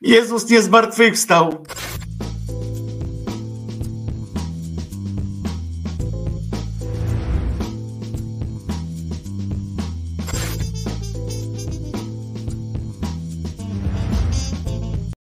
Jezus 0.05 0.49
nie 0.49 0.61
zmartwychwstał. 0.61 1.65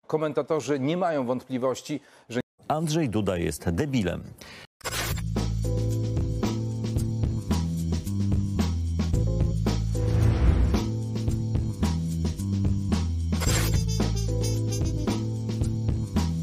Komentatorzy 0.06 0.80
nie 0.80 0.96
mają 0.96 1.26
wątpliwości, 1.26 2.00
że 2.28 2.40
Andrzej 2.68 3.08
Duda 3.08 3.36
jest 3.36 3.70
debilem. 3.70 4.22